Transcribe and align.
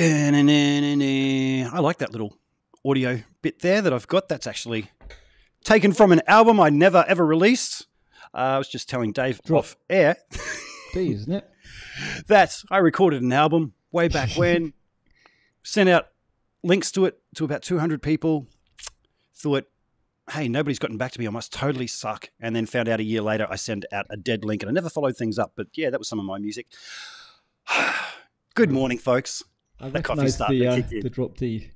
I 0.00 1.78
like 1.80 1.98
that 1.98 2.10
little 2.10 2.38
audio 2.86 3.20
bit 3.42 3.58
there 3.58 3.82
that 3.82 3.92
I've 3.92 4.08
got. 4.08 4.30
That's 4.30 4.46
actually 4.46 4.90
taken 5.62 5.92
from 5.92 6.10
an 6.10 6.22
album 6.26 6.58
I 6.58 6.70
never 6.70 7.04
ever 7.06 7.26
released. 7.26 7.86
Uh, 8.32 8.38
I 8.38 8.58
was 8.58 8.68
just 8.68 8.88
telling 8.88 9.12
Dave 9.12 9.42
Drop. 9.42 9.58
off 9.58 9.76
air 9.90 10.16
D, 10.94 11.12
isn't 11.12 11.30
it? 11.30 11.50
that 12.28 12.62
I 12.70 12.78
recorded 12.78 13.20
an 13.20 13.30
album 13.30 13.74
way 13.92 14.08
back 14.08 14.30
when, 14.36 14.72
sent 15.62 15.90
out 15.90 16.06
links 16.62 16.90
to 16.92 17.04
it 17.04 17.20
to 17.34 17.44
about 17.44 17.60
200 17.60 18.00
people, 18.00 18.46
thought, 19.34 19.68
hey, 20.30 20.48
nobody's 20.48 20.78
gotten 20.78 20.96
back 20.96 21.12
to 21.12 21.20
me. 21.20 21.26
I 21.26 21.30
must 21.30 21.52
totally 21.52 21.86
suck. 21.86 22.30
And 22.40 22.56
then 22.56 22.64
found 22.64 22.88
out 22.88 23.00
a 23.00 23.04
year 23.04 23.20
later 23.20 23.46
I 23.50 23.56
sent 23.56 23.84
out 23.92 24.06
a 24.08 24.16
dead 24.16 24.46
link 24.46 24.62
and 24.62 24.70
I 24.70 24.72
never 24.72 24.88
followed 24.88 25.18
things 25.18 25.38
up. 25.38 25.52
But 25.56 25.66
yeah, 25.74 25.90
that 25.90 26.00
was 26.00 26.08
some 26.08 26.18
of 26.18 26.24
my 26.24 26.38
music. 26.38 26.68
Good 28.54 28.70
morning, 28.70 28.96
folks. 28.96 29.44
I 29.80 29.88
recognise 29.88 30.36
the, 30.36 30.66
uh, 30.66 30.82
the 31.00 31.10
drop 31.10 31.36
D. 31.36 31.70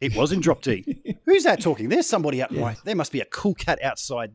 It 0.00 0.14
was 0.14 0.32
in 0.32 0.40
Drop 0.40 0.60
D. 0.60 1.16
Who's 1.24 1.44
that 1.44 1.62
talking? 1.62 1.88
There's 1.88 2.06
somebody 2.06 2.42
out 2.42 2.52
Yeah. 2.52 2.74
There 2.84 2.94
must 2.94 3.10
be 3.12 3.20
a 3.20 3.24
cool 3.26 3.54
cat 3.54 3.78
outside 3.82 4.32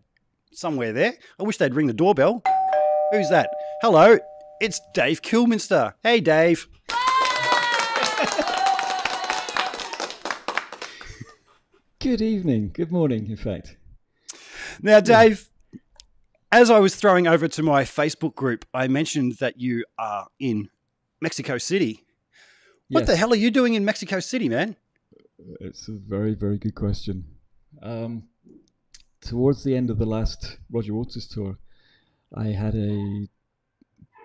somewhere 0.52 0.94
there. 0.94 1.14
I 1.40 1.44
wish 1.44 1.58
they'd 1.58 1.76
ring 1.76 1.86
the 1.86 1.94
doorbell. 1.94 2.42
Who's 3.12 3.30
that? 3.30 3.52
Hello, 3.82 4.17
it's 4.60 4.82
Dave 4.95 5.22
Kilminster. 5.22 5.94
Hey, 6.02 6.22
Dave. 6.22 6.67
Good 12.00 12.22
evening. 12.22 12.72
Good 12.73 12.92
morning, 12.92 13.30
in 13.30 13.38
fact. 13.38 13.76
Now, 14.82 15.02
Dave, 15.02 15.50
as 16.52 16.71
I 16.71 16.80
was 16.80 16.95
throwing 16.95 17.27
over 17.27 17.48
to 17.48 17.61
my 17.61 17.83
Facebook 17.83 18.33
group, 18.33 18.66
I 18.73 18.88
mentioned 18.88 19.33
that 19.33 19.60
you 19.60 19.86
are 20.00 20.27
in 20.39 20.70
Mexico 21.21 21.60
City. 21.60 22.06
What 22.89 23.05
the 23.05 23.16
hell 23.16 23.32
are 23.32 23.36
you 23.38 23.52
doing 23.52 23.73
in 23.76 23.86
Mexico 23.86 24.20
City, 24.20 24.50
man? 24.50 24.76
It's 25.61 25.88
a 25.88 25.94
very, 25.94 26.33
very 26.33 26.58
good 26.58 26.76
question. 26.76 27.26
Um, 27.82 28.23
towards 29.22 29.64
the 29.64 29.76
end 29.76 29.89
of 29.89 29.98
the 30.00 30.05
last 30.05 30.58
Roger 30.72 30.94
Waters 30.94 31.27
tour, 31.27 31.58
I 32.33 32.48
had 32.48 32.76
a 32.76 33.27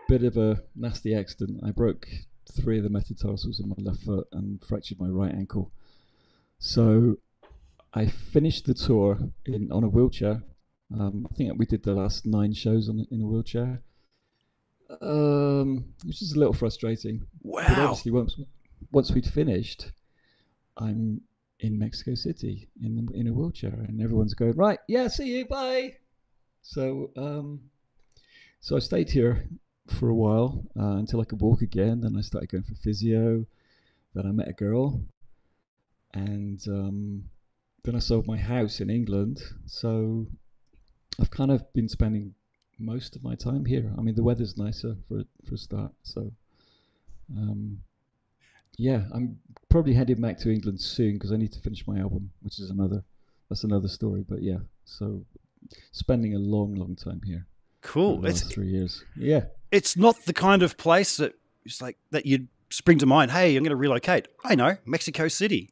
bit 0.09 0.23
of 0.25 0.37
a 0.37 0.63
nasty 0.75 1.15
accident. 1.15 1.61
I 1.65 1.71
broke 1.71 2.09
three 2.51 2.79
of 2.79 2.85
the 2.85 2.91
metatarsals 2.91 3.61
in 3.61 3.69
my 3.69 3.77
left 3.79 4.03
foot 4.03 4.27
and 4.33 4.63
fractured 4.63 4.99
my 5.01 5.09
right 5.09 5.33
ankle. 5.35 5.71
So 6.59 7.17
I 7.93 8.07
finished 8.07 8.65
the 8.67 8.75
tour 8.75 9.19
in 9.45 9.71
on 9.71 9.85
a 9.85 9.89
wheelchair. 9.89 10.43
Um, 10.99 11.27
I 11.31 11.35
think 11.35 11.59
we 11.59 11.67
did 11.67 11.83
the 11.83 11.95
last 11.95 12.27
nine 12.27 12.53
shows 12.55 12.89
on 12.89 13.07
in 13.11 13.21
a 13.23 13.27
wheelchair, 13.27 13.83
um, 15.01 15.85
which 16.05 16.23
is 16.23 16.33
a 16.33 16.39
little 16.39 16.53
frustrating. 16.55 17.27
But 17.43 17.53
Wow. 17.53 17.85
obviously, 17.89 18.13
once 18.13 18.39
once 18.95 19.11
we'd 19.13 19.27
finished, 19.27 19.93
I'm 20.77 21.23
in 21.61 21.79
Mexico 21.79 22.15
City 22.15 22.69
in 22.83 23.09
in 23.15 23.27
a 23.27 23.33
wheelchair, 23.33 23.85
and 23.89 24.01
everyone's 24.01 24.35
going 24.35 24.57
right. 24.57 24.79
Yeah, 24.89 25.09
see 25.09 25.37
you. 25.37 25.47
Bye. 25.47 25.97
So, 26.63 27.11
um, 27.17 27.61
so 28.61 28.77
I 28.77 28.79
stayed 28.79 29.11
here 29.11 29.49
for 29.89 30.09
a 30.09 30.15
while 30.15 30.65
uh, 30.79 30.97
until 30.97 31.21
I 31.21 31.25
could 31.25 31.41
walk 31.41 31.61
again. 31.61 32.01
Then 32.01 32.17
I 32.17 32.23
started 32.23 32.51
going 32.51 32.65
for 32.65 32.75
physio. 32.75 33.47
Then 34.15 34.27
I 34.27 34.33
met 34.33 34.49
a 34.49 34.53
girl, 34.53 35.03
and 36.15 36.63
um, 36.69 37.25
then 37.83 37.97
I 37.97 37.99
sold 37.99 38.27
my 38.27 38.37
house 38.37 38.81
in 38.81 38.89
England. 38.91 39.43
So 39.67 40.27
I've 41.21 41.31
kind 41.31 41.51
of 41.51 41.71
been 41.73 41.89
spending 41.89 42.35
most 42.79 43.17
of 43.17 43.23
my 43.23 43.35
time 43.35 43.65
here. 43.65 43.93
I 43.99 44.01
mean, 44.03 44.15
the 44.15 44.23
weather's 44.23 44.57
nicer 44.57 44.97
for 45.09 45.25
for 45.47 45.55
a 45.55 45.59
start. 45.59 45.93
So, 46.03 46.33
um, 47.37 47.79
yeah, 48.79 49.03
I'm 49.15 49.39
probably 49.69 49.95
heading 49.95 50.21
back 50.21 50.39
to 50.39 50.51
England 50.51 50.81
soon 50.81 51.15
because 51.15 51.33
I 51.33 51.37
need 51.37 51.53
to 51.53 51.61
finish 51.61 51.87
my 51.87 51.99
album, 51.99 52.31
which 52.43 52.59
is 52.59 52.71
another 52.71 53.05
that's 53.49 53.65
another 53.65 53.89
story. 53.89 54.25
But 54.29 54.43
yeah, 54.43 54.59
so 54.85 55.25
spending 55.93 56.35
a 56.35 56.39
long, 56.39 56.75
long 56.75 56.97
time 56.97 57.21
here. 57.25 57.47
Cool. 57.83 58.25
It's 58.25 58.43
three 58.43 58.69
years. 58.69 59.05
Yeah, 59.17 59.45
it's 59.71 59.97
not 59.97 60.25
the 60.25 60.33
kind 60.33 60.63
of 60.63 60.77
place 60.77 61.19
that 61.19 61.35
it's 61.65 61.83
like 61.83 61.99
that 62.11 62.27
you'd 62.27 62.49
spring 62.71 62.99
to 62.99 63.07
mind. 63.07 63.31
Hey, 63.31 63.57
I'm 63.57 63.63
going 63.63 63.71
to 63.71 63.77
relocate. 63.77 64.29
I 64.45 64.55
know 64.55 64.77
Mexico 64.85 65.29
City. 65.29 65.71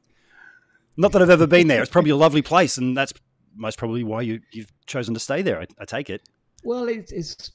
Not 0.97 1.13
that 1.13 1.23
I've 1.23 1.31
ever 1.31 1.47
been 1.47 1.69
there. 1.69 1.81
It's 1.81 1.91
probably 1.91 2.11
a 2.11 2.17
lovely 2.17 2.43
place, 2.43 2.77
and 2.77 2.97
that's 2.97 3.15
most 3.57 3.79
probably 3.79 4.05
why 4.05 4.23
you 4.23 4.41
you've 4.53 4.71
chosen 4.87 5.15
to 5.15 5.21
stay 5.21 5.43
there. 5.43 5.61
I, 5.61 5.67
I 5.81 5.85
take 5.85 6.11
it. 6.11 6.23
well, 6.65 6.89
it's, 6.89 7.13
it's 7.13 7.53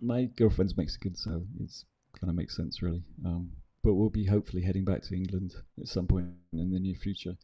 my 0.00 0.24
girlfriend's 0.36 0.76
Mexican, 0.76 1.16
so 1.16 1.42
it's 1.62 1.84
kind 2.18 2.30
of 2.30 2.36
makes 2.36 2.56
sense, 2.56 2.80
really. 2.82 3.02
Um, 3.24 3.50
but 3.84 3.94
we'll 3.94 4.10
be 4.10 4.24
hopefully 4.24 4.62
heading 4.62 4.84
back 4.84 5.02
to 5.02 5.14
England 5.14 5.54
at 5.78 5.86
some 5.86 6.06
point 6.06 6.26
in 6.52 6.70
the 6.72 6.80
near 6.80 6.94
future. 6.94 7.36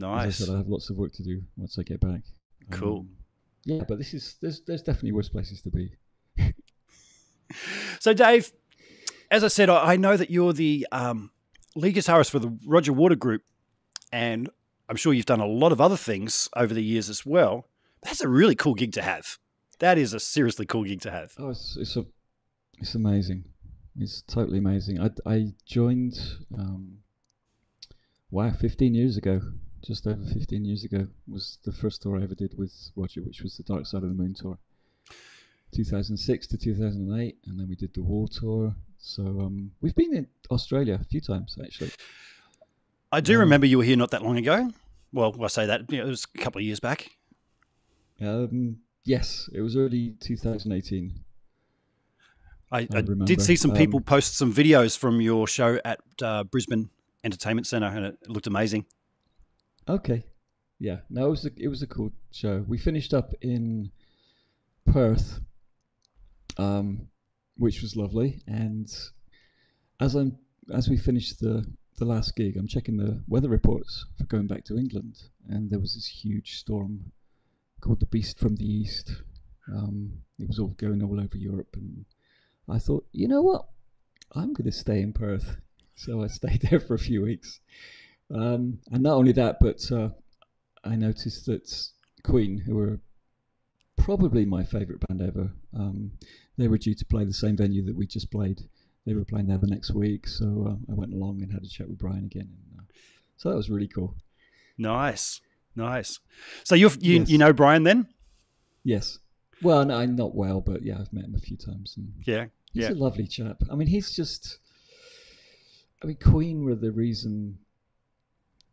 As 0.00 0.06
I 0.06 0.30
said, 0.30 0.54
I 0.54 0.58
have 0.58 0.68
lots 0.68 0.90
of 0.90 0.96
work 0.96 1.12
to 1.14 1.24
do 1.24 1.42
once 1.56 1.78
I 1.78 1.82
get 1.82 2.00
back. 2.00 2.20
Cool. 2.70 3.00
Um, 3.00 3.08
yeah, 3.64 3.82
but 3.88 3.98
this 3.98 4.14
is 4.14 4.36
there's 4.40 4.60
there's 4.60 4.82
definitely 4.82 5.12
worse 5.12 5.28
places 5.28 5.62
to 5.62 5.70
be. 5.70 5.92
So, 7.98 8.12
Dave, 8.12 8.52
as 9.30 9.42
I 9.42 9.48
said, 9.48 9.70
I 9.70 9.92
I 9.92 9.96
know 9.96 10.18
that 10.18 10.30
you're 10.30 10.52
the 10.52 10.86
um, 10.92 11.30
lead 11.74 11.96
guitarist 11.96 12.30
for 12.30 12.38
the 12.38 12.56
Roger 12.66 12.92
Water 12.92 13.14
Group, 13.14 13.42
and 14.12 14.50
I'm 14.88 14.96
sure 14.96 15.14
you've 15.14 15.26
done 15.26 15.40
a 15.40 15.46
lot 15.46 15.72
of 15.72 15.80
other 15.80 15.96
things 15.96 16.48
over 16.54 16.74
the 16.74 16.82
years 16.82 17.08
as 17.08 17.24
well. 17.24 17.66
That's 18.02 18.20
a 18.20 18.28
really 18.28 18.54
cool 18.54 18.74
gig 18.74 18.92
to 18.92 19.02
have. 19.02 19.38
That 19.78 19.96
is 19.96 20.12
a 20.12 20.20
seriously 20.20 20.66
cool 20.66 20.84
gig 20.84 21.00
to 21.00 21.10
have. 21.10 21.32
Oh, 21.38 21.48
it's 21.48 21.76
it's 21.80 21.96
a, 21.96 22.04
it's 22.78 22.94
amazing. 22.94 23.44
It's 23.98 24.22
totally 24.22 24.58
amazing. 24.58 25.00
I 25.00 25.10
I 25.26 25.54
joined, 25.66 26.18
um, 26.56 26.98
wow, 28.30 28.50
15 28.52 28.94
years 28.94 29.16
ago, 29.16 29.40
just 29.84 30.06
over 30.06 30.24
15 30.24 30.64
years 30.64 30.84
ago 30.84 31.08
was 31.26 31.58
the 31.64 31.72
first 31.72 32.02
tour 32.02 32.18
I 32.18 32.22
ever 32.22 32.34
did 32.34 32.56
with 32.56 32.90
Roger, 32.96 33.22
which 33.22 33.42
was 33.42 33.56
the 33.56 33.62
Dark 33.64 33.86
Side 33.86 34.02
of 34.02 34.08
the 34.08 34.14
Moon 34.14 34.34
tour. 34.34 34.58
2006 35.72 36.46
to 36.46 36.56
2008, 36.56 37.38
and 37.46 37.58
then 37.60 37.68
we 37.68 37.74
did 37.74 37.92
the 37.94 38.02
Wall 38.02 38.26
tour. 38.28 38.74
So 38.98 39.22
um, 39.40 39.72
we've 39.80 39.94
been 39.94 40.14
in 40.14 40.26
Australia 40.50 40.98
a 41.00 41.04
few 41.04 41.20
times 41.20 41.58
actually. 41.62 41.90
I 43.12 43.20
do 43.20 43.34
Um, 43.34 43.40
remember 43.40 43.66
you 43.66 43.78
were 43.78 43.84
here 43.84 43.96
not 43.96 44.10
that 44.12 44.22
long 44.22 44.36
ago. 44.38 44.70
Well, 45.12 45.34
I 45.42 45.48
say 45.48 45.66
that 45.66 45.90
you 45.90 45.98
know, 45.98 46.06
it 46.06 46.10
was 46.10 46.26
a 46.34 46.38
couple 46.38 46.58
of 46.60 46.64
years 46.64 46.80
back. 46.80 47.10
Um, 48.20 48.78
yes, 49.04 49.48
it 49.52 49.60
was 49.60 49.76
early 49.76 50.16
2018. 50.20 51.24
I, 52.70 52.80
I 52.80 52.98
I 52.98 53.00
did 53.02 53.40
see 53.40 53.56
some 53.56 53.72
people 53.72 53.98
Um, 53.98 54.04
post 54.04 54.36
some 54.36 54.52
videos 54.52 54.96
from 54.96 55.20
your 55.20 55.46
show 55.46 55.80
at 55.84 56.00
uh, 56.22 56.44
Brisbane 56.44 56.90
Entertainment 57.24 57.66
Centre, 57.66 57.86
and 57.86 58.04
it 58.06 58.28
looked 58.28 58.46
amazing. 58.46 58.84
Okay. 59.88 60.24
Yeah. 60.78 60.98
No, 61.08 61.26
it 61.26 61.30
was 61.30 61.44
a, 61.46 61.50
it 61.56 61.68
was 61.68 61.82
a 61.82 61.86
cool 61.86 62.12
show. 62.30 62.64
We 62.68 62.78
finished 62.78 63.14
up 63.14 63.32
in 63.40 63.90
Perth, 64.86 65.40
um, 66.56 67.08
which 67.56 67.82
was 67.82 67.96
lovely. 67.96 68.42
And 68.46 68.86
as 69.98 70.14
I'm 70.14 70.38
as 70.72 70.88
we 70.88 70.96
finished 70.96 71.40
the 71.40 71.64
the 71.96 72.04
last 72.04 72.36
gig, 72.36 72.56
I'm 72.56 72.68
checking 72.68 72.96
the 72.96 73.22
weather 73.26 73.48
reports 73.48 74.06
for 74.16 74.24
going 74.24 74.46
back 74.46 74.64
to 74.66 74.76
England, 74.76 75.22
and 75.48 75.70
there 75.70 75.80
was 75.80 75.94
this 75.94 76.06
huge 76.06 76.56
storm 76.58 77.12
called 77.80 78.00
the 78.00 78.06
Beast 78.06 78.38
from 78.38 78.56
the 78.56 78.66
East. 78.66 79.22
Um, 79.72 80.12
it 80.38 80.46
was 80.46 80.58
all 80.58 80.74
going 80.76 81.02
all 81.02 81.18
over 81.18 81.36
Europe, 81.36 81.74
and 81.74 82.04
I 82.68 82.78
thought, 82.78 83.06
you 83.12 83.28
know 83.28 83.42
what, 83.42 83.66
I'm 84.34 84.52
going 84.52 84.70
to 84.70 84.72
stay 84.76 85.00
in 85.00 85.12
Perth. 85.12 85.56
So 85.96 86.22
I 86.22 86.26
stayed 86.38 86.62
there 86.62 86.80
for 86.80 86.94
a 86.94 86.98
few 86.98 87.22
weeks. 87.22 87.60
Um, 88.32 88.78
and 88.92 89.02
not 89.02 89.14
only 89.14 89.32
that, 89.32 89.56
but 89.60 89.90
uh, 89.90 90.10
I 90.84 90.96
noticed 90.96 91.46
that 91.46 91.88
Queen, 92.24 92.58
who 92.58 92.74
were 92.76 93.00
probably 93.96 94.44
my 94.44 94.64
favourite 94.64 95.00
band 95.08 95.22
ever, 95.22 95.50
um, 95.74 96.12
they 96.56 96.68
were 96.68 96.78
due 96.78 96.94
to 96.94 97.04
play 97.06 97.24
the 97.24 97.32
same 97.32 97.56
venue 97.56 97.84
that 97.86 97.96
we 97.96 98.06
just 98.06 98.30
played. 98.30 98.60
They 99.06 99.14
were 99.14 99.24
playing 99.24 99.46
there 99.46 99.58
the 99.58 99.66
next 99.66 99.92
week, 99.92 100.26
so 100.28 100.66
uh, 100.68 100.92
I 100.92 100.94
went 100.94 101.14
along 101.14 101.42
and 101.42 101.52
had 101.52 101.62
a 101.62 101.68
chat 101.68 101.88
with 101.88 101.98
Brian 101.98 102.24
again. 102.24 102.48
And, 102.72 102.80
uh, 102.80 102.82
so 103.38 103.48
that 103.48 103.56
was 103.56 103.70
really 103.70 103.88
cool. 103.88 104.14
Nice, 104.76 105.40
nice. 105.74 106.20
So 106.64 106.74
you 106.74 106.90
you 107.00 107.20
Yes. 107.20 107.30
you 107.30 107.38
know 107.38 107.52
Brian 107.52 107.84
then? 107.84 108.08
Yes. 108.84 109.18
Well, 109.62 109.84
no, 109.84 110.04
not 110.04 110.34
well, 110.34 110.60
but 110.60 110.82
yeah, 110.82 110.98
I've 111.00 111.12
met 111.12 111.24
him 111.24 111.34
a 111.34 111.40
few 111.40 111.56
times, 111.56 111.94
and 111.96 112.12
Yeah, 112.26 112.46
he's 112.72 112.84
yeah. 112.84 112.90
a 112.90 112.94
lovely 112.94 113.26
chap. 113.26 113.62
I 113.70 113.74
mean, 113.74 113.88
he's 113.88 114.12
just. 114.12 114.58
I 116.02 116.06
mean, 116.06 116.18
Queen 116.22 116.64
were 116.64 116.76
the 116.76 116.92
reason. 116.92 117.58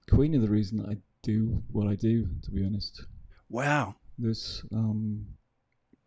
Queen 0.10 0.36
are 0.36 0.40
the 0.40 0.50
reason 0.50 0.86
I 0.88 0.98
do 1.24 1.64
what 1.72 1.88
I 1.88 1.96
do. 1.96 2.28
To 2.44 2.52
be 2.52 2.64
honest, 2.64 3.04
Wow. 3.50 3.96
This, 4.18 4.64
um, 4.74 5.28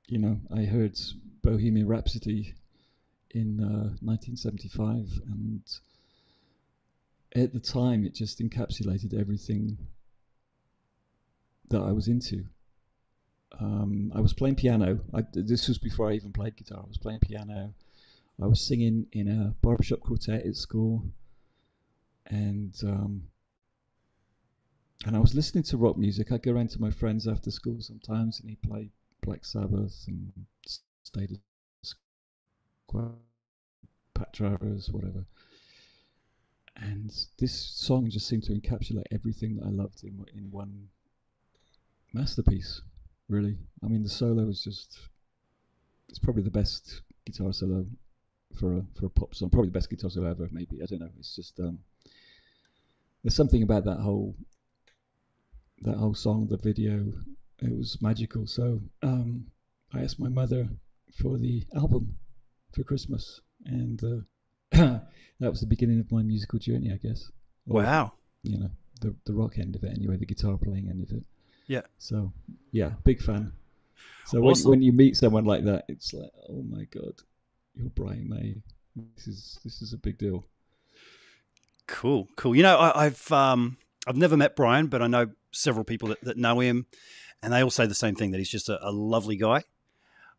you 0.06 0.19
know, 0.19 0.38
I 0.55 0.64
heard 0.64 0.99
Bohemian 1.43 1.87
Rhapsody 1.87 2.55
in 3.31 3.61
uh, 3.61 3.94
1975, 4.00 5.20
and 5.26 5.62
at 7.37 7.52
the 7.52 7.61
time, 7.61 8.05
it 8.05 8.14
just 8.14 8.40
encapsulated 8.40 9.19
everything 9.19 9.79
that 11.69 11.82
I 11.82 11.93
was 11.93 12.08
into. 12.08 12.46
Um, 13.60 14.12
I 14.14 14.20
was 14.20 14.32
playing 14.32 14.56
piano. 14.56 15.00
I, 15.14 15.24
this 15.32 15.68
was 15.68 15.78
before 15.78 16.10
I 16.10 16.14
even 16.14 16.32
played 16.32 16.56
guitar. 16.56 16.80
I 16.84 16.88
was 16.88 16.98
playing 16.98 17.20
piano. 17.20 17.74
I 18.40 18.46
was 18.46 18.60
singing 18.60 19.06
in 19.12 19.28
a 19.28 19.54
barbershop 19.62 20.00
quartet 20.00 20.46
at 20.46 20.56
school. 20.56 21.04
and 22.26 22.74
um, 22.84 23.22
and 25.06 25.16
I 25.16 25.20
was 25.20 25.34
listening 25.34 25.64
to 25.64 25.76
rock 25.76 25.96
music. 25.96 26.32
I'd 26.32 26.42
go 26.42 26.52
around 26.52 26.70
to 26.70 26.80
my 26.80 26.90
friends 26.90 27.26
after 27.26 27.50
school 27.50 27.80
sometimes, 27.80 28.40
and 28.40 28.50
he'd 28.50 28.62
play 28.62 28.90
Black 29.22 29.44
Sabbath 29.44 30.04
and 30.08 30.32
Status 31.02 31.38
Quo, 32.86 33.14
Pat 34.14 34.32
Travers, 34.32 34.90
whatever. 34.90 35.24
And 36.76 37.12
this 37.38 37.52
song 37.52 38.08
just 38.10 38.28
seemed 38.28 38.44
to 38.44 38.52
encapsulate 38.52 39.06
everything 39.10 39.56
that 39.56 39.66
I 39.66 39.70
loved 39.70 40.04
in 40.04 40.24
in 40.34 40.50
one 40.50 40.88
masterpiece. 42.12 42.82
Really, 43.28 43.56
I 43.84 43.88
mean, 43.88 44.02
the 44.02 44.08
solo 44.08 44.48
is 44.48 44.62
just 44.62 44.98
it's 46.08 46.19
probably 46.19 46.42
the 46.42 46.50
best 46.50 47.02
guitar 47.26 47.52
solo 47.52 47.86
for 48.58 48.78
a 48.78 48.82
for 48.98 49.06
a 49.06 49.10
pop 49.10 49.34
song. 49.34 49.50
Probably 49.50 49.69
the 49.69 49.78
best 49.78 49.90
guitar 49.90 50.10
solo 50.10 50.30
ever. 50.30 50.48
Maybe 50.50 50.80
I 50.82 50.86
don't 50.86 51.00
know. 51.00 51.10
It's 51.19 51.36
just 51.36 51.60
um, 51.60 51.78
there's 53.22 53.36
something 53.36 53.62
about 53.62 53.84
that 53.84 53.98
whole 53.98 54.34
that 55.82 55.96
whole 55.96 56.14
song, 56.14 56.46
the 56.48 56.56
video. 56.56 57.12
It 57.60 57.76
was 57.76 58.00
magical. 58.00 58.46
So 58.46 58.80
um, 59.02 59.46
I 59.92 60.02
asked 60.02 60.20
my 60.20 60.28
mother 60.28 60.69
for 61.20 61.38
the 61.38 61.64
album 61.75 62.16
for 62.72 62.82
Christmas, 62.84 63.40
and 63.64 64.02
uh, 64.04 64.16
that 65.40 65.50
was 65.50 65.60
the 65.60 65.66
beginning 65.66 66.00
of 66.00 66.12
my 66.12 66.22
musical 66.22 66.58
journey, 66.58 66.92
I 66.92 66.96
guess. 66.96 67.30
Or, 67.69 67.82
wow. 67.82 68.12
You 68.42 68.58
know, 68.58 68.70
the 69.00 69.14
the 69.26 69.34
rock 69.34 69.58
end 69.58 69.75
of 69.76 69.84
it, 69.84 69.92
anyway, 69.96 70.16
the 70.16 70.26
guitar 70.26 70.56
playing 70.56 70.88
end 70.88 71.02
of 71.02 71.10
it. 71.10 71.25
Yeah. 71.68 71.82
So 71.98 72.32
yeah, 72.72 72.92
big 73.04 73.20
fan. 73.22 73.52
So 74.26 74.40
when, 74.40 74.56
when 74.64 74.82
you 74.82 74.92
meet 74.92 75.16
someone 75.16 75.44
like 75.44 75.64
that, 75.64 75.84
it's 75.88 76.12
like, 76.12 76.30
oh 76.50 76.62
my 76.62 76.84
god, 76.84 77.14
you're 77.74 77.90
Brian 77.90 78.28
May. 78.28 78.56
This 79.14 79.28
is 79.28 79.58
this 79.64 79.80
is 79.80 79.92
a 79.92 79.98
big 79.98 80.18
deal. 80.18 80.44
Cool, 81.86 82.28
cool. 82.36 82.54
You 82.54 82.62
know, 82.62 82.76
I, 82.76 83.06
I've 83.06 83.32
um, 83.32 83.78
I've 84.06 84.16
never 84.16 84.36
met 84.36 84.56
Brian, 84.56 84.88
but 84.88 85.00
I 85.00 85.06
know 85.06 85.28
several 85.52 85.84
people 85.84 86.08
that, 86.08 86.20
that 86.24 86.36
know 86.36 86.60
him, 86.60 86.86
and 87.42 87.52
they 87.52 87.62
all 87.62 87.70
say 87.70 87.86
the 87.86 87.94
same 87.94 88.14
thing 88.14 88.32
that 88.32 88.38
he's 88.38 88.50
just 88.50 88.68
a, 88.68 88.78
a 88.86 88.90
lovely 88.90 89.36
guy. 89.36 89.62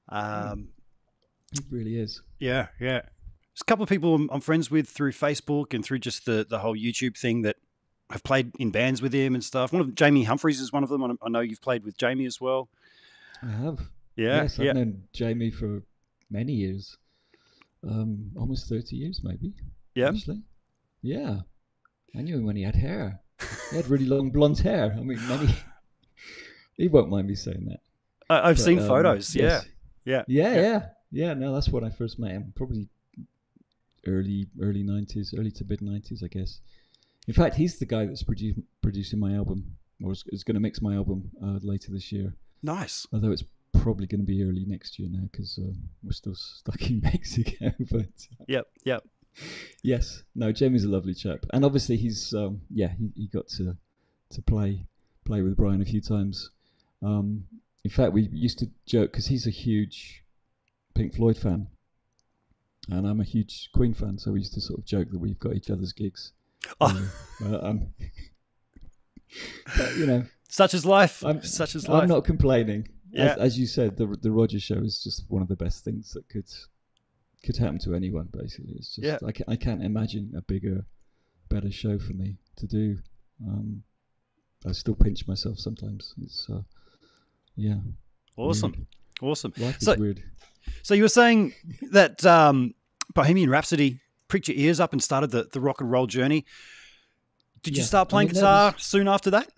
Um, 0.10 0.70
It 1.54 1.62
really 1.72 2.00
is. 2.00 2.22
yeah, 2.40 2.68
yeah. 2.80 3.02
There's 3.02 3.62
a 3.62 3.66
couple 3.66 3.84
of 3.84 3.90
people 3.90 4.14
I'm, 4.14 4.30
I'm 4.32 4.42
friends 4.42 4.70
with 4.70 4.88
through 4.88 5.14
Facebook 5.14 5.74
and 5.74 5.84
through 5.84 6.00
just 6.00 6.26
the 6.26 6.46
the 6.48 6.60
whole 6.60 6.76
YouTube 6.76 7.18
thing 7.18 7.42
that 7.44 7.56
have 8.10 8.24
played 8.24 8.52
in 8.60 8.72
bands 8.72 9.02
with 9.02 9.14
him 9.14 9.36
and 9.36 9.44
stuff. 9.44 9.72
One 9.72 9.82
of 9.82 9.94
Jamie 9.96 10.24
Humphreys 10.24 10.60
is 10.60 10.72
one 10.72 10.84
of 10.84 10.90
them. 10.90 11.18
I 11.22 11.30
know 11.30 11.42
you've 11.42 11.62
played 11.62 11.84
with 11.84 11.98
Jamie 11.98 12.26
as 12.26 12.42
well. 12.42 12.70
I 13.44 13.52
have. 13.52 13.80
Yeah, 14.16 14.42
yes, 14.42 14.60
I've 14.60 14.66
yeah. 14.66 14.74
known 14.74 15.04
Jamie 15.14 15.52
for 15.52 15.84
many 16.30 16.54
years. 16.54 16.98
Um, 17.88 18.32
almost 18.36 18.68
thirty 18.68 18.96
years, 18.98 19.22
maybe. 19.24 19.54
Yeah. 19.96 20.10
Actually. 20.10 20.42
Yeah. 21.02 21.42
I 22.16 22.22
knew 22.22 22.38
him 22.38 22.46
when 22.46 22.56
he 22.56 22.64
had 22.64 22.76
hair. 22.76 23.22
He 23.70 23.78
had 23.78 23.88
really 23.88 24.06
long 24.06 24.32
blonde 24.32 24.60
hair. 24.60 24.94
I 24.98 25.02
mean, 25.02 25.20
many. 25.28 25.56
he 26.78 26.88
won't 26.88 27.10
mind 27.10 27.28
me 27.28 27.36
saying 27.36 27.66
that. 27.70 27.80
I, 28.30 28.50
I've 28.50 28.60
seen 28.60 28.80
um, 28.80 28.88
photos. 28.88 29.36
yes. 29.36 29.66
Yeah, 30.04 30.24
Yeah, 30.28 30.52
Yeah. 30.54 30.62
yeah, 30.62 30.86
yeah. 31.12 31.34
No, 31.36 31.54
that's 31.54 31.70
when 31.70 31.84
I 31.84 31.90
first 31.92 32.20
met 32.20 32.32
him. 32.32 32.52
Probably 32.56 32.90
early, 34.06 34.48
early 34.62 34.84
nineties, 34.84 35.34
early 35.38 35.52
to 35.52 35.64
mid 35.66 35.82
nineties, 35.82 36.24
I 36.24 36.28
guess. 36.28 36.60
In 37.30 37.36
fact, 37.36 37.58
he's 37.58 37.78
the 37.78 37.86
guy 37.86 38.08
that's 38.08 38.24
produ- 38.24 38.64
producing 38.82 39.20
my 39.20 39.36
album, 39.36 39.78
or 40.04 40.14
is, 40.14 40.24
is 40.30 40.44
going 40.44 40.56
to 40.56 40.60
mix 40.60 40.82
my 40.82 40.96
album 40.96 41.30
uh, 41.44 41.60
later 41.62 41.92
this 41.92 42.12
year. 42.12 42.34
nice. 42.64 43.06
Although 43.14 43.30
it's 43.32 43.44
probably 43.72 44.08
going 44.08 44.22
to 44.22 44.26
be 44.26 44.42
early 44.44 44.66
next 44.66 44.98
year 44.98 45.10
now 45.12 45.30
because 45.32 45.60
uh, 45.60 45.72
we're 46.02 46.12
still 46.12 46.34
stuck 46.34 46.82
in 46.90 47.02
Mexico. 47.02 47.72
but 47.92 48.00
uh, 48.02 48.46
Yep, 48.48 48.68
yep. 48.84 49.04
yes, 49.84 50.24
no, 50.34 50.52
Jamie's 50.52 50.86
a 50.86 50.90
lovely 50.90 51.14
chap, 51.14 51.46
and 51.54 51.64
obviously 51.64 51.98
he's 51.98 52.34
um, 52.34 52.62
yeah 52.74 52.94
he, 52.98 53.12
he 53.16 53.28
got 53.28 53.48
to 53.50 53.78
to 54.32 54.42
play 54.42 54.88
play 55.24 55.44
with 55.44 55.56
Brian 55.56 55.84
a 55.84 55.86
few 55.86 56.02
times. 56.02 56.50
Um, 57.04 57.46
in 57.84 57.92
fact, 57.92 58.12
we 58.12 58.24
used 58.34 58.58
to 58.58 58.72
joke 58.88 59.12
because 59.12 59.28
he's 59.28 59.46
a 59.46 59.52
huge 59.52 60.24
Pink 60.96 61.14
Floyd 61.14 61.38
fan, 61.38 61.68
and 62.90 63.06
I'm 63.08 63.22
a 63.22 63.24
huge 63.24 63.70
Queen 63.72 63.94
fan, 63.94 64.18
so 64.18 64.32
we 64.32 64.40
used 64.40 64.56
to 64.56 64.62
sort 64.62 64.80
of 64.80 64.86
joke 64.86 65.12
that 65.12 65.20
we've 65.20 65.38
got 65.38 65.54
each 65.54 65.70
other's 65.70 65.94
gigs. 65.94 66.34
Oh, 66.82 67.12
um, 67.44 67.88
but, 69.78 69.96
you 69.98 70.06
know, 70.06 70.26
such 70.50 70.74
as 70.74 70.86
life. 70.86 71.24
I'm, 71.24 71.42
such 71.44 71.76
is 71.76 71.88
life. 71.88 72.04
I'm 72.04 72.10
not 72.10 72.26
complaining. 72.26 72.88
Yeah. 73.12 73.34
As, 73.34 73.38
as 73.38 73.60
you 73.60 73.66
said, 73.66 73.98
the 73.98 74.06
the 74.22 74.32
Roger 74.32 74.60
show 74.60 74.76
is 74.78 75.02
just 75.04 75.26
one 75.30 75.42
of 75.42 75.48
the 75.48 75.56
best 75.56 75.84
things 75.84 76.12
that 76.14 76.28
could 76.30 76.50
could 77.44 77.58
happen 77.58 77.80
to 77.80 77.96
anyone. 77.96 78.28
Basically, 78.32 78.74
it's 78.76 78.96
just 78.96 79.06
Yeah. 79.08 79.18
I, 79.26 79.32
ca- 79.32 79.46
I 79.48 79.56
can't 79.56 79.84
imagine 79.84 80.34
a 80.38 80.42
bigger, 80.42 80.86
better 81.50 81.72
show 81.72 81.98
for 81.98 82.14
me 82.14 82.38
to 82.58 82.68
do. 82.68 82.98
Um, 83.48 83.84
I 84.68 84.74
still 84.74 84.96
pinch 84.96 85.28
myself 85.28 85.58
sometimes. 85.60 86.14
It's 86.22 86.48
uh, 86.50 86.62
yeah, 87.56 87.78
awesome, 88.38 88.86
awesome. 89.22 89.54
Life 89.58 89.80
So- 89.80 89.94
is 89.94 90.00
weird. 90.00 90.24
So 90.84 90.94
you 90.94 91.04
were 91.04 91.10
saying 91.10 91.54
that 91.92 92.24
um, 92.26 92.76
Bohemian 93.16 93.50
Rhapsody 93.50 94.02
pricked 94.30 94.48
your 94.48 94.56
ears 94.58 94.80
up 94.80 94.94
and 94.94 95.04
started 95.04 95.32
the, 95.32 95.50
the 95.52 95.60
rock 95.60 95.82
and 95.82 95.92
roll 95.92 96.08
journey. 96.08 96.46
Did 97.64 97.76
you 97.76 97.82
Yeah, 97.82 97.88
start 97.88 98.08
I 98.08 98.10
playing 98.12 98.28
mean, 98.30 98.36
guitar 98.36 98.72
was- 98.72 98.84
soon 98.84 99.08
after 99.10 99.30
that? 99.32 99.50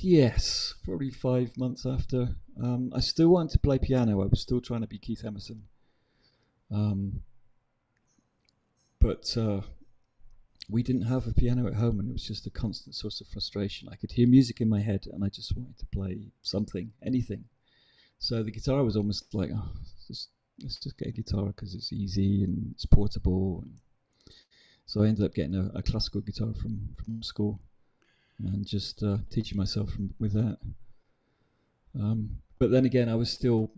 Yes, 0.00 0.74
probably 0.84 1.10
five 1.10 1.56
months 1.58 1.84
after. 1.84 2.36
Um, 2.62 2.90
I 2.94 3.00
still 3.00 3.28
wanted 3.28 3.52
to 3.52 3.58
play 3.58 3.78
piano. 3.78 4.22
I 4.22 4.26
was 4.26 4.40
still 4.40 4.60
trying 4.60 4.80
to 4.80 4.86
be 4.86 4.98
Keith 4.98 5.24
Emerson. 5.24 5.64
Um, 6.70 7.22
but 9.00 9.36
uh, 9.36 9.60
we 10.70 10.82
didn't 10.82 11.02
have 11.02 11.26
a 11.26 11.34
piano 11.34 11.66
at 11.66 11.74
home, 11.74 12.00
and 12.00 12.08
it 12.08 12.12
was 12.12 12.26
just 12.26 12.46
a 12.46 12.50
constant 12.50 12.94
source 12.94 13.20
of 13.20 13.26
frustration. 13.28 13.88
I 13.92 13.96
could 13.96 14.12
hear 14.12 14.26
music 14.26 14.60
in 14.60 14.68
my 14.68 14.80
head, 14.80 15.04
and 15.12 15.22
I 15.24 15.28
just 15.28 15.54
wanted 15.56 15.78
to 15.78 15.86
play 15.86 16.28
something, 16.40 16.92
anything. 17.04 17.44
So 18.18 18.42
the 18.42 18.50
guitar 18.52 18.82
was 18.84 18.96
almost 18.96 19.34
like, 19.34 19.50
oh, 19.54 19.68
just, 20.08 20.30
let's 20.62 20.78
just 20.78 20.98
get 20.98 21.08
a 21.08 21.12
guitar 21.12 21.46
because 21.46 21.74
it's 21.74 21.92
easy 21.92 22.44
and 22.44 22.70
it's 22.72 22.86
portable. 22.86 23.60
And 23.62 23.74
so 24.86 25.02
I 25.02 25.08
ended 25.08 25.24
up 25.24 25.34
getting 25.34 25.54
a, 25.54 25.78
a 25.78 25.82
classical 25.82 26.20
guitar 26.20 26.54
from, 26.54 26.88
from 26.96 27.22
school 27.22 27.60
and 28.38 28.66
just 28.66 29.02
uh, 29.02 29.18
teaching 29.30 29.58
myself 29.58 29.90
from, 29.90 30.14
with 30.18 30.32
that. 30.32 30.58
Um, 31.98 32.36
but 32.58 32.70
then 32.70 32.84
again, 32.84 33.08
I 33.08 33.14
was 33.14 33.30
still, 33.30 33.70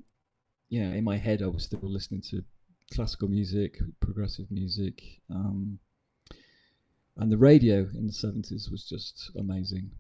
you 0.69 0.85
know, 0.85 0.95
in 0.95 1.05
my 1.05 1.17
head, 1.17 1.43
I 1.43 1.47
was 1.47 1.65
still 1.65 1.81
listening 1.83 2.23
to 2.31 2.45
classical 2.93 3.29
music, 3.29 3.79
progressive 4.01 4.51
music, 4.51 5.03
um, 5.31 5.79
and 7.17 7.31
the 7.31 7.39
radio 7.39 7.89
in 7.95 8.07
the 8.07 8.13
seventies 8.13 8.71
was 8.71 8.85
just 8.85 9.31
amazing. 9.39 9.91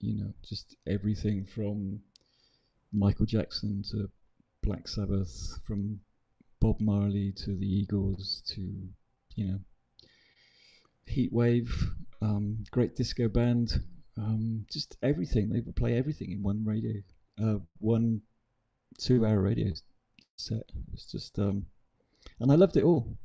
You 0.00 0.14
know, 0.14 0.32
just 0.42 0.76
everything 0.86 1.44
from 1.44 2.00
Michael 2.92 3.26
Jackson 3.26 3.82
to 3.90 4.10
Black 4.62 4.88
Sabbath, 4.88 5.58
from 5.66 6.00
Bob 6.60 6.80
Marley 6.80 7.32
to 7.32 7.56
the 7.56 7.66
Eagles 7.66 8.42
to, 8.46 8.60
you 9.34 9.46
know, 9.46 9.58
Heatwave, 11.08 11.70
um, 12.20 12.64
great 12.70 12.94
disco 12.94 13.28
band, 13.28 13.80
um, 14.16 14.64
just 14.70 14.96
everything. 15.02 15.48
They 15.48 15.60
would 15.60 15.76
play 15.76 15.96
everything 15.96 16.30
in 16.30 16.42
one 16.42 16.64
radio, 16.64 17.02
uh, 17.42 17.58
one 17.78 18.22
two-hour 18.98 19.40
radio 19.40 19.72
set. 20.36 20.62
It 20.68 20.92
was 20.92 21.06
just, 21.06 21.38
um, 21.38 21.66
and 22.38 22.52
I 22.52 22.54
loved 22.54 22.76
it 22.76 22.84
all. 22.84 23.16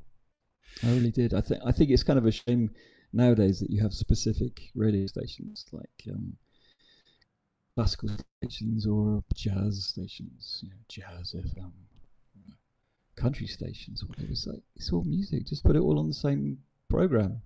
I 0.83 0.89
really 0.89 1.11
did. 1.11 1.33
I 1.33 1.41
think 1.41 1.61
I 1.65 1.71
think 1.71 1.89
it's 1.91 2.03
kind 2.03 2.19
of 2.19 2.25
a 2.25 2.31
shame 2.31 2.71
nowadays 3.13 3.59
that 3.59 3.69
you 3.69 3.81
have 3.81 3.93
specific 3.93 4.71
radio 4.75 5.07
stations 5.07 5.65
like 5.71 6.03
um, 6.11 6.37
classical 7.77 8.09
stations 8.41 8.87
or 8.87 9.23
jazz 9.35 9.85
stations, 9.85 10.61
you 10.63 10.69
know, 10.69 10.75
jazz 10.89 11.35
FM, 11.37 11.71
country 13.15 13.45
stations, 13.45 14.03
whatever. 14.03 14.31
It's 14.31 14.47
like 14.47 14.63
it's 14.75 14.91
all 14.91 15.03
music. 15.03 15.45
Just 15.45 15.63
put 15.63 15.75
it 15.75 15.79
all 15.79 15.99
on 15.99 16.07
the 16.07 16.13
same 16.15 16.57
program. 16.89 17.39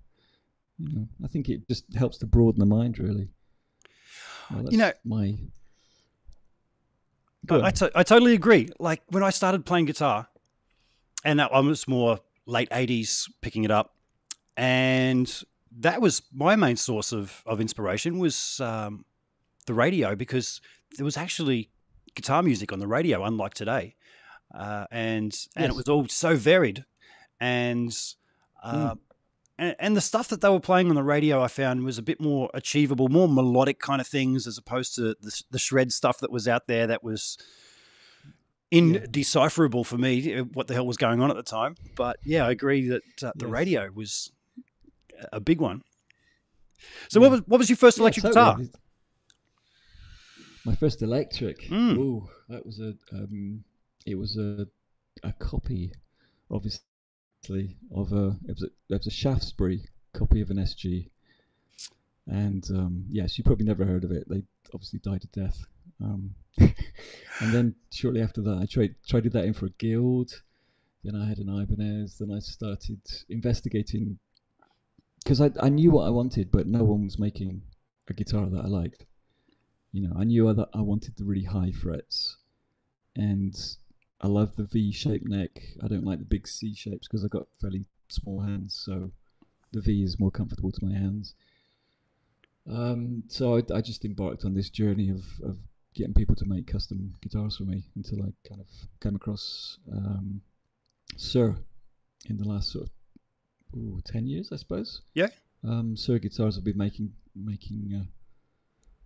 You 0.78 1.00
know, 1.00 1.08
I 1.22 1.28
think 1.28 1.50
it 1.50 1.68
just 1.68 1.84
helps 1.94 2.16
to 2.18 2.26
broaden 2.26 2.60
the 2.60 2.64
mind, 2.66 2.98
really. 2.98 3.28
Well, 4.50 4.72
You 4.72 4.78
know- 4.78 4.92
my. 5.04 5.36
I, 7.50 7.60
I, 7.66 7.70
to- 7.72 7.92
I 7.94 8.02
totally 8.04 8.32
agree. 8.34 8.68
Like 8.78 9.02
when 9.08 9.22
I 9.22 9.30
started 9.30 9.66
playing 9.66 9.84
guitar, 9.86 10.28
and 11.24 11.42
I 11.42 11.58
was 11.60 11.86
more 11.86 12.20
late 12.46 12.70
80s 12.70 13.28
picking 13.42 13.64
it 13.64 13.70
up, 13.70 13.96
and 14.56 15.30
that 15.80 16.00
was 16.00 16.22
my 16.32 16.56
main 16.56 16.76
source 16.76 17.12
of, 17.12 17.42
of 17.44 17.60
inspiration 17.60 18.18
was 18.18 18.60
um, 18.60 19.04
the 19.66 19.74
radio 19.74 20.14
because 20.16 20.60
there 20.96 21.04
was 21.04 21.16
actually 21.16 21.70
guitar 22.14 22.42
music 22.42 22.72
on 22.72 22.78
the 22.78 22.86
radio, 22.86 23.24
unlike 23.24 23.54
today. 23.54 23.96
Uh, 24.54 24.86
and 24.90 25.34
and 25.56 25.66
it 25.66 25.74
was 25.74 25.88
all 25.88 26.06
so 26.08 26.36
varied, 26.36 26.84
and 27.40 27.96
uh, 28.62 28.94
and, 29.58 29.74
and 29.78 29.96
the 29.96 30.00
stuff 30.02 30.28
that 30.28 30.40
they 30.42 30.48
were 30.48 30.60
playing 30.60 30.88
on 30.90 30.94
the 30.94 31.02
radio, 31.02 31.42
I 31.42 31.48
found 31.48 31.84
was 31.84 31.96
a 31.96 32.02
bit 32.02 32.20
more 32.20 32.50
achievable, 32.52 33.08
more 33.08 33.28
melodic 33.28 33.78
kind 33.80 34.00
of 34.00 34.06
things, 34.06 34.46
as 34.46 34.58
opposed 34.58 34.94
to 34.96 35.14
the, 35.20 35.42
the 35.50 35.58
shred 35.58 35.90
stuff 35.92 36.18
that 36.20 36.30
was 36.30 36.46
out 36.46 36.66
there 36.66 36.86
that 36.86 37.02
was 37.02 37.38
indecipherable 38.70 39.84
for 39.84 39.98
me. 39.98 40.34
uh, 40.38 40.44
What 40.44 40.66
the 40.66 40.74
hell 40.74 40.86
was 40.86 40.96
going 40.96 41.20
on 41.20 41.30
at 41.30 41.36
the 41.36 41.42
time? 41.42 41.76
But 41.94 42.18
yeah, 42.24 42.46
I 42.46 42.50
agree 42.50 42.88
that 42.88 43.02
uh, 43.22 43.32
the 43.34 43.46
Yes. 43.46 43.52
radio 43.52 43.90
was 43.94 44.32
a 45.32 45.40
big 45.40 45.60
one. 45.60 45.82
So 47.08 47.20
what 47.20 47.30
was 47.30 47.40
what 47.46 47.58
was 47.58 47.70
your 47.70 47.76
first 47.76 47.98
Yeah, 47.98 48.02
electric 48.02 48.24
totally. 48.24 48.64
guitar? 48.66 48.80
My 50.64 50.74
first 50.74 51.02
electric. 51.02 51.62
Mm. 51.62 51.98
Oh, 51.98 52.30
that 52.48 52.64
was 52.64 52.80
a. 52.80 52.94
Um, 53.12 53.64
it 54.06 54.16
was 54.16 54.36
a 54.36 54.66
a 55.22 55.32
copy, 55.32 55.92
obviously, 56.50 57.76
of 57.94 58.12
a. 58.12 58.36
It 58.48 58.54
was 58.54 58.62
a, 58.62 58.94
it 58.94 58.98
was 58.98 59.06
a 59.06 59.10
Shaftesbury 59.10 59.86
copy 60.12 60.40
of 60.40 60.50
an 60.50 60.58
SG, 60.58 61.10
and 62.26 62.64
um, 62.70 63.04
yes, 63.08 63.38
you 63.38 63.44
probably 63.44 63.66
never 63.66 63.84
heard 63.84 64.04
of 64.04 64.12
it. 64.12 64.28
They 64.28 64.44
obviously 64.72 65.00
died 65.00 65.24
of 65.24 65.32
death. 65.32 65.64
Um, 66.00 66.34
and 66.58 67.52
then 67.52 67.74
shortly 67.90 68.22
after 68.22 68.40
that, 68.42 68.58
I 68.62 68.66
tried 68.66 68.94
traded 69.08 69.32
that 69.32 69.44
in 69.44 69.54
for 69.54 69.66
a 69.66 69.70
Guild. 69.70 70.42
Then 71.02 71.16
I 71.16 71.28
had 71.28 71.38
an 71.38 71.48
Ibanez. 71.48 72.18
Then 72.18 72.30
I 72.30 72.38
started 72.38 73.00
investigating 73.28 74.18
because 75.24 75.40
I 75.40 75.50
I 75.60 75.68
knew 75.70 75.90
what 75.90 76.06
I 76.06 76.10
wanted, 76.10 76.52
but 76.52 76.68
no 76.68 76.84
one 76.84 77.04
was 77.04 77.18
making 77.18 77.62
a 78.08 78.12
guitar 78.12 78.46
that 78.46 78.64
I 78.64 78.68
liked. 78.68 79.06
You 79.92 80.08
know, 80.08 80.14
I 80.18 80.24
knew 80.24 80.52
that 80.52 80.70
I 80.74 80.80
wanted 80.80 81.16
the 81.16 81.24
really 81.24 81.44
high 81.44 81.70
frets, 81.70 82.36
and 83.14 83.54
I 84.20 84.28
love 84.28 84.56
the 84.56 84.64
V-shaped 84.64 85.28
neck. 85.28 85.62
I 85.82 85.88
don't 85.88 86.04
like 86.04 86.18
the 86.18 86.24
big 86.24 86.48
C 86.48 86.74
shapes 86.74 87.06
because 87.06 87.24
I've 87.24 87.30
got 87.30 87.46
fairly 87.60 87.84
small 88.08 88.40
hands, 88.40 88.74
so 88.74 89.10
the 89.72 89.80
V 89.80 90.02
is 90.02 90.18
more 90.18 90.30
comfortable 90.30 90.72
to 90.72 90.84
my 90.84 90.92
hands. 90.92 91.34
Um, 92.70 93.24
so 93.28 93.56
I, 93.56 93.62
I 93.74 93.80
just 93.80 94.04
embarked 94.04 94.44
on 94.44 94.54
this 94.54 94.70
journey 94.70 95.10
of, 95.10 95.24
of 95.42 95.58
getting 95.94 96.14
people 96.14 96.36
to 96.36 96.44
make 96.46 96.66
custom 96.66 97.14
guitars 97.20 97.56
for 97.56 97.64
me 97.64 97.84
until 97.96 98.22
I 98.22 98.32
kind 98.48 98.60
of 98.60 98.68
came 99.02 99.16
across 99.16 99.78
um, 99.92 100.40
Suhr 101.16 101.56
in 102.28 102.38
the 102.38 102.48
last 102.48 102.70
sort 102.72 102.84
of 102.84 103.78
ooh, 103.78 104.00
ten 104.04 104.26
years, 104.26 104.50
I 104.52 104.56
suppose. 104.56 105.02
Yeah. 105.14 105.28
Um, 105.64 105.96
Suhr 105.96 106.20
Guitars 106.20 106.54
have 106.54 106.64
been 106.64 106.78
making 106.78 107.12
making 107.34 108.00
uh, 108.00 108.04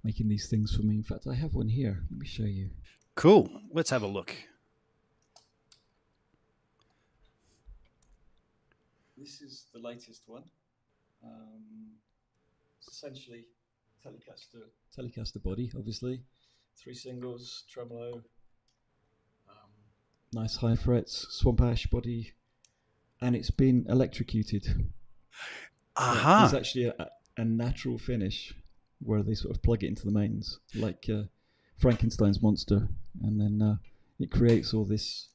making 0.06 0.28
these 0.28 0.48
things 0.48 0.72
for 0.74 0.82
me. 0.82 0.94
In 0.94 1.02
fact, 1.02 1.26
I 1.26 1.34
have 1.34 1.54
one 1.54 1.68
here. 1.68 2.04
Let 2.10 2.20
me 2.20 2.26
show 2.26 2.44
you. 2.44 2.70
Cool. 3.16 3.50
Let's 3.72 3.90
have 3.90 4.02
a 4.02 4.06
look. 4.06 4.32
This 9.18 9.40
is 9.40 9.64
the 9.74 9.80
latest 9.80 10.22
one. 10.28 10.44
Um, 11.24 11.96
it's 12.78 12.88
essentially 12.88 13.46
Telecaster 14.04 14.62
Telecaster 14.96 15.42
body, 15.42 15.72
obviously. 15.76 16.22
Three 16.76 16.94
singles, 16.94 17.64
tremolo, 17.68 18.22
um, 19.48 19.72
nice 20.32 20.56
high 20.56 20.76
frets, 20.76 21.26
swamp 21.30 21.62
ash 21.62 21.88
body, 21.88 22.32
and 23.20 23.34
it's 23.34 23.50
been 23.50 23.86
electrocuted. 23.88 24.92
Aha. 25.96 26.44
It's 26.44 26.54
actually 26.54 26.84
a, 26.84 27.10
a 27.38 27.44
natural 27.44 27.98
finish 27.98 28.54
where 29.00 29.22
they 29.22 29.34
sort 29.34 29.54
of 29.54 29.62
plug 29.62 29.84
it 29.84 29.88
into 29.88 30.04
the 30.04 30.12
mains, 30.12 30.58
like 30.74 31.06
uh, 31.10 31.22
Frankenstein's 31.78 32.42
monster, 32.42 32.88
and 33.22 33.40
then 33.40 33.62
uh, 33.62 33.76
it 34.18 34.30
creates 34.30 34.72
all 34.72 34.84
this, 34.84 35.28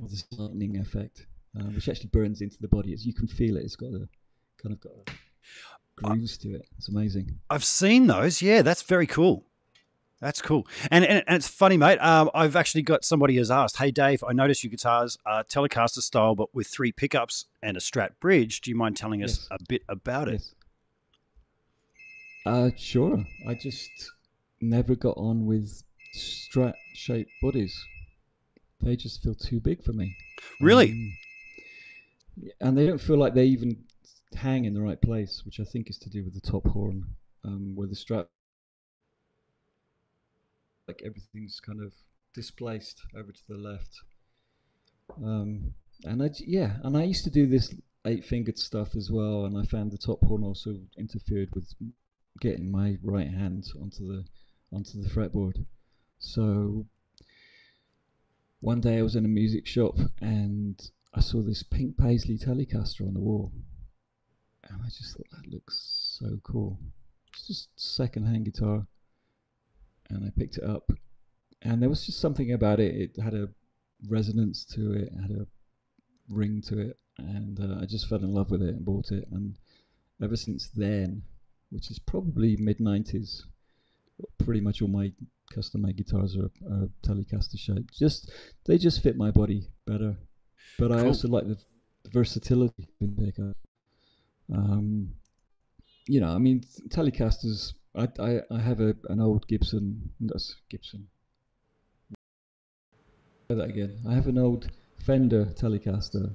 all 0.00 0.08
this 0.08 0.24
lightning 0.32 0.76
effect, 0.78 1.26
uh, 1.58 1.64
which 1.64 1.88
actually 1.88 2.10
burns 2.12 2.40
into 2.40 2.58
the 2.60 2.68
body. 2.68 2.92
As 2.92 3.06
you 3.06 3.14
can 3.14 3.28
feel 3.28 3.56
it, 3.56 3.64
it's 3.64 3.76
got 3.76 3.92
a 3.92 4.08
kind 4.62 4.72
of 4.72 4.80
got 4.80 4.92
a 4.92 5.12
grooves 5.96 6.36
to 6.38 6.54
it. 6.54 6.66
It's 6.76 6.88
amazing. 6.88 7.38
I've 7.48 7.64
seen 7.64 8.06
those. 8.06 8.42
Yeah, 8.42 8.62
that's 8.62 8.82
very 8.82 9.06
cool. 9.06 9.44
That's 10.20 10.40
cool. 10.40 10.66
And, 10.90 11.04
and, 11.04 11.22
and 11.26 11.36
it's 11.36 11.48
funny, 11.48 11.76
mate. 11.76 11.98
Um, 11.98 12.30
I've 12.34 12.56
actually 12.56 12.82
got 12.82 13.04
somebody 13.04 13.36
has 13.36 13.50
asked, 13.50 13.76
Hey, 13.76 13.90
Dave, 13.90 14.24
I 14.26 14.32
noticed 14.32 14.64
your 14.64 14.70
guitars 14.70 15.18
are 15.26 15.44
Telecaster 15.44 16.00
style, 16.00 16.34
but 16.34 16.54
with 16.54 16.66
three 16.68 16.90
pickups 16.90 17.44
and 17.62 17.76
a 17.76 17.80
Strat 17.80 18.10
bridge. 18.20 18.62
Do 18.62 18.70
you 18.70 18.76
mind 18.76 18.96
telling 18.96 19.22
us 19.22 19.46
Yes. 19.50 19.60
a 19.60 19.64
bit 19.68 19.82
about 19.88 20.28
it? 20.28 20.32
Yes. 20.42 20.54
Uh, 22.46 22.70
sure. 22.76 23.24
I 23.46 23.54
just 23.54 23.90
never 24.60 24.94
got 24.94 25.16
on 25.18 25.44
with 25.46 25.82
strat 26.16 26.74
shaped 26.94 27.30
bodies. 27.42 27.78
They 28.80 28.96
just 28.96 29.22
feel 29.22 29.34
too 29.34 29.60
big 29.60 29.82
for 29.82 29.92
me. 29.92 30.16
Really? 30.60 30.90
Um, 30.92 31.12
and 32.60 32.78
they 32.78 32.86
don't 32.86 33.00
feel 33.00 33.18
like 33.18 33.34
they 33.34 33.46
even 33.46 33.84
hang 34.34 34.64
in 34.64 34.74
the 34.74 34.80
right 34.82 35.00
place, 35.00 35.42
which 35.44 35.58
I 35.60 35.64
think 35.64 35.90
is 35.90 35.98
to 35.98 36.10
do 36.10 36.22
with 36.24 36.34
the 36.34 36.40
top 36.40 36.66
horn, 36.68 37.04
um, 37.44 37.72
where 37.74 37.88
the 37.88 37.94
strap, 37.96 38.28
like 40.88 41.02
everything's 41.04 41.60
kind 41.60 41.80
of 41.82 41.92
displaced 42.34 43.00
over 43.16 43.32
to 43.32 43.42
the 43.48 43.56
left. 43.56 44.00
Um, 45.22 45.74
and 46.04 46.22
I, 46.22 46.30
yeah, 46.46 46.76
and 46.82 46.96
I 46.96 47.04
used 47.04 47.24
to 47.24 47.30
do 47.30 47.46
this 47.46 47.74
eight-fingered 48.06 48.58
stuff 48.58 48.94
as 48.94 49.10
well, 49.10 49.44
and 49.46 49.56
I 49.58 49.64
found 49.64 49.90
the 49.90 49.98
top 49.98 50.24
horn 50.24 50.44
also 50.44 50.76
interfered 50.98 51.48
with 51.54 51.72
getting 52.40 52.70
my 52.70 52.98
right 53.02 53.28
hand 53.28 53.64
onto 53.80 54.06
the 54.06 54.24
onto 54.72 55.00
the 55.02 55.08
fretboard. 55.08 55.64
So 56.18 56.86
one 58.60 58.80
day 58.80 58.98
I 58.98 59.02
was 59.02 59.16
in 59.16 59.24
a 59.24 59.28
music 59.28 59.66
shop 59.66 59.96
and 60.20 60.80
I 61.14 61.20
saw 61.20 61.40
this 61.42 61.62
pink 61.62 61.96
paisley 61.96 62.36
Telecaster 62.36 63.06
on 63.06 63.14
the 63.14 63.20
wall, 63.20 63.52
and 64.64 64.80
I 64.82 64.88
just 64.88 65.16
thought 65.16 65.30
that 65.32 65.50
looks 65.50 66.18
so 66.18 66.40
cool. 66.42 66.78
It's 67.32 67.46
just 67.46 67.68
second-hand 67.76 68.44
guitar, 68.44 68.86
and 70.10 70.24
I 70.24 70.30
picked 70.38 70.58
it 70.58 70.64
up, 70.64 70.90
and 71.62 71.82
there 71.82 71.88
was 71.88 72.06
just 72.06 72.20
something 72.20 72.52
about 72.52 72.80
it. 72.80 72.94
It 72.94 73.22
had 73.22 73.34
a 73.34 73.48
resonance 74.08 74.64
to 74.66 74.92
it, 74.92 75.08
it 75.12 75.20
had 75.20 75.30
a 75.30 75.46
ring 76.28 76.62
to 76.68 76.78
it, 76.78 76.98
and 77.18 77.58
uh, 77.60 77.82
I 77.82 77.86
just 77.86 78.08
fell 78.08 78.18
in 78.18 78.32
love 78.32 78.50
with 78.50 78.62
it 78.62 78.74
and 78.74 78.84
bought 78.84 79.10
it. 79.10 79.26
And 79.30 79.56
ever 80.22 80.36
since 80.36 80.68
then, 80.68 81.22
which 81.70 81.90
is 81.90 81.98
probably 81.98 82.56
mid 82.56 82.78
'90s, 82.78 83.42
pretty 84.38 84.60
much 84.60 84.82
all 84.82 84.88
my 84.88 85.12
custom-made 85.52 85.96
guitars 85.96 86.36
are, 86.36 86.50
are 86.70 86.88
Telecaster 87.02 87.58
shaped. 87.58 87.96
Just 87.96 88.30
they 88.66 88.78
just 88.78 89.02
fit 89.02 89.16
my 89.16 89.30
body 89.30 89.68
better. 89.86 90.16
But 90.78 90.92
I 90.92 91.06
also 91.06 91.28
like 91.28 91.46
the 91.46 91.58
versatility 92.12 92.88
in 93.00 93.16
pickup. 93.16 93.56
Um, 94.52 95.14
you 96.06 96.20
know, 96.20 96.28
I 96.28 96.38
mean, 96.38 96.62
Telecasters. 96.88 97.72
I 97.96 98.08
I, 98.18 98.40
I 98.50 98.60
have 98.60 98.80
a 98.80 98.94
an 99.08 99.20
old 99.20 99.48
Gibson. 99.48 100.10
That's 100.20 100.56
Gibson. 100.68 101.08
Say 103.48 103.54
that 103.54 103.70
again. 103.70 104.00
I 104.08 104.14
have 104.14 104.26
an 104.26 104.38
old 104.38 104.70
Fender 104.98 105.46
Telecaster 105.46 106.32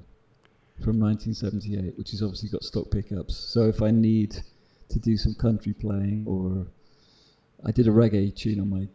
from 0.82 0.98
1978, 0.98 1.96
which 1.98 2.10
has 2.12 2.22
obviously 2.22 2.48
got 2.48 2.64
stock 2.64 2.90
pickups. 2.90 3.36
So 3.36 3.68
if 3.68 3.82
I 3.82 3.90
need 3.90 4.36
to 4.88 4.98
do 4.98 5.16
some 5.16 5.34
country 5.34 5.74
playing, 5.74 6.24
or 6.26 6.66
I 7.64 7.70
did 7.70 7.86
a 7.86 7.90
reggae 7.90 8.34
tune 8.34 8.60
on 8.60 8.70
my 8.70 8.88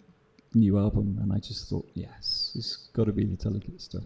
new 0.54 0.78
album, 0.78 1.20
and 1.22 1.32
I 1.32 1.38
just 1.38 1.70
thought, 1.70 1.88
yes, 1.94 2.54
it's 2.56 2.90
got 2.94 3.06
to 3.06 3.14
be 3.14 3.26
the 3.26 3.38
Telecaster, 3.38 4.04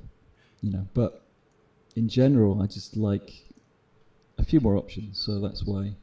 you 0.61 0.71
know. 0.71 0.87
But 0.93 1.25
in 1.95 2.09
general, 2.09 2.61
I 2.61 2.67
just 2.67 2.97
like 2.97 3.31
a 4.37 4.43
few 4.43 4.59
more 4.59 4.75
options, 4.75 5.19
so 5.19 5.39
that's 5.39 5.63
why. 5.63 5.95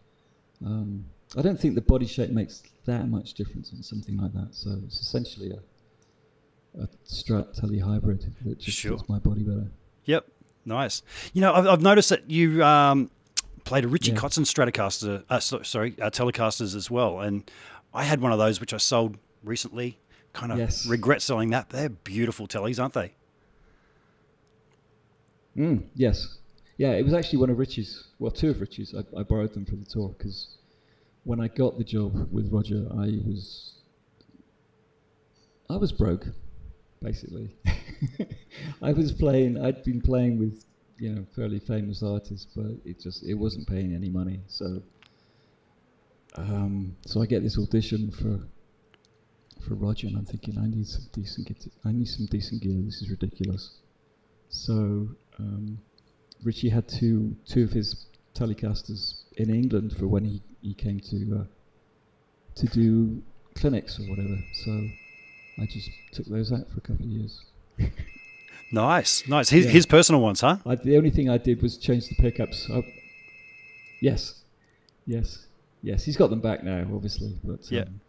Um, 0.64 1.04
I 1.36 1.42
don't 1.42 1.58
think 1.60 1.74
the 1.74 1.80
body 1.82 2.06
shape 2.06 2.30
makes 2.30 2.62
that 2.86 3.08
much 3.08 3.34
difference 3.34 3.72
on 3.74 3.82
something 3.82 4.16
like 4.16 4.32
that. 4.32 4.48
So 4.54 4.78
it's 4.84 5.00
essentially 5.00 5.50
a, 5.52 6.82
a 6.82 6.88
Strat 7.06 7.52
Tele 7.54 7.78
hybrid 7.78 8.34
that 8.44 8.58
just 8.58 8.78
Sure. 8.78 8.96
fits 8.96 9.08
my 9.08 9.18
body 9.18 9.42
better. 9.42 9.66
Yep. 10.06 10.26
Nice. 10.64 11.02
You 11.34 11.42
know, 11.42 11.52
I've, 11.52 11.66
I've 11.66 11.82
noticed 11.82 12.08
that 12.10 12.30
you 12.30 12.64
um, 12.64 13.10
played 13.64 13.84
a 13.84 13.88
Richie 13.88 14.12
Yeah. 14.12 14.18
Kotzen 14.18 14.44
Stratocaster, 14.44 15.24
uh, 15.28 15.38
so, 15.40 15.62
sorry, 15.62 15.94
uh, 16.00 16.08
Telecasters 16.10 16.74
as 16.74 16.90
well. 16.90 17.20
And 17.20 17.50
I 17.92 18.04
had 18.04 18.20
one 18.20 18.32
of 18.32 18.38
those, 18.38 18.60
which 18.60 18.72
I 18.72 18.78
sold 18.78 19.18
recently. 19.44 19.98
Kind 20.32 20.52
of 20.52 20.58
Yes. 20.58 20.86
regret 20.86 21.20
selling 21.22 21.50
that. 21.50 21.70
They're 21.70 21.88
beautiful 21.88 22.46
tellies, 22.46 22.80
aren't 22.80 22.94
they? 22.94 23.12
Mm, 25.56 25.84
yes. 25.94 26.36
Yeah, 26.76 26.92
it 26.92 27.02
was 27.04 27.12
actually 27.14 27.38
one 27.40 27.50
of 27.50 27.58
Richie's, 27.58 28.04
well, 28.18 28.30
two 28.30 28.50
of 28.50 28.60
Richie's. 28.60 28.94
I, 28.94 29.00
I 29.18 29.22
borrowed 29.24 29.52
them 29.54 29.64
for 29.64 29.74
the 29.76 29.84
tour 29.84 30.14
because 30.16 30.57
when 31.28 31.42
I 31.42 31.48
got 31.48 31.76
the 31.76 31.84
job 31.84 32.32
with 32.32 32.50
Roger, 32.50 32.86
I 32.90 33.20
was, 33.26 33.74
I 35.68 35.76
was 35.76 35.92
broke, 35.92 36.24
basically. 37.02 37.54
I 38.82 38.94
was 38.94 39.12
playing. 39.12 39.62
I'd 39.62 39.84
been 39.84 40.00
playing 40.00 40.38
with, 40.38 40.64
you 40.96 41.10
know, 41.10 41.26
fairly 41.36 41.58
famous 41.58 42.02
artists, 42.02 42.46
but 42.56 42.70
it 42.86 42.98
just 42.98 43.24
it 43.24 43.34
wasn't 43.34 43.68
paying 43.68 43.94
any 43.94 44.08
money. 44.08 44.40
So, 44.46 44.82
um, 46.36 46.96
so 47.04 47.20
I 47.20 47.26
get 47.26 47.42
this 47.42 47.58
audition 47.58 48.10
for 48.10 48.40
for 49.62 49.74
Roger, 49.74 50.06
and 50.06 50.16
I'm 50.16 50.24
thinking 50.24 50.56
I 50.56 50.66
need 50.66 50.86
some 50.86 51.08
decent 51.12 51.46
get 51.46 51.62
I 51.84 51.92
need 51.92 52.08
some 52.08 52.24
decent 52.24 52.62
gear. 52.62 52.80
This 52.86 53.02
is 53.02 53.10
ridiculous. 53.10 53.80
So 54.48 55.10
um, 55.38 55.78
Richie 56.42 56.70
had 56.70 56.88
two 56.88 57.36
two 57.44 57.64
of 57.64 57.72
his 57.72 58.06
Telecasters 58.34 59.17
in 59.38 59.48
England 59.54 59.96
for 59.96 60.06
when 60.06 60.24
he, 60.24 60.42
he 60.62 60.74
came 60.74 61.00
to 61.00 61.40
uh, 61.40 61.44
to 62.56 62.66
do 62.66 63.22
clinics 63.54 63.98
or 63.98 64.02
whatever. 64.04 64.36
So 64.64 64.72
I 65.60 65.66
just 65.66 65.90
took 66.12 66.26
those 66.26 66.52
out 66.52 66.68
for 66.70 66.78
a 66.78 66.80
couple 66.82 67.04
of 67.06 67.10
years. 67.10 67.40
Nice, 68.70 69.26
nice. 69.26 69.48
His, 69.48 69.64
Yeah. 69.64 69.70
his 69.70 69.86
personal 69.86 70.20
ones, 70.20 70.42
huh? 70.42 70.58
I, 70.66 70.74
the 70.74 70.98
only 70.98 71.08
thing 71.08 71.30
I 71.30 71.38
did 71.38 71.62
was 71.62 71.78
change 71.78 72.06
the 72.10 72.16
pickups. 72.16 72.68
I, 72.70 72.82
yes, 74.02 74.42
yes, 75.06 75.46
yes. 75.82 76.04
He's 76.04 76.18
got 76.18 76.28
them 76.28 76.40
back 76.42 76.62
now, 76.64 76.86
obviously, 76.94 77.38
but 77.42 77.60
Yeah. 77.70 77.84
um, 77.84 78.00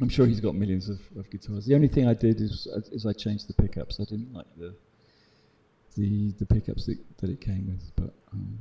I'm 0.00 0.08
sure 0.08 0.26
he's 0.26 0.40
got 0.40 0.56
millions 0.56 0.88
of, 0.88 0.98
of 1.16 1.30
guitars. 1.30 1.64
The 1.66 1.76
only 1.76 1.86
thing 1.86 2.08
I 2.08 2.14
did 2.14 2.40
is 2.40 2.66
is 2.90 3.06
I 3.06 3.12
changed 3.12 3.46
the 3.48 3.54
pickups. 3.54 4.00
I 4.00 4.04
didn't 4.04 4.32
like 4.32 4.46
the 4.58 4.74
the 5.96 6.32
the 6.40 6.46
pickups 6.46 6.86
that, 6.86 6.98
that 7.18 7.30
it 7.30 7.40
came 7.40 7.66
with, 7.68 7.92
but 7.94 8.12
um, 8.32 8.58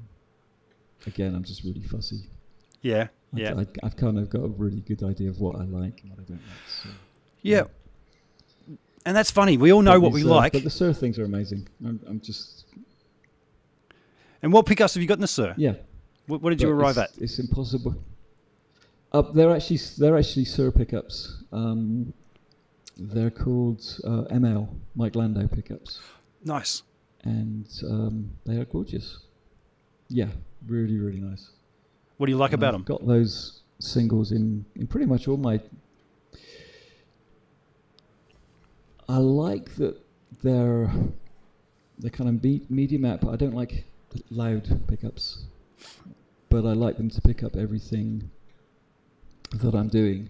again, 1.07 1.35
I'm 1.35 1.43
just 1.43 1.63
really 1.63 1.81
fussy. 1.81 2.21
Yeah, 2.81 3.07
I, 3.33 3.39
yeah, 3.39 3.53
I, 3.57 3.65
I've 3.85 3.95
kind 3.95 4.17
of 4.19 4.29
got 4.29 4.41
a 4.43 4.47
really 4.47 4.81
good 4.81 5.03
idea 5.03 5.29
of 5.29 5.39
what 5.39 5.55
I 5.55 5.63
like 5.63 6.01
and 6.01 6.11
what 6.11 6.19
I 6.19 6.23
don't 6.23 6.31
like. 6.41 6.69
So. 6.83 6.89
yeah. 7.41 7.63
And 9.05 9.15
that's 9.17 9.31
funny. 9.31 9.57
We 9.57 9.73
all 9.73 9.81
know 9.81 9.93
But 9.99 10.01
what 10.01 10.11
we 10.13 10.23
uh, 10.23 10.27
like. 10.27 10.53
But 10.53 10.63
the 10.63 10.69
Suhr 10.69 10.95
things 10.95 11.19
are 11.19 11.25
amazing. 11.25 11.67
I'm, 11.85 11.99
I'm 12.07 12.21
just 12.21 12.65
And 14.41 14.51
what 14.53 14.65
pickups 14.65 14.93
have 14.93 15.01
you 15.01 15.07
got 15.07 15.15
in 15.15 15.21
the 15.21 15.27
Suhr? 15.27 15.53
yeah. 15.57 15.73
What, 16.27 16.41
what 16.41 16.51
did 16.51 16.61
you 16.61 16.67
but 16.67 16.73
arrive 16.73 16.97
at? 16.97 17.09
it's, 17.11 17.37
It's 17.37 17.39
impossible. 17.39 17.95
Uh, 19.11 19.21
they're 19.33 19.51
actually 19.53 19.79
they're 19.97 20.17
actually 20.17 20.45
Suhr 20.45 20.73
pickups. 20.75 21.43
Um, 21.51 22.13
they're 22.97 23.29
called 23.29 23.81
uh, 24.05 24.23
ML 24.31 24.69
Mike 24.95 25.15
Landau 25.15 25.47
pickups, 25.47 25.99
Nice. 26.43 26.83
and 27.23 27.67
um, 27.83 28.31
they 28.45 28.55
are 28.57 28.65
gorgeous. 28.65 29.19
Yeah, 30.13 30.29
really 30.67 30.99
really 30.99 31.19
nice. 31.19 31.49
What 32.17 32.27
do 32.27 32.31
you 32.31 32.37
like 32.37 32.53
And 32.53 32.61
about 32.61 32.75
I've 32.75 32.85
them? 32.85 32.97
Got 32.97 33.07
those 33.07 33.61
singles 33.79 34.31
in 34.31 34.63
in 34.75 34.85
pretty 34.85 35.07
much 35.07 35.27
all 35.27 35.37
my. 35.37 35.59
I 39.09 39.17
like 39.17 39.75
that 39.75 39.99
they're 40.43 40.91
they're 41.97 42.11
kind 42.11 42.29
of 42.29 42.43
me- 42.43 42.65
medium 42.69 43.05
out, 43.05 43.21
but 43.21 43.29
I 43.31 43.35
don't 43.35 43.55
like 43.55 43.85
loud 44.29 44.81
pickups. 44.87 45.45
But 46.49 46.65
I 46.65 46.73
like 46.73 46.97
them 46.97 47.09
to 47.09 47.21
pick 47.21 47.41
up 47.41 47.55
everything 47.55 48.29
that 49.55 49.73
I'm 49.73 49.87
doing. 49.87 50.29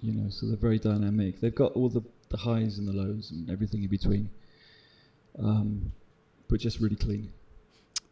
You 0.00 0.12
know, 0.12 0.30
so 0.30 0.46
they're 0.46 0.56
very 0.56 0.78
dynamic. 0.78 1.40
They've 1.40 1.54
got 1.54 1.72
all 1.72 1.88
the, 1.88 2.02
the 2.28 2.36
highs 2.36 2.78
and 2.78 2.86
the 2.86 2.92
lows 2.92 3.30
and 3.32 3.50
everything 3.50 3.82
in 3.82 3.88
between. 3.88 4.28
Um, 5.38 5.90
but 6.48 6.60
just 6.60 6.78
really 6.78 6.96
clean. 6.96 7.32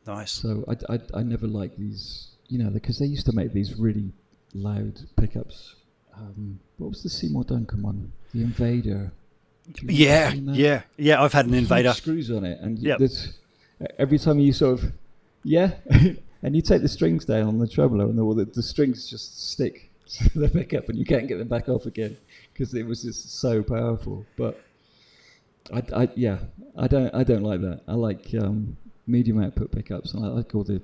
Nice. 0.07 0.33
So 0.33 0.65
I, 0.69 0.95
I, 0.95 1.01
I 1.15 1.23
never 1.23 1.47
liked 1.47 1.79
these, 1.79 2.29
you 2.49 2.59
know, 2.59 2.71
because 2.71 2.99
they 2.99 3.07
used 3.07 3.27
to 3.27 3.33
make 3.33 3.53
these 3.53 3.79
really 3.79 4.13
loud 4.55 5.01
pickups. 5.17 5.77
Um, 6.17 6.59
what 6.79 6.91
was 6.91 7.03
the 7.03 7.09
Seymour 7.09 7.45
Duncan 7.45 7.83
one? 7.83 8.13
The 8.35 8.43
Invader. 8.43 9.13
Yeah, 9.83 10.31
remember 10.31 10.33
seeing 10.35 10.47
that? 10.47 10.57
yeah, 10.57 10.83
yeah. 10.97 11.23
I've 11.23 11.33
had 11.33 11.47
an 11.47 11.55
invader. 11.55 11.93
screws 11.93 12.31
on 12.31 12.45
it, 12.45 12.59
and 12.61 12.79
Yep. 12.79 13.01
every 13.99 14.19
time 14.19 14.41
you 14.41 14.53
sort 14.53 14.83
of, 14.83 14.93
yeah, 15.45 15.75
and 16.43 16.57
you 16.57 16.63
take 16.63 16.83
the 16.83 16.89
strings 16.89 17.25
down 17.25 17.47
on 17.47 17.59
the 17.59 17.69
tremolo, 17.69 18.09
and 18.11 18.19
all 18.19 18.35
the, 18.35 18.45
the 18.45 18.63
strings 18.63 19.09
just 19.09 19.51
stick 19.53 19.91
to 20.33 20.39
the 20.39 20.49
pickup, 20.49 20.89
and 20.89 20.99
you 20.99 21.05
can't 21.05 21.29
get 21.29 21.39
them 21.39 21.47
back 21.49 21.69
off 21.69 21.87
again 21.87 22.17
because 22.53 22.75
it 22.75 22.85
was 22.85 23.03
just 23.03 23.39
so 23.39 23.63
powerful. 23.63 24.27
But 24.37 24.61
I, 25.73 25.83
I, 26.03 26.09
yeah, 26.17 26.39
I 26.77 26.89
don't, 26.89 27.15
I 27.15 27.23
don't 27.23 27.45
like 27.45 27.61
that. 27.61 27.83
I 27.87 27.95
like 27.95 28.27
um, 28.41 28.77
medium 29.07 29.43
output 29.43 29.71
pickups, 29.73 30.15
and 30.15 30.25
I 30.25 30.29
like 30.29 30.55
all 30.55 30.65
the, 30.65 30.81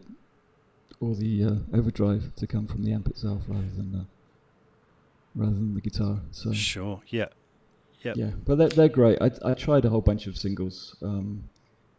all 1.01 1.15
the 1.15 1.45
uh, 1.45 1.55
overdrive 1.77 2.35
to 2.37 2.47
come 2.47 2.67
from 2.67 2.83
the 2.83 2.93
amp 2.93 3.09
itself 3.09 3.43
rather 3.49 3.69
than, 3.77 3.95
uh, 3.95 4.05
rather 5.35 5.53
than 5.55 5.75
the 5.75 5.81
guitar. 5.81 6.21
So 6.33 6.53
Sure. 6.53 7.01
Yeah. 7.09 7.27
Yep. 8.03 8.17
yeah, 8.17 8.31
but 8.47 8.59
they're, 8.59 8.69
they're 8.69 8.89
great. 8.89 9.19
I, 9.21 9.31
I 9.45 9.55
tried 9.55 9.85
a 9.85 9.91
whole 9.91 10.01
bunch 10.01 10.29
of 10.29 10.37
singles, 10.37 10.95
um, 11.03 11.49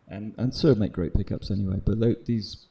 and 0.07 0.33
and 0.37 0.53
Suhr 0.53 0.77
make 0.77 0.93
great 0.93 1.13
pickups 1.13 1.51
anyway. 1.51 1.81
But 1.85 1.99
tho- 1.99 2.15
these 2.25 2.67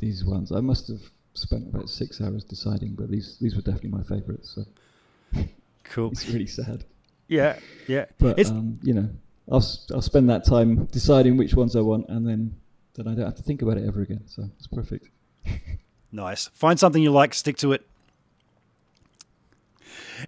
these 0.00 0.24
ones, 0.24 0.50
I 0.50 0.58
must 0.60 0.88
have 0.88 1.02
spent 1.34 1.68
about 1.72 1.88
six 1.88 2.20
hours 2.20 2.42
deciding, 2.42 2.94
but 2.96 3.10
these 3.12 3.38
these 3.40 3.54
were 3.54 3.62
definitely 3.62 3.90
my 3.90 4.02
favourites. 4.02 4.50
So 4.56 4.64
Cool. 5.84 6.10
it's 6.12 6.28
really 6.28 6.46
sad, 6.48 6.84
Yeah. 7.28 7.60
Yeah. 7.86 8.06
but 8.18 8.40
It's- 8.40 8.50
um, 8.50 8.80
you 8.82 8.94
know, 8.94 9.08
I'll 9.50 9.64
I'll 9.92 10.02
spend 10.02 10.28
that 10.30 10.44
time 10.44 10.86
deciding 10.86 11.36
which 11.36 11.54
ones 11.54 11.76
I 11.76 11.80
want, 11.80 12.08
and 12.08 12.26
then 12.26 12.54
then 12.94 13.06
I 13.08 13.14
don't 13.14 13.24
have 13.26 13.36
to 13.36 13.42
think 13.42 13.62
about 13.62 13.76
it 13.78 13.86
ever 13.86 14.00
again. 14.02 14.22
So 14.26 14.48
it's 14.58 14.66
perfect. 14.66 15.08
Nice. 16.12 16.46
Find 16.54 16.78
something 16.80 17.02
you 17.02 17.10
like, 17.10 17.34
stick 17.34 17.56
to 17.58 17.72
it. 17.72 17.86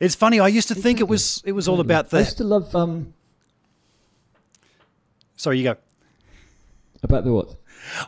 It's 0.01 0.15
funny. 0.15 0.39
I 0.39 0.49
used 0.49 0.69
to 0.69 0.75
think 0.75 1.01
it 1.01 1.09
was 1.09 1.43
it 1.47 1.53
was 1.53 1.67
all 1.69 1.81
Exactly. 1.81 1.95
about 2.09 2.15
I 2.15 2.19
used 2.27 2.37
to 2.39 2.45
love 2.45 2.75
um 2.77 3.15
Sorry, 5.37 5.59
you 5.59 5.65
go. 5.65 5.77
about 7.03 7.25
the 7.25 7.33
what? 7.33 7.55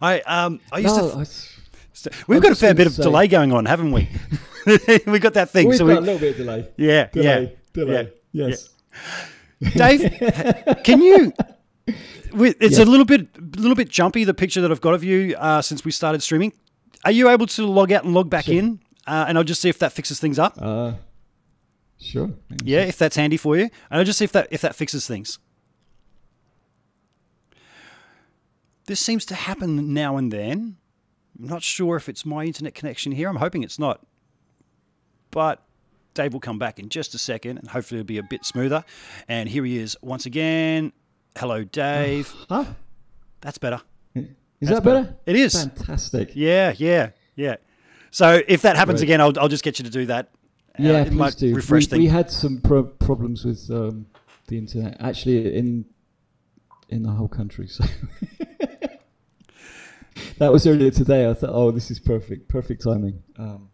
I 0.03 0.20
um 0.23 0.61
I 0.73 0.79
used 0.81 0.96
No, 0.96 1.11
to. 1.12 1.16
I 1.18 1.20
s- 1.23 1.57
We've 2.27 2.37
I'm 2.37 2.42
got 2.42 2.53
a 2.53 2.57
fair 2.57 2.75
bit 2.75 2.87
of 2.87 2.92
say- 2.94 3.03
delay 3.05 3.29
going 3.29 3.53
on, 3.53 3.64
haven't 3.66 3.92
we? 3.92 4.09
we 5.07 5.18
got 5.18 5.35
that 5.35 5.51
thing. 5.51 5.68
we've 5.68 5.79
so 5.79 5.87
got 5.87 5.99
a 5.99 6.01
little 6.01 6.18
bit 6.18 6.33
of 6.33 6.37
delay. 6.38 6.68
yeah, 6.77 7.07
Delay, 7.07 7.25
yeah, 7.42 7.49
delay. 7.73 8.12
yeah. 8.33 8.46
Yes. 8.49 8.68
Dave, 9.61 10.11
can 10.85 11.03
you? 11.03 11.33
It's 11.87 12.79
Yeah. 12.79 12.85
a 12.85 12.87
little 12.87 13.05
bit, 13.05 13.29
a 13.37 13.61
little 13.61 13.75
bit 13.75 13.88
jumpy. 13.88 14.25
The 14.25 14.35
picture 14.35 14.61
that 14.61 14.70
I've 14.70 14.81
got 14.81 14.94
of 14.94 15.05
you 15.05 15.35
uh, 15.37 15.61
since 15.62 15.85
we 15.85 15.90
started 15.90 16.23
streaming. 16.23 16.53
Are 17.05 17.11
you 17.11 17.29
able 17.29 17.46
to 17.49 17.66
log 17.66 17.92
out 17.92 18.05
and 18.05 18.14
log 18.14 18.31
back 18.31 18.44
Sure. 18.46 18.55
in? 18.55 18.81
Uh, 19.07 19.25
and 19.29 19.37
I'll 19.38 19.44
just 19.44 19.61
see 19.61 19.68
if 19.68 19.79
that 19.81 19.92
fixes 19.92 20.20
things 20.20 20.38
up. 20.38 20.55
Uh, 20.61 20.92
sure. 21.99 22.31
Yeah, 22.64 22.81
if 22.83 22.96
that's 22.99 23.16
handy 23.16 23.37
for 23.37 23.57
you, 23.57 23.64
and 23.64 23.99
I'll 23.99 24.05
just 24.05 24.18
see 24.18 24.25
if 24.25 24.33
that 24.33 24.49
if 24.51 24.61
that 24.61 24.77
fixes 24.77 25.07
things. 25.07 25.38
This 28.87 29.01
seems 29.01 29.25
to 29.27 29.35
happen 29.35 29.92
now 29.94 30.16
and 30.16 30.33
then. 30.33 30.77
I'm 31.38 31.46
not 31.49 31.62
sure 31.62 31.96
if 31.96 32.09
it's 32.09 32.27
my 32.27 32.44
internet 32.44 32.75
connection 32.75 33.12
here. 33.12 33.29
I'm 33.29 33.37
hoping 33.37 33.62
it's 33.62 33.79
not. 33.79 34.05
But 35.31 35.62
Dave 36.14 36.33
will 36.33 36.40
come 36.40 36.59
back 36.59 36.79
in 36.79 36.88
just 36.88 37.14
a 37.14 37.18
second, 37.18 37.59
and 37.59 37.68
hopefully 37.68 38.01
it'll 38.01 38.07
be 38.09 38.18
a 38.18 38.23
bit 38.23 38.44
smoother. 38.44 38.85
And 39.29 39.49
here 39.49 39.64
he 39.64 39.79
is 39.79 39.96
once 40.03 40.27
again. 40.27 40.92
Hello, 41.37 41.64
Dave. 41.64 42.33
Huh? 42.49 42.64
That's 43.40 43.59
better. 43.59 43.81
Is 44.14 44.27
That's 44.61 44.75
that 44.81 44.85
better? 44.85 45.16
It 45.25 45.37
is. 45.37 45.55
Fantastic. 45.55 46.33
Yeah, 46.35 46.75
yeah, 46.77 47.11
yeah. 47.35 47.57
So 48.11 48.42
if 48.46 48.61
that 48.62 48.77
happens 48.77 49.01
Right. 49.01 49.05
again, 49.05 49.20
I'll, 49.23 49.33
I'll 49.38 49.49
just 49.49 49.64
get 49.64 49.79
you 49.79 49.85
to 49.87 49.90
do 49.90 50.05
that. 50.07 50.29
Uh, 50.79 50.83
Yeah, 50.83 51.01
it 51.01 51.09
please 51.09 51.16
might 51.16 51.37
do. 51.37 51.55
refresh 51.55 51.90
we, 51.90 51.99
we 52.01 52.07
had 52.09 52.31
some 52.31 52.61
pro- 52.61 52.83
problems 52.83 53.44
with 53.46 53.70
um, 53.70 54.05
the 54.49 54.59
internet, 54.59 54.99
actually, 55.01 55.55
in 55.57 55.87
in 56.90 57.03
the 57.05 57.11
whole 57.11 57.29
country. 57.29 57.68
So 57.68 57.85
that 60.38 60.53
was 60.53 60.66
earlier 60.66 60.90
today. 60.90 61.29
I 61.31 61.35
thought, 61.35 61.51
oh, 61.53 61.70
this 61.70 61.90
is 61.90 61.99
perfect, 61.99 62.49
perfect 62.49 62.83
timing. 62.83 63.23
Um, 63.38 63.68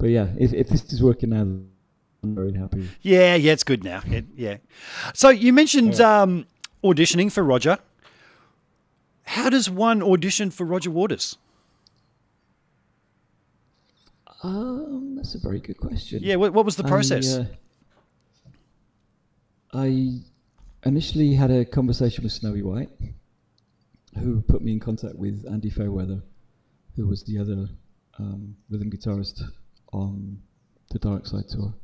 but 0.00 0.08
yeah, 0.08 0.28
if, 0.38 0.54
if 0.54 0.68
this 0.70 0.90
is 0.92 1.02
working 1.02 1.30
now, 1.30 1.42
I'm 1.42 1.70
very 2.22 2.54
happy. 2.54 2.88
Yeah, 3.02 3.34
yeah, 3.34 3.52
it's 3.52 3.64
good 3.64 3.84
now. 3.84 4.00
It, 4.06 4.24
yeah. 4.34 4.56
So 5.12 5.28
you 5.28 5.52
mentioned 5.52 6.00
um, 6.00 6.46
auditioning 6.82 7.30
for 7.30 7.44
Roger. 7.44 7.78
How 9.24 9.50
does 9.50 9.68
one 9.68 10.02
audition 10.02 10.50
for 10.50 10.64
Roger 10.64 10.90
Waters? 10.90 11.36
Um, 14.42 15.16
that's 15.16 15.34
a 15.34 15.38
very 15.38 15.60
good 15.60 15.76
question. 15.76 16.20
Yeah, 16.22 16.36
what, 16.36 16.54
what 16.54 16.64
was 16.64 16.76
the 16.76 16.84
I, 16.84 16.88
process? 16.88 17.34
uh, 17.34 17.44
I 19.74 20.20
initially 20.84 21.34
had 21.34 21.50
a 21.50 21.66
conversation 21.66 22.24
with 22.24 22.32
Snowy 22.32 22.62
White, 22.62 22.88
who 24.18 24.40
put 24.40 24.62
me 24.62 24.72
in 24.72 24.80
contact 24.80 25.16
with 25.16 25.44
Andy 25.50 25.68
Fairweather, 25.68 26.22
who 26.96 27.06
was 27.06 27.22
the 27.24 27.38
other 27.38 27.68
um, 28.18 28.56
rhythm 28.70 28.90
guitarist 28.90 29.42
on 29.92 30.40
the 30.90 30.98
Dark 30.98 31.26
Side 31.26 31.48
tour. 31.48 31.74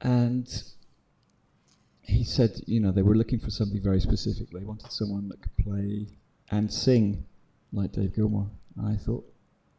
And 0.00 0.62
he 2.02 2.24
said, 2.24 2.62
you 2.66 2.80
know, 2.80 2.90
they 2.90 3.02
were 3.02 3.14
looking 3.14 3.38
for 3.38 3.50
something 3.50 3.80
very 3.80 4.00
specific. 4.00 4.50
They 4.50 4.64
wanted 4.64 4.90
someone 4.90 5.28
that 5.28 5.42
could 5.42 5.56
play 5.58 6.06
and 6.50 6.72
sing 6.72 7.24
like 7.72 7.92
Dave 7.92 8.14
Gilmour. 8.14 8.46
And 8.76 8.88
I 8.88 8.96
thought, 8.96 9.24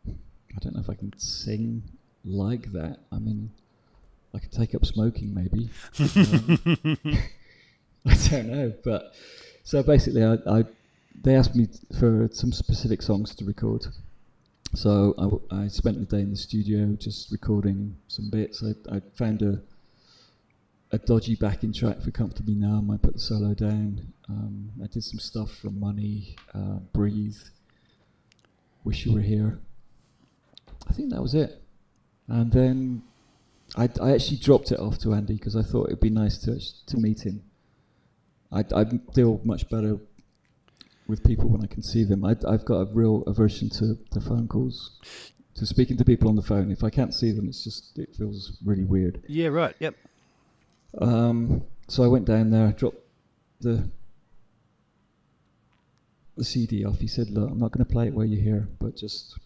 I 0.08 0.60
don't 0.60 0.76
know 0.76 0.82
if 0.82 0.90
I 0.90 0.96
can 0.96 1.12
sing 1.18 1.84
like 2.24 2.72
that. 2.72 3.00
I 3.12 3.20
mean, 3.20 3.52
I 4.34 4.40
could 4.40 4.52
take 4.52 4.76
up 4.76 4.86
smoking 4.86 5.34
maybe. 5.34 5.70
Um, 8.04 8.12
I 8.12 8.16
don't 8.30 8.48
know, 8.48 8.74
but 8.84 9.14
so 9.64 9.84
basically, 9.84 10.24
I, 10.24 10.38
I 10.48 10.64
they 11.24 11.36
asked 11.36 11.56
me 11.56 11.68
for 12.00 12.30
some 12.32 12.52
specific 12.52 13.02
songs 13.04 13.36
to 13.36 13.46
record. 13.46 13.86
So 14.74 15.42
I, 15.52 15.64
I, 15.64 15.68
spent 15.68 16.00
the 16.00 16.06
day 16.06 16.22
in 16.22 16.32
the 16.32 16.38
studio 16.38 16.96
just 16.98 17.32
recording 17.32 17.98
some 18.08 18.30
bits. 18.30 18.64
I, 18.64 18.96
I 18.96 19.02
found 19.16 19.42
a 19.42 19.62
a 20.94 20.98
dodgy 20.98 21.36
backing 21.36 21.74
track 21.74 22.02
for 22.02 22.12
"Comfortably 22.12 22.56
Numb." 22.56 22.90
I 22.90 22.98
put 22.98 23.14
the 23.14 23.20
solo 23.20 23.54
down. 23.54 24.14
Um, 24.30 24.72
I 24.82 24.88
did 24.88 25.04
some 25.04 25.20
stuff 25.20 25.52
from 25.52 25.80
"Money," 25.80 26.36
uh, 26.54 26.80
"Breathe," 26.94 27.38
"Wish 28.84 29.06
You 29.06 29.14
Were 29.14 29.22
Here." 29.22 29.60
I 30.88 30.94
think 30.94 31.12
that 31.12 31.22
was 31.22 31.36
it. 31.36 31.62
And 32.28 32.52
then 32.52 33.04
I, 33.76 33.90
I 34.02 34.14
actually 34.14 34.38
dropped 34.38 34.72
it 34.72 34.80
off 34.80 34.98
to 35.00 35.14
Andy 35.14 35.34
because 35.34 35.56
I 35.56 35.64
thought 35.64 35.88
it'd 35.88 36.00
be 36.00 36.10
nice 36.10 36.38
to 36.40 36.60
to 36.88 36.98
meet 36.98 37.26
him 37.26 37.44
I, 38.52 38.66
I 38.76 38.84
deal 38.84 39.40
much 39.44 39.70
better 39.70 39.98
with 41.12 41.24
people 41.24 41.50
when 41.50 41.62
I 41.62 41.68
can 41.68 41.84
see 41.84 42.04
them. 42.04 42.26
I, 42.26 42.36
I've 42.48 42.66
got 42.66 42.78
a 42.78 42.86
real 42.86 43.24
aversion 43.28 43.70
to, 43.72 44.00
to 44.12 44.22
phone 44.22 44.48
calls, 44.48 45.00
to 45.56 45.66
speaking 45.66 45.98
to 45.98 46.06
people 46.06 46.30
on 46.30 46.38
the 46.38 46.42
phone. 46.42 46.72
If 46.72 46.84
I 46.84 46.90
can't 46.90 47.14
see 47.14 47.32
them, 47.32 47.48
it's 47.48 47.64
just 47.64 48.00
it 48.00 48.16
feels 48.16 48.58
really 48.66 48.86
weird. 48.86 49.22
Yeah, 49.28 49.50
right. 49.50 49.76
Yep. 49.80 49.96
Um, 51.00 51.64
so 51.88 52.04
I 52.04 52.08
went 52.08 52.26
down 52.26 52.50
there, 52.50 52.72
dropped 52.72 53.04
the 53.60 53.92
the 56.38 56.46
CD 56.46 56.86
off. 56.86 57.00
He 57.00 57.08
said, 57.08 57.30
"Look, 57.30 57.52
I'm 57.52 57.60
not 57.60 57.72
going 57.72 57.86
to 57.86 57.92
play 57.92 58.08
it 58.08 58.14
while 58.14 58.26
you're 58.26 58.42
here, 58.42 58.70
but 58.80 58.96
just 58.96 59.38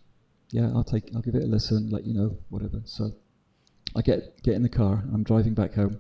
yeah, 0.52 0.70
I'll 0.74 0.84
take, 0.84 1.10
I'll 1.16 1.22
give 1.22 1.36
it 1.36 1.44
a 1.44 1.48
listen, 1.48 1.90
let 1.90 2.06
you 2.06 2.14
know, 2.14 2.38
whatever." 2.50 2.82
So 2.86 3.12
I 3.96 4.02
get 4.02 4.42
get 4.44 4.54
in 4.54 4.62
the 4.62 4.70
car. 4.70 5.04
I'm 5.12 5.24
driving 5.24 5.56
back 5.56 5.74
home, 5.74 6.00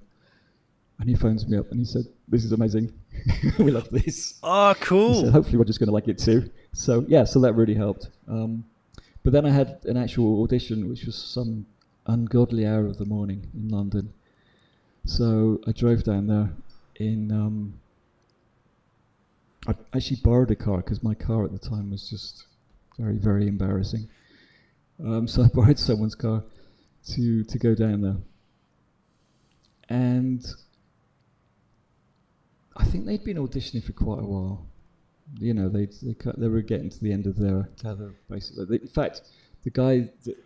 and 0.99 1.09
he 1.09 1.15
phones 1.15 1.47
me 1.47 1.57
up 1.57 1.69
and 1.71 1.79
he 1.79 1.85
said, 1.85 2.05
"This 2.27 2.43
is 2.45 2.51
amazing. 2.51 2.93
we 3.59 3.71
love 3.71 3.89
this." 3.89 4.39
Oh, 4.43 4.73
He 4.73 4.79
cool. 4.81 5.21
said, 5.21 5.31
Hopefully, 5.31 5.57
we're 5.57 5.65
just 5.65 5.79
going 5.79 5.87
to 5.87 5.93
like 5.93 6.07
it 6.07 6.17
too. 6.17 6.49
So 6.73 7.05
yeah, 7.07 7.23
so 7.25 7.39
that 7.41 7.53
really 7.53 7.73
helped. 7.75 8.09
Um, 8.27 8.65
but 9.23 9.33
then 9.33 9.45
I 9.45 9.49
had 9.51 9.79
an 9.85 9.97
actual 9.97 10.43
audition, 10.43 10.87
which 10.89 11.05
was 11.05 11.15
some 11.15 11.65
ungodly 12.07 12.65
hour 12.65 12.85
of 12.85 12.97
the 12.97 13.05
morning 13.05 13.49
in 13.53 13.69
London. 13.69 14.13
So 15.05 15.59
I 15.67 15.71
drove 15.71 16.03
down 16.03 16.27
there 16.27 16.51
in. 16.95 17.31
Um, 17.31 17.79
I 19.67 19.73
actually 19.95 20.19
borrowed 20.23 20.51
a 20.51 20.55
car 20.55 20.77
because 20.77 21.01
my 21.01 21.15
car 21.15 21.43
at 21.43 21.51
the 21.51 21.57
time 21.57 21.89
was 21.89 22.07
just 22.09 22.45
very, 22.99 23.17
very 23.17 23.47
embarrassing. 23.47 24.07
Um, 25.03 25.27
so 25.27 25.43
I 25.43 25.47
borrowed 25.53 25.79
someone's 25.79 26.15
car 26.15 26.43
to 27.13 27.43
to 27.43 27.57
go 27.59 27.73
down 27.75 28.01
there, 28.01 28.17
and 29.89 30.45
I 32.75 32.83
think 32.83 33.05
they'd 33.05 33.23
been 33.23 33.37
auditioning 33.37 33.83
for 33.83 33.93
quite 33.93 34.19
a 34.19 34.25
while. 34.25 34.65
You 35.39 35.53
know, 35.53 35.69
they 35.69 35.87
they 36.01 36.15
they 36.37 36.47
were 36.47 36.61
getting 36.61 36.89
to 36.89 36.99
the 36.99 37.11
end 37.11 37.25
of 37.25 37.37
their 37.37 37.69
tether, 37.77 38.13
basically. 38.29 38.79
In 38.81 38.87
fact, 38.87 39.21
the 39.63 39.69
guy 39.71 40.09
that 40.23 40.37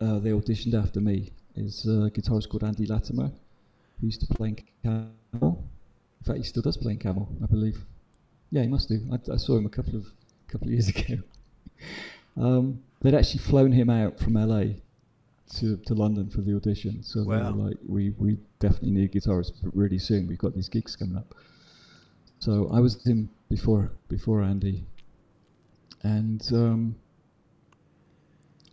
uh, 0.00 0.18
they 0.18 0.30
auditioned 0.30 0.74
after 0.74 1.00
me 1.00 1.32
is 1.54 1.84
a 1.84 2.10
guitarist 2.10 2.48
called 2.48 2.64
Andy 2.64 2.86
Latimer, 2.86 3.30
who 4.00 4.06
used 4.06 4.20
to 4.20 4.34
play 4.34 4.48
in 4.48 4.56
Camel. 4.82 5.64
In 6.20 6.24
fact, 6.24 6.38
he 6.38 6.44
still 6.44 6.62
does 6.62 6.76
play 6.76 6.92
in 6.92 6.98
Camel, 6.98 7.28
I 7.42 7.46
believe. 7.46 7.84
Yeah, 8.50 8.62
he 8.62 8.68
must 8.68 8.88
do. 8.88 9.00
I, 9.12 9.32
I 9.32 9.36
saw 9.36 9.56
him 9.56 9.66
a 9.66 9.70
couple 9.70 9.96
of 9.96 10.06
couple 10.48 10.66
of 10.68 10.72
years 10.72 10.88
ago. 10.94 11.18
um, 12.36 12.82
they'd 13.00 13.14
actually 13.14 13.40
flown 13.40 13.72
him 13.72 13.88
out 13.88 14.18
from 14.18 14.34
LA 14.34 14.74
to, 15.56 15.76
to 15.76 15.94
London 15.94 16.30
for 16.30 16.40
the 16.40 16.54
audition. 16.54 17.02
So 17.02 17.20
they 17.20 17.36
were 17.36 17.50
like, 17.50 17.76
we, 17.86 18.10
we 18.18 18.38
definitely 18.58 18.90
need 18.90 19.14
a 19.14 19.18
guitarist 19.18 19.52
really 19.74 19.98
soon. 19.98 20.26
We've 20.26 20.38
got 20.38 20.54
these 20.54 20.68
gigs 20.68 20.96
coming 20.96 21.16
up. 21.16 21.34
So 22.40 22.70
I 22.72 22.80
was 22.80 23.04
him 23.04 23.28
before 23.50 23.92
before 24.08 24.42
Andy, 24.42 24.86
and 26.02 26.42
um, 26.52 26.96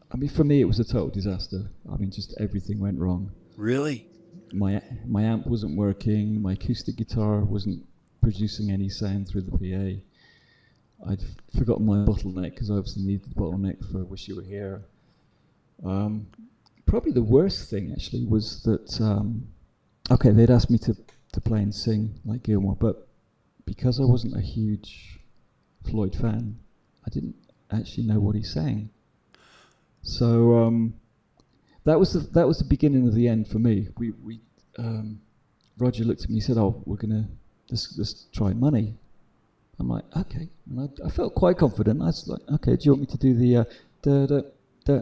I 0.10 0.16
mean, 0.16 0.30
for 0.30 0.46
me, 0.46 0.62
it 0.62 0.66
was 0.66 0.80
a 0.80 0.86
total 0.86 1.10
disaster. 1.10 1.70
I 1.92 1.98
mean, 1.98 2.10
just 2.10 2.34
everything 2.40 2.80
went 2.80 2.98
wrong. 2.98 3.30
Really? 3.58 4.08
My 4.54 4.82
my 5.06 5.24
amp 5.24 5.48
wasn't 5.48 5.76
working. 5.76 6.42
My 6.42 6.54
acoustic 6.54 6.96
guitar 6.96 7.42
wasn't 7.42 7.86
producing 8.22 8.72
any 8.72 8.88
sound 8.88 9.28
through 9.28 9.42
the 9.42 9.52
PA. 9.52 11.10
I'd 11.12 11.24
forgotten 11.58 11.86
my 11.86 12.06
bottleneck 12.06 12.52
because 12.52 12.72
I 12.72 12.76
obviously 12.76 13.04
needed 13.04 13.30
the 13.30 13.36
bottleneck 13.36 13.84
for 13.92 14.06
"Wish 14.06 14.30
You 14.30 14.38
Were 14.38 14.44
Here." 14.44 14.82
Um, 15.84 16.28
probably 16.86 17.12
the 17.12 17.22
worst 17.22 17.70
thing 17.70 17.92
actually 17.92 18.24
was 18.24 18.64
that 18.64 19.02
um, 19.02 19.50
okay, 20.10 20.32
they'd 20.32 20.50
asked 20.50 20.70
me 20.70 20.78
to 20.78 20.96
to 21.34 21.42
play 21.42 21.62
and 21.62 21.76
sing 21.76 22.22
like 22.24 22.44
Gilmour, 22.44 22.80
but 22.80 23.07
because 23.68 24.00
I 24.00 24.06
wasn't 24.06 24.36
a 24.36 24.42
huge 24.42 25.20
Floyd 25.88 26.16
fan, 26.16 26.58
I 27.06 27.10
didn't 27.12 27.36
actually 27.70 28.08
know 28.08 28.20
what 28.20 28.36
he 28.36 28.42
sang. 28.42 28.90
So 30.02 30.58
um, 30.58 30.96
that 31.84 32.00
was 32.00 32.14
the 32.14 32.20
that 32.32 32.48
was 32.48 32.58
the 32.58 32.66
beginning 32.66 33.08
of 33.08 33.14
the 33.14 33.28
end 33.28 33.48
for 33.48 33.60
me. 33.60 33.90
We 33.98 34.12
we 34.24 34.40
um, 34.80 35.22
Roger 35.78 36.06
looked 36.06 36.24
at 36.24 36.30
me. 36.30 36.36
He 36.36 36.42
said, 36.42 36.58
"Oh, 36.58 36.82
we're 36.86 36.96
gonna 36.96 37.28
let's 37.70 37.96
let's 37.98 38.28
try 38.34 38.54
money." 38.54 38.96
I'm 39.80 39.90
like, 39.90 40.06
"Okay," 40.16 40.48
and 40.70 40.90
I, 40.90 41.06
I 41.06 41.10
felt 41.10 41.36
quite 41.36 41.58
confident. 41.58 42.02
I 42.02 42.06
was 42.06 42.28
like, 42.28 42.42
"Okay, 42.56 42.78
do 42.78 42.86
you 42.86 42.92
want 42.92 43.02
me 43.02 43.08
to 43.08 43.18
do 43.18 43.34
the 43.34 43.58
uh, 43.58 43.64
da 44.02 44.26
da 44.26 44.42
da, 44.86 45.02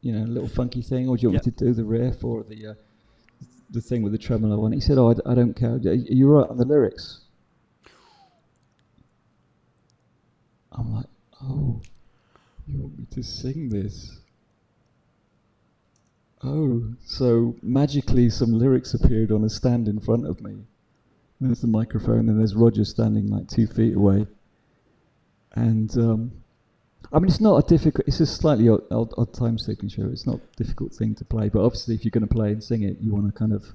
you 0.00 0.12
know, 0.12 0.24
little 0.24 0.48
funky 0.48 0.80
thing, 0.80 1.08
or 1.08 1.16
do 1.16 1.22
you 1.22 1.30
want 1.30 1.44
me 1.44 1.52
to 1.52 1.64
do 1.64 1.74
the 1.74 1.84
riff 1.84 2.24
or 2.24 2.44
the 2.44 2.68
uh, 2.68 2.74
the 3.70 3.80
thing 3.80 4.02
with 4.02 4.12
the 4.12 4.18
tremolo 4.18 4.64
on?" 4.64 4.72
it?" 4.72 4.76
He 4.76 4.80
said, 4.80 4.96
"Oh, 4.96 5.10
I, 5.10 5.32
I 5.32 5.34
don't 5.34 5.54
care. 5.54 5.76
You're 5.76 5.94
you 5.94 6.28
right 6.28 6.48
on 6.48 6.56
the 6.56 6.64
lyrics?" 6.64 7.25
I'm 10.76 10.94
like, 10.94 11.06
"Oh, 11.42 11.80
you 12.66 12.78
want 12.78 12.98
me 12.98 13.06
to 13.12 13.22
sing 13.22 13.68
this?" 13.68 14.18
Oh, 16.44 16.94
so 17.04 17.56
magically 17.62 18.28
some 18.30 18.58
lyrics 18.58 18.94
appeared 18.94 19.32
on 19.32 19.42
a 19.42 19.48
stand 19.48 19.88
in 19.88 20.00
front 20.00 20.26
of 20.26 20.40
me. 20.42 20.64
There's 21.40 21.60
the 21.60 21.66
microphone, 21.66 22.28
and 22.28 22.38
there's 22.38 22.54
Roger 22.54 22.84
standing 22.84 23.28
like 23.28 23.48
two 23.48 23.66
feet 23.66 23.96
away. 23.96 24.26
And 25.54 25.94
um, 25.96 26.32
I 27.12 27.18
mean, 27.18 27.28
it's 27.28 27.40
not 27.40 27.64
a 27.64 27.66
difficult. 27.66 28.06
It's 28.06 28.20
a 28.20 28.26
slightly 28.26 28.68
odd, 28.68 28.82
odd, 28.90 29.12
odd 29.16 29.32
time 29.32 29.58
signature. 29.58 30.10
It's 30.10 30.26
not 30.26 30.36
a 30.36 30.56
difficult 30.56 30.92
thing 30.92 31.14
to 31.16 31.24
play, 31.24 31.48
but 31.48 31.64
obviously, 31.64 31.94
if 31.94 32.04
you're 32.04 32.10
going 32.10 32.26
to 32.26 32.34
play 32.34 32.52
and 32.52 32.62
sing 32.62 32.82
it, 32.82 32.98
you 33.00 33.12
want 33.12 33.26
to 33.26 33.38
kind 33.38 33.52
of 33.52 33.74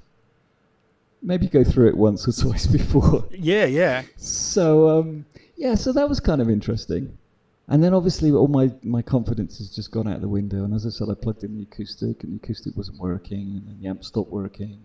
maybe 1.21 1.47
go 1.47 1.63
through 1.63 1.89
it 1.89 1.97
once 1.97 2.27
or 2.27 2.31
twice 2.47 2.67
before. 2.67 3.25
Yeah, 3.31 3.65
yeah. 3.65 4.03
So 4.17 4.89
um, 4.89 5.25
yeah, 5.62 5.76
so 5.76 5.93
that 5.93 6.10
was 6.10 6.19
kind 6.19 6.41
of 6.41 6.50
interesting. 6.50 7.19
And 7.67 7.84
then 7.84 7.93
obviously 7.93 8.32
all 8.32 8.47
my, 8.47 8.71
my 8.82 9.04
confidence 9.04 9.60
has 9.60 9.69
just 9.69 9.91
gone 9.91 10.08
out 10.08 10.19
the 10.19 10.28
window. 10.28 10.63
And 10.63 10.74
as 10.74 10.88
I 10.88 10.89
said, 10.89 11.08
I 11.08 11.13
plugged 11.13 11.43
in 11.43 11.56
the 11.56 11.62
acoustic, 11.62 12.24
and 12.24 12.34
the 12.34 12.38
acoustic 12.38 12.76
wasn't 12.76 12.97
working, 12.97 13.62
and 13.67 13.80
the 13.80 13.88
amp 13.88 14.04
stopped 14.04 14.32
working. 14.32 14.80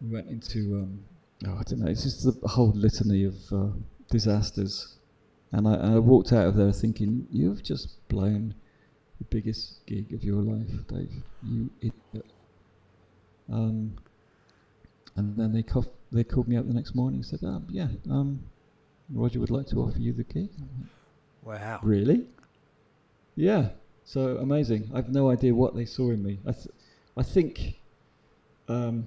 We 0.00 0.14
went 0.14 0.30
into 0.30 0.76
um, 0.76 1.04
oh 1.46 1.58
I 1.60 1.62
don't 1.62 1.80
know, 1.80 1.90
it's 1.90 2.04
just 2.04 2.26
a 2.26 2.48
whole 2.48 2.72
litany 2.74 3.24
of 3.24 3.34
uh, 3.52 3.66
disasters. 4.10 4.96
And 5.52 5.68
I, 5.68 5.74
I 5.74 5.98
walked 5.98 6.32
out 6.32 6.46
of 6.46 6.56
there 6.56 6.72
thinking, 6.72 7.26
you've 7.30 7.62
just 7.62 8.08
blown 8.08 8.54
the 9.18 9.24
biggest 9.24 9.84
gig 9.84 10.14
of 10.14 10.24
your 10.24 10.40
life, 10.40 10.86
Dave. 10.88 11.12
You 11.42 11.70
idiot. 11.80 12.26
Um, 13.52 13.98
and 15.16 15.36
then 15.36 15.52
they 15.52 15.62
cough, 15.62 15.88
they 16.10 16.24
called 16.24 16.48
me 16.48 16.56
up 16.56 16.66
the 16.66 16.72
next 16.72 16.94
morning 16.94 17.18
and 17.18 17.26
said, 17.26 17.46
um, 17.46 17.66
yeah, 17.70 17.88
um, 18.10 18.42
Roger 19.14 19.38
would 19.40 19.50
like 19.50 19.66
to 19.68 19.76
offer 19.76 19.98
you 19.98 20.12
the 20.12 20.24
gig. 20.24 20.50
Wow. 21.42 21.78
Really? 21.82 22.26
Yeah. 23.36 23.70
So 24.04 24.36
amazing. 24.36 24.90
I've 24.94 25.08
no 25.08 25.30
idea 25.30 25.54
what 25.54 25.74
they 25.74 25.84
saw 25.84 26.10
in 26.10 26.22
me. 26.22 26.38
I, 26.46 26.52
th- 26.52 26.68
I 27.16 27.22
think, 27.22 27.78
um, 28.68 29.06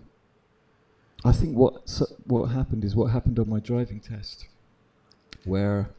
I 1.23 1.31
think 1.31 1.55
what 1.55 1.87
so 1.87 2.05
what 2.25 2.45
happened 2.47 2.83
is 2.83 2.95
what 2.95 3.07
happened 3.07 3.37
on 3.37 3.49
my 3.49 3.59
driving 3.59 3.99
test, 3.99 4.47
where 5.45 5.89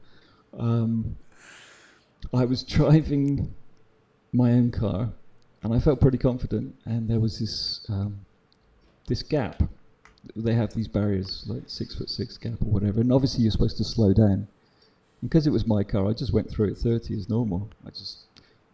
um, 0.59 1.17
I 2.33 2.45
was 2.45 2.63
driving 2.65 3.55
my 4.33 4.53
own 4.53 4.71
car, 4.71 5.11
and 5.63 5.75
I 5.75 5.79
felt 5.79 6.01
pretty 6.01 6.19
confident, 6.19 6.75
and 6.85 7.09
there 7.09 7.21
was 7.21 7.39
this 7.39 7.85
um, 7.89 8.25
this 9.07 9.23
gap. 9.23 9.63
They 10.37 10.55
have 10.55 10.75
these 10.75 10.89
barriers, 10.89 11.45
like 11.47 11.63
six 11.67 11.95
foot 11.95 12.11
six 12.11 12.37
gap 12.37 12.61
or 12.63 12.71
whatever, 12.71 13.01
and 13.01 13.13
obviously 13.13 13.43
you're 13.43 13.53
supposed 13.53 13.77
to 13.79 13.85
slow 13.85 14.13
down 14.13 14.49
because 15.23 15.47
it 15.47 15.51
was 15.51 15.67
my 15.67 15.83
car, 15.83 16.09
I 16.09 16.13
just 16.13 16.33
went 16.33 16.51
through 16.51 16.71
at 16.71 16.77
30 16.77 17.15
as 17.17 17.29
normal. 17.29 17.69
I 17.85 17.91
just, 17.91 18.21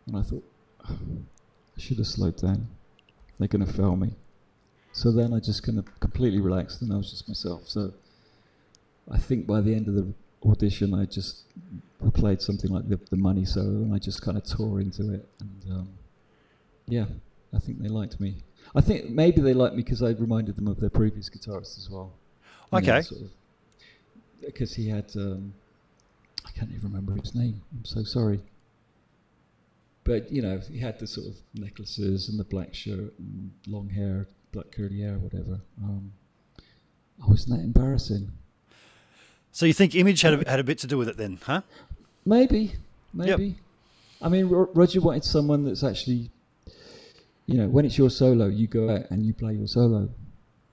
and 0.07 0.17
I 0.17 0.23
thought, 0.23 0.45
I 0.87 0.95
should 1.79 1.99
have 1.99 2.07
slowed 2.07 2.37
down. 2.37 2.69
They're 3.39 3.49
going 3.49 3.65
to 3.65 3.73
fail 3.73 3.97
me. 3.97 4.13
So 4.93 5.11
then 5.11 5.33
I 5.33 5.41
just 5.41 5.63
kind 5.63 5.79
of 5.79 6.01
completely 6.01 6.41
relaxed 6.41 6.83
and 6.83 6.93
I 6.93 6.97
was 6.97 7.11
just 7.11 7.27
myself. 7.29 7.69
So 7.69 7.93
I 9.11 9.19
think 9.19 9.47
by 9.47 9.61
the 9.61 9.75
end 9.75 9.89
of 9.89 9.95
the 9.95 10.13
audition, 10.49 10.95
I 10.95 11.07
just 11.07 11.43
played 12.13 12.43
something 12.43 12.71
like 12.71 12.89
the, 12.89 13.01
the 13.11 13.17
Money 13.17 13.45
So 13.45 13.61
and 13.61 13.95
I 13.95 13.99
just 13.99 14.23
kind 14.23 14.37
of 14.37 14.45
tore 14.45 14.81
into 14.81 15.13
it. 15.13 15.27
And 15.41 15.73
um, 15.73 15.89
yeah, 16.87 17.07
I 17.55 17.59
think 17.59 17.81
they 17.81 17.89
liked 17.89 18.21
me. 18.21 18.37
I 18.75 18.81
think 18.81 19.11
maybe 19.11 19.41
they 19.41 19.55
liked 19.55 19.75
me 19.75 19.83
because 19.83 20.03
I 20.03 20.11
reminded 20.11 20.57
them 20.57 20.69
of 20.69 20.81
their 20.81 20.91
previous 20.91 21.31
guitarist 21.31 21.79
as 21.79 21.89
well. 21.91 22.13
Okay. 22.73 23.03
sort 23.03 23.23
of, 23.23 23.31
because 24.45 24.75
he 24.75 24.89
had, 24.89 25.07
um, 25.17 25.55
I 26.45 26.51
can't 26.51 26.71
even 26.71 26.83
remember 26.85 27.15
his 27.21 27.35
name. 27.35 27.63
I'm 27.73 27.85
so 27.85 28.03
sorry. 28.03 28.41
But 30.05 30.31
you 30.31 30.43
know, 30.43 30.61
he 30.71 30.79
had 30.79 30.99
the 30.99 31.07
sort 31.07 31.29
of 31.29 31.37
necklaces 31.55 32.29
and 32.29 32.39
the 32.39 32.45
black 32.45 32.75
shirt 32.75 33.15
and 33.19 33.53
long 33.67 33.89
hair, 33.89 34.29
black 34.53 34.71
curly 34.71 35.01
hair, 35.01 35.15
whatever. 35.19 35.61
Um, 35.83 36.13
oh, 37.27 37.33
isn't 37.33 37.51
that 37.57 37.65
embarrassing? 37.65 38.31
So 39.53 39.67
you 39.67 39.73
think 39.73 39.95
image 39.95 40.21
had 40.21 40.35
a, 40.35 40.51
had 40.51 40.61
a 40.61 40.65
bit 40.65 40.79
to 40.79 40.87
do 40.87 40.99
with 40.99 41.09
it 41.09 41.17
then, 41.17 41.39
huh? 41.43 41.63
Maybe, 42.27 42.73
maybe. 43.15 43.57
I 44.21 44.29
mean, 44.29 44.49
Ro- 44.49 44.69
Roger 44.75 45.01
wanted 45.01 45.25
someone 45.25 45.65
that's 45.65 45.85
actually, 45.85 46.31
you 47.47 47.55
know, 47.59 47.69
when 47.69 47.85
it's 47.85 47.99
your 47.99 48.11
solo, 48.11 48.47
you 48.47 48.67
go 48.67 48.91
out 48.91 49.11
and 49.11 49.25
you 49.25 49.35
play 49.35 49.55
your 49.55 49.67
solo. 49.67 50.09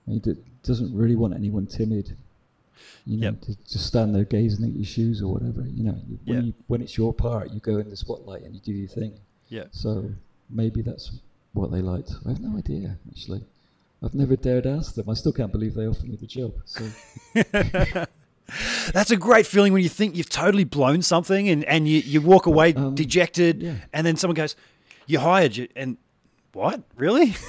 He 0.07 0.19
d- 0.19 0.35
doesn't 0.63 0.95
really 0.95 1.15
want 1.15 1.33
anyone 1.33 1.65
timid. 1.67 2.15
You 3.05 3.17
know, 3.17 3.25
Yep. 3.27 3.41
to 3.41 3.55
just 3.69 3.85
stand 3.87 4.13
there 4.15 4.23
gazing 4.23 4.63
at 4.65 4.71
your 4.73 4.85
shoes 4.85 5.21
or 5.21 5.33
whatever. 5.33 5.65
You 5.67 5.83
know, 5.83 5.97
when 6.25 6.35
Yeah. 6.37 6.41
you, 6.43 6.53
when 6.67 6.81
it's 6.81 6.97
your 6.97 7.13
part, 7.13 7.51
you 7.51 7.59
go 7.59 7.77
in 7.77 7.89
the 7.89 7.95
spotlight 7.97 8.43
and 8.43 8.53
you 8.55 8.61
do 8.61 8.71
your 8.73 8.87
thing. 8.87 9.13
Yeah. 9.49 9.65
So 9.71 10.11
maybe 10.49 10.81
that's 10.81 11.11
what 11.53 11.71
they 11.71 11.81
liked. 11.81 12.13
I 12.25 12.29
have 12.29 12.39
no 12.39 12.57
idea 12.57 12.97
actually. 13.11 13.43
I've 14.03 14.15
never 14.15 14.35
dared 14.35 14.65
ask 14.65 14.95
them. 14.95 15.09
I 15.09 15.13
still 15.13 15.31
can't 15.33 15.51
believe 15.51 15.73
they 15.75 15.85
offered 15.87 16.09
me 16.09 16.15
the 16.15 16.25
job. 16.27 16.53
So 16.65 16.87
That's 18.93 19.11
a 19.11 19.15
great 19.15 19.45
feeling 19.47 19.71
when 19.71 19.81
you 19.81 19.89
think 19.89 20.15
you've 20.15 20.29
totally 20.29 20.65
blown 20.65 21.01
something 21.01 21.47
and, 21.47 21.63
and 21.65 21.87
you, 21.87 21.99
you 21.99 22.19
walk 22.21 22.47
away 22.47 22.73
Um, 22.73 22.95
dejected 22.95 23.61
yeah. 23.61 23.75
and 23.93 24.05
then 24.05 24.17
someone 24.17 24.35
goes, 24.35 24.55
You 25.07 25.19
hired 25.19 25.55
you 25.55 25.67
and 25.75 25.97
what? 26.53 26.81
Really? 26.95 27.35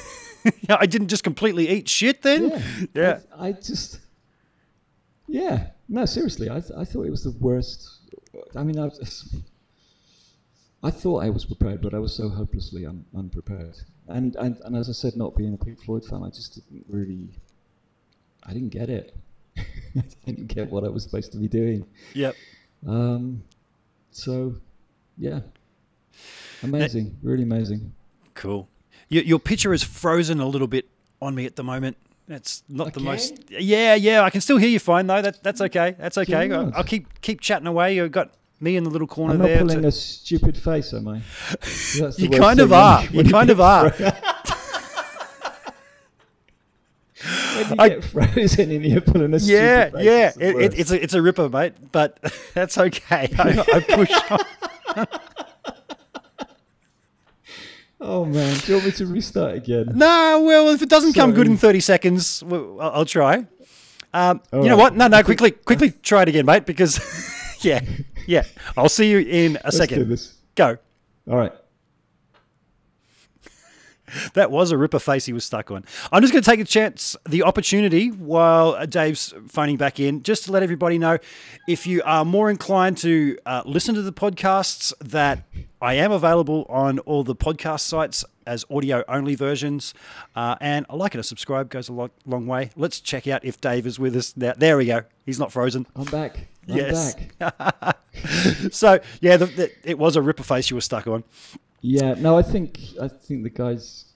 Yeah, 0.69 0.77
I 0.81 0.87
didn't 0.87 1.07
just 1.07 1.23
completely 1.23 1.69
eat 1.69 1.89
shit 1.89 2.23
then? 2.23 2.51
yeah, 2.51 2.63
Yeah. 2.95 3.19
I, 3.39 3.47
I 3.49 3.53
just 3.53 4.01
yeah. 5.29 5.69
No, 5.89 6.05
seriously, 6.05 6.51
I 6.51 6.59
th- 6.59 6.73
I 6.77 6.85
thought 6.85 7.07
it 7.07 7.11
was 7.11 7.23
the 7.23 7.31
worst. 7.39 7.89
I 8.57 8.65
mean, 8.65 8.77
I 8.77 8.87
was, 8.87 9.37
I 10.83 10.91
thought 10.91 11.23
I 11.23 11.31
was 11.31 11.45
prepared, 11.45 11.81
but 11.81 11.95
I 11.95 12.01
was 12.01 12.13
so 12.13 12.29
hopelessly 12.29 12.87
un- 12.87 13.05
unprepared. 13.17 13.77
And, 14.09 14.35
and 14.35 14.57
and 14.65 14.75
as 14.77 14.89
I 14.89 14.93
said, 14.93 15.15
not 15.17 15.37
being 15.37 15.55
a 15.55 15.57
Pink 15.65 15.79
Floyd 15.81 16.05
fan, 16.05 16.25
I 16.25 16.31
just 16.31 16.55
didn't 16.55 16.87
really. 16.89 17.29
I 18.43 18.53
didn't 18.53 18.71
get 18.71 18.91
it. 18.91 19.15
I 19.57 20.03
didn't 20.27 20.49
get 20.49 20.73
what 20.73 20.83
I 20.83 20.89
was 20.89 21.05
supposed 21.05 21.31
to 21.33 21.39
be 21.39 21.47
doing. 21.47 21.87
Yep. 22.15 22.35
Um, 22.89 23.45
so, 24.11 24.57
yeah, 25.17 25.39
amazing, 26.65 27.17
really 27.23 27.45
amazing. 27.45 27.93
Cool. 28.35 28.69
Your, 29.13 29.25
your 29.25 29.39
picture 29.39 29.75
is 29.75 29.83
frozen 29.83 30.41
a 30.41 30.47
little 30.47 30.67
bit 30.67 30.87
on 31.21 31.35
me 31.35 31.45
at 31.45 31.57
the 31.57 31.63
moment. 31.63 31.99
That's 32.29 32.63
not 32.67 32.95
the 32.95 33.01
most. 33.01 33.51
Yeah, 33.51 33.95
yeah. 33.95 34.23
I 34.23 34.31
can 34.31 34.41
still 34.41 34.57
hear 34.57 34.71
you 34.71 34.79
fine 34.79 35.07
though. 35.07 35.21
That 35.21 35.43
that's 35.43 35.61
okay. 35.61 35.95
That's 35.99 36.17
okay. 36.17 36.51
I'll, 36.51 36.73
I'll 36.75 36.85
keep 36.85 37.21
keep 37.21 37.41
chatting 37.43 37.67
away. 37.67 37.95
You've 37.97 38.11
got 38.13 38.31
me 38.59 38.77
in 38.77 38.85
the 38.85 38.91
little 38.91 39.07
corner 39.09 39.35
I'm 39.35 39.41
not 39.41 39.49
there. 39.49 39.59
pulling 39.59 39.83
to- 39.83 39.89
a 39.89 39.93
stupid 39.93 40.57
face, 40.57 40.95
am 40.95 41.09
I? 41.09 41.17
You 41.97 42.03
worst 42.05 42.19
kind 42.41 42.61
of 42.61 42.71
thing 42.71 42.79
when- 42.79 42.81
are. 42.81 43.03
You 43.05 43.17
when 43.19 43.29
kind 43.31 43.49
get 43.49 43.51
of 43.51 43.61
are. 43.61 43.91
when 47.57 47.69
you 47.71 47.77
I- 47.79 47.89
get 47.91 48.05
frozen 48.05 48.71
and 48.71 48.85
you're 48.85 49.01
pulling 49.03 49.35
a 49.35 49.41
stupid 49.41 49.55
Yeah, 49.55 49.91
face, 49.91 50.05
yeah. 50.05 50.29
it's 50.29 50.37
It, 50.39 50.57
it, 50.57 50.79
it's 50.79 50.91
a 50.91 51.03
it's 51.03 51.15
a 51.15 51.21
ripper, 51.23 51.49
mate. 51.51 51.75
But 51.93 52.19
that's 52.55 52.79
okay. 52.79 53.29
I, 53.39 53.65
I 53.75 53.81
push 53.81 54.13
on. 54.31 54.39
Oh 58.05 58.25
man, 58.25 58.57
do 58.59 58.67
you 58.67 58.75
want 58.75 58.87
me 58.87 58.93
to 58.93 59.07
restart 59.07 59.55
again? 59.55 59.93
No, 59.95 60.43
well, 60.45 60.69
if 60.71 60.83
it 60.83 60.89
doesn't 60.89 61.13
come 61.13 61.33
good 61.33 61.47
in 61.47 61.57
thirty 61.57 61.79
seconds, 61.79 62.43
well, 62.43 62.79
I'll, 62.81 63.05
try. 63.05 63.47
Um, 64.13 64.43
you 64.53 64.59
know 64.65 64.71
right. 64.71 64.77
what? 64.77 64.97
No, 64.97 65.07
no. 65.07 65.23
Quickly, 65.23 65.53
quickly 65.53 65.91
try 66.03 66.23
it 66.23 66.29
again, 66.29 66.45
mate. 66.45 66.67
Because 66.67 66.99
yeah, 67.61 67.81
yeah. 68.27 68.43
I'll 68.77 68.89
see 68.89 69.09
you 69.09 69.19
in 69.19 69.53
a 69.57 69.61
Let's 69.65 69.77
do 69.77 69.83
second. 69.83 70.09
this. 70.09 70.35
Go. 70.57 70.79
All 71.31 71.37
right. 71.37 71.53
That 74.35 74.51
was 74.51 74.71
a 74.73 74.79
ripper 74.79 74.99
face 74.99 75.27
he 75.27 75.33
was 75.33 75.45
stuck 75.45 75.71
on. 75.71 75.85
I'm 76.11 76.23
just 76.23 76.33
going 76.33 76.43
to 76.43 76.51
take 76.51 76.61
a 76.61 76.65
chance, 76.65 77.17
the 77.29 77.43
opportunity, 77.43 78.09
while 78.11 78.87
Dave's 78.87 79.35
phoning 79.49 79.77
back 79.77 80.01
in, 80.01 80.23
just 80.23 80.45
to 80.45 80.53
let 80.53 80.63
everybody 80.63 80.99
know 80.99 81.19
if 81.69 81.87
you 81.87 82.03
are 82.05 82.25
more 82.25 82.51
inclined 82.51 82.99
to 82.99 83.39
uh, 83.47 83.63
listen 83.67 83.95
to 83.95 84.03
the 84.03 84.13
podcasts, 84.13 84.93
that 85.01 85.45
I 85.81 85.95
am 85.95 86.13
available 86.13 86.67
on 86.69 86.99
all 87.01 87.25
the 87.25 87.35
podcast 87.37 87.81
sites 87.81 88.25
as 88.47 88.65
audio 88.71 89.05
only 89.09 89.35
versions. 89.35 89.95
Uh, 90.35 90.57
and 90.61 90.87
a 90.89 90.97
like 90.97 91.15
and 91.15 91.21
a 91.21 91.25
subscribe 91.25 91.69
goes 91.71 91.89
a 91.89 91.93
long, 91.93 92.11
long 92.27 92.47
way. 92.47 92.71
Let's 92.77 93.01
check 93.01 93.27
out 93.29 93.45
if 93.45 93.61
Dave 93.61 93.87
is 93.87 93.99
with 93.99 94.17
us 94.17 94.37
now. 94.37 94.55
There 94.57 94.77
we 94.77 94.87
go. 94.87 95.03
He's 95.27 95.39
not 95.39 95.53
frozen. 95.53 95.87
I'm 95.97 96.05
back. 96.05 96.37
I'm 96.69 96.77
Yes. 96.77 97.15
back. 97.39 97.99
So, 98.71 99.01
yeah, 99.21 99.37
the, 99.37 99.47
the, 99.47 99.71
it 99.85 99.99
was 99.99 100.17
a 100.17 100.23
ripper 100.23 100.43
face 100.45 100.71
you 100.71 100.77
were 100.77 100.81
stuck 100.83 101.07
on. 101.07 101.25
Yeah, 101.83 102.15
no, 102.15 102.39
I 102.39 102.43
think 102.43 102.81
I 103.01 103.09
think 103.09 103.43
the 103.43 103.51
guy's 103.51 104.07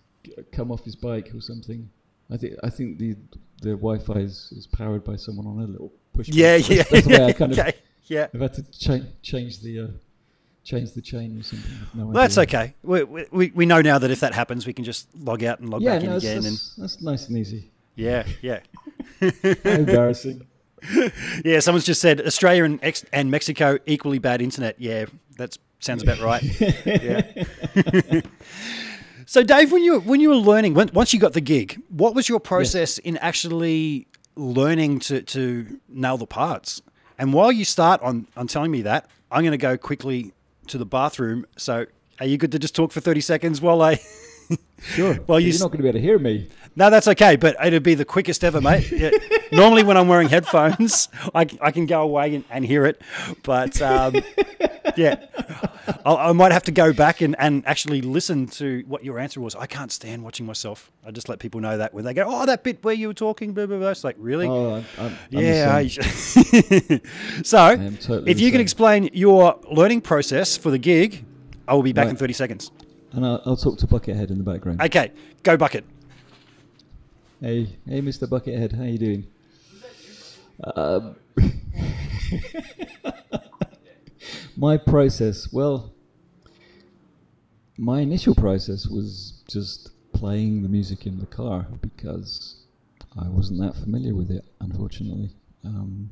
come 0.53 0.71
off 0.73 0.85
his 0.85 0.97
bike 0.97 1.31
or 1.35 1.41
something. 1.41 1.91
I 2.31 2.37
think 2.37 2.55
I 2.63 2.71
think 2.71 2.99
the 2.99 3.17
the 3.63 3.71
Wi-Fi 3.71 4.15
is, 4.21 4.53
is 4.57 4.67
powered 4.67 5.05
by 5.05 5.17
someone 5.17 5.47
on 5.47 5.61
a 5.61 5.67
little 5.67 5.93
push. 6.15 6.29
Yeah, 6.29 6.57
yeah. 6.57 6.83
That's, 6.91 7.07
that's 7.07 7.09
I 7.21 7.33
kind 7.41 7.53
of. 7.53 7.59
okay. 7.59 7.75
Yeah. 8.05 8.29
I've 8.33 8.41
had 8.41 8.55
to 8.55 8.63
cha- 8.71 9.05
change 9.23 9.61
the 9.61 9.81
uh, 9.81 9.87
change 10.63 10.93
the 10.93 11.01
chain 11.01 11.39
or 11.39 11.43
something. 11.43 11.71
No 11.95 12.05
Well, 12.07 12.15
that's 12.15 12.39
okay. 12.39 12.75
We, 12.85 13.03
we, 13.05 13.51
we 13.55 13.67
know 13.67 13.81
now 13.83 13.99
that 13.99 14.11
if 14.11 14.21
that 14.21 14.33
happens, 14.35 14.67
we 14.67 14.73
can 14.73 14.85
just 14.85 15.09
log 15.17 15.43
out 15.43 15.59
and 15.61 15.69
log 15.71 15.83
Yeah, 15.83 15.95
back 15.95 16.05
in 16.05 16.11
no, 16.11 16.17
again. 16.17 16.35
that's, 16.43 16.47
And 16.47 16.55
that's, 16.85 16.97
that's 16.97 17.03
nice 17.03 17.29
and 17.29 17.37
easy. 17.39 17.71
yeah, 17.97 18.25
yeah, 18.43 18.61
embarrassing. 19.65 20.47
yeah. 21.45 21.61
Someone's 21.61 21.85
just 21.85 22.01
said 22.01 22.21
Australia 22.21 22.65
and 22.65 22.79
ex- 22.83 23.05
and 23.13 23.31
Mexico 23.31 23.79
equally 23.87 24.19
bad 24.19 24.41
internet. 24.43 24.77
Yeah, 24.81 25.07
that 25.39 25.57
sounds 25.81 26.03
about 26.03 26.21
right. 26.21 26.43
yeah. 26.87 28.21
so, 29.27 29.43
Dave, 29.43 29.73
when 29.73 29.83
you 29.83 30.01
when 30.01 30.21
you 30.21 30.31
were 30.31 30.37
learning, 30.37 30.75
when, 30.75 30.91
once 30.93 31.13
you 31.13 31.21
got 31.21 31.33
the 31.33 31.41
gig, 31.41 31.81
what 31.89 32.15
was 32.15 32.29
your 32.29 32.41
process 32.41 32.99
in 32.99 33.17
actually 33.19 34.07
learning 34.35 35.01
to 35.01 35.23
to 35.23 35.81
nail 35.89 36.17
the 36.17 36.27
parts? 36.27 36.83
And 37.19 37.33
while 37.33 37.53
you 37.53 37.65
start 37.65 38.01
on 38.03 38.27
on 38.37 38.47
telling 38.47 38.71
me 38.71 38.83
that, 38.83 39.09
I'm 39.31 39.43
going 39.43 39.53
to 39.53 39.59
go 39.59 39.77
quickly 39.77 40.33
to 40.69 40.79
the 40.79 40.87
bathroom. 40.87 41.47
So, 41.57 41.87
are 42.21 42.27
you 42.27 42.39
good 42.39 42.53
to 42.53 42.59
just 42.59 42.75
talk 42.75 42.93
for 42.93 43.01
30 43.01 43.21
seconds 43.21 43.61
while 43.61 43.83
I? 43.83 44.01
Sure. 44.81 45.15
Well, 45.15 45.25
Well, 45.27 45.41
you 45.41 45.47
you're 45.47 45.55
s- 45.55 45.61
not 45.61 45.69
going 45.69 45.79
to 45.79 45.83
be 45.83 45.89
able 45.89 45.99
to 45.99 46.03
hear 46.03 46.19
me. 46.19 46.49
No, 46.77 46.91
that's 46.91 47.09
okay, 47.09 47.37
but 47.37 47.57
it'd 47.65 47.83
be 47.83 47.95
the 47.95 48.05
quickest 48.05 48.45
ever, 48.45 48.61
mate. 48.61 48.91
Yeah. 48.93 49.11
Normally, 49.53 49.85
when 49.85 49.97
I'm 49.97 50.09
wearing 50.09 50.29
headphones, 50.29 51.09
I, 51.35 51.47
I 51.61 51.71
can 51.71 51.87
go 51.87 52.03
away 52.03 52.35
and, 52.35 52.45
and 52.51 52.65
hear 52.65 52.85
it. 52.85 53.01
But 53.45 53.81
um, 53.81 54.17
yeah, 54.97 55.25
I'll, 56.05 56.17
I 56.17 56.33
might 56.33 56.51
have 56.53 56.65
to 56.65 56.73
go 56.73 56.93
back 56.93 57.21
and, 57.21 57.37
and 57.39 57.65
actually 57.67 58.03
listen 58.03 58.49
to 58.49 58.83
what 58.89 59.05
your 59.05 59.19
answer 59.21 59.41
was. 59.41 59.55
I 59.55 59.67
can't 59.67 59.93
stand 59.93 60.25
watching 60.25 60.47
myself. 60.47 60.91
I 61.07 61.13
just 61.13 61.29
let 61.29 61.39
people 61.39 61.61
know 61.61 61.79
that 61.79 61.95
when 61.95 62.05
they 62.05 62.13
go, 62.13 62.25
oh, 62.27 62.45
that 62.47 62.65
bit 62.65 62.83
where 62.85 62.95
you 62.95 63.07
were 63.09 63.15
talking, 63.15 63.53
blah, 63.53 63.67
blah, 63.67 63.79
blah. 63.79 63.91
It's 63.91 64.03
like, 64.05 64.17
really? 64.19 64.49
Oh, 64.49 64.75
I'm, 64.75 64.85
I'm, 64.99 65.17
yeah. 65.31 65.73
I- 65.77 65.87
so, 67.43 67.77
totally 68.01 68.31
if 68.31 68.41
you 68.41 68.51
can 68.51 68.61
explain 68.61 69.11
your 69.13 69.59
learning 69.71 70.01
process 70.01 70.57
for 70.57 70.71
the 70.71 70.79
gig, 70.79 71.25
I 71.69 71.75
will 71.75 71.83
be 71.83 71.93
back 71.93 72.07
Right. 72.07 72.11
in 72.11 72.17
30 72.17 72.33
seconds. 72.33 72.71
And 73.17 73.25
I'll, 73.25 73.43
I'll 73.47 73.57
talk 73.57 73.79
to 73.79 73.87
Buckethead 73.87 74.31
in 74.31 74.37
the 74.37 74.45
background. 74.45 74.83
Okay, 74.83 75.11
go 75.43 75.57
bucket. 75.57 75.87
Hey, 77.41 77.67
hey, 77.89 78.03
Mr. 78.03 78.29
Buckethead, 78.29 78.77
how 78.77 78.85
you 78.85 78.99
doing? 78.99 79.27
Um, 80.75 81.17
my 84.57 84.77
process, 84.77 85.51
well, 85.51 85.95
my 87.79 88.01
initial 88.01 88.35
process 88.35 88.87
was 88.87 89.43
just 89.49 89.93
playing 90.13 90.63
the 90.63 90.69
music 90.69 91.07
in 91.07 91.19
the 91.19 91.27
car 91.27 91.67
because 91.81 92.67
I 93.19 93.31
wasn't 93.31 93.61
that 93.61 93.77
familiar 93.77 94.15
with 94.15 94.31
it, 94.31 94.45
unfortunately. 94.61 95.31
Um, 95.65 96.11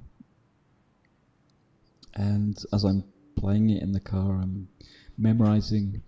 and 2.14 2.56
as 2.72 2.82
I'm 2.84 3.04
playing 3.36 3.68
it 3.68 3.82
in 3.82 3.92
the 3.92 4.00
car, 4.00 4.40
I'm 4.40 4.68
memorizing 5.18 6.02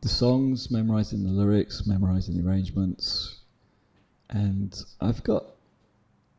the 0.00 0.08
songs, 0.08 0.70
memorizing 0.70 1.24
the 1.24 1.30
lyrics, 1.30 1.86
memorizing 1.86 2.36
the 2.36 2.48
arrangements, 2.48 3.40
and 4.30 4.74
I've 5.00 5.22
got, 5.24 5.44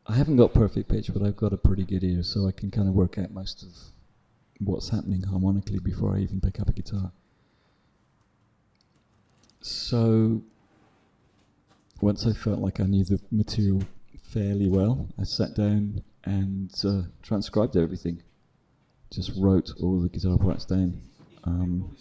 I 0.06 0.14
haven't 0.14 0.36
got 0.36 0.54
perfect 0.54 0.88
pitch, 0.88 1.10
but 1.12 1.22
I've 1.22 1.36
got 1.36 1.52
a 1.52 1.56
pretty 1.56 1.84
good 1.84 2.02
ear, 2.02 2.22
so 2.22 2.48
I 2.48 2.52
can 2.52 2.70
kind 2.70 2.88
of 2.88 2.94
work 2.94 3.18
out 3.18 3.30
most 3.30 3.62
of 3.62 3.68
what's 4.58 4.88
happening 4.88 5.22
harmonically 5.22 5.78
before 5.78 6.16
I 6.16 6.20
even 6.20 6.40
pick 6.40 6.60
up 6.60 6.68
a 6.68 6.72
guitar. 6.72 7.12
So, 9.60 10.42
once 12.00 12.26
I 12.26 12.32
felt 12.32 12.58
like 12.58 12.80
I 12.80 12.84
knew 12.84 13.04
the 13.04 13.20
material 13.30 13.82
fairly 14.24 14.68
well, 14.68 15.06
I 15.20 15.24
sat 15.24 15.54
down 15.54 16.02
and 16.24 16.72
uh, 16.84 17.02
transcribed 17.22 17.76
everything. 17.76 18.22
Just 19.12 19.32
wrote 19.36 19.70
all 19.80 20.00
the 20.00 20.08
guitar 20.08 20.38
parts 20.38 20.64
down. 20.64 21.00
Um, 21.44 21.94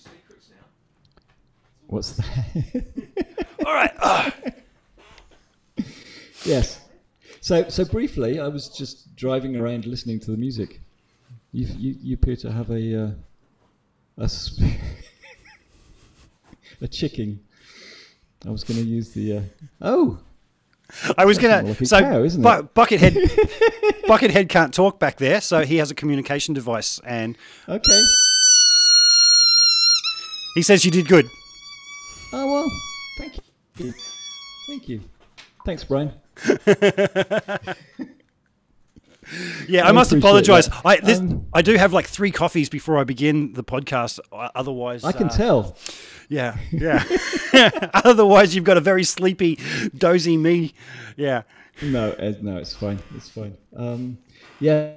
what's 1.92 2.14
that? 2.14 2.86
All 3.66 3.74
right. 3.74 3.92
ah. 4.00 4.34
Yes. 6.46 6.80
So, 7.42 7.68
so 7.70 7.86
briefly, 7.86 8.40
I 8.40 8.48
was 8.48 8.70
just 8.70 9.16
driving 9.16 9.56
around 9.58 9.86
listening 9.86 10.20
to 10.22 10.32
the 10.32 10.38
music. 10.38 10.80
You, 11.52 11.68
you, 11.78 11.96
you 12.02 12.14
appear 12.16 12.36
to 12.38 12.52
have 12.52 12.72
a, 12.72 13.04
uh, 13.04 13.12
a, 14.18 14.30
sp- 14.32 14.80
a 16.82 16.88
chicken. 16.88 17.42
I 18.46 18.50
was 18.50 18.64
going 18.64 18.80
to 18.80 18.86
use 18.86 19.12
the. 19.12 19.38
Uh, 19.38 19.42
oh, 19.82 20.20
I 21.18 21.26
was 21.26 21.42
more 21.42 21.52
like 21.62 21.86
so 21.86 22.00
cow, 22.00 22.24
isn't 22.24 22.42
Bu- 22.42 22.50
it? 22.50 22.74
Buckethead, 22.74 23.14
Buckethead 24.08 24.50
can't 24.50 24.74
talk 24.74 25.00
back 25.00 25.18
there, 25.18 25.42
so 25.42 25.64
he 25.64 25.78
has 25.78 25.92
a 25.92 25.96
communication 25.96 26.54
device, 26.54 27.00
and 27.06 27.38
okay. 27.70 28.04
he 30.56 30.62
says 30.62 30.84
you 30.84 30.92
did 30.92 31.08
good. 31.08 31.30
Oh 32.34 32.52
well, 32.52 32.72
thank 33.18 33.38
you. 33.78 33.94
Thank 34.68 34.88
you. 34.90 35.02
Thanks, 35.66 35.84
Brian. 35.84 36.14
Yeah, 39.68 39.86
I, 39.86 39.90
I 39.90 39.92
must 39.92 40.12
apologize. 40.12 40.70
I 40.84 40.98
this 40.98 41.20
Um, 41.20 41.48
I 41.54 41.62
do 41.62 41.76
have 41.76 41.94
like 41.94 42.08
three 42.08 42.32
coffees 42.32 42.70
before 42.70 42.98
I 42.98 43.04
begin 43.04 43.54
the 43.54 43.64
podcast. 43.64 44.20
Otherwise, 44.32 45.04
I 45.04 45.12
can 45.12 45.28
uh, 45.28 45.30
tell. 45.30 45.78
Yeah, 46.28 46.58
yeah. 46.72 47.04
Otherwise, 47.94 48.56
you've 48.56 48.66
got 48.66 48.78
a 48.78 48.82
very 48.82 49.04
sleepy, 49.04 49.60
dozy 49.96 50.38
me. 50.38 50.74
Yeah. 51.16 51.44
No, 51.82 52.16
no, 52.42 52.58
it's 52.58 52.74
fine. 52.74 53.00
It's 53.16 53.30
fine. 53.30 53.58
Um, 53.76 54.18
yeah. 54.60 54.94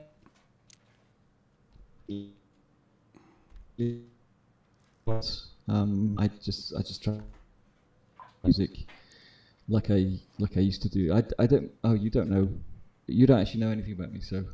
Um, 5.68 6.16
I 6.18 6.28
just, 6.28 6.74
I 6.76 6.82
just 6.82 7.02
try 7.02 7.18
music 8.42 8.86
like 9.68 9.90
I, 9.90 10.18
like 10.38 10.56
I 10.56 10.60
used 10.60 10.82
to 10.82 10.88
do. 10.88 11.12
I, 11.12 11.22
I 11.38 11.46
don't. 11.46 11.70
Oh, 11.82 11.94
you 11.94 12.10
don't 12.10 12.28
know. 12.28 12.48
You 13.06 13.26
don't 13.26 13.40
actually 13.40 13.60
know 13.60 13.70
anything 13.70 13.92
about 13.92 14.12
me. 14.12 14.20
So, 14.20 14.44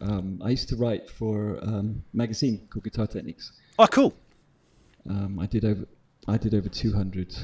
um, 0.00 0.40
I 0.44 0.50
used 0.50 0.68
to 0.70 0.76
write 0.76 1.08
for 1.08 1.58
um, 1.62 2.04
magazine 2.12 2.68
called 2.70 2.84
Guitar 2.84 3.06
Techniques. 3.06 3.52
Oh, 3.78 3.86
cool. 3.86 4.14
Um, 5.08 5.38
I 5.38 5.46
did 5.46 5.64
over 5.64 5.86
I 6.26 6.36
did 6.36 6.54
over 6.54 6.68
200 6.68 7.34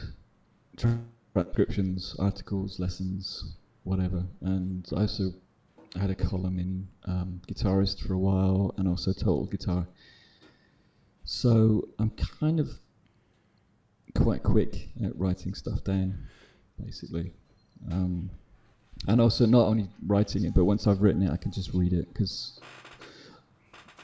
transcriptions, 0.76 2.14
articles, 2.18 2.78
lessons, 2.78 3.56
whatever, 3.84 4.24
and 4.42 4.86
I 4.94 5.02
also 5.02 5.32
had 5.98 6.10
a 6.10 6.14
column 6.14 6.58
in 6.58 6.88
um, 7.06 7.40
Guitarist 7.48 8.06
for 8.06 8.14
a 8.14 8.18
while, 8.18 8.74
and 8.76 8.88
also 8.88 9.12
Total 9.12 9.46
Guitar. 9.46 9.86
So 11.24 11.88
I'm 11.98 12.10
kind 12.10 12.60
of 12.60 12.78
quite 14.14 14.42
quick 14.42 14.88
at 15.04 15.16
writing 15.18 15.54
stuff 15.54 15.82
down, 15.84 16.16
basically, 16.82 17.32
um, 17.90 18.30
and 19.08 19.20
also 19.20 19.46
not 19.46 19.66
only 19.66 19.88
writing 20.06 20.44
it, 20.44 20.54
but 20.54 20.64
once 20.64 20.86
I've 20.86 21.02
written 21.02 21.22
it, 21.22 21.30
I 21.30 21.36
can 21.36 21.52
just 21.52 21.72
read 21.74 21.92
it 21.92 22.12
because 22.12 22.60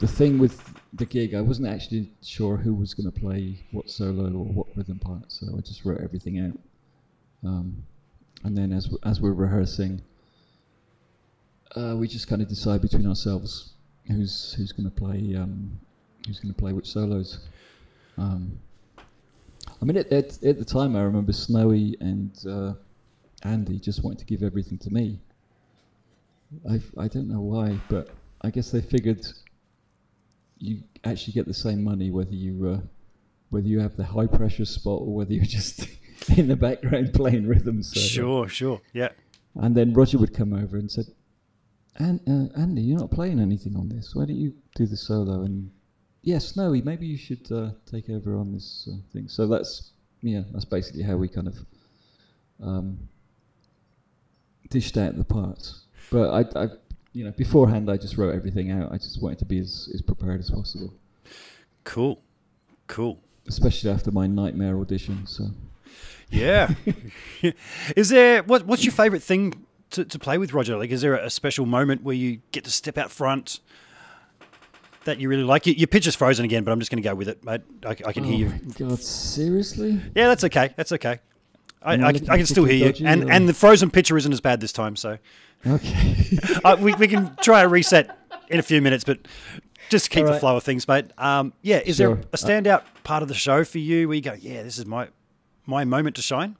the 0.01 0.09
thing 0.09 0.38
with 0.38 0.62
the 0.94 1.07
gig, 1.07 1.35
I 1.35 1.40
wasn't 1.40 1.68
actually 1.68 2.11
sure 2.23 2.57
who 2.57 2.75
was 2.75 2.94
going 2.94 3.11
to 3.11 3.20
play 3.20 3.64
what 3.70 3.88
solo 3.88 4.27
or 4.27 4.44
what 4.44 4.66
rhythm 4.77 4.99
part, 4.99 5.31
so 5.31 5.46
I 5.57 5.61
just 5.61 5.85
wrote 5.85 6.01
everything 6.03 6.40
out. 6.40 6.59
Um, 7.46 7.85
and 8.44 8.57
then 8.57 8.73
as 8.73 8.92
as 9.05 9.20
we're 9.20 9.33
rehearsing, 9.33 10.03
uh, 11.77 11.94
we 11.96 12.09
just 12.09 12.29
kind 12.29 12.42
of 12.42 12.49
decide 12.49 12.83
between 12.83 13.07
ourselves 13.07 13.75
who's 14.07 14.55
who's 14.55 14.73
going 14.73 14.90
to 14.90 14.94
play 14.94 15.37
um, 15.37 15.79
who's 16.27 16.40
going 16.40 16.53
to 16.53 16.59
play 16.59 16.73
which 16.73 16.88
solos. 16.88 17.46
Um, 18.18 18.59
I 19.80 19.84
mean, 19.84 19.96
at, 19.96 20.12
at, 20.12 20.42
at 20.42 20.58
the 20.58 20.64
time, 20.64 20.94
I 20.94 21.00
remember 21.02 21.32
Snowy 21.32 21.96
and 22.00 22.36
uh, 22.46 22.74
Andy 23.42 23.78
just 23.78 24.04
wanted 24.04 24.18
to 24.18 24.24
give 24.26 24.42
everything 24.42 24.78
to 24.78 24.90
me. 24.90 25.18
I 26.68 26.80
I 26.98 27.08
don't 27.08 27.28
know 27.28 27.40
why, 27.40 27.78
but 27.88 28.10
I 28.42 28.50
guess 28.50 28.70
they 28.70 28.80
figured 28.82 29.24
you 30.58 30.82
actually 31.04 31.32
get 31.32 31.46
the 31.46 31.54
same 31.54 31.82
money 31.82 32.10
whether 32.10 32.34
you 32.34 32.68
uh, 32.68 32.80
whether 33.50 33.66
you 33.68 33.80
have 33.80 33.96
the 33.96 34.04
high 34.04 34.26
pressure 34.26 34.64
spot 34.64 35.00
or 35.02 35.14
whether 35.14 35.32
you're 35.32 35.44
just 35.44 35.86
in 36.36 36.48
the 36.48 36.56
background 36.56 37.12
playing 37.14 37.46
rhythms. 37.46 37.92
So, 37.94 38.00
Sure, 38.00 38.48
sure. 38.48 38.80
Yeah. 38.92 39.10
And 39.54 39.74
then 39.76 39.92
Roger 39.94 40.18
would 40.18 40.34
come 40.34 40.52
over 40.52 40.76
and 40.76 40.90
said, 40.90 41.06
"An- 41.96 42.20
uh, 42.26 42.60
"Andy, 42.60 42.82
you're 42.82 42.98
not 42.98 43.10
playing 43.10 43.40
anything 43.40 43.76
on 43.76 43.88
this. 43.88 44.14
Why 44.14 44.26
don't 44.26 44.36
you 44.36 44.54
do 44.74 44.86
the 44.86 44.96
solo?" 44.96 45.42
And 45.42 45.70
yeah, 46.22 46.38
Snowy, 46.38 46.83
maybe 46.83 47.06
you 47.06 47.16
should 47.16 47.50
uh, 47.50 47.70
take 47.90 48.11
over 48.11 48.37
on 48.37 48.52
this 48.52 48.88
uh, 48.90 48.96
thing. 49.12 49.28
So 49.28 49.46
that's 49.46 49.90
yeah, 50.22 50.42
that's 50.52 50.64
basically 50.66 51.02
how 51.02 51.16
we 51.16 51.28
kind 51.28 51.48
of 51.48 51.59
um, 52.62 52.98
dished 54.70 54.96
out 54.96 55.16
the 55.16 55.24
parts. 55.24 55.80
But 56.11 56.30
I, 56.30 56.64
I, 56.64 56.68
you 57.12 57.24
know, 57.24 57.30
beforehand 57.33 57.90
I 57.90 57.96
just 57.96 58.16
wrote 58.16 58.35
everything 58.35 58.70
out. 58.70 58.92
I 58.92 58.98
just 58.98 59.22
wanted 59.22 59.38
to 59.40 59.44
be 59.44 59.59
as, 59.59 59.88
as 59.94 60.02
prepared 60.02 60.40
as 60.40 60.50
possible, 60.50 60.92
Cool. 61.85 62.20
Cool. 62.87 63.18
especially 63.48 63.90
after 63.90 64.11
my 64.11 64.26
nightmare 64.26 64.76
audition. 64.78 65.26
So 65.26 65.46
Yeah. 66.30 66.74
is 67.96 68.09
there 68.11 68.42
what 68.42 68.66
what's 68.66 68.85
your 68.85 68.92
favorite 68.92 69.22
thing 69.22 69.64
to, 69.90 70.04
to 70.04 70.18
play 70.18 70.38
with 70.38 70.52
Roger? 70.52 70.76
Like 70.76 70.90
is 70.90 71.00
there 71.00 71.14
a 71.14 71.30
special 71.30 71.66
moment 71.66 72.02
where 72.02 72.14
you 72.16 72.40
get 72.52 72.64
to 72.64 72.70
step 72.70 72.98
out 72.98 73.11
front 73.11 73.61
that 75.04 75.20
you 75.20 75.28
really 75.28 75.42
like? 75.44 75.66
Your, 75.66 75.76
your 75.76 75.86
picture's 75.86 76.14
frozen 76.14 76.44
again, 76.44 76.64
but 76.64 76.72
I'm 76.72 76.78
just 76.78 76.90
going 76.90 77.02
to 77.02 77.08
go 77.08 77.14
with 77.14 77.28
it, 77.28 77.44
mate. 77.44 77.62
I, 77.84 77.90
I 77.90 78.12
can 78.12 78.24
oh 78.24 78.28
hear 78.28 78.48
you. 78.48 78.52
God, 78.78 79.00
seriously? 79.02 80.00
Yeah, 80.14 80.28
that's 80.28 80.44
okay. 80.44 80.72
That's 80.76 80.92
okay. 80.92 81.20
I, 81.82 81.94
I 81.94 82.08
I, 82.08 82.12
can 82.12 82.46
still 82.46 82.64
hear 82.64 82.90
you, 82.92 83.06
and 83.06 83.24
or- 83.24 83.32
and 83.32 83.48
the 83.48 83.54
frozen 83.54 83.90
picture 83.90 84.16
isn't 84.16 84.32
as 84.32 84.40
bad 84.40 84.60
this 84.60 84.72
time. 84.72 84.96
So 84.96 85.16
Okay. 85.66 86.38
uh, 86.64 86.76
we 86.80 86.94
we 86.94 87.08
can 87.08 87.34
try 87.42 87.62
a 87.62 87.68
reset 87.68 88.18
in 88.48 88.58
a 88.58 88.62
few 88.62 88.82
minutes, 88.82 89.04
but 89.04 89.18
just 89.88 90.10
keep 90.10 90.26
the 90.26 90.38
flow 90.38 90.56
of 90.56 90.62
things, 90.62 90.86
mate. 90.86 91.06
Um, 91.18 91.52
yeah, 91.62 91.78
is 91.84 91.96
Sure. 91.96 92.16
there 92.16 92.24
a 92.32 92.36
standout 92.36 92.82
part 93.02 93.22
of 93.22 93.28
the 93.28 93.34
show 93.34 93.64
for 93.64 93.78
you 93.78 94.08
where 94.08 94.14
you 94.14 94.20
go, 94.22 94.34
yeah, 94.34 94.62
this 94.62 94.78
is 94.78 94.84
my 94.86 95.08
my 95.66 95.84
moment 95.84 96.16
to 96.16 96.22
shine? 96.22 96.56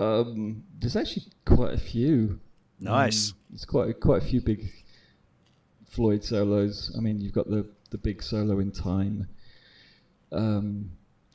um, 0.00 0.62
there's 0.78 0.94
actually 0.96 1.24
quite 1.44 1.74
a 1.74 1.78
few. 1.78 2.38
Nice. 2.80 3.30
Um, 3.30 3.36
there's 3.50 3.64
quite 3.64 3.98
quite 4.00 4.22
a 4.22 4.24
few 4.24 4.40
big 4.40 4.70
Floyd 5.98 6.22
solos. 6.22 6.94
I 6.96 7.00
mean, 7.00 7.20
you've 7.20 7.32
got 7.32 7.50
the 7.50 7.66
the 7.90 7.98
big 7.98 8.22
solo 8.22 8.60
in 8.60 8.70
Time. 8.70 9.26
Um, 10.30 10.92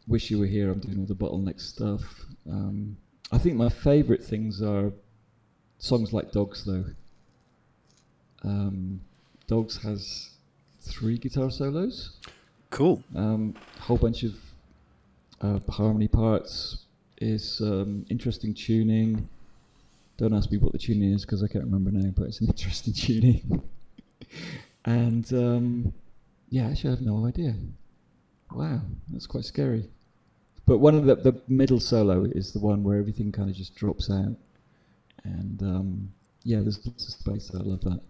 Wish 0.08 0.32
you 0.32 0.40
were 0.40 0.46
here. 0.46 0.72
I'm 0.72 0.80
doing 0.80 1.00
all 1.00 1.06
the 1.06 1.16
bottleneck 1.16 1.60
stuff. 1.60 2.26
Um, 2.50 2.96
I 3.30 3.38
think 3.38 3.58
my 3.58 3.68
favourite 3.68 4.24
things 4.24 4.62
are 4.62 4.94
songs 5.80 6.14
like 6.14 6.32
Dogs, 6.32 6.64
though. 6.64 6.86
Um, 8.44 9.02
Dogs 9.48 9.82
has 9.84 10.30
three 10.80 11.18
guitar 11.18 11.52
solos. 11.52 12.18
Cool. 12.70 13.04
Um, 13.18 13.56
a 13.78 13.82
whole 13.82 13.98
bunch 13.98 14.24
of 14.24 14.36
uh, 15.42 15.60
harmony 15.72 16.08
parts. 16.08 16.86
Is 17.18 17.60
um, 17.62 18.06
interesting 18.10 18.54
tuning. 18.54 19.28
Don't 20.18 20.34
ask 20.34 20.50
me 20.52 20.58
what 20.58 20.72
the 20.72 20.78
tuning 20.78 21.12
is 21.12 21.26
because 21.26 21.44
I 21.44 21.48
can't 21.48 21.66
remember 21.66 21.92
now, 21.92 22.12
but 22.16 22.28
it's 22.28 22.40
an 22.40 22.48
interesting 22.56 22.94
tuning. 22.94 23.62
And 24.86 25.32
um, 25.34 25.94
yeah, 26.50 26.68
actually, 26.68 26.92
I 26.92 26.94
have 26.94 27.02
no 27.02 27.26
idea. 27.26 27.56
Wow, 28.52 28.82
that's 29.10 29.28
quite 29.28 29.46
scary. 29.46 29.90
But 30.66 30.78
one 30.80 30.96
of 30.96 31.06
the 31.06 31.16
the 31.16 31.42
middle 31.48 31.80
solo 31.80 32.24
is 32.26 32.54
the 32.54 32.60
one 32.60 32.84
where 32.84 32.98
everything 32.98 33.32
kind 33.32 33.50
of 33.50 33.56
just 33.56 33.76
drops 33.76 34.10
out, 34.10 34.36
and 35.24 35.62
um, 35.62 36.14
yeah, 36.44 36.60
there's 36.62 36.86
lots 36.86 37.08
of 37.08 37.14
space. 37.14 37.52
I 37.54 37.60
love 37.64 37.82
that. 37.82 38.02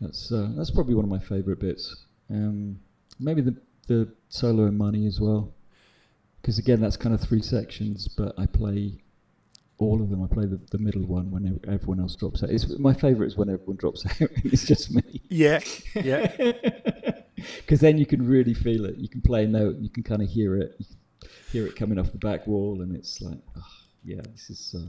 That's 0.00 0.32
uh, 0.32 0.50
that's 0.56 0.70
probably 0.70 0.94
one 0.94 1.04
of 1.04 1.10
my 1.10 1.18
favourite 1.18 1.60
bits. 1.60 2.04
Um, 2.30 2.80
maybe 3.20 3.40
the 3.40 3.56
the 3.86 4.08
solo 4.28 4.66
in 4.66 4.76
Money 4.76 5.06
as 5.06 5.20
well, 5.20 5.52
because 6.40 6.58
again 6.58 6.80
that's 6.80 6.96
kind 6.96 7.14
of 7.14 7.20
three 7.20 7.42
sections, 7.42 8.08
but 8.08 8.34
I 8.38 8.46
play 8.46 9.03
all 9.78 10.00
of 10.00 10.10
them. 10.10 10.22
I 10.22 10.26
play 10.26 10.46
the, 10.46 10.60
the 10.70 10.78
middle 10.78 11.02
one 11.02 11.30
when 11.30 11.60
everyone 11.68 12.00
else 12.00 12.16
drops 12.16 12.42
out. 12.42 12.50
It's, 12.50 12.78
my 12.78 12.94
favourite 12.94 13.28
is 13.28 13.36
when 13.36 13.50
everyone 13.50 13.76
drops 13.76 14.06
out 14.20 14.28
it's 14.44 14.66
just 14.66 14.90
me. 14.92 15.22
Yeah. 15.28 15.60
Yeah. 15.94 16.52
Because 17.58 17.80
then 17.80 17.98
you 17.98 18.06
can 18.06 18.26
really 18.26 18.54
feel 18.54 18.84
it. 18.86 18.96
You 18.96 19.08
can 19.08 19.20
play 19.20 19.44
a 19.44 19.48
note 19.48 19.74
and 19.74 19.82
you 19.82 19.90
can 19.90 20.02
kind 20.02 20.22
of 20.22 20.28
hear 20.28 20.56
it. 20.56 20.80
Hear 21.52 21.66
it 21.66 21.76
coming 21.76 21.98
off 21.98 22.10
the 22.10 22.18
back 22.18 22.46
wall, 22.46 22.80
and 22.80 22.96
it's 22.96 23.20
like, 23.20 23.38
oh, 23.56 23.66
yeah, 24.02 24.20
this 24.32 24.50
is 24.50 24.74
uh, 24.78 24.86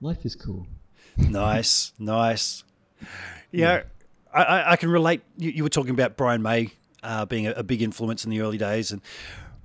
life 0.00 0.24
is 0.24 0.34
cool. 0.34 0.66
nice, 1.16 1.92
nice. 1.98 2.64
Yeah, 3.50 3.82
I, 4.32 4.42
I, 4.42 4.72
I 4.72 4.76
can 4.76 4.88
relate. 4.90 5.22
You, 5.36 5.50
you 5.50 5.62
were 5.62 5.68
talking 5.68 5.90
about 5.90 6.16
Brian 6.16 6.42
May 6.42 6.70
uh, 7.02 7.26
being 7.26 7.46
a, 7.46 7.52
a 7.52 7.62
big 7.62 7.82
influence 7.82 8.24
in 8.24 8.30
the 8.30 8.40
early 8.40 8.58
days, 8.58 8.92
and 8.92 9.02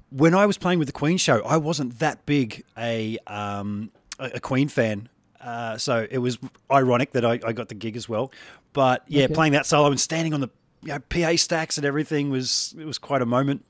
when 0.09 0.33
I 0.33 0.45
was 0.45 0.57
playing 0.57 0.79
with 0.79 0.87
the 0.87 0.93
Queen 0.93 1.17
show, 1.17 1.41
I 1.43 1.57
wasn't 1.57 1.99
that 1.99 2.25
big 2.25 2.63
a 2.77 3.17
um, 3.27 3.91
a, 4.19 4.31
a 4.35 4.39
Queen 4.39 4.67
fan. 4.67 5.09
Uh, 5.41 5.77
so 5.77 6.05
it 6.11 6.17
was 6.17 6.37
ironic 6.71 7.11
that 7.13 7.25
I, 7.25 7.39
I 7.45 7.53
got 7.53 7.69
the 7.69 7.75
gig 7.75 7.95
as 7.95 8.07
well. 8.09 8.31
But 8.73 9.03
yeah, 9.07 9.23
Okay. 9.25 9.33
playing 9.33 9.53
that 9.53 9.65
solo 9.65 9.89
and 9.89 9.99
standing 9.99 10.33
on 10.33 10.41
the 10.41 10.49
you 10.83 10.89
know, 10.89 10.99
PA 10.99 11.35
stacks 11.37 11.77
and 11.77 11.85
everything 11.85 12.29
was 12.29 12.75
it 12.77 12.85
was 12.85 12.97
quite 12.97 13.21
a 13.21 13.25
moment. 13.25 13.63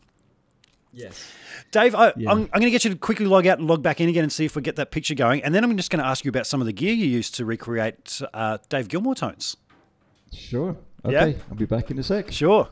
Yes. 0.92 1.32
Dave, 1.72 1.94
I, 1.94 2.14
Yeah. 2.18 2.32
I'm, 2.32 2.40
I'm 2.42 2.48
going 2.60 2.64
to 2.64 2.72
get 2.72 2.84
you 2.84 2.90
to 2.92 2.96
quickly 2.98 3.28
log 3.28 3.46
out 3.46 3.60
and 3.60 3.68
log 3.68 3.84
back 3.84 4.02
in 4.02 4.10
again 4.10 4.24
and 4.24 4.32
see 4.34 4.46
if 4.46 4.56
we 4.56 4.62
get 4.64 4.76
that 4.78 4.90
picture 4.90 5.14
going. 5.14 5.44
And 5.44 5.54
then 5.54 5.64
I'm 5.64 5.78
just 5.78 5.92
going 5.92 6.02
to 6.04 6.06
ask 6.10 6.26
you 6.26 6.30
about 6.30 6.48
some 6.48 6.62
of 6.62 6.66
the 6.68 6.74
gear 6.74 6.94
you 6.94 7.06
used 7.06 7.36
to 7.36 7.46
recreate 7.46 8.20
uh, 8.34 8.58
Dave 8.70 8.88
Gilmour 8.88 9.16
tones. 9.16 9.56
Sure. 10.34 10.76
Yeah? 11.08 11.26
Okay, 11.26 11.40
I'll 11.50 11.56
be 11.58 11.66
back 11.66 11.92
in 11.92 12.00
a 12.00 12.04
sec. 12.04 12.32
Sure. 12.32 12.70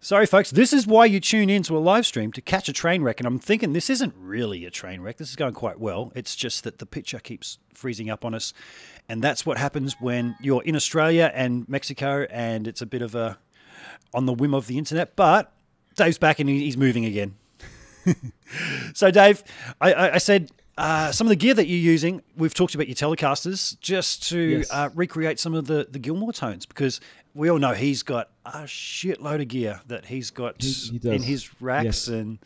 Sorry, 0.00 0.26
folks. 0.26 0.50
This 0.50 0.72
is 0.72 0.86
why 0.86 1.06
you 1.06 1.20
tune 1.20 1.50
in 1.50 1.62
to 1.64 1.76
a 1.76 1.80
live 1.80 2.06
stream 2.06 2.30
to 2.32 2.40
catch 2.40 2.68
a 2.68 2.72
train 2.72 3.02
wreck. 3.02 3.18
And 3.18 3.26
I'm 3.26 3.38
thinking 3.38 3.72
this 3.72 3.90
isn't 3.90 4.14
really 4.16 4.64
a 4.64 4.70
train 4.70 5.00
wreck. 5.00 5.16
This 5.16 5.30
is 5.30 5.36
going 5.36 5.54
quite 5.54 5.80
well. 5.80 6.12
It's 6.14 6.36
just 6.36 6.64
that 6.64 6.78
the 6.78 6.86
picture 6.86 7.18
keeps 7.18 7.58
freezing 7.74 8.10
up 8.10 8.24
on 8.24 8.34
us. 8.34 8.52
And 9.08 9.22
that's 9.22 9.46
what 9.46 9.58
happens 9.58 9.96
when 10.00 10.36
you're 10.40 10.62
in 10.62 10.76
Australia 10.76 11.32
and 11.34 11.68
Mexico 11.68 12.26
and 12.30 12.68
it's 12.68 12.82
a 12.82 12.86
bit 12.86 13.02
of 13.02 13.14
a 13.14 13.38
on 14.14 14.26
the 14.26 14.34
whim 14.34 14.54
of 14.54 14.66
the 14.66 14.78
internet. 14.78 15.16
But 15.16 15.52
Dave's 15.96 16.18
back 16.18 16.38
and 16.40 16.48
he's 16.48 16.76
moving 16.76 17.04
again. 17.04 17.34
so, 18.94 19.10
Dave, 19.10 19.42
I, 19.80 19.92
I, 19.92 20.14
I 20.14 20.18
said 20.18 20.50
uh, 20.78 21.10
some 21.12 21.26
of 21.26 21.30
the 21.30 21.36
gear 21.36 21.54
that 21.54 21.66
you're 21.66 21.78
using, 21.78 22.22
we've 22.36 22.54
talked 22.54 22.74
about 22.74 22.86
your 22.88 22.94
Telecasters, 22.96 23.78
just 23.80 24.28
to 24.28 24.38
Yes. 24.38 24.70
uh, 24.70 24.90
recreate 24.94 25.38
some 25.40 25.54
of 25.54 25.66
the, 25.66 25.86
the 25.90 25.98
Gilmour 25.98 26.32
tones, 26.32 26.66
because 26.66 27.00
we 27.34 27.48
all 27.50 27.58
know 27.58 27.72
he's 27.72 28.02
got 28.02 28.30
a 28.44 28.60
shitload 28.64 29.40
of 29.42 29.48
gear 29.48 29.80
that 29.86 30.06
he's 30.06 30.30
got 30.30 30.60
He- 30.62 30.98
he 31.02 31.08
in 31.10 31.22
his 31.22 31.50
racks, 31.62 31.84
Yes. 31.84 32.08
and, 32.08 32.38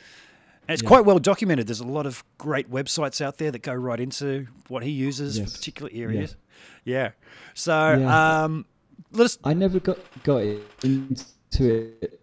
and 0.68 0.74
it's 0.74 0.82
Yeah. 0.82 0.88
quite 0.88 1.04
well 1.04 1.18
documented. 1.18 1.66
There's 1.66 1.80
a 1.80 1.84
lot 1.86 2.06
of 2.06 2.22
great 2.38 2.70
websites 2.70 3.20
out 3.20 3.38
there 3.38 3.50
that 3.50 3.62
go 3.62 3.74
right 3.74 3.98
into 4.00 4.46
what 4.68 4.82
he 4.84 4.90
uses 4.90 5.38
Yes. 5.38 5.50
for 5.52 5.58
particular 5.58 5.90
areas. 5.92 6.36
Yeah. 6.84 6.94
Yeah. 7.02 7.10
So 7.54 7.98
Yeah. 7.98 8.42
um, 8.44 8.64
let 9.12 9.24
us. 9.26 9.38
I 9.44 9.54
never 9.54 9.80
got 9.80 9.98
got 10.22 10.42
into 10.84 11.24
it 11.60 12.20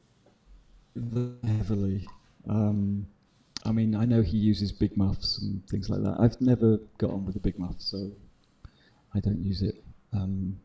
heavily. 1.45 2.07
Um, 2.49 3.07
I 3.67 3.71
mean, 3.71 3.95
I 3.95 4.05
know 4.05 4.21
he 4.21 4.37
uses 4.37 4.71
big 4.71 4.95
muffs 4.95 5.39
and 5.41 5.67
things 5.67 5.89
like 5.89 6.01
that. 6.01 6.15
I've 6.19 6.39
never 6.39 6.79
got 6.97 7.11
on 7.11 7.25
with 7.25 7.35
a 7.35 7.39
big 7.39 7.59
muff, 7.59 7.75
so 7.79 8.11
I 9.13 9.19
don't 9.19 9.43
use 9.43 9.61
it. 9.61 9.83
Um, 10.13 10.59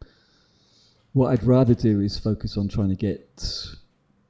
what 1.13 1.29
I'd 1.29 1.43
rather 1.43 1.75
do 1.75 2.01
is 2.01 2.19
focus 2.19 2.57
on 2.57 2.69
trying 2.69 2.91
to 2.91 2.95
get 2.95 3.45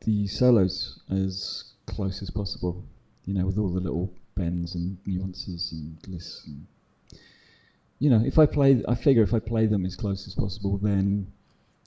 the 0.00 0.26
solos 0.26 1.00
as 1.10 1.64
close 1.86 2.22
as 2.22 2.30
possible. 2.30 2.84
You 3.26 3.34
know, 3.34 3.46
with 3.46 3.58
all 3.58 3.68
the 3.68 3.78
little 3.78 4.12
bends 4.34 4.74
and 4.74 4.96
nuances 5.06 5.72
and 5.72 5.96
lists. 6.08 6.46
And, 6.46 6.66
you 7.98 8.10
know, 8.10 8.22
if 8.24 8.38
I 8.38 8.46
play, 8.46 8.82
I 8.88 8.94
figure 8.94 9.22
if 9.22 9.34
I 9.34 9.38
play 9.38 9.66
them 9.66 9.84
as 9.84 9.94
close 9.96 10.26
as 10.26 10.34
possible, 10.34 10.78
then 10.78 11.30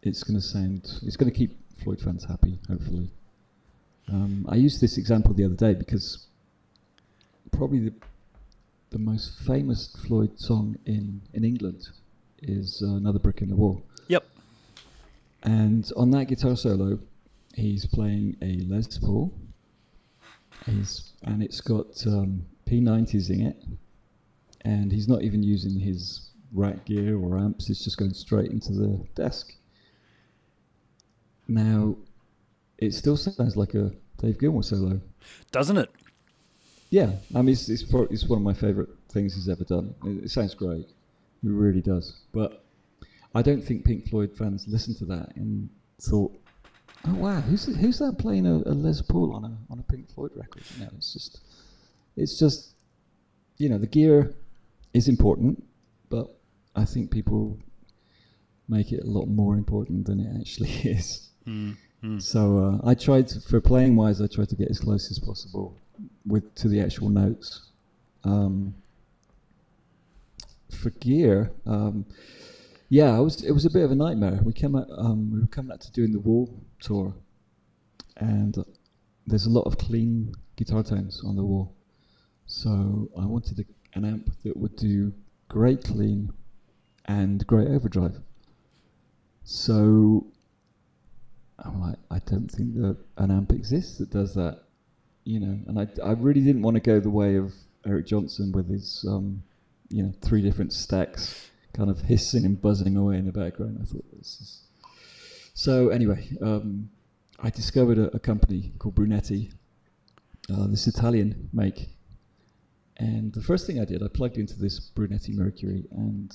it's 0.03 0.23
going 0.23 0.39
to 0.39 0.45
sound, 0.45 0.99
it's 1.01 1.17
going 1.17 1.31
to 1.31 1.37
keep 1.37 1.57
Floyd 1.83 1.99
fans 1.99 2.23
happy, 2.23 2.59
hopefully. 2.69 3.09
Um, 4.07 4.45
I 4.47 4.55
used 4.55 4.79
this 4.81 4.97
example 4.97 5.33
the 5.33 5.45
other 5.45 5.55
day 5.55 5.73
because 5.73 6.27
probably 7.55 7.79
the, 7.79 7.93
the 8.91 8.99
most 8.99 9.39
famous 9.39 9.95
Floyd 10.07 10.39
song 10.39 10.77
in, 10.85 11.21
in 11.33 11.43
England 11.43 11.87
is 12.41 12.83
uh, 12.85 12.95
Another 12.95 13.19
Brick 13.19 13.41
in 13.41 13.49
the 13.49 13.55
Wall. 13.55 13.83
Yep. 14.07 14.25
And 15.43 15.89
on 15.95 16.11
that 16.11 16.25
guitar 16.25 16.55
solo, 16.55 16.99
he's 17.53 17.85
playing 17.85 18.37
a 18.41 18.59
Les 18.67 18.97
Paul. 18.97 19.33
He's, 20.65 21.13
and 21.23 21.41
it's 21.43 21.61
got 21.61 22.05
um, 22.07 22.45
P90s 22.67 23.29
in 23.29 23.47
it. 23.47 23.63
And 24.61 24.91
he's 24.91 25.07
not 25.07 25.21
even 25.21 25.43
using 25.43 25.79
his 25.79 26.31
rack 26.51 26.85
gear 26.85 27.17
or 27.17 27.37
amps, 27.37 27.69
it's 27.69 27.83
just 27.83 27.97
going 27.97 28.13
straight 28.13 28.51
into 28.51 28.73
the 28.73 29.05
desk. 29.13 29.53
Now, 31.47 31.95
it 32.77 32.93
still 32.93 33.17
sounds 33.17 33.55
like 33.55 33.75
a 33.75 33.91
Dave 34.17 34.39
Gilmour 34.39 34.63
solo. 34.63 34.99
Doesn't 35.51 35.77
it? 35.77 35.91
Yeah, 36.95 37.11
I 37.35 37.41
mean, 37.41 37.49
it's, 37.49 37.67
it's, 37.67 37.83
pro- 37.83 38.07
it's 38.09 38.23
one 38.23 38.37
of 38.37 38.43
my 38.43 38.53
favourite 38.53 38.87
things 39.09 39.35
he's 39.35 39.49
ever 39.49 39.65
done. 39.65 39.93
It, 40.05 40.23
it 40.23 40.29
sounds 40.31 40.53
great. 40.53 40.87
It 40.87 40.95
really 41.41 41.81
does. 41.81 42.21
But 42.31 42.63
I 43.35 43.41
don't 43.41 43.61
think 43.61 43.83
Pink 43.83 44.07
Floyd 44.07 44.31
fans 44.37 44.65
listened 44.65 44.95
to 44.99 45.05
that 45.07 45.35
and 45.35 45.69
thought, 45.99 46.33
oh, 47.05 47.15
wow, 47.15 47.41
who's, 47.41 47.65
who's 47.65 47.99
that 47.99 48.17
playing 48.17 48.47
a, 48.47 48.53
a 48.65 48.71
Les 48.71 49.01
Paul 49.01 49.35
on 49.35 49.43
a, 49.43 49.57
on 49.69 49.79
a 49.79 49.83
Pink 49.91 50.09
Floyd 50.09 50.31
record? 50.37 50.63
No, 50.79 50.87
it's 50.95 51.11
just, 51.11 51.41
it's 52.15 52.39
just, 52.39 52.75
you 53.57 53.67
know, 53.67 53.77
the 53.77 53.87
gear 53.87 54.33
is 54.93 55.09
important, 55.09 55.61
but 56.07 56.33
I 56.77 56.85
think 56.85 57.11
people 57.11 57.59
make 58.69 58.93
it 58.93 59.03
a 59.03 59.05
lot 59.05 59.25
more 59.25 59.57
important 59.57 60.05
than 60.05 60.21
it 60.21 60.39
actually 60.39 60.69
is. 60.85 61.27
Mm, 61.45 61.75
mm. 62.01 62.21
So 62.21 62.79
uh, 62.85 62.89
I 62.89 62.93
tried 62.93 63.27
to, 63.27 63.41
for 63.41 63.59
playing 63.59 63.97
wise, 63.97 64.21
I 64.21 64.27
tried 64.27 64.47
to 64.47 64.55
get 64.55 64.69
as 64.69 64.79
close 64.79 65.11
as 65.11 65.19
possible 65.19 65.77
with 66.25 66.53
to 66.55 66.67
the 66.67 66.79
actual 66.81 67.09
notes. 67.09 67.69
Um, 68.23 68.75
for 70.81 70.89
gear, 70.89 71.51
um, 71.65 72.05
yeah, 72.89 73.17
it 73.17 73.21
was 73.21 73.43
it 73.43 73.51
was 73.51 73.65
a 73.65 73.69
bit 73.69 73.83
of 73.83 73.91
a 73.91 73.95
nightmare. 73.95 74.39
We 74.43 74.53
came 74.53 74.75
out, 74.75 74.87
um, 74.97 75.31
we 75.31 75.39
were 75.39 75.47
coming 75.47 75.71
out 75.71 75.81
to 75.81 75.91
doing 75.91 76.11
the 76.11 76.19
Wall 76.19 76.49
tour, 76.79 77.13
and 78.17 78.57
there's 79.27 79.45
a 79.45 79.49
lot 79.49 79.63
of 79.63 79.77
clean 79.77 80.33
guitar 80.55 80.83
tones 80.83 81.21
on 81.25 81.35
the 81.35 81.43
Wall. 81.43 81.73
So 82.45 83.09
I 83.19 83.25
wanted 83.25 83.59
a, 83.59 83.65
an 83.97 84.05
amp 84.05 84.29
that 84.43 84.55
would 84.55 84.75
do 84.75 85.13
great 85.49 85.83
clean 85.83 86.31
and 87.05 87.45
great 87.47 87.67
overdrive. 87.67 88.17
So 89.43 90.27
I'm 91.59 91.81
like, 91.81 91.97
I 92.11 92.19
don't 92.19 92.49
think 92.49 92.75
that 92.75 92.97
an 93.17 93.31
amp 93.31 93.51
exists 93.51 93.97
that 93.99 94.11
does 94.11 94.33
that, 94.35 94.63
you 95.25 95.39
know. 95.41 95.59
And 95.67 95.77
I, 95.77 95.87
I 96.03 96.13
really 96.13 96.41
didn't 96.41 96.61
want 96.61 96.75
to 96.75 96.81
go 96.81 97.01
the 97.01 97.09
way 97.09 97.35
of 97.35 97.53
Eric 97.85 98.07
Johnson 98.07 98.53
with 98.53 98.69
his, 98.69 99.05
um, 99.07 99.43
you 99.89 100.03
know, 100.03 100.13
three 100.21 100.41
different 100.41 100.71
stacks, 100.71 101.49
kind 101.73 101.89
of 101.89 101.99
hissing 102.01 102.45
and 102.45 102.59
buzzing 102.61 102.95
away 102.95 103.17
in 103.17 103.25
the 103.25 103.33
background. 103.33 103.79
I 103.81 103.85
thought 103.85 104.05
this 104.17 104.39
is. 104.39 104.61
So 105.53 105.89
anyway, 105.89 106.29
um, 106.41 106.89
I 107.39 107.49
discovered 107.49 107.97
a, 107.97 108.15
a 108.15 108.19
company 108.19 108.71
called 108.79 108.95
Brunetti, 108.95 109.51
uh, 110.49 110.67
this 110.67 110.87
Italian 110.87 111.49
make, 111.51 111.89
and 112.97 113.33
the 113.33 113.41
first 113.41 113.67
thing 113.67 113.79
I 113.79 113.85
did, 113.85 114.01
I 114.01 114.07
plugged 114.07 114.37
into 114.37 114.57
this 114.57 114.79
Brunetti 114.79 115.33
Mercury, 115.33 115.85
and 115.91 116.33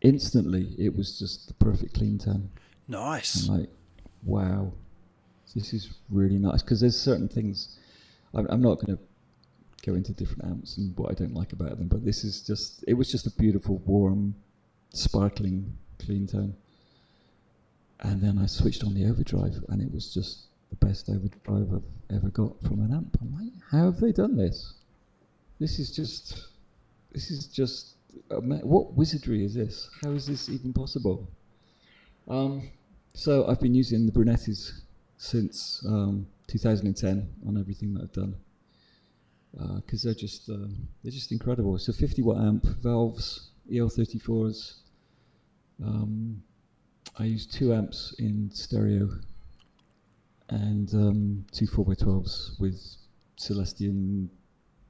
instantly 0.00 0.74
it 0.78 0.96
was 0.96 1.18
just 1.18 1.46
the 1.46 1.54
perfect 1.54 1.94
clean 1.94 2.18
tone. 2.18 2.50
Nice. 2.88 3.48
I'm 3.48 3.60
like, 3.60 3.70
wow, 4.24 4.72
this 5.54 5.72
is 5.72 5.90
really 6.10 6.38
nice. 6.38 6.62
Because 6.62 6.80
there's 6.80 6.98
certain 7.00 7.28
things, 7.28 7.78
I'm, 8.34 8.46
I'm 8.50 8.62
not 8.62 8.84
going 8.84 8.96
to 8.96 9.02
go 9.84 9.94
into 9.94 10.12
different 10.12 10.44
amps 10.44 10.76
and 10.76 10.96
what 10.96 11.10
I 11.10 11.14
don't 11.14 11.34
like 11.34 11.52
about 11.52 11.78
them, 11.78 11.88
but 11.88 12.04
this 12.04 12.24
is 12.24 12.42
just, 12.42 12.84
it 12.86 12.94
was 12.94 13.10
just 13.10 13.26
a 13.26 13.30
beautiful, 13.30 13.78
warm, 13.86 14.34
sparkling, 14.92 15.76
clean 15.98 16.26
tone. 16.26 16.54
And 18.00 18.22
then 18.22 18.38
I 18.38 18.46
switched 18.46 18.84
on 18.84 18.94
the 18.94 19.06
overdrive, 19.06 19.62
and 19.68 19.82
it 19.82 19.92
was 19.92 20.12
just 20.12 20.46
the 20.70 20.86
best 20.86 21.08
overdrive 21.08 21.68
I've 21.74 22.16
ever 22.16 22.28
got 22.30 22.60
from 22.62 22.80
an 22.80 22.92
amp. 22.92 23.16
I'm 23.20 23.34
like, 23.34 23.52
how 23.70 23.86
have 23.86 24.00
they 24.00 24.12
done 24.12 24.36
this? 24.36 24.74
This 25.58 25.78
is 25.78 25.94
just, 25.94 26.46
this 27.12 27.30
is 27.30 27.46
just, 27.46 27.96
what 28.28 28.94
wizardry 28.94 29.44
is 29.44 29.54
this? 29.54 29.90
How 30.02 30.10
is 30.12 30.26
this 30.26 30.48
even 30.48 30.72
possible? 30.72 31.28
Um, 32.28 32.70
so 33.12 33.46
I've 33.46 33.60
been 33.60 33.74
using 33.74 34.06
the 34.06 34.12
Brunettis 34.12 34.80
since 35.18 35.84
um, 35.86 36.26
2010 36.50 37.28
on 37.46 37.58
everything 37.58 37.94
that 37.94 38.02
I've 38.02 38.12
done 38.12 38.36
because 39.76 40.02
they're 40.02 40.14
just 40.14 40.48
um, 40.48 40.88
they're 41.02 41.12
just 41.12 41.32
incredible. 41.32 41.78
So 41.78 41.92
50 41.92 42.22
watt 42.22 42.38
amp, 42.38 42.64
valves, 42.64 43.50
EL34s. 43.70 44.74
Um, 45.84 46.42
I 47.18 47.24
use 47.24 47.46
two 47.46 47.72
amps 47.74 48.14
in 48.18 48.50
stereo 48.52 49.10
and 50.50 50.92
um, 50.94 51.46
two 51.52 51.66
4x12s 51.66 52.60
with 52.60 52.80
Celestion 53.36 54.30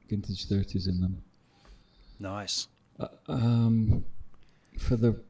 vintage 0.08 0.48
30s 0.48 0.88
in 0.88 1.00
them. 1.00 1.22
Nice. 2.18 2.68
Uh, 2.98 3.08
um, 3.28 4.04
for 4.78 4.96
the 4.96 5.20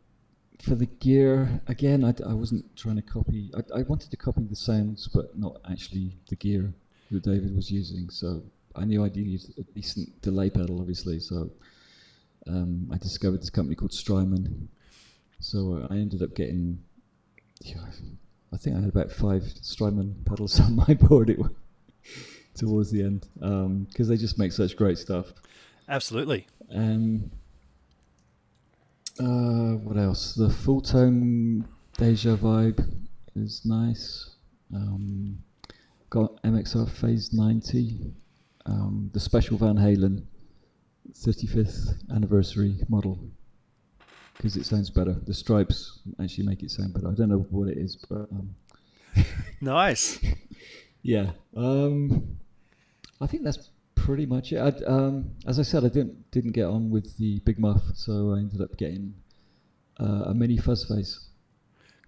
for 0.61 0.75
the 0.75 0.87
gear 0.87 1.61
again, 1.69 2.05
I 2.05 2.33
wasn't 2.35 2.77
trying 2.77 2.97
to 2.97 3.03
copy. 3.03 3.51
I, 3.57 3.81
I 3.81 3.83
wanted 3.83 4.11
to 4.11 4.17
copy 4.17 4.43
the 4.43 4.57
sounds, 4.57 5.09
but 5.09 5.39
not 5.39 5.61
actually 5.71 6.13
the 6.29 6.37
gear 6.37 6.73
that 7.11 7.23
David 7.23 7.55
was 7.55 7.71
using. 7.71 8.11
So 8.11 8.43
I 8.77 8.85
knew 8.85 9.05
I'd 9.05 9.17
use 9.17 9.51
a 9.59 9.63
decent 9.75 10.21
delay 10.23 10.51
pedal, 10.51 10.81
obviously. 10.81 11.19
So 11.21 11.51
um, 12.47 12.89
I 12.93 12.99
discovered 12.99 13.41
this 13.41 13.51
company 13.51 13.75
called 13.75 13.93
Strymon. 13.93 14.69
So 15.41 15.83
uh, 15.83 15.93
I 15.93 15.97
ended 15.97 16.23
up 16.23 16.35
getting. 16.35 16.83
Yeah, 17.63 17.85
I 18.53 18.57
think 18.57 18.77
I 18.77 18.81
had 18.81 18.89
about 18.89 19.11
five 19.11 19.45
Strymon 19.61 20.15
pedals 20.27 20.61
on 20.61 20.77
my 20.77 20.95
board. 20.95 21.37
Towards 22.55 22.91
the 22.91 23.03
end 23.03 23.27
because 23.89 24.09
they 24.09 24.17
just 24.17 24.39
make 24.39 24.53
such 24.53 24.77
great 24.77 24.99
stuff. 24.99 25.33
Absolutely. 25.89 26.47
Um, 26.75 27.31
uh, 29.21 29.77
what 29.77 29.97
else? 29.97 30.35
The 30.35 30.49
Fulltone 30.49 31.66
Deja 31.97 32.37
vibe 32.37 32.85
is 33.37 33.62
nice. 33.64 34.37
Um, 34.75 35.43
got 36.09 36.43
MXR 36.43 36.89
Phase 36.91 37.33
90. 37.33 38.12
Um, 38.66 39.11
the 39.12 39.21
special 39.21 39.57
Van 39.59 39.77
Halen 39.77 40.25
35th 41.12 41.95
anniversary 42.14 42.77
model 42.89 43.18
because 44.37 44.57
it 44.57 44.64
sounds 44.64 44.89
better. 44.89 45.16
The 45.27 45.35
stripes 45.35 46.01
actually 46.23 46.47
make 46.47 46.62
it 46.62 46.71
sound 46.71 46.95
better. 46.95 47.09
I 47.09 47.14
don't 47.14 47.29
know 47.29 47.47
what 47.51 47.68
it 47.68 47.77
is, 47.77 47.97
but 48.09 48.29
um, 48.33 48.55
Nice. 49.61 50.18
yeah. 51.03 51.33
Um, 51.55 52.39
I 53.21 53.27
think 53.27 53.45
that's 53.45 53.68
pretty 54.05 54.26
much 54.26 54.53
it. 54.53 54.61
I'd, 54.61 54.82
um, 54.84 55.30
as 55.46 55.59
I 55.59 55.62
said, 55.62 55.84
I 55.84 55.88
didn't 55.88 56.30
didn't 56.30 56.53
get 56.53 56.64
on 56.66 56.90
with 56.90 57.16
the 57.18 57.40
Big 57.40 57.59
Muff, 57.59 57.82
so 57.94 58.32
I 58.34 58.38
ended 58.38 58.61
up 58.61 58.76
getting 58.76 59.14
uh, 59.98 60.24
a 60.26 60.34
mini 60.34 60.57
fuzz 60.57 60.84
face, 60.84 61.28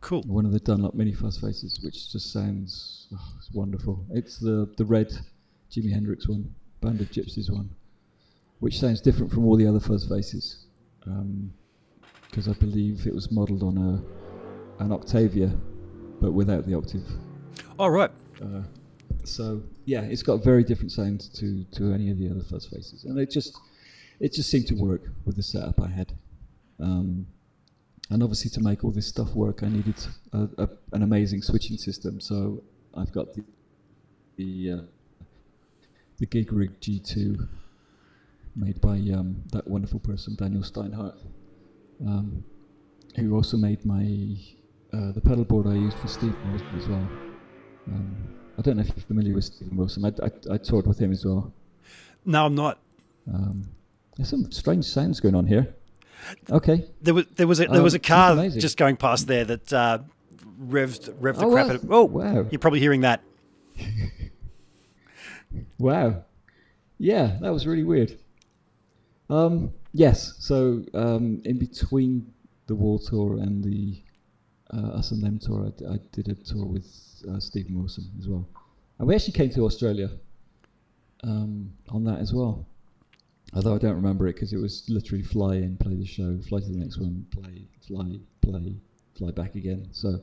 Cool. 0.01 0.23
one 0.23 0.47
of 0.47 0.53
the 0.53 0.61
Dunlop 0.61 0.95
mini 0.95 1.13
fuzz 1.13 1.39
faces, 1.39 1.81
which 1.85 2.11
just 2.13 2.33
sounds 2.33 3.09
oh, 3.15 3.33
it's 3.39 3.51
wonderful. 3.53 4.05
It's 4.11 4.39
the 4.39 4.73
the 4.77 4.85
red 4.85 5.13
Jimi 5.71 5.93
Hendrix 5.93 6.29
one, 6.29 6.55
Band 6.81 7.01
of 7.01 7.11
Gypsys 7.11 7.51
one. 7.51 7.71
which 8.61 8.79
sounds 8.79 9.01
different 9.01 9.31
from 9.33 9.45
all 9.47 9.57
the 9.57 9.67
other 9.67 9.81
fuzz 9.81 10.07
faces, 10.09 10.67
because 12.31 12.49
I 12.49 12.53
believe 12.55 13.07
it 13.07 13.15
was 13.15 13.31
modelled 13.31 13.63
on 13.63 13.77
a 13.79 14.83
an 14.83 14.93
Octavia, 14.93 15.49
but 16.21 16.33
without 16.33 16.67
the 16.67 16.75
octave. 16.75 17.07
All 17.79 17.91
right. 17.91 18.11
Uh, 18.43 18.63
so 19.25 19.63
yeah, 19.85 20.03
it's 20.03 20.23
got 20.23 20.45
very 20.45 20.65
different 20.65 20.93
sound 20.93 21.21
to 21.35 21.65
to 21.73 21.93
any 21.93 22.11
of 22.11 22.19
the 22.19 22.31
other 22.31 22.43
fuzz 22.43 22.67
faces, 22.67 23.05
and 23.05 23.19
it 23.19 23.31
just 23.31 23.59
it 24.21 24.33
just 24.33 24.51
seemed 24.51 24.67
to 24.69 24.75
work 24.75 25.03
with 25.25 25.37
the 25.37 25.43
setup 25.43 25.81
I 25.81 25.89
had. 25.89 26.13
Um, 26.81 27.27
and 28.11 28.23
obviously, 28.23 28.51
to 28.51 28.61
make 28.61 28.85
all 28.85 28.91
this 28.91 29.07
stuff 29.07 29.35
work, 29.35 29.63
I 29.63 29.69
needed 29.69 29.97
a, 30.33 30.49
a, 30.59 30.69
an 30.93 31.03
amazing 31.03 31.43
switching 31.43 31.77
system. 31.77 32.21
So 32.21 32.63
I've 32.95 33.13
got 33.13 33.35
the 33.35 33.45
the, 34.37 34.73
uh, 34.73 34.83
the 36.19 36.27
Gig 36.27 36.53
Rig 36.53 36.81
G2 36.81 37.49
made 38.57 38.81
by 38.81 38.97
um, 39.15 39.43
that 39.53 39.67
wonderful 39.67 40.01
person 40.01 40.35
Daniel 40.37 40.63
Steinhardt, 40.63 41.19
um, 42.07 42.45
who 43.17 43.35
also 43.35 43.57
made 43.57 43.85
my 43.85 44.37
uh, 44.93 45.13
the 45.13 45.21
pedal 45.21 45.45
board 45.45 45.67
I 45.67 45.75
used 45.75 45.99
for 45.99 46.09
Steve 46.09 46.37
as 46.77 46.87
well. 46.89 47.09
I 48.59 48.63
don't 48.63 48.77
know 48.77 48.83
if 48.83 48.89
you're 48.89 49.05
familiar 49.07 49.35
with 49.35 49.45
Steven 49.45 49.77
Wilson. 49.77 50.05
I, 50.05 50.09
I, 50.25 50.55
I 50.55 50.59
toured 50.59 50.87
with 50.87 50.99
him 50.99 51.13
as 51.13 51.25
well. 51.25 51.53
No, 52.25 52.47
I'm 52.47 52.55
not. 52.55 52.79
Um, 53.33 53.65
there's 54.17 54.29
some 54.29 54.51
strange 54.53 54.85
sounds 54.85 55.21
going 55.21 55.35
on 55.35 55.47
here. 55.47 55.75
Okay. 56.51 56.85
There 57.01 57.15
was 57.15 57.27
there 57.35 57.47
was 57.47 57.61
a, 57.61 57.67
there 57.67 57.83
was 57.83 57.95
a 57.95 57.99
Um, 57.99 58.03
car 58.03 58.49
just 58.51 58.77
going 58.77 58.97
past 58.97 59.27
there 59.27 59.45
that 59.45 59.73
uh, 59.73 59.99
revved 60.63 61.11
revved 61.21 61.39
the 61.39 61.47
Oh, 61.47 61.51
crap 61.53 61.67
wow. 61.67 61.71
out 61.73 61.77
of. 61.77 61.93
Oh, 61.93 62.05
Wow. 62.05 62.47
You're 62.51 62.59
probably 62.61 62.81
hearing 62.81 63.01
that. 63.03 63.23
Wow. 65.79 66.25
Yeah, 66.99 67.37
that 67.41 67.53
was 67.53 67.67
really 67.67 67.85
weird. 67.85 68.17
Um, 69.29 69.73
yes, 69.93 70.35
so 70.39 70.83
um, 70.95 71.43
in 71.45 71.59
between 71.59 72.33
the 72.67 72.75
Wall 72.75 72.99
Tour 72.99 73.39
and 73.39 73.63
the 73.63 74.01
uh, 74.73 74.99
Us 74.99 75.11
and 75.11 75.23
Them 75.23 75.39
tour, 75.39 75.71
I, 75.91 75.95
I 75.95 75.99
did 76.13 76.29
a 76.29 76.35
tour 76.35 76.65
with 76.65 76.87
uh, 77.29 77.41
Steven 77.41 77.79
Wilson 77.79 78.11
as 78.19 78.29
well. 78.29 78.47
And 78.99 79.09
we 79.09 79.15
actually 79.15 79.33
came 79.33 79.51
to 79.51 79.65
Australia 79.65 80.11
um, 81.25 81.73
on 81.89 82.05
that 82.05 82.21
as 82.21 82.33
well. 82.33 82.67
Although 83.55 83.75
I 83.75 83.79
don't 83.79 83.95
remember 83.95 84.29
it 84.29 84.35
because 84.35 84.53
it 84.53 84.59
was 84.59 84.85
literally 84.89 85.23
fly 85.23 85.57
in, 85.57 85.77
play 85.77 85.95
the 85.95 86.07
show, 86.07 86.39
fly 86.49 86.61
to 86.61 86.67
the 86.67 86.79
next 86.79 86.99
one, 86.99 87.27
play, 87.31 87.63
fly, 87.87 88.19
play, 88.41 88.75
fly 89.17 89.31
back 89.31 89.55
again. 89.55 89.89
So 89.93 90.21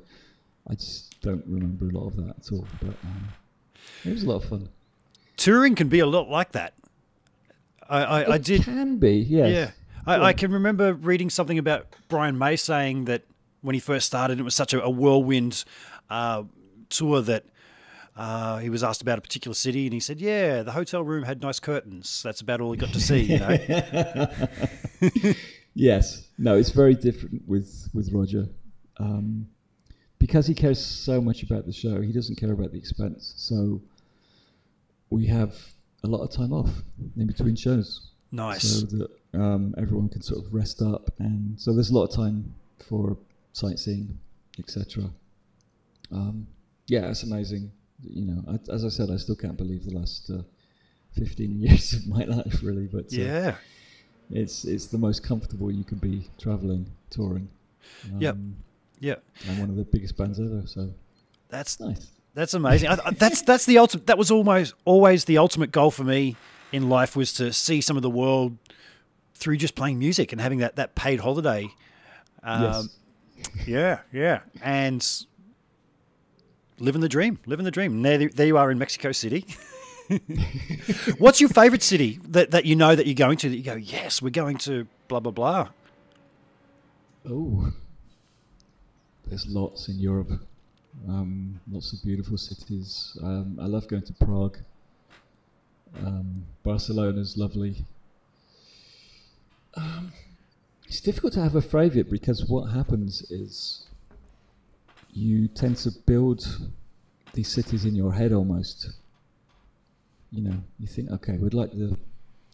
I 0.67 0.73
just 0.73 1.21
don't 1.21 1.43
remember 1.45 1.89
a 1.89 1.91
lot 1.91 2.07
of 2.07 2.15
that 2.17 2.37
at 2.37 2.51
all. 2.51 2.67
But 2.81 2.95
um, 3.03 3.29
it 4.03 4.11
was 4.11 4.23
a 4.23 4.29
lot 4.29 4.43
of 4.43 4.49
fun. 4.49 4.69
Touring 5.37 5.75
can 5.75 5.89
be 5.89 5.99
a 5.99 6.07
lot 6.07 6.29
like 6.29 6.53
that. 6.53 6.73
I 7.87 8.03
I, 8.03 8.33
I 8.33 8.37
did. 8.37 8.63
Can 8.63 8.97
be, 8.97 9.17
yes. 9.17 9.51
Yeah. 9.51 9.71
I, 10.05 10.29
I 10.29 10.33
can 10.33 10.51
remember 10.51 10.93
reading 10.93 11.29
something 11.29 11.59
about 11.59 11.87
Brian 12.07 12.37
May 12.37 12.55
saying 12.55 13.05
that 13.05 13.23
when 13.61 13.75
he 13.75 13.79
first 13.79 14.07
started, 14.07 14.39
it 14.39 14.43
was 14.43 14.55
such 14.55 14.73
a, 14.73 14.81
a 14.81 14.89
whirlwind 14.89 15.63
uh, 16.09 16.43
tour 16.89 17.21
that 17.21 17.45
uh, 18.15 18.57
he 18.57 18.69
was 18.69 18.83
asked 18.83 19.01
about 19.01 19.17
a 19.17 19.21
particular 19.21 19.55
city, 19.55 19.85
and 19.85 19.93
he 19.93 19.99
said, 19.99 20.19
"Yeah, 20.19 20.63
the 20.63 20.71
hotel 20.71 21.03
room 21.03 21.23
had 21.23 21.41
nice 21.41 21.59
curtains. 21.59 22.21
That's 22.23 22.41
about 22.41 22.61
all 22.61 22.71
he 22.71 22.77
got 22.77 22.93
to 22.93 22.99
see." 22.99 23.21
You 23.21 23.39
know. 23.39 25.33
Yes. 25.75 26.27
No, 26.37 26.57
it's 26.57 26.71
very 26.71 26.95
different 26.95 27.47
with 27.47 27.89
with 27.93 28.11
Roger. 28.11 28.47
Um, 28.97 29.47
because 30.17 30.45
he 30.45 30.53
cares 30.53 30.83
so 30.85 31.21
much 31.21 31.43
about 31.43 31.65
the 31.65 31.71
show, 31.71 32.01
he 32.01 32.11
doesn't 32.11 32.35
care 32.35 32.51
about 32.51 32.73
the 32.73 32.77
expense. 32.77 33.33
So 33.37 33.81
we 35.09 35.25
have 35.27 35.55
a 36.03 36.07
lot 36.07 36.21
of 36.21 36.31
time 36.31 36.51
off 36.51 36.69
in 37.15 37.27
between 37.27 37.55
shows. 37.55 38.09
nice. 38.31 38.81
So 38.81 38.85
that 38.87 39.09
um, 39.33 39.73
everyone 39.77 40.09
can 40.09 40.21
sort 40.21 40.45
of 40.45 40.53
rest 40.53 40.81
up. 40.81 41.09
And 41.19 41.59
so 41.59 41.73
there's 41.73 41.91
a 41.91 41.95
lot 41.95 42.03
of 42.03 42.13
time 42.13 42.53
for 42.79 43.17
sightseeing, 43.53 44.19
etc. 44.59 45.05
Um, 46.11 46.45
yeah, 46.89 47.09
it's 47.09 47.23
amazing. 47.23 47.71
You 48.01 48.25
know, 48.25 48.43
I, 48.53 48.73
as 48.73 48.83
I 48.85 48.89
said, 48.89 49.09
I 49.11 49.17
still 49.17 49.35
can't 49.35 49.57
believe 49.57 49.85
the 49.85 49.97
last 49.97 50.29
uh, 50.29 50.41
15 51.13 51.59
years 51.61 51.93
of 51.93 52.07
my 52.07 52.23
life, 52.23 52.61
really. 52.63 52.87
But 52.87 53.05
uh, 53.05 53.17
yeah. 53.21 53.55
it's 54.31 54.65
it's 54.65 54.87
the 54.87 54.97
most 54.97 55.23
comfortable 55.23 55.71
you 55.71 55.83
can 55.83 55.97
be 55.99 56.27
traveling, 56.39 56.85
touring. 57.09 57.47
Um, 58.13 58.19
Yep. 58.21 58.35
Yeah. 59.01 59.15
I'm 59.49 59.59
one 59.59 59.69
of 59.69 59.75
the 59.77 59.85
biggest 59.85 60.17
bands 60.17 60.39
ever, 60.39 60.63
so 60.65 60.89
That's 61.49 61.79
nice. 61.79 62.07
That's 62.33 62.53
amazing. 62.53 62.89
I, 62.89 62.97
I- 63.05 63.11
that's 63.11 63.41
that's 63.43 63.65
the 63.65 63.77
ultimate. 63.77 64.07
That 64.07 64.17
was 64.17 64.31
almost 64.31 64.73
always 64.85 65.25
the 65.25 65.37
ultimate 65.37 65.71
goal 65.71 65.91
for 65.91 66.03
me 66.03 66.35
in 66.71 66.89
life 66.89 67.15
was 67.15 67.33
to 67.33 67.51
see 67.53 67.81
some 67.81 67.97
of 67.97 68.03
the 68.03 68.09
world 68.09 68.57
through 69.35 69.57
just 69.57 69.73
playing 69.75 69.97
music 69.99 70.31
and 70.31 70.39
having 70.41 70.59
that 70.59 70.75
that 70.75 70.95
paid 70.95 71.19
holiday. 71.21 71.69
Um, 72.43 72.63
yes. 72.63 72.89
Yeah, 73.65 73.99
yeah, 74.11 74.39
and 74.61 75.01
living 76.79 77.01
the 77.01 77.09
dream, 77.09 77.39
living 77.45 77.65
the 77.65 77.71
dream. 77.71 78.01
There, 78.01 78.29
there 78.29 78.47
you 78.47 78.57
are 78.57 78.71
in 78.71 78.77
Mexico 78.77 79.11
City. 79.11 79.45
What's 81.17 81.39
your 81.39 81.49
favorite 81.49 81.83
city 81.83 82.19
that, 82.29 82.51
that 82.51 82.65
you 82.65 82.75
know 82.75 82.95
that 82.95 83.05
you're 83.05 83.15
going 83.15 83.37
to? 83.37 83.49
That 83.49 83.57
you 83.57 83.63
go, 83.63 83.75
yes, 83.75 84.21
we're 84.21 84.29
going 84.29 84.57
to 84.59 84.87
blah 85.07 85.19
blah 85.19 85.31
blah. 85.31 85.69
Oh, 87.29 87.71
there's 89.27 89.47
lots 89.47 89.87
in 89.87 89.99
Europe. 89.99 90.31
Um, 91.07 91.59
lots 91.71 91.93
of 91.93 92.03
beautiful 92.03 92.37
cities. 92.37 93.17
Um, 93.21 93.59
I 93.61 93.65
love 93.65 93.87
going 93.87 94.01
to 94.03 94.13
Prague. 94.13 94.57
Um, 95.97 96.45
Barcelona's 96.63 97.37
lovely. 97.37 97.85
Um, 99.75 100.11
it's 100.87 101.01
difficult 101.01 101.33
to 101.33 101.41
have 101.41 101.55
a 101.55 101.61
favourite 101.61 102.09
because 102.09 102.45
what 102.49 102.71
happens 102.71 103.21
is 103.29 103.88
you 105.13 105.47
tend 105.47 105.77
to 105.77 105.91
build 106.05 106.45
these 107.33 107.49
cities 107.49 107.85
in 107.85 107.95
your 107.95 108.13
head 108.13 108.31
almost. 108.33 108.89
You 110.31 110.43
know, 110.43 110.63
you 110.79 110.87
think, 110.87 111.09
okay, 111.11 111.37
we'd 111.37 111.53
like 111.53 111.71
the 111.71 111.97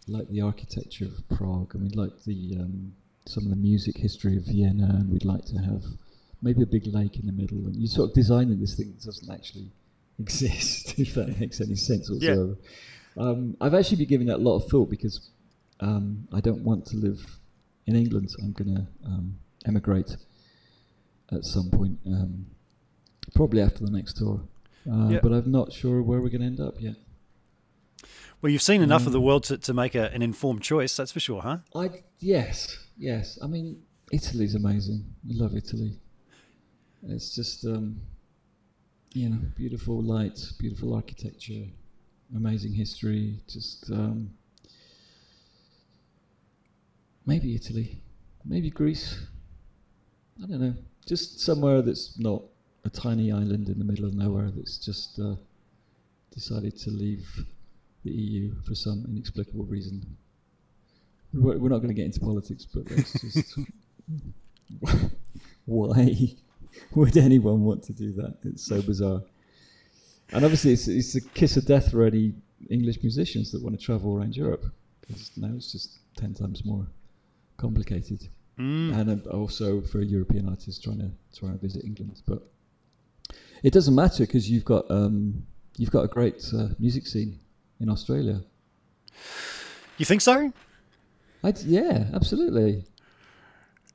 like 0.08 0.28
the 0.28 0.40
architecture 0.40 1.06
of 1.06 1.28
Prague, 1.36 1.74
and 1.74 1.82
we'd 1.82 1.96
like 1.96 2.22
the 2.24 2.56
um, 2.60 2.94
some 3.26 3.44
of 3.44 3.50
the 3.50 3.56
music 3.56 3.96
history 3.96 4.36
of 4.36 4.44
Vienna, 4.44 4.84
and 4.84 5.10
we'd 5.10 5.24
like 5.24 5.44
to 5.46 5.58
have 5.58 5.84
maybe 6.42 6.62
a 6.62 6.66
big 6.66 6.86
lake 6.86 7.18
in 7.18 7.26
the 7.26 7.32
middle, 7.32 7.58
and 7.58 7.76
you 7.76 7.86
sort 7.86 8.10
of 8.10 8.14
designing 8.14 8.60
this 8.60 8.74
thing 8.74 8.92
that 8.92 9.02
doesn't 9.04 9.32
actually 9.32 9.70
exist, 10.18 10.98
if 10.98 11.14
that 11.14 11.38
makes 11.38 11.60
any 11.60 11.74
sense 11.74 12.10
whatsoever. 12.10 12.56
Um, 13.18 13.56
I've 13.60 13.74
actually 13.74 13.98
been 13.98 14.08
giving 14.08 14.26
that 14.28 14.36
a 14.36 14.44
lot 14.44 14.56
of 14.56 14.68
thought 14.68 14.90
because 14.90 15.30
um, 15.80 16.28
I 16.32 16.40
don't 16.40 16.62
want 16.62 16.86
to 16.86 16.96
live 16.96 17.38
in 17.86 17.96
England. 17.96 18.30
I'm 18.42 18.52
going 18.52 18.74
to 18.76 18.86
um, 19.06 19.38
emigrate 19.66 20.16
at 21.32 21.44
some 21.44 21.70
point, 21.70 21.98
um, 22.06 22.46
probably 23.34 23.60
after 23.60 23.84
the 23.84 23.90
next 23.90 24.16
tour. 24.18 24.40
Uh, 24.90 25.08
Yeah. 25.10 25.20
But 25.22 25.32
I'm 25.32 25.50
not 25.50 25.72
sure 25.72 26.02
where 26.02 26.20
we're 26.20 26.28
going 26.28 26.40
to 26.42 26.46
end 26.46 26.60
up 26.60 26.80
yet. 26.80 26.96
Well, 28.40 28.52
you've 28.52 28.62
seen 28.62 28.82
enough 28.82 29.06
of 29.06 29.12
the 29.12 29.18
Mm. 29.20 29.24
world 29.24 29.44
to, 29.44 29.58
to 29.58 29.74
make 29.74 29.94
a, 29.94 30.12
an 30.12 30.22
informed 30.22 30.62
choice. 30.62 30.96
That's 30.96 31.10
for 31.12 31.20
sure, 31.20 31.42
huh? 31.42 31.58
I 31.74 32.02
yes, 32.20 32.78
yes. 32.96 33.38
I 33.42 33.46
mean, 33.46 33.82
Italy's 34.12 34.54
amazing. 34.54 35.04
I 35.28 35.32
love 35.34 35.56
Italy. 35.56 35.98
It's 37.08 37.34
just 37.34 37.64
um, 37.64 38.00
you 39.14 39.30
know, 39.30 39.38
beautiful 39.56 40.02
lights, 40.02 40.52
beautiful 40.52 40.94
architecture, 40.94 41.64
amazing 42.34 42.74
history. 42.74 43.40
Just 43.48 43.90
um, 43.90 44.30
maybe 47.24 47.54
Italy, 47.54 48.00
maybe 48.44 48.70
Greece. 48.70 49.18
I 50.42 50.46
don't 50.46 50.60
know. 50.60 50.74
Just 51.06 51.40
somewhere 51.40 51.82
that's 51.82 52.18
not 52.18 52.42
a 52.84 52.90
tiny 52.90 53.32
island 53.32 53.68
in 53.68 53.78
the 53.78 53.84
middle 53.84 54.04
of 54.04 54.14
nowhere 54.14 54.50
that's 54.50 54.78
just 54.78 55.18
uh, 55.18 55.36
decided 56.32 56.76
to 56.78 56.90
leave 56.90 57.44
the 58.04 58.10
EU 58.10 58.54
for 58.66 58.74
some 58.74 59.04
inexplicable 59.08 59.64
reason. 59.64 60.04
We're 61.32 61.58
we're 61.58 61.68
not 61.68 61.78
going 61.78 61.88
to 61.88 61.94
get 61.94 62.06
into 62.06 62.20
politics, 62.20 62.66
but 62.72 62.86
that's 62.86 63.20
just 63.20 63.58
why 65.64 66.34
would 66.94 67.16
anyone 67.16 67.62
want 67.62 67.82
to 67.84 67.92
do 67.92 68.12
that? 68.12 68.36
It's 68.44 68.64
so 68.64 68.82
bizarre. 68.82 69.22
And 70.32 70.44
obviously, 70.44 70.72
it's, 70.72 70.88
it's 70.88 71.14
a 71.14 71.20
kiss 71.20 71.56
of 71.56 71.66
death 71.66 71.90
for 71.90 72.04
any 72.04 72.34
English 72.68 73.02
musicians 73.02 73.52
that 73.52 73.62
want 73.62 73.78
to 73.78 73.84
travel 73.84 74.16
around 74.16 74.36
Europe 74.36 74.64
because 75.00 75.30
now 75.36 75.52
it's 75.54 75.70
just 75.72 75.98
ten 76.16 76.34
times 76.34 76.64
more 76.64 76.86
complicated, 77.56 78.28
Mm. 78.58 78.98
and 78.98 79.26
uh, 79.26 79.30
also 79.30 79.82
for 79.82 80.00
European 80.00 80.48
artists 80.48 80.82
trying 80.82 80.98
to 80.98 81.10
trying 81.38 81.52
to 81.52 81.58
visit 81.58 81.84
England. 81.84 82.22
But 82.26 82.42
it 83.62 83.72
doesn't 83.72 83.94
matter 83.94 84.24
because 84.24 84.50
you've 84.50 84.64
got 84.64 84.90
um, 84.90 85.46
you've 85.76 85.90
got 85.90 86.04
a 86.04 86.08
great 86.08 86.42
uh, 86.56 86.68
music 86.78 87.06
scene 87.06 87.38
in 87.80 87.90
Australia. 87.90 88.40
You 89.98 90.06
think 90.06 90.22
so? 90.22 90.52
I 91.44 91.50
d 91.50 91.60
yeah, 91.66 92.06
absolutely. 92.14 92.84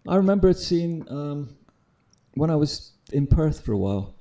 I 0.08 0.16
remember 0.16 0.54
seeing 0.54 1.08
um, 1.10 1.56
when 2.36 2.50
I 2.50 2.56
was 2.56 2.92
in 3.12 3.28
Perth 3.28 3.62
for 3.66 3.74
a 3.74 3.78
while. 3.78 4.16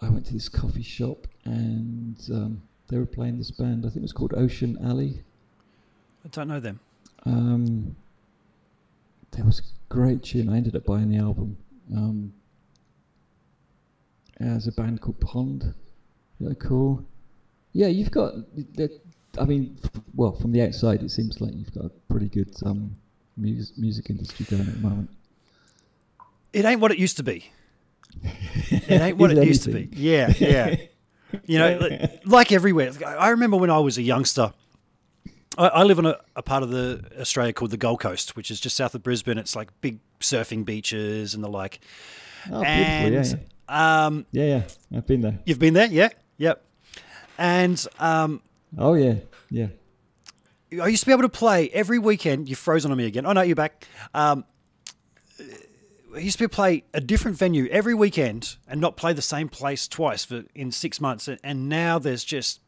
I 0.00 0.08
went 0.08 0.26
to 0.26 0.32
this 0.32 0.48
coffee 0.48 0.82
shop 0.82 1.26
and 1.44 2.16
um, 2.30 2.62
they 2.88 2.98
were 2.98 3.06
playing 3.06 3.38
this 3.38 3.50
band. 3.50 3.84
I 3.84 3.88
think 3.88 3.96
it 3.96 4.02
was 4.02 4.12
called 4.12 4.32
Ocean 4.34 4.78
Alley. 4.84 5.24
I 6.24 6.28
don't 6.28 6.46
know 6.46 6.60
them. 6.60 6.78
Um, 7.26 7.96
there 9.32 9.44
was 9.44 9.60
a 9.60 9.62
great 9.94 10.22
tune. 10.22 10.48
I 10.48 10.56
ended 10.56 10.76
up 10.76 10.84
buying 10.84 11.10
the 11.10 11.18
album. 11.18 11.56
Um, 11.94 12.32
there's 14.38 14.66
a 14.66 14.72
band 14.72 15.00
called 15.00 15.20
Pond. 15.20 15.74
They're 16.40 16.54
cool. 16.54 17.04
Yeah, 17.72 17.88
you've 17.88 18.10
got. 18.10 18.34
I 19.38 19.44
mean, 19.44 19.78
well, 20.14 20.32
from 20.32 20.52
the 20.52 20.62
outside, 20.62 21.02
it 21.02 21.10
seems 21.10 21.40
like 21.40 21.52
you've 21.54 21.74
got 21.74 21.86
a 21.86 21.90
pretty 22.08 22.28
good 22.28 22.54
um, 22.64 22.96
music 23.36 23.76
music 23.78 24.10
industry 24.10 24.46
going 24.48 24.66
at 24.66 24.74
the 24.74 24.80
moment. 24.80 25.10
It 26.52 26.64
ain't 26.64 26.80
what 26.80 26.90
it 26.90 26.98
used 26.98 27.16
to 27.18 27.22
be. 27.22 27.50
It 28.70 29.02
ain't 29.02 29.18
what 29.18 29.30
it 29.30 29.46
used 29.46 29.64
to 29.64 29.70
be. 29.70 29.88
Yeah, 29.92 30.32
yeah. 30.38 30.76
you 31.44 31.58
know, 31.58 31.98
like 32.24 32.52
everywhere. 32.52 32.90
I 33.04 33.30
remember 33.30 33.58
when 33.58 33.70
I 33.70 33.78
was 33.78 33.98
a 33.98 34.02
youngster. 34.02 34.52
I, 35.58 35.68
I 35.68 35.82
live 35.82 35.98
on 35.98 36.06
a, 36.06 36.18
a 36.36 36.42
part 36.42 36.62
of 36.62 36.70
the 36.70 37.04
Australia 37.20 37.52
called 37.52 37.72
the 37.72 37.76
Gold 37.76 38.00
Coast, 38.00 38.36
which 38.36 38.50
is 38.50 38.60
just 38.60 38.76
south 38.76 38.94
of 38.94 39.02
Brisbane. 39.02 39.36
It's 39.36 39.56
like 39.56 39.68
big 39.80 39.98
surfing 40.20 40.64
beaches 40.64 41.34
and 41.34 41.42
the 41.42 41.48
like. 41.48 41.80
Oh, 42.50 42.62
beautiful! 42.62 42.64
and 42.64 43.12
yeah, 43.12 43.34
yeah, 43.68 44.06
um, 44.06 44.26
yeah, 44.30 44.44
yeah. 44.44 44.96
I've 44.96 45.06
been 45.06 45.20
there. 45.20 45.38
you've 45.44 45.58
been 45.58 45.74
there, 45.74 45.88
yeah, 45.88 46.10
yep. 46.38 46.64
And 47.36 47.84
um, 47.98 48.40
Oh 48.76 48.94
yeah, 48.94 49.16
yeah. 49.50 49.68
I 50.82 50.88
used 50.88 51.02
to 51.02 51.06
be 51.06 51.12
able 51.12 51.22
to 51.22 51.28
play 51.28 51.70
every 51.70 51.98
weekend. 51.98 52.48
You've 52.48 52.58
frozen 52.58 52.90
on 52.90 52.98
me 52.98 53.06
again. 53.06 53.26
Oh 53.26 53.32
no, 53.32 53.40
you're 53.40 53.56
back. 53.56 53.86
Um, 54.14 54.44
I 56.14 56.18
used 56.18 56.36
to 56.36 56.40
be 56.40 56.44
able 56.44 56.50
to 56.50 56.56
play 56.56 56.84
a 56.92 57.00
different 57.00 57.36
venue 57.36 57.66
every 57.68 57.94
weekend 57.94 58.56
and 58.66 58.80
not 58.80 58.96
play 58.96 59.12
the 59.12 59.22
same 59.22 59.48
place 59.48 59.88
twice 59.88 60.24
for 60.24 60.44
in 60.54 60.72
six 60.72 61.00
months. 61.00 61.28
And 61.42 61.68
now 61.68 61.98
there's 61.98 62.24
just 62.24 62.60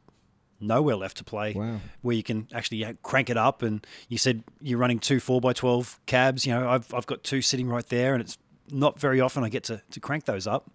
nowhere 0.61 0.97
left 0.97 1.17
to 1.19 1.25
play 1.25 1.53
Wow. 1.55 1.81
where 2.03 2.15
you 2.17 2.23
can 2.23 2.49
actually 2.55 2.85
crank 3.03 3.31
it 3.31 3.37
up. 3.37 3.63
And 3.63 3.87
you 4.09 4.19
said 4.19 4.45
you're 4.61 4.79
running 4.79 4.99
two 4.99 5.21
four 5.21 5.41
by 5.41 5.53
twelve 5.53 5.99
cabs. 6.07 6.47
You 6.47 6.55
know, 6.55 6.69
I've 6.69 6.93
I've 6.95 7.07
got 7.07 7.23
two 7.25 7.43
sitting 7.43 7.69
right 7.69 7.87
there, 7.89 8.15
and 8.15 8.23
it's 8.23 8.39
not 8.71 8.99
very 9.01 9.21
often 9.21 9.43
I 9.45 9.49
get 9.49 9.65
to 9.65 9.83
to 9.91 10.01
crank 10.01 10.25
those 10.25 10.47
up. 10.47 10.71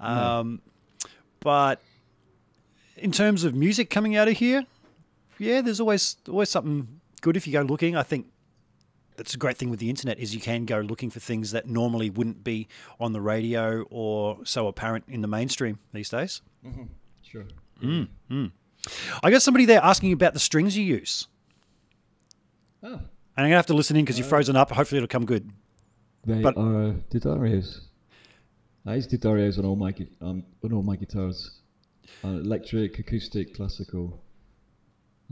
Hmm. 0.00 0.06
Um, 0.06 0.62
but 1.40 1.80
in 2.96 3.12
terms 3.12 3.44
of 3.44 3.54
music 3.54 3.90
coming 3.90 4.16
out 4.16 4.28
of 4.28 4.36
here, 4.36 4.64
yeah, 5.38 5.60
there's 5.60 5.80
always 5.80 6.16
always 6.28 6.48
something 6.50 7.00
good 7.20 7.36
if 7.36 7.46
you 7.46 7.52
go 7.52 7.62
looking. 7.62 7.96
I 7.96 8.02
think 8.02 8.26
that's 9.16 9.34
a 9.34 9.38
great 9.38 9.58
thing 9.58 9.68
with 9.70 9.78
the 9.78 9.90
internet 9.90 10.18
is 10.18 10.34
you 10.34 10.40
can 10.40 10.64
go 10.64 10.80
looking 10.80 11.10
for 11.10 11.20
things 11.20 11.50
that 11.52 11.66
normally 11.68 12.08
wouldn't 12.10 12.42
be 12.42 12.66
on 12.98 13.12
the 13.12 13.20
radio 13.20 13.82
or 13.90 14.38
so 14.44 14.66
apparent 14.68 15.04
in 15.06 15.20
the 15.20 15.28
mainstream 15.28 15.78
these 15.92 16.08
days. 16.08 16.40
Mm-hmm. 16.66 16.84
Sure. 17.22 17.44
Mm, 17.82 18.08
mm. 18.30 18.50
I 19.22 19.30
got 19.30 19.42
somebody 19.42 19.64
there 19.64 19.80
asking 19.82 20.12
about 20.12 20.34
the 20.34 20.40
strings 20.40 20.76
you 20.76 20.84
use. 20.84 21.28
Oh. 22.82 22.88
And 22.94 23.00
I'm 23.36 23.44
gonna 23.44 23.56
have 23.56 23.66
to 23.66 23.74
listen 23.74 23.96
in 23.96 24.04
because 24.04 24.18
you're 24.18 24.28
frozen 24.28 24.56
up. 24.56 24.70
Hopefully, 24.70 24.98
it'll 24.98 25.08
come 25.08 25.24
good. 25.24 25.50
They 26.24 26.40
But- 26.42 26.56
are 26.56 26.84
uh, 26.88 26.92
D'Addarios. 27.10 27.80
I 28.84 28.96
use 28.96 29.06
D'Addarios 29.06 29.58
on 29.58 29.64
all 29.64 29.76
my 29.76 29.94
um, 30.20 30.42
on 30.64 30.72
all 30.72 30.82
my 30.82 30.96
guitars, 30.96 31.60
uh, 32.24 32.28
electric, 32.28 32.98
acoustic, 32.98 33.54
classical. 33.54 34.20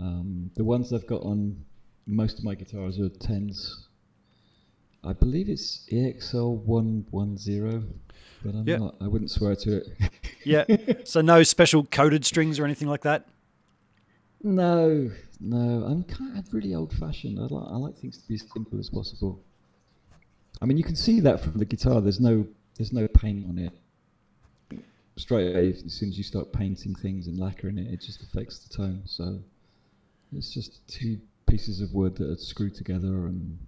Um, 0.01 0.51
the 0.55 0.64
ones 0.64 0.92
I've 0.92 1.07
got 1.07 1.22
on 1.22 1.64
most 2.07 2.38
of 2.38 2.44
my 2.44 2.55
guitars 2.55 2.98
are 3.01 3.09
tens. 3.09 3.88
I 5.03 5.12
believe 5.12 5.48
it's 5.48 5.86
EXL 5.90 6.59
one 6.64 7.07
one 7.11 7.36
zero, 7.36 7.82
but 8.44 8.55
I'm 8.55 8.64
not. 8.64 8.96
I 9.01 9.09
wouldn't 9.09 9.30
swear 9.30 9.57
to 9.57 9.76
it. 9.78 9.88
Yeah. 10.44 10.64
so 11.05 11.20
no 11.20 11.42
special 11.42 11.84
coded 11.84 12.24
strings 12.24 12.59
or 12.59 12.64
anything 12.64 12.88
like 12.88 13.03
that. 13.03 13.26
No, 14.43 15.11
no. 15.41 15.84
I'm 15.84 16.05
kind 16.05 16.38
of 16.38 16.53
really 16.53 16.74
old 16.74 16.93
fashioned. 16.93 17.38
I 17.38 17.43
like 17.43 17.68
I 17.72 17.76
like 17.76 17.97
things 17.97 18.18
to 18.18 18.28
be 18.28 18.34
as 18.34 18.45
simple 18.53 18.78
as 18.78 18.88
possible. 18.91 19.41
I 20.62 20.66
mean, 20.66 20.76
you 20.76 20.84
can 20.84 20.97
see 20.97 21.20
that 21.20 21.41
from 21.41 21.59
the 21.59 21.64
guitar. 21.64 22.01
There's 22.01 22.20
no 22.20 22.47
there's 22.76 22.93
no 22.93 23.09
paint 23.09 23.47
on 23.49 23.59
it. 23.59 23.72
Straight 25.16 25.51
away, 25.51 25.68
as 25.70 25.93
soon 25.93 26.09
as 26.09 26.16
you 26.16 26.24
start 26.24 26.53
painting 26.53 26.95
things 26.95 27.26
and 27.26 27.38
lacquering 27.38 27.78
it, 27.78 27.93
it 27.93 28.01
just 28.01 28.22
affects 28.22 28.61
the 28.61 28.74
tone. 28.74 29.03
So 29.05 29.38
it's 30.34 30.53
just 30.53 30.86
two 30.88 31.20
pieces 31.47 31.80
of 31.80 31.93
wood 31.93 32.16
that 32.16 32.30
are 32.30 32.36
screwed 32.36 32.74
together, 32.74 33.26
and 33.26 33.59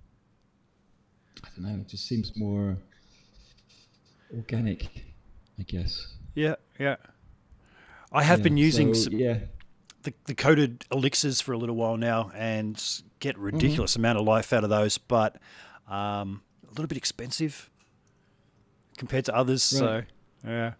I 1.45 1.49
don't 1.55 1.64
know. 1.68 1.81
It 1.81 1.89
just 1.89 2.07
seems 2.07 2.37
more 2.37 2.79
organic, 4.35 4.87
I 5.59 5.64
guess. 5.64 6.14
Yeah, 6.35 6.55
yeah. 6.79 6.97
I 8.12 8.23
have 8.23 8.39
Yeah, 8.39 8.45
been 8.45 8.57
using 8.57 8.95
so, 8.95 9.11
some, 9.11 9.18
yeah. 9.18 9.39
The, 10.03 10.12
the 10.26 10.34
coated 10.34 10.84
elixirs 10.90 11.40
for 11.40 11.53
a 11.53 11.59
little 11.59 11.76
while 11.76 11.96
now 11.96 12.30
and 12.34 12.82
get 13.20 13.38
ridiculous 13.38 13.96
amount 13.96 14.18
of 14.18 14.24
life 14.24 14.53
out 14.53 14.64
of 14.64 14.70
those, 14.70 14.98
but 14.98 15.36
um, 15.88 16.42
a 16.66 16.70
little 16.70 16.86
bit 16.86 16.98
expensive 16.98 17.70
compared 18.98 19.24
to 19.26 19.34
others. 19.34 19.62
So 19.62 20.03
yeah, 20.44 20.72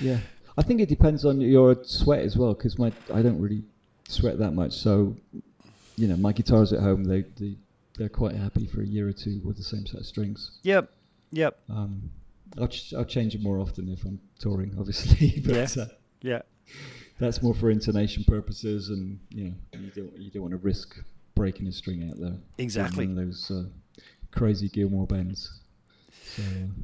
Yeah, 0.00 0.18
I 0.58 0.62
think 0.62 0.80
it 0.80 0.88
depends 0.88 1.24
on 1.24 1.40
your 1.40 1.76
sweat 1.84 2.20
as 2.20 2.36
well, 2.36 2.54
because 2.54 2.78
my 2.78 2.92
I 3.12 3.22
don't 3.22 3.40
really 3.40 3.62
sweat 4.08 4.38
that 4.38 4.52
much. 4.52 4.72
So, 4.72 5.16
you 5.96 6.08
know, 6.08 6.16
my 6.16 6.32
guitars 6.32 6.72
at 6.72 6.80
home 6.80 7.04
they 7.04 7.22
they 7.36 7.56
they're 7.96 8.08
quite 8.08 8.34
happy 8.34 8.66
for 8.66 8.82
a 8.82 8.86
year 8.86 9.06
or 9.08 9.12
two 9.12 9.40
with 9.44 9.56
the 9.56 9.62
same 9.62 9.86
set 9.86 10.00
of 10.00 10.06
strings. 10.06 10.58
yep, 10.62 10.90
yep, 11.30 11.58
Um, 11.70 12.10
I'll 12.60 12.66
ch- 12.68 12.92
I'll 12.94 13.04
change 13.04 13.34
it 13.36 13.42
more 13.42 13.60
often 13.60 13.88
if 13.88 14.04
I'm 14.04 14.18
touring, 14.40 14.74
obviously. 14.78 15.40
but 15.46 15.54
Yeah. 15.76 15.82
uh, 15.82 15.86
yeah, 16.20 16.42
that's 17.18 17.42
more 17.42 17.54
for 17.54 17.70
intonation 17.70 18.24
purposes, 18.24 18.90
and 18.90 19.18
you 19.30 19.44
know, 19.44 19.54
you 19.80 19.90
don't 19.94 20.18
you 20.18 20.30
don't 20.30 20.42
want 20.42 20.52
to 20.52 20.58
risk 20.58 20.96
breaking 21.34 21.66
a 21.66 21.72
string 21.72 22.08
out 22.10 22.20
there. 22.20 22.36
Exactly. 22.58 23.06
One 23.06 23.18
of 23.18 23.26
those 23.26 23.50
uh, 23.50 23.64
crazy 24.30 24.68
Gilmour 24.68 25.06
bends. 25.08 25.60
So 26.36 26.42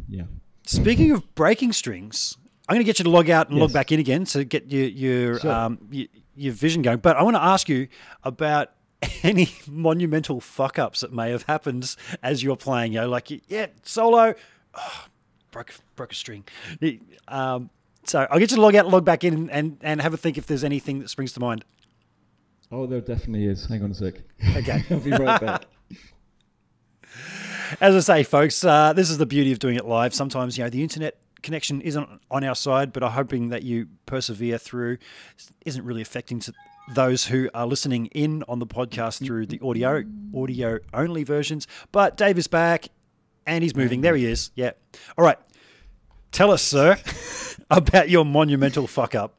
yeah. 0.09 0.25
Speaking 0.67 1.11
of 1.13 1.35
breaking 1.35 1.73
strings, 1.73 2.37
I'm 2.69 2.75
going 2.75 2.85
to 2.85 2.85
get 2.85 2.99
you 3.01 3.05
to 3.05 3.11
log 3.11 3.29
out 3.31 3.49
and 3.51 3.59
log 3.59 3.73
back 3.73 3.91
in 3.91 3.99
again 3.99 4.25
to 4.27 4.45
get 4.45 4.71
your 4.71 4.87
your 4.87 5.41
Sure. 5.41 5.51
um, 5.51 5.79
your, 5.91 6.07
your 6.37 6.53
vision 6.53 6.83
going. 6.83 6.99
But 6.99 7.17
I 7.17 7.23
want 7.23 7.37
to 7.37 7.43
ask 7.43 7.69
you 7.69 7.89
about 8.23 8.71
any 9.23 9.53
monumental 9.67 10.41
fuck 10.41 10.79
ups 10.79 11.01
that 11.01 11.13
may 11.13 11.31
have 11.31 11.43
happened 11.45 11.97
as 12.23 12.43
you're 12.43 12.57
playing. 12.57 12.93
You 12.93 13.01
know, 13.01 13.09
like 13.09 13.31
yeah, 13.49 13.67
solo, 13.83 14.35
oh, 14.75 15.05
broke 15.51 15.75
broke 15.97 16.13
a 16.13 16.15
string. 16.15 16.45
Um, 17.27 17.71
so 18.05 18.27
I'll 18.31 18.39
get 18.39 18.51
you 18.51 18.57
to 18.57 18.63
log 18.63 18.75
out, 18.75 18.89
log 18.89 19.05
back 19.05 19.25
in, 19.25 19.51
and 19.51 19.79
and 19.83 20.01
have 20.01 20.15
a 20.15 20.17
think 20.17 20.39
if 20.39 20.47
there's 20.47 20.65
anything 20.65 21.01
that 21.01 21.11
springs 21.11 21.33
to 21.35 21.41
mind. 21.41 21.65
Oh, 22.73 22.87
there 22.87 23.01
definitely 23.01 23.47
is. 23.47 23.67
Hang 23.67 23.83
on 23.83 23.91
a 23.91 23.95
sec. 23.95 24.15
Okay. 24.57 24.85
I'll 24.91 25.01
be 25.01 25.11
right 25.11 25.41
back. 25.41 25.65
As 27.81 27.95
I 27.95 28.01
say, 28.01 28.23
folks, 28.23 28.65
uh, 28.65 28.93
this 28.93 29.11
is 29.11 29.19
the 29.19 29.27
beauty 29.27 29.53
of 29.53 29.59
doing 29.59 29.77
it 29.77 29.85
live. 29.85 30.15
Sometimes, 30.15 30.57
you 30.57 30.65
know, 30.65 30.71
the 30.71 30.83
internet 30.83 31.19
connection 31.43 31.81
isn't 31.81 32.09
on 32.31 32.45
our 32.45 32.55
side, 32.55 32.93
but 32.93 33.03
I'm 33.03 33.13
hoping 33.13 33.49
that 33.49 33.63
you 33.63 33.89
persevere 34.07 34.59
through. 34.59 34.99
Isn't 35.65 35.85
really 35.85 36.03
affecting 36.03 36.41
to 36.41 36.53
those 36.95 37.27
who 37.27 37.49
are 37.55 37.67
listening 37.67 38.07
in 38.07 38.43
on 38.49 38.59
the 38.59 38.67
podcast 38.67 39.25
through 39.25 39.47
the 39.47 39.61
audio 39.61 40.03
audio 40.37 40.79
only 40.93 41.25
versions. 41.25 41.67
But 41.93 42.17
Dave 42.17 42.39
is 42.39 42.47
back, 42.49 42.89
and 43.47 43.63
he's 43.63 43.75
moving. 43.75 44.01
There 44.01 44.17
he 44.17 44.27
is. 44.27 44.51
Yeah. 44.55 44.73
All 45.17 45.25
right. 45.25 45.39
Tell 46.33 46.51
us, 46.51 46.63
sir, 46.63 46.99
about 47.71 48.09
your 48.09 48.25
monumental 48.25 48.87
fuck 48.87 49.15
up. 49.15 49.35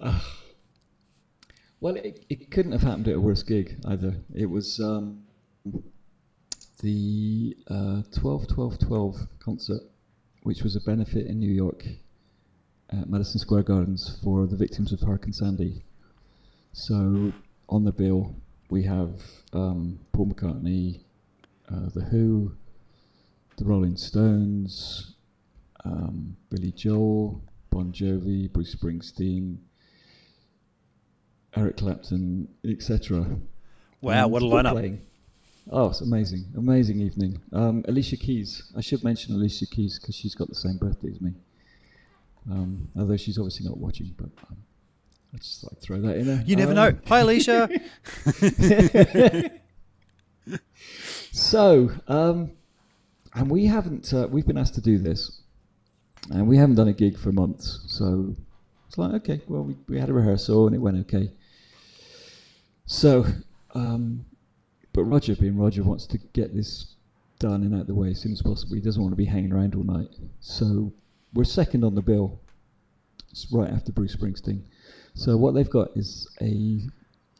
Well, 1.80 1.96
it, 1.96 2.24
it 2.30 2.50
couldn't 2.50 2.72
have 2.72 2.80
happened 2.80 3.08
at 3.08 3.16
a 3.16 3.20
worse 3.20 3.42
gig 3.42 3.76
either. 3.84 4.16
It 4.34 4.46
was 4.46 4.80
um, 4.80 5.22
the 6.80 7.54
uh, 7.68 8.00
12 8.18 8.48
12 8.48 8.78
12 8.78 9.16
concert, 9.38 9.82
which 10.44 10.62
was 10.62 10.76
a 10.76 10.80
benefit 10.80 11.26
in 11.26 11.38
New 11.38 11.52
York 11.52 11.84
at 12.90 13.10
Madison 13.10 13.38
Square 13.38 13.64
Gardens 13.64 14.18
for 14.24 14.46
the 14.46 14.56
victims 14.56 14.92
of 14.92 15.00
Hurricane 15.00 15.34
Sandy. 15.34 15.84
So 16.72 17.34
on 17.68 17.84
the 17.84 17.92
bill, 17.92 18.34
we 18.70 18.84
have 18.84 19.20
um, 19.52 20.00
Paul 20.12 20.28
McCartney, 20.28 21.00
uh, 21.70 21.90
The 21.94 22.04
Who, 22.04 22.52
The 23.58 23.64
Rolling 23.66 23.96
Stones, 23.96 25.13
um, 25.84 26.36
Billy 26.50 26.72
Joel, 26.72 27.42
Bon 27.70 27.92
Jovi, 27.92 28.50
Bruce 28.52 28.74
Springsteen, 28.74 29.58
Eric 31.56 31.76
Clapton, 31.76 32.48
etc. 32.64 33.26
Wow, 34.00 34.24
And 34.24 34.32
what 34.32 34.42
a 34.42 34.46
lineup. 34.46 34.72
playing. 34.72 35.00
Oh, 35.70 35.88
it's 35.88 36.00
amazing, 36.02 36.44
amazing 36.56 37.00
evening. 37.00 37.40
Um, 37.52 37.84
Alicia 37.88 38.16
Keys. 38.18 38.70
I 38.76 38.80
should 38.82 39.02
mention 39.02 39.34
Alicia 39.34 39.66
Keys 39.66 39.98
because 39.98 40.14
she's 40.14 40.34
got 40.34 40.48
the 40.48 40.54
same 40.54 40.76
birthday 40.76 41.08
as 41.10 41.20
me. 41.20 41.32
Um, 42.50 42.88
although 42.96 43.16
she's 43.16 43.38
obviously 43.38 43.66
not 43.66 43.78
watching, 43.78 44.14
but 44.18 44.28
um, 44.50 44.58
I 45.32 45.38
just 45.38 45.64
I'd 45.70 45.78
throw 45.80 46.00
that 46.02 46.16
in 46.18 46.26
there. 46.26 46.42
You 46.44 46.56
never 46.56 46.72
Um, 46.72 46.76
know. 46.76 46.98
Hi, 47.06 47.20
Alicia. 47.20 47.68
So, 51.32 51.90
um, 52.06 52.52
and 53.34 53.50
we 53.50 53.66
haven't. 53.66 54.12
Uh, 54.12 54.28
we've 54.30 54.46
been 54.46 54.58
asked 54.58 54.74
to 54.74 54.80
do 54.80 54.98
this, 54.98 55.40
and 56.30 56.46
we 56.46 56.56
haven't 56.56 56.76
done 56.76 56.88
a 56.88 56.92
gig 56.92 57.18
for 57.18 57.32
months. 57.32 57.80
So 57.86 58.34
it's 58.88 58.98
like, 58.98 59.12
okay, 59.14 59.40
well, 59.48 59.62
we, 59.62 59.76
we 59.88 59.98
had 59.98 60.08
a 60.08 60.14
rehearsal 60.14 60.66
and 60.66 60.74
it 60.74 60.80
went 60.80 60.98
okay. 60.98 61.30
So 62.86 63.26
um, 63.74 64.24
but 64.94 65.04
Roger, 65.04 65.34
being 65.34 65.58
Roger, 65.58 65.82
wants 65.82 66.06
to 66.06 66.18
get 66.32 66.54
this 66.54 66.94
done 67.40 67.62
and 67.62 67.74
out 67.74 67.82
of 67.82 67.86
the 67.88 67.94
way 67.94 68.10
as 68.10 68.20
soon 68.20 68.32
as 68.32 68.40
possible. 68.40 68.76
He 68.76 68.80
doesn't 68.80 69.02
want 69.02 69.12
to 69.12 69.16
be 69.16 69.24
hanging 69.24 69.52
around 69.52 69.74
all 69.74 69.82
night. 69.82 70.08
So 70.40 70.92
we're 71.34 71.44
second 71.44 71.84
on 71.84 71.96
the 71.96 72.00
bill. 72.00 72.40
It's 73.30 73.50
right 73.52 73.68
after 73.68 73.90
Bruce 73.90 74.14
Springsteen. 74.14 74.62
So 75.14 75.36
what 75.36 75.54
they've 75.54 75.68
got 75.68 75.88
is 75.96 76.28
a 76.40 76.80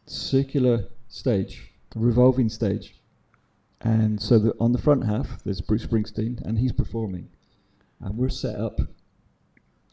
circular 0.06 0.86
stage, 1.08 1.70
revolving 1.94 2.48
stage. 2.48 2.96
And 3.80 4.20
so 4.20 4.38
the, 4.40 4.54
on 4.58 4.72
the 4.72 4.78
front 4.78 5.06
half, 5.06 5.44
there's 5.44 5.60
Bruce 5.60 5.86
Springsteen, 5.86 6.44
and 6.44 6.58
he's 6.58 6.72
performing. 6.72 7.28
And 8.00 8.16
we're 8.16 8.28
set 8.28 8.56
up 8.56 8.80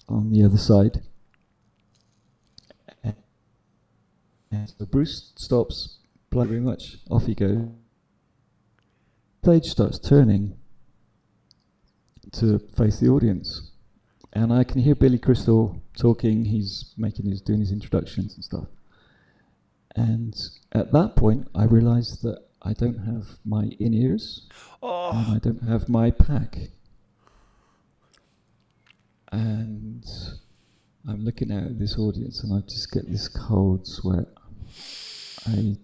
on 0.08 0.32
the 0.32 0.44
other 0.44 0.58
side. 0.58 1.02
And 4.52 4.70
so 4.78 4.86
Bruce 4.86 5.32
stops, 5.38 6.00
playing 6.30 6.50
very 6.50 6.60
much, 6.60 6.98
off 7.10 7.26
he 7.26 7.34
goes. 7.34 7.70
Stage 9.44 9.66
starts 9.66 9.98
turning 9.98 10.58
to 12.34 12.60
face 12.60 13.00
the 13.00 13.08
audience. 13.08 13.72
And 14.34 14.54
I 14.54 14.64
can 14.64 14.82
hear 14.82 14.94
Billy 14.94 15.18
Crystal 15.18 15.82
talking, 15.98 16.46
he's 16.46 16.94
making 16.98 17.30
his 17.30 17.42
doing 17.42 17.60
his 17.60 17.72
introductions 17.72 18.36
and 18.36 18.44
stuff. 18.44 18.68
And 19.96 20.36
at 20.72 20.92
that 20.92 21.16
point 21.16 21.48
I 21.56 21.64
realized 21.64 22.22
that 22.24 22.40
I 22.62 22.74
don't 22.74 23.00
have 23.00 23.40
my 23.44 23.72
in 23.80 23.94
ears 23.94 24.48
Oh, 24.84 25.12
and 25.12 25.36
I 25.36 25.40
don't 25.40 25.64
have 25.64 25.90
my 25.90 26.12
pack. 26.12 26.70
And 29.32 30.06
I'm 31.08 31.24
looking 31.24 31.52
out 31.52 31.64
at 31.64 31.80
this 31.80 31.98
audience 31.98 32.44
and 32.44 32.54
I 32.54 32.62
just 32.68 32.92
get 32.92 33.10
this 33.10 33.28
cold 33.28 33.88
sweat. 33.88 34.28
I 35.48 35.76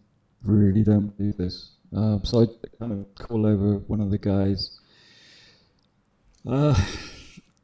really 0.44 0.84
don't 0.84 1.18
do 1.18 1.34
this. 1.34 1.72
Um, 1.96 2.22
so 2.24 2.42
I 2.42 2.48
kind 2.78 2.92
of 2.92 3.16
call 3.16 3.46
over 3.46 3.78
one 3.88 4.02
of 4.02 4.12
the 4.12 4.18
guys. 4.18 4.80
Uh, 6.48 6.76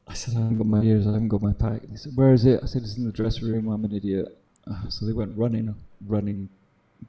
I 0.08 0.14
said, 0.14 0.36
I 0.36 0.40
haven't 0.40 0.58
got 0.58 0.68
my 0.68 0.82
ears, 0.82 1.08
I 1.08 1.14
haven't 1.14 1.30
got 1.30 1.42
my 1.42 1.54
pack. 1.54 1.82
He 1.90 1.98
said, 1.98 2.14
Where 2.16 2.34
is 2.34 2.46
it? 2.46 2.60
I 2.64 2.66
said, 2.66 2.84
It's 2.84 2.98
in 2.98 3.06
the 3.06 3.12
dressing 3.12 3.48
room, 3.48 3.68
I'm 3.70 3.84
an 3.86 3.94
idiot. 3.94 4.38
Uh, 4.70 4.90
so 4.90 5.06
they 5.06 5.14
went 5.14 5.38
running, 5.38 5.76
running 6.06 6.50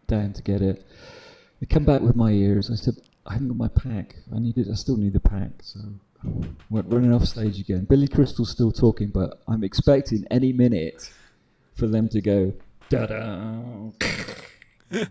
down 0.07 0.33
to 0.33 0.43
get 0.43 0.63
it. 0.63 0.85
They 1.61 1.67
come 1.67 1.85
back 1.85 2.01
with 2.01 2.17
my 2.17 2.31
ears. 2.31 2.71
I 2.71 2.75
said, 2.75 2.95
I 3.27 3.35
haven't 3.35 3.49
got 3.49 3.57
my 3.57 3.69
pack. 3.69 4.17
I 4.35 4.39
need 4.39 4.59
it. 4.59 4.67
I 4.71 4.75
still 4.75 4.97
need 4.97 5.13
the 5.13 5.21
pack. 5.21 5.51
So 5.63 5.79
went 6.71 6.87
running 6.93 7.13
off 7.13 7.25
stage 7.25 7.61
again. 7.61 7.85
Billy 7.85 8.09
Crystal's 8.09 8.51
still 8.51 8.73
talking, 8.73 9.09
but 9.09 9.43
I'm 9.49 9.65
expecting 9.65 10.27
any 10.31 10.53
minute 10.53 11.11
for 11.75 11.87
them 11.87 12.09
to 12.11 12.21
go 12.21 12.53
da 12.89 13.07
da. 13.07 13.63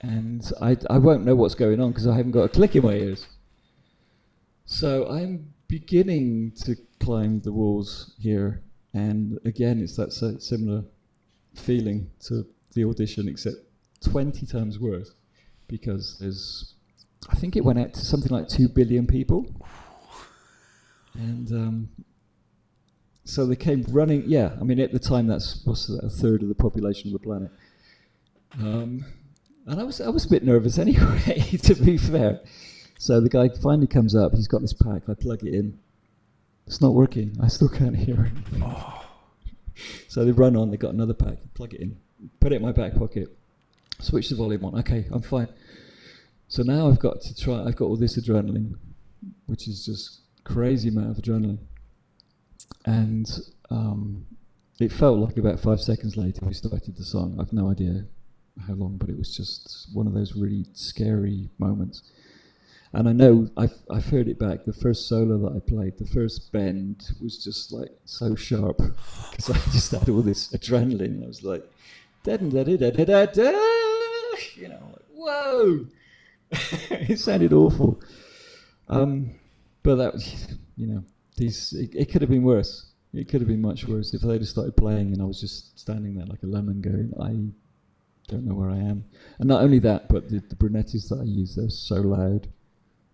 and 0.00 0.52
I, 0.60 0.76
I 0.88 0.98
won't 0.98 1.24
know 1.24 1.34
what's 1.34 1.54
going 1.54 1.80
on 1.80 1.90
because 1.90 2.06
I 2.06 2.16
haven't 2.16 2.32
got 2.32 2.44
a 2.44 2.48
click 2.48 2.76
in 2.76 2.84
my 2.84 2.92
ears. 2.92 3.26
So 4.64 5.08
I'm 5.08 5.52
beginning 5.68 6.52
to 6.64 6.76
climb 7.00 7.40
the 7.40 7.52
walls 7.52 8.14
here, 8.18 8.62
and 8.94 9.38
again, 9.44 9.80
it's 9.80 9.96
that 9.96 10.12
similar 10.12 10.84
feeling 11.54 12.10
to 12.26 12.46
the 12.74 12.84
audition, 12.84 13.28
except 13.28 13.56
20 14.04 14.46
times 14.46 14.78
worse 14.78 15.12
because 15.68 16.18
there's, 16.20 16.74
I 17.28 17.34
think 17.34 17.56
it 17.56 17.64
went 17.64 17.78
out 17.78 17.94
to 17.94 18.00
something 18.00 18.30
like 18.30 18.48
2 18.48 18.68
billion 18.68 19.06
people. 19.06 19.46
And 21.18 21.52
um, 21.52 21.88
so 23.24 23.44
they 23.46 23.56
came 23.56 23.84
running, 23.88 24.24
yeah, 24.26 24.52
I 24.60 24.64
mean, 24.64 24.78
at 24.80 24.92
the 24.92 24.98
time, 24.98 25.26
that's 25.26 25.62
what's 25.64 25.88
that, 25.88 26.04
a 26.04 26.08
third 26.08 26.42
of 26.42 26.48
the 26.48 26.54
population 26.54 27.08
of 27.08 27.12
the 27.12 27.26
planet. 27.26 27.50
Um, 28.54 29.04
and 29.66 29.80
I 29.80 29.82
was, 29.82 30.00
I 30.00 30.08
was 30.08 30.24
a 30.24 30.28
bit 30.28 30.44
nervous 30.44 30.78
anyway, 30.78 31.40
to 31.62 31.74
be 31.74 31.98
fair. 31.98 32.40
So 32.98 33.20
the 33.20 33.28
guy 33.28 33.48
finally 33.48 33.88
comes 33.88 34.14
up, 34.14 34.34
he's 34.34 34.48
got 34.48 34.62
this 34.62 34.72
pack, 34.72 35.02
I 35.08 35.14
plug 35.14 35.42
it 35.44 35.54
in. 35.54 35.78
It's 36.66 36.80
not 36.80 36.94
working, 36.94 37.36
I 37.42 37.48
still 37.48 37.68
can't 37.68 37.96
hear 38.06 38.30
anything. 38.30 38.72
So 40.08 40.24
they 40.24 40.32
run 40.32 40.56
on, 40.56 40.70
they 40.70 40.76
got 40.76 40.94
another 40.94 41.14
pack, 41.14 41.38
plug 41.54 41.74
it 41.74 41.80
in, 41.80 41.96
put 42.40 42.52
it 42.52 42.56
in 42.56 42.62
my 42.62 42.72
back 42.72 42.94
pocket, 42.94 43.36
switch 44.00 44.30
the 44.30 44.36
volume 44.36 44.64
on. 44.64 44.78
Okay, 44.78 45.06
I'm 45.10 45.22
fine. 45.22 45.48
So 46.48 46.62
now 46.62 46.88
I've 46.88 47.00
got 47.00 47.20
to 47.22 47.34
try. 47.34 47.64
I've 47.64 47.76
got 47.76 47.86
all 47.86 47.96
this 47.96 48.16
adrenaline, 48.16 48.76
which 49.46 49.66
is 49.66 49.84
just 49.84 50.20
crazy 50.46 50.88
amount 50.88 51.10
of 51.10 51.22
adrenaline, 51.22 51.58
and 52.84 53.26
um, 53.70 54.26
it 54.78 54.92
felt 54.92 55.18
like 55.18 55.36
about 55.36 55.60
five 55.60 55.80
seconds 55.80 56.16
later 56.16 56.44
we 56.44 56.54
started 56.54 56.96
the 56.96 57.04
song. 57.04 57.36
I've 57.40 57.52
no 57.52 57.70
idea 57.70 58.04
how 58.66 58.74
long, 58.74 58.96
but 58.96 59.08
it 59.08 59.18
was 59.18 59.36
just 59.36 59.88
one 59.92 60.06
of 60.06 60.14
those 60.14 60.34
really 60.34 60.64
scary 60.72 61.50
moments. 61.58 62.02
And 62.92 63.08
I 63.08 63.12
know 63.12 63.50
I've, 63.56 63.74
I've 63.90 64.06
heard 64.06 64.28
it 64.28 64.38
back. 64.38 64.64
The 64.64 64.72
first 64.72 65.08
solo 65.08 65.38
that 65.38 65.56
I 65.56 65.58
played, 65.58 65.98
the 65.98 66.06
first 66.06 66.50
bend 66.52 67.10
was 67.20 67.42
just 67.42 67.72
like 67.72 67.90
so 68.04 68.34
sharp 68.34 68.78
because 69.30 69.50
I 69.50 69.58
just 69.70 69.90
had 69.92 70.08
all 70.08 70.22
this 70.22 70.48
adrenaline. 70.52 71.22
I 71.22 71.26
was 71.26 71.42
like, 71.42 71.64
da 72.22 72.36
da 72.36 72.64
da 72.64 72.76
da 72.76 72.90
da 72.90 73.26
da. 73.26 73.58
You 74.54 74.68
know, 74.68 74.92
like, 74.92 75.06
whoa! 75.12 75.86
it 76.90 77.18
sounded 77.18 77.52
awful. 77.52 78.00
Um, 78.88 79.34
but 79.86 79.96
that 79.96 80.12
was, 80.14 80.48
you 80.76 80.88
know, 80.88 81.04
these 81.36 81.72
it, 81.72 81.94
it 81.94 82.10
could 82.10 82.20
have 82.20 82.30
been 82.30 82.42
worse. 82.42 82.86
It 83.14 83.28
could 83.28 83.40
have 83.40 83.46
been 83.46 83.62
much 83.62 83.86
worse 83.86 84.12
if 84.12 84.20
they'd 84.20 84.40
have 84.40 84.48
started 84.48 84.76
playing 84.76 85.12
and 85.12 85.22
I 85.22 85.24
was 85.24 85.40
just 85.40 85.78
standing 85.78 86.16
there 86.16 86.26
like 86.26 86.42
a 86.42 86.46
lemon 86.46 86.80
going, 86.80 87.12
I 87.20 87.54
don't 88.28 88.44
know 88.44 88.54
where 88.54 88.68
I 88.68 88.78
am. 88.78 89.04
And 89.38 89.48
not 89.48 89.62
only 89.62 89.78
that, 89.78 90.08
but 90.08 90.28
the, 90.28 90.40
the 90.40 90.56
brunettis 90.56 91.08
that 91.08 91.20
I 91.20 91.24
use, 91.24 91.54
they're 91.54 91.70
so 91.70 91.96
loud. 91.96 92.48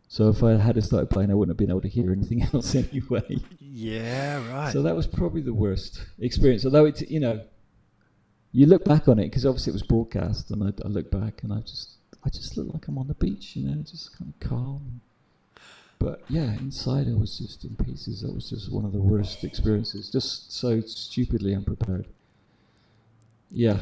So 0.09 0.31
if 0.31 0.43
I 0.43 0.53
had 0.53 0.83
started 0.83 1.11
playing, 1.11 1.31
I 1.31 1.35
wouldn't 1.35 1.53
have 1.53 1.59
been 1.59 1.71
able 1.71 1.83
to 1.83 1.89
hear 1.89 2.11
anything 2.11 2.43
else 2.55 2.75
anyway. 2.75 3.37
yeah, 3.61 4.43
right. 4.51 4.73
So 4.73 4.83
that 4.83 4.97
was 4.97 5.07
probably 5.07 5.43
the 5.43 5.55
worst 5.55 6.05
experience. 6.21 6.65
Although 6.65 6.87
it, 6.87 7.03
you 7.11 7.21
know, 7.21 7.43
you 8.51 8.65
look 8.65 8.85
back 8.85 9.09
on 9.09 9.19
it 9.19 9.25
because 9.25 9.45
obviously 9.45 9.73
it 9.73 9.75
was 9.75 9.83
broadcast, 9.83 10.51
and 10.51 10.65
I, 10.65 10.73
I 10.85 10.89
look 10.89 11.11
back 11.11 11.43
and 11.43 11.53
I 11.53 11.61
just, 11.61 11.97
I 12.25 12.31
just 12.31 12.57
look 12.57 12.73
like 12.73 12.89
I'm 12.89 12.97
on 12.97 13.09
the 13.09 13.15
beach, 13.15 13.57
you 13.57 13.69
know, 13.69 13.83
just 13.83 14.17
kind 14.19 14.33
of 14.33 14.49
calm. 14.49 15.01
But 16.03 16.23
yeah, 16.29 16.55
inside 16.55 17.07
I 17.09 17.15
was 17.15 17.39
just 17.39 17.65
in 17.65 17.77
pieces. 17.77 18.23
That 18.23 18.35
was 18.35 18.51
just 18.51 18.73
one 18.73 18.85
of 18.85 18.93
the 18.93 19.01
worst 19.01 19.45
experiences. 19.45 20.11
Just 20.11 20.53
so 20.53 20.81
stupidly 20.81 21.55
unprepared. 21.55 22.09
Yeah, 23.51 23.79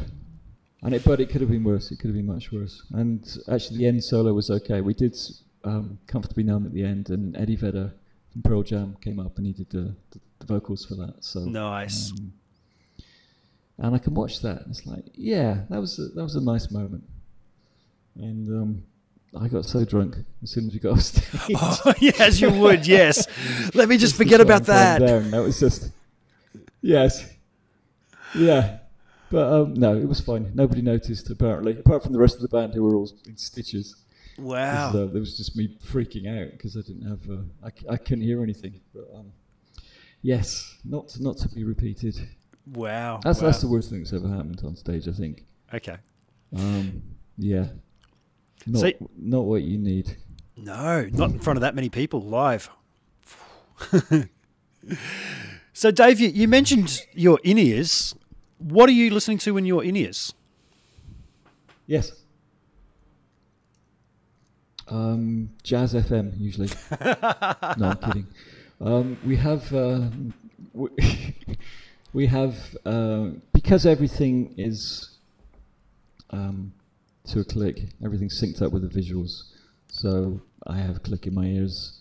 and 0.82 0.94
it, 0.94 1.04
but 1.04 1.20
it 1.20 1.30
could 1.30 1.40
have 1.40 1.50
been 1.50 1.64
worse. 1.64 1.90
It 1.90 1.98
could 1.98 2.08
have 2.08 2.16
been 2.16 2.26
much 2.26 2.52
worse. 2.52 2.82
And 2.92 3.26
actually, 3.50 3.78
the 3.78 3.86
end 3.86 4.04
solo 4.04 4.32
was 4.34 4.50
okay. 4.50 4.80
We 4.80 4.94
did 4.94 5.16
um, 5.64 5.98
comfortably 6.06 6.42
numb 6.42 6.66
at 6.66 6.74
the 6.74 6.84
end, 6.84 7.08
and 7.10 7.36
Eddie 7.36 7.56
Vedder 7.56 7.92
from 8.32 8.42
Pearl 8.42 8.62
Jam 8.62 8.96
came 9.00 9.18
up 9.18 9.36
and 9.38 9.46
he 9.46 9.52
did 9.52 9.70
the, 9.70 9.94
the, 10.10 10.20
the 10.38 10.46
vocals 10.46 10.84
for 10.84 10.94
that. 10.96 11.16
So 11.20 11.40
Nice. 11.40 12.12
um, 12.12 12.32
and 13.78 13.94
I 13.94 13.98
can 13.98 14.14
watch 14.14 14.40
that. 14.42 14.62
And 14.62 14.70
it's 14.70 14.86
like, 14.86 15.04
yeah, 15.14 15.62
that 15.70 15.80
was 15.80 15.98
a, 15.98 16.08
that 16.14 16.22
was 16.22 16.36
a 16.36 16.40
nice 16.40 16.70
moment. 16.70 17.04
And 18.16 18.48
um, 18.48 18.82
I 19.38 19.48
got 19.48 19.64
so 19.64 19.84
drunk 19.84 20.16
as 20.42 20.50
soon 20.50 20.66
as 20.66 20.72
we 20.72 20.80
got 20.80 20.92
off 20.92 21.02
stage. 21.02 21.56
Oh, 21.56 21.94
yeah, 22.00 22.12
as 22.18 22.40
you 22.40 22.50
would, 22.50 22.86
yes. 22.86 23.26
Let 23.74 23.88
me 23.88 23.96
just 23.96 24.14
to 24.14 24.18
forget 24.18 24.40
about 24.40 24.64
that. 24.64 24.98
down. 24.98 25.30
That 25.30 25.42
was 25.42 25.60
just, 25.60 25.90
yes, 26.82 27.28
yeah. 28.34 28.78
But 29.30 29.52
um, 29.52 29.74
no, 29.74 29.96
it 29.96 30.08
was 30.08 30.20
fine. 30.20 30.50
Nobody 30.54 30.82
noticed 30.82 31.30
apparently, 31.30 31.78
apart 31.78 32.02
from 32.02 32.12
the 32.12 32.18
rest 32.18 32.36
of 32.36 32.42
the 32.42 32.48
band 32.48 32.74
who 32.74 32.82
were 32.82 32.96
all 32.96 33.08
in 33.26 33.36
stitches. 33.36 33.94
Wow. 34.36 34.88
uh, 34.88 35.06
there 35.06 35.20
was 35.20 35.36
just 35.36 35.56
me 35.56 35.76
freaking 35.84 36.26
out 36.26 36.52
because 36.52 36.76
I 36.76 36.80
didn't 36.80 37.06
have, 37.08 37.30
uh, 37.30 37.42
I, 37.62 37.92
I 37.94 37.96
couldn't 37.96 38.24
hear 38.24 38.42
anything. 38.42 38.80
But 38.92 39.08
um, 39.14 39.32
yes, 40.22 40.76
not 40.84 41.16
not 41.20 41.36
to 41.38 41.48
be 41.48 41.62
repeated. 41.62 42.28
Wow. 42.66 43.20
That's 43.22 43.40
wow. 43.40 43.46
that's 43.46 43.60
the 43.60 43.68
worst 43.68 43.90
thing 43.90 44.00
that's 44.00 44.12
ever 44.12 44.28
happened 44.28 44.60
on 44.64 44.74
stage. 44.74 45.06
I 45.06 45.12
think. 45.12 45.44
Okay. 45.72 45.96
Um, 46.56 47.02
yeah. 47.38 47.66
Not 48.66 48.80
See- 48.80 48.94
not 49.16 49.44
what 49.44 49.62
you 49.62 49.78
need. 49.78 50.16
No, 50.56 51.08
not 51.12 51.30
in 51.30 51.38
front 51.38 51.56
of 51.56 51.62
that 51.62 51.74
many 51.74 51.88
people 51.88 52.20
live. 52.20 52.70
so, 55.72 55.90
Dave, 55.90 56.20
you, 56.20 56.28
you 56.28 56.46
mentioned 56.46 57.00
your 57.14 57.40
in 57.42 57.56
ears. 57.58 58.14
What 58.58 58.88
are 58.90 58.92
you 58.92 59.11
listening 59.11 59.38
to 59.38 59.54
when 59.54 59.64
you're 59.64 59.82
in 59.82 59.96
ears? 59.96 60.34
Yes. 61.86 62.12
Um, 64.88 65.50
Jazz 65.62 65.94
FM 65.94 66.38
usually. 66.38 66.68
no, 67.00 67.90
I'm 67.90 67.96
kidding. 67.96 68.26
Um, 68.80 69.18
we 69.24 69.36
have 69.36 69.72
uh, 69.72 70.08
we, 70.72 70.88
we 72.12 72.26
have 72.26 72.76
uh, 72.84 73.30
because 73.52 73.86
everything 73.86 74.54
is 74.58 75.16
um, 76.30 76.72
to 77.30 77.40
a 77.40 77.44
click. 77.44 77.90
Everything's 78.04 78.40
synced 78.40 78.62
up 78.62 78.72
with 78.72 78.82
the 78.82 79.00
visuals. 79.00 79.44
So 79.88 80.40
I 80.66 80.78
have 80.78 81.02
click 81.02 81.26
in 81.26 81.34
my 81.34 81.46
ears. 81.46 82.00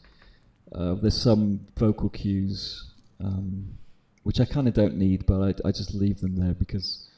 Uh, 0.73 0.93
there's 0.95 1.19
some 1.19 1.67
vocal 1.77 2.09
cues 2.09 2.89
um, 3.19 3.77
which 4.23 4.39
I 4.39 4.45
kind 4.45 4.67
of 4.67 4.73
don't 4.73 4.95
need, 4.95 5.25
but 5.25 5.41
I, 5.41 5.67
I 5.67 5.71
just 5.71 5.93
leave 5.93 6.19
them 6.19 6.35
there 6.35 6.53
because 6.53 7.09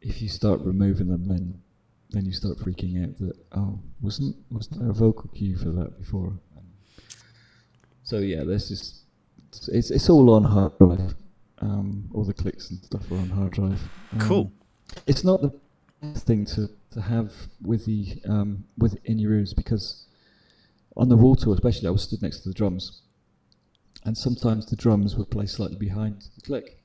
if 0.00 0.20
you 0.20 0.28
start 0.28 0.60
removing 0.60 1.08
them, 1.08 1.28
then 1.28 1.62
then 2.10 2.24
you 2.24 2.32
start 2.32 2.58
freaking 2.58 3.02
out 3.02 3.18
that 3.18 3.36
oh, 3.52 3.80
wasn't 4.00 4.36
wasn't 4.50 4.80
there 4.80 4.90
a 4.90 4.94
vocal 4.94 5.30
cue 5.34 5.56
for 5.56 5.70
that 5.70 5.98
before? 5.98 6.32
So 8.04 8.18
yeah, 8.18 8.44
this 8.44 8.70
is 8.70 9.02
it's 9.68 9.90
it's 9.90 10.08
all 10.08 10.30
on 10.30 10.44
hard 10.44 10.78
drive. 10.78 11.14
Um, 11.58 12.10
all 12.12 12.24
the 12.24 12.34
clicks 12.34 12.70
and 12.70 12.84
stuff 12.84 13.10
are 13.10 13.16
on 13.16 13.30
hard 13.30 13.52
drive. 13.52 13.80
Um, 14.12 14.20
Cool. 14.20 14.52
It's 15.06 15.24
not 15.24 15.40
the 15.42 15.52
thing 16.14 16.44
to, 16.46 16.68
to 16.92 17.00
have 17.00 17.32
with 17.62 17.86
the 17.86 18.20
um, 18.28 18.64
with 18.78 18.98
in 19.04 19.18
your 19.18 19.32
ears 19.32 19.54
because 19.54 20.06
on 20.96 21.08
the 21.08 21.16
wall 21.16 21.36
tour, 21.36 21.54
especially, 21.54 21.88
I 21.88 21.90
was 21.90 22.02
stood 22.02 22.22
next 22.22 22.40
to 22.40 22.48
the 22.48 22.54
drums, 22.54 23.02
and 24.04 24.16
sometimes 24.16 24.66
the 24.66 24.76
drums 24.76 25.14
would 25.16 25.30
play 25.30 25.46
slightly 25.46 25.76
behind 25.76 26.24
the 26.36 26.40
click 26.40 26.78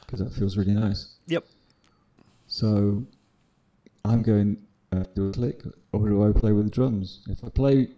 because 0.00 0.20
that 0.20 0.32
feels 0.32 0.56
really 0.56 0.72
nice. 0.72 1.14
Yep. 1.26 1.44
So 2.46 3.04
I'm 4.04 4.22
going 4.22 4.56
uh, 4.90 5.04
do 5.14 5.28
a 5.28 5.32
click, 5.32 5.62
or 5.92 6.08
do 6.08 6.26
I 6.26 6.32
play 6.32 6.52
with 6.52 6.64
the 6.64 6.70
drums? 6.70 7.20
If 7.28 7.44
I 7.44 7.50
play 7.50 7.88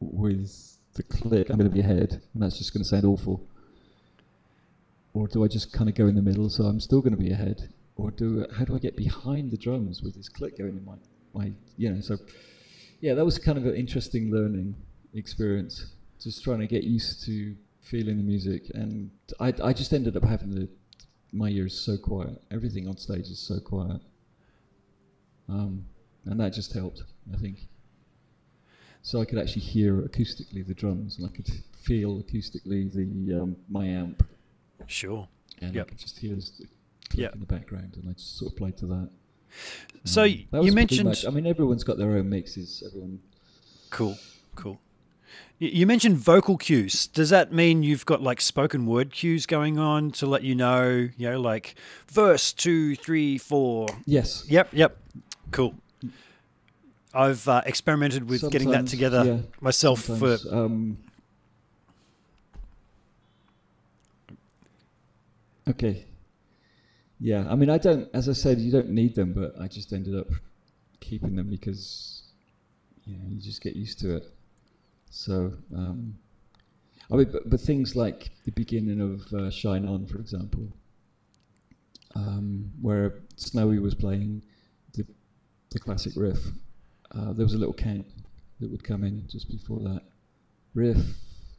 with 0.00 0.78
the 0.94 1.02
click, 1.02 1.50
I'm 1.50 1.58
going 1.58 1.68
to 1.68 1.74
be 1.74 1.80
ahead, 1.80 2.22
and 2.32 2.42
that's 2.42 2.56
just 2.56 2.72
going 2.72 2.82
to 2.82 2.88
sound 2.88 3.04
awful. 3.04 3.46
Or 5.12 5.28
do 5.28 5.44
I 5.44 5.48
just 5.48 5.74
kind 5.74 5.90
of 5.90 5.94
go 5.94 6.06
in 6.06 6.14
the 6.14 6.22
middle, 6.22 6.48
so 6.48 6.64
I'm 6.64 6.80
still 6.80 7.02
going 7.02 7.14
to 7.14 7.22
be 7.22 7.32
ahead? 7.32 7.68
Or 7.96 8.10
do 8.10 8.46
how 8.56 8.64
do 8.64 8.74
I 8.74 8.78
get 8.78 8.96
behind 8.96 9.50
the 9.50 9.56
drums 9.56 10.02
with 10.02 10.14
this 10.14 10.28
click 10.28 10.58
going 10.58 10.76
in 10.76 10.84
my 10.84 10.94
my 11.34 11.52
you 11.76 11.90
know? 11.92 12.00
So 12.00 12.18
yeah, 13.00 13.14
that 13.14 13.24
was 13.24 13.38
kind 13.38 13.58
of 13.58 13.66
an 13.66 13.74
interesting 13.74 14.30
learning 14.32 14.74
experience. 15.14 15.86
Just 16.20 16.42
trying 16.44 16.60
to 16.60 16.66
get 16.66 16.84
used 16.84 17.24
to 17.26 17.54
feeling 17.80 18.16
the 18.16 18.22
music, 18.22 18.70
and 18.74 19.10
I 19.40 19.52
I 19.62 19.72
just 19.72 19.92
ended 19.92 20.16
up 20.16 20.24
having 20.24 20.50
the 20.50 20.68
my 21.32 21.48
ears 21.48 21.78
so 21.78 21.96
quiet. 21.96 22.40
Everything 22.50 22.88
on 22.88 22.96
stage 22.96 23.28
is 23.28 23.38
so 23.38 23.58
quiet. 23.60 24.00
Um, 25.48 25.84
and 26.24 26.38
that 26.40 26.52
just 26.52 26.72
helped, 26.72 27.02
I 27.32 27.36
think. 27.36 27.66
So 29.02 29.20
I 29.20 29.24
could 29.24 29.38
actually 29.38 29.62
hear 29.62 30.02
acoustically 30.02 30.64
the 30.66 30.74
drums, 30.74 31.18
and 31.18 31.28
I 31.28 31.32
could 31.34 31.48
feel 31.76 32.22
acoustically 32.22 32.92
the 32.92 33.40
um, 33.42 33.56
my 33.68 33.84
amp, 33.86 34.22
Sure. 34.86 35.26
and 35.60 35.74
Yep. 35.74 35.86
I 35.86 35.88
could 35.88 35.98
just 35.98 36.18
hear 36.18 36.36
the 36.36 36.66
click 37.12 37.22
Yep. 37.22 37.34
in 37.34 37.40
the 37.40 37.46
background, 37.46 37.96
and 38.00 38.08
I 38.08 38.12
just 38.12 38.38
sort 38.38 38.52
of 38.52 38.58
played 38.58 38.76
to 38.78 38.86
that. 38.86 39.10
So 40.04 40.24
Um, 40.24 40.44
that 40.50 40.64
you 40.64 40.72
mentioned 40.72 41.24
I 41.26 41.30
mean, 41.30 41.46
everyone's 41.46 41.84
got 41.84 41.98
their 41.98 42.12
own 42.12 42.28
mixes. 42.28 42.82
Everyone. 42.86 43.20
cool, 43.90 44.16
cool. 44.54 44.80
You 45.58 45.86
mentioned 45.86 46.16
vocal 46.16 46.56
cues. 46.56 47.06
Does 47.06 47.30
that 47.30 47.52
mean 47.52 47.84
you've 47.84 48.04
got 48.04 48.20
like 48.20 48.40
spoken 48.40 48.84
word 48.84 49.12
cues 49.12 49.46
going 49.46 49.78
on 49.78 50.10
to 50.12 50.26
let 50.26 50.42
you 50.42 50.56
know, 50.56 51.08
you 51.16 51.30
know, 51.30 51.40
like 51.40 51.76
verse 52.08 52.52
two, 52.52 52.96
three, 52.96 53.38
four? 53.38 53.86
Yes. 54.04 54.44
Yep, 54.48 54.70
yep. 54.72 54.96
Cool. 55.52 55.74
I've 57.14 57.46
uh, 57.46 57.62
experimented 57.66 58.28
with 58.28 58.50
getting 58.50 58.70
that 58.70 58.86
together 58.88 59.22
yeah, 59.24 59.38
myself 59.60 60.00
for 60.02 60.38
um, 60.50 60.96
okay. 65.68 66.06
Yeah, 67.22 67.46
I 67.48 67.54
mean, 67.54 67.70
I 67.70 67.78
don't. 67.78 68.08
As 68.12 68.28
I 68.28 68.32
said, 68.32 68.58
you 68.58 68.72
don't 68.72 68.90
need 68.90 69.14
them, 69.14 69.32
but 69.32 69.54
I 69.60 69.68
just 69.68 69.92
ended 69.92 70.16
up 70.16 70.26
keeping 70.98 71.36
them 71.36 71.48
because 71.48 72.24
you 73.04 73.16
know 73.16 73.22
you 73.28 73.40
just 73.40 73.62
get 73.62 73.76
used 73.76 74.00
to 74.00 74.16
it. 74.16 74.24
So, 75.10 75.52
um, 75.72 76.18
I 77.12 77.14
mean, 77.14 77.30
but, 77.30 77.48
but 77.48 77.60
things 77.60 77.94
like 77.94 78.32
the 78.44 78.50
beginning 78.50 79.00
of 79.00 79.32
uh, 79.32 79.50
"Shine 79.52 79.86
On," 79.86 80.04
for 80.04 80.18
example, 80.18 80.66
um, 82.16 82.72
where 82.80 83.20
Snowy 83.36 83.78
was 83.78 83.94
playing 83.94 84.42
the 84.94 85.06
the 85.70 85.78
classic 85.78 86.14
riff, 86.16 86.40
uh, 87.12 87.32
there 87.34 87.44
was 87.44 87.54
a 87.54 87.58
little 87.58 87.72
count 87.72 88.06
that 88.58 88.68
would 88.68 88.82
come 88.82 89.04
in 89.04 89.28
just 89.28 89.48
before 89.48 89.78
that. 89.78 90.02
Riff, 90.74 90.98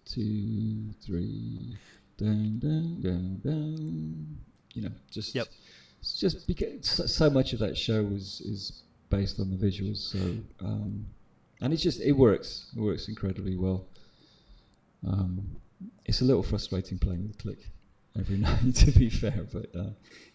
two, 0.03 0.91
three, 1.05 1.78
down, 2.18 2.59
down, 2.59 2.99
down, 3.01 3.39
down. 3.45 4.38
You 4.74 4.84
know, 4.84 4.91
just 5.11 5.36
Yep. 5.36 5.47
just 6.17 6.47
because 6.47 7.11
so, 7.13 7.30
much 7.30 7.53
of 7.53 7.59
that 7.59 7.78
show 7.78 8.03
was 8.03 8.41
is 8.41 8.84
based 9.09 9.39
on 9.39 9.49
the 9.51 9.57
visuals. 9.57 9.97
So, 9.97 10.19
um, 10.65 11.05
and 11.61 11.71
it's 11.74 11.84
just 11.84 12.01
it 12.01 12.13
works. 12.13 12.71
It 12.76 12.80
works 12.82 13.07
incredibly 13.07 13.55
well. 13.55 13.86
Um, 15.07 15.57
it's 16.05 16.21
a 16.21 16.26
little 16.26 16.43
frustrating 16.43 16.97
playing 16.97 17.28
with 17.28 17.38
click 17.38 17.59
every 18.17 18.38
night, 18.47 18.76
to 18.76 18.91
be 18.91 19.09
fair, 19.09 19.45
but 19.51 19.67
uh, 19.76 19.89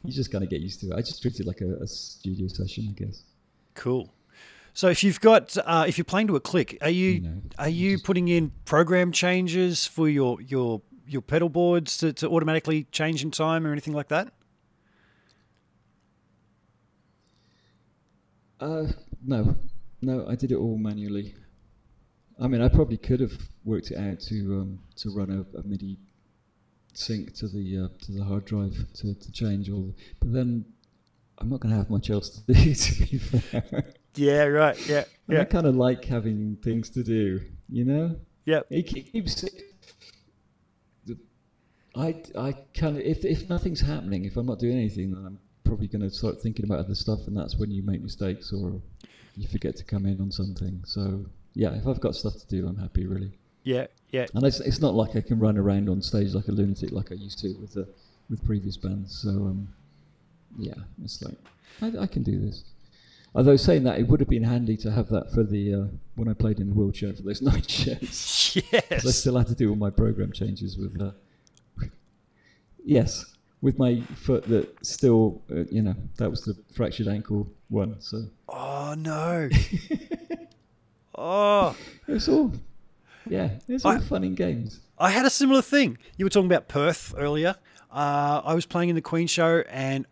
you 0.05 0.13
just 0.13 0.31
kind 0.33 0.45
of 0.45 0.51
get 0.51 0.61
used 0.61 0.81
to 0.81 0.91
it. 0.91 0.95
I 0.95 1.01
just 1.01 1.21
treat 1.23 1.39
it 1.41 1.47
like 1.47 1.61
a, 1.61 1.77
a 1.83 1.87
studio 1.87 2.49
session, 2.49 2.95
I 2.97 3.05
guess. 3.05 3.23
cool. 3.75 4.13
So 4.75 4.89
if 4.89 5.03
you've 5.03 5.21
got 5.21 5.57
uh, 5.65 5.87
if 5.89 5.99
you're 5.99 6.05
playing 6.05 6.29
to 6.29 6.37
a 6.37 6.41
click, 6.41 6.79
are 6.83 6.91
you 6.91 7.11
You 7.11 7.21
know, 7.21 7.43
are 7.59 7.69
you 7.69 7.99
putting 7.99 8.29
in 8.29 8.53
program 8.65 9.11
changes 9.11 9.87
for 9.87 10.09
your 10.09 10.41
your 10.41 10.83
your 11.09 11.23
pedal 11.23 11.49
boards 11.49 11.97
to, 11.99 12.13
to 12.15 12.29
automatically 12.29 12.85
change 12.93 13.23
in 13.23 13.31
time 13.31 13.67
or 13.67 13.73
anything 13.73 13.95
like 13.95 14.09
that? 14.09 14.33
Uh, 18.61 18.87
no, 19.25 19.57
no, 20.03 20.27
I 20.29 20.35
did 20.35 20.53
it 20.53 20.57
all 20.57 20.77
manually. 20.77 21.35
I 22.41 22.47
mean, 22.49 22.61
I 22.61 22.69
probably 22.69 22.97
could 22.97 23.21
have 23.21 23.49
worked 23.65 23.91
it 23.91 23.99
out 23.99 24.21
to 24.21 24.61
um, 24.61 24.79
to 24.97 25.11
run 25.11 25.31
a, 25.31 25.59
a 25.59 25.63
MIDI 25.63 25.99
sync 26.93 27.35
to 27.37 27.49
the 27.49 27.85
uh, 27.85 28.05
to 28.05 28.13
the 28.13 28.25
hard 28.25 28.45
drive 28.45 28.77
to, 28.95 29.15
to 29.15 29.33
change 29.33 29.71
all, 29.71 29.95
but 30.21 30.33
then 30.33 30.65
I'm 31.39 31.49
not 31.49 31.61
going 31.61 31.73
to 31.73 31.79
have 31.79 31.91
much 31.91 32.11
else 32.11 32.31
to 32.31 32.41
do. 32.53 32.75
To 32.75 33.07
be 33.07 33.19
fair, 33.19 33.85
Yeah, 34.15 34.45
right. 34.45 34.89
Yeah, 34.89 35.05
and 35.29 35.39
I 35.39 35.45
kind 35.45 35.67
of 35.67 35.77
like 35.77 36.05
having 36.05 36.57
things 36.63 36.91
to 36.91 37.03
do. 37.03 37.41
You 37.69 37.85
know, 37.85 38.17
yeah. 38.45 38.61
it 38.71 38.83
keeps. 38.83 39.45
I 41.97 42.23
I 42.37 42.53
kind 42.75 42.97
of 42.97 43.03
if 43.03 43.25
if 43.25 43.49
nothing's 43.49 43.81
happening, 43.81 44.25
if 44.25 44.37
I'm 44.37 44.47
not 44.47 44.59
doing 44.59 44.77
anything, 44.77 45.13
then 45.13 45.25
I'm 45.27 45.39
probably 45.65 45.87
going 45.87 46.03
to 46.03 46.11
start 46.11 46.41
thinking 46.41 46.65
about 46.65 46.79
other 46.79 46.95
stuff, 46.95 47.27
and 47.27 47.37
that's 47.37 47.57
when 47.57 47.71
you 47.71 47.83
make 47.83 48.03
mistakes 48.03 48.53
or 48.53 48.81
you 49.37 49.47
forget 49.49 49.77
to 49.77 49.85
come 49.85 50.07
in 50.07 50.21
on 50.21 50.31
something. 50.31 50.83
So 50.85 51.25
yeah, 51.55 51.75
if 51.75 51.87
I've 51.87 52.01
got 52.01 52.15
stuff 52.15 52.35
to 52.35 52.47
do, 52.47 52.67
I'm 52.67 52.77
happy 52.77 53.07
really. 53.07 53.33
Yeah, 53.65 53.87
yeah, 54.11 54.27
And 54.35 54.45
it's 54.45 54.61
it's 54.61 54.81
not 54.81 54.95
like 54.95 55.15
I 55.17 55.21
can 55.21 55.39
run 55.39 55.59
around 55.59 55.89
on 55.89 56.01
stage 56.01 56.33
like 56.35 56.49
a 56.49 56.53
lunatic 56.53 56.91
like 56.93 57.13
I 57.13 57.17
used 57.17 57.39
to 57.41 57.53
with 57.61 57.75
the 57.75 57.87
with 58.31 58.45
previous 58.45 58.77
bands. 58.77 59.15
So 59.15 59.31
um, 59.31 59.69
yeah, 60.59 60.75
it's 61.05 61.21
like 61.23 61.37
I, 61.83 62.03
I 62.03 62.07
can 62.07 62.23
do 62.23 62.39
this. 62.39 62.65
Although 63.35 63.57
saying 63.57 63.85
that, 63.85 63.99
it 63.99 64.09
would 64.09 64.21
have 64.21 64.29
been 64.29 64.43
handy 64.45 64.77
to 64.79 64.91
have 64.91 65.09
that 65.11 65.31
for 65.33 65.43
the 65.43 65.75
uh, 65.75 65.85
when 66.15 66.29
I 66.29 66.33
played 66.33 66.61
in 66.61 66.69
the 66.71 66.75
wheelchair 66.75 67.13
for 67.13 67.23
those 67.23 67.43
night 67.51 67.69
shows. 67.71 68.59
'Cause 68.91 69.07
I 69.07 69.11
still 69.11 69.37
had 69.37 69.49
to 69.49 69.55
do 69.55 69.69
all 69.71 69.77
my 69.77 69.91
program 69.91 70.33
changes 70.33 70.79
with. 70.79 71.01
Uh, 71.01 71.11
yes, 72.89 73.25
with 73.61 73.79
my 73.79 74.01
foot 74.17 74.45
that 74.49 74.67
still, 74.85 75.43
uh, 75.51 75.65
you 75.71 75.83
know, 75.83 75.95
that 76.17 76.31
was 76.31 76.43
the 76.43 76.55
fractured 76.75 77.09
ankle 77.09 77.47
one. 77.69 78.01
So 78.01 78.25
Oh 78.49 78.95
no. 78.97 79.49
oh, 81.17 81.77
it's 82.07 82.29
all, 82.29 82.53
yeah, 83.29 83.51
it's 83.69 83.85
all 83.85 83.93
I- 83.93 83.99
fun 83.99 84.25
and 84.25 84.37
games. 84.37 84.81
I 84.99 85.11
had 85.11 85.25
a 85.27 85.31
similar 85.31 85.63
thing. 85.63 85.97
You 86.17 86.25
were 86.25 86.31
talking 86.31 86.47
about 86.51 86.67
Perth 86.67 87.15
earlier. 87.17 87.55
Uh, 87.93 88.43
I 88.45 88.55
was 88.55 88.67
playing 88.67 88.89
in 88.89 88.97
the 88.97 89.01
Queen 89.03 89.29
show 89.29 89.63
and 89.71 90.07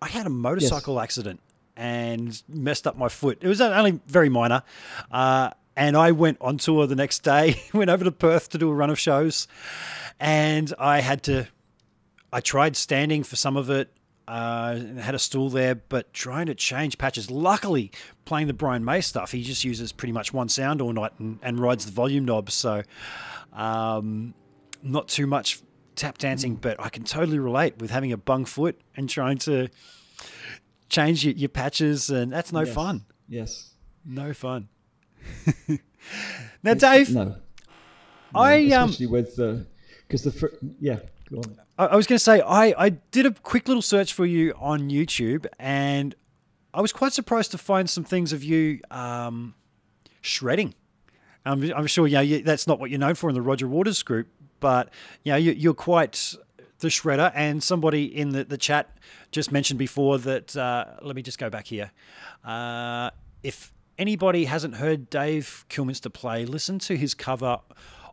I 0.00 0.08
had 0.08 0.24
a 0.26 0.30
motorcycle 0.30 0.98
accident 0.98 1.40
and 1.76 2.42
messed 2.48 2.86
up 2.86 2.96
my 2.96 3.08
foot. 3.10 3.38
It 3.42 3.48
was 3.48 3.60
only 3.60 4.00
very 4.06 4.30
minor. 4.30 4.62
Uh, 5.10 5.50
and 5.76 5.94
I 5.96 6.12
went 6.12 6.38
on 6.40 6.56
tour 6.56 6.86
the 6.86 6.96
next 6.96 7.18
day, 7.22 7.60
went 7.74 7.90
over 7.90 8.02
to 8.04 8.12
Perth 8.12 8.48
to 8.50 8.58
do 8.58 8.70
a 8.70 8.74
run 8.74 8.88
of 8.88 8.98
shows. 8.98 9.46
And 10.18 10.72
I 10.78 11.00
had 11.00 11.22
to, 11.24 11.46
I 12.34 12.40
tried 12.40 12.74
standing 12.76 13.22
for 13.22 13.36
some 13.36 13.56
of 13.56 13.70
it, 13.70 13.92
uh, 14.26 14.74
and 14.76 14.98
had 14.98 15.14
a 15.14 15.18
stool 15.20 15.50
there, 15.50 15.76
but 15.76 16.12
trying 16.12 16.46
to 16.46 16.54
change 16.54 16.98
patches. 16.98 17.30
Luckily, 17.30 17.92
playing 18.24 18.48
the 18.48 18.52
Brian 18.52 18.84
May 18.84 19.00
stuff, 19.02 19.30
he 19.30 19.42
just 19.44 19.62
uses 19.62 19.92
pretty 19.92 20.12
much 20.12 20.32
one 20.32 20.48
sound 20.48 20.80
all 20.80 20.92
night 20.92 21.12
and, 21.20 21.38
and 21.42 21.60
rides 21.60 21.86
the 21.86 21.92
volume 21.92 22.24
knobs. 22.24 22.52
So, 22.54 22.82
um, 23.52 24.34
not 24.82 25.06
too 25.06 25.28
much 25.28 25.60
tap 25.94 26.18
dancing, 26.18 26.56
but 26.56 26.80
I 26.80 26.88
can 26.88 27.04
totally 27.04 27.38
relate 27.38 27.78
with 27.78 27.90
having 27.90 28.10
a 28.10 28.16
bung 28.16 28.46
foot 28.46 28.80
and 28.96 29.08
trying 29.08 29.38
to 29.38 29.68
change 30.88 31.24
your, 31.24 31.34
your 31.34 31.48
patches, 31.50 32.10
and 32.10 32.32
that's 32.32 32.52
no 32.52 32.62
Yes. 32.62 32.74
fun. 32.74 33.04
Yes. 33.28 33.70
No 34.04 34.32
fun. 34.32 34.68
now, 36.64 36.74
Dave, 36.74 37.10
No. 37.10 37.24
No, 37.24 37.36
I, 38.34 38.64
um, 38.72 38.88
especially 38.90 39.06
with 39.06 39.36
the 39.36 39.66
because 40.08 40.24
the 40.24 40.74
yeah. 40.80 40.98
Go 41.30 41.38
on. 41.38 41.63
I, 41.76 41.96
was 41.96 42.06
going 42.06 42.16
to 42.16 42.24
say 42.24 42.40
I, 42.40 42.74
I 42.78 42.88
did 42.90 43.26
a 43.26 43.32
quick 43.32 43.66
little 43.66 43.82
search 43.82 44.12
for 44.12 44.24
you 44.24 44.54
on 44.60 44.90
YouTube, 44.90 45.46
and 45.58 46.14
I 46.72 46.80
was 46.80 46.92
quite 46.92 47.12
surprised 47.12 47.50
to 47.52 47.58
find 47.58 47.90
some 47.90 48.04
things 48.04 48.32
of 48.32 48.44
you 48.44 48.80
um, 48.90 49.54
shredding. 50.20 50.74
I'm, 51.44 51.62
I'm 51.72 51.86
sure 51.86 52.06
you 52.06 52.14
know, 52.14 52.20
you, 52.20 52.42
that's 52.42 52.66
not 52.66 52.78
what 52.78 52.90
you're 52.90 53.00
known 53.00 53.14
for 53.14 53.28
in 53.28 53.34
the 53.34 53.42
Roger 53.42 53.68
Waters 53.68 54.02
group, 54.02 54.28
but 54.60 54.90
you 55.24 55.32
know, 55.32 55.38
you, 55.38 55.52
you're 55.52 55.74
quite 55.74 56.34
the 56.78 56.88
shredder. 56.88 57.32
And 57.34 57.62
somebody 57.62 58.04
in 58.04 58.30
the, 58.30 58.44
the 58.44 58.58
chat 58.58 58.96
just 59.30 59.50
mentioned 59.50 59.78
before 59.78 60.18
that. 60.18 60.56
Uh, 60.56 60.84
let 61.02 61.16
me 61.16 61.22
just 61.22 61.38
go 61.38 61.50
back 61.50 61.66
here. 61.66 61.90
Uh, 62.44 63.10
if 63.42 63.72
anybody 63.98 64.44
hasn't 64.44 64.76
heard 64.76 65.10
Dave 65.10 65.64
Kilminster 65.68 66.12
play, 66.12 66.44
listen 66.44 66.78
to 66.80 66.96
his 66.96 67.14
cover 67.14 67.58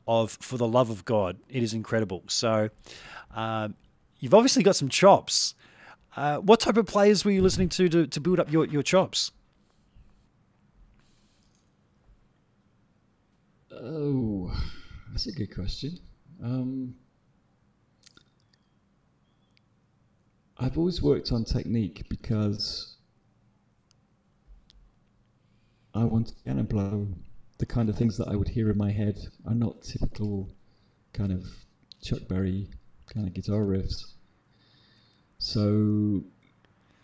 of 0.08 0.38
"For 0.42 0.58
the 0.58 0.68
Love 0.68 0.90
of 0.90 1.06
God." 1.06 1.38
It 1.50 1.64
is 1.64 1.74
incredible. 1.74 2.24
So, 2.28 2.70
um, 3.34 3.76
you've 4.20 4.34
obviously 4.34 4.64
got 4.64 4.76
some 4.76 4.90
chops. 4.90 5.56
Uh, 6.16 6.38
what 6.38 6.60
type 6.60 6.78
of 6.78 6.86
players 6.86 7.24
were 7.24 7.32
you 7.32 7.42
listening 7.42 7.70
to 7.70 7.90
to, 7.90 8.08
to 8.08 8.20
build 8.20 8.40
up 8.40 8.52
your, 8.52 8.66
your 8.66 8.84
chops? 8.84 9.32
Oh, 13.74 14.54
that's 15.12 15.28
a 15.28 15.32
good 15.32 15.54
question. 15.54 15.98
Um, 16.44 16.96
I've 20.58 20.78
always 20.78 21.02
worked 21.02 21.32
on 21.32 21.44
technique 21.44 22.04
because 22.08 22.98
I 25.96 26.04
want 26.04 26.28
to 26.28 26.36
piano 26.44 26.64
blow 26.64 27.08
the 27.62 27.66
kind 27.68 27.90
of 27.90 27.96
things 27.96 28.18
that 28.18 28.28
I 28.28 28.36
would 28.36 28.48
hear 28.48 28.72
in 28.72 28.78
my 28.78 28.90
head 28.90 29.20
are 29.48 29.54
not 29.54 29.84
typical 29.84 30.50
kind 31.14 31.32
of 31.32 31.46
Chuck 32.02 32.28
Berry 32.28 32.68
kind 33.14 33.28
of 33.28 33.36
guitar 33.36 33.62
riffs. 33.62 34.14
So, 35.38 36.24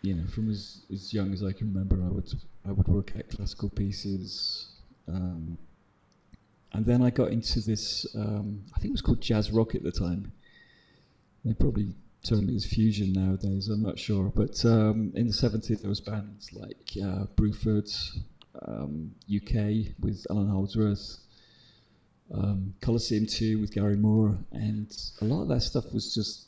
you 0.02 0.14
know, 0.14 0.26
from 0.26 0.50
as, 0.50 0.82
as 0.92 1.14
young 1.14 1.32
as 1.32 1.44
I 1.44 1.52
can 1.52 1.72
remember, 1.72 2.02
I 2.04 2.08
would 2.08 2.28
I 2.68 2.72
would 2.72 2.88
work 2.88 3.12
at 3.16 3.30
classical 3.30 3.70
pieces. 3.70 4.72
Um, 5.06 5.56
and 6.72 6.84
then 6.84 7.02
I 7.02 7.10
got 7.10 7.30
into 7.30 7.60
this. 7.60 8.04
Um, 8.16 8.64
I 8.74 8.80
think 8.80 8.90
it 8.90 8.98
was 8.98 9.00
called 9.00 9.22
jazz 9.22 9.52
rock 9.52 9.76
at 9.76 9.84
the 9.84 9.92
time. 9.92 10.32
They 11.44 11.54
probably 11.54 11.94
term 12.24 12.48
it 12.48 12.56
as 12.56 12.66
fusion 12.66 13.12
nowadays. 13.12 13.68
I'm 13.68 13.84
not 13.84 13.96
sure, 13.96 14.32
but 14.34 14.64
um, 14.64 15.12
in 15.14 15.28
the 15.28 15.32
70s 15.32 15.82
there 15.82 15.88
was 15.88 16.00
bands 16.00 16.52
like 16.52 16.88
uh, 17.00 17.26
um, 18.66 19.14
UK 19.34 19.94
with 20.00 20.26
Allan 20.30 20.48
Holdsworth, 20.48 21.18
um, 22.32 22.74
Colosseum 22.80 23.26
2 23.26 23.60
with 23.60 23.72
Gary 23.72 23.96
Moore, 23.96 24.36
and 24.52 24.94
a 25.20 25.24
lot 25.24 25.42
of 25.42 25.48
that 25.48 25.62
stuff 25.62 25.92
was 25.92 26.14
just. 26.14 26.46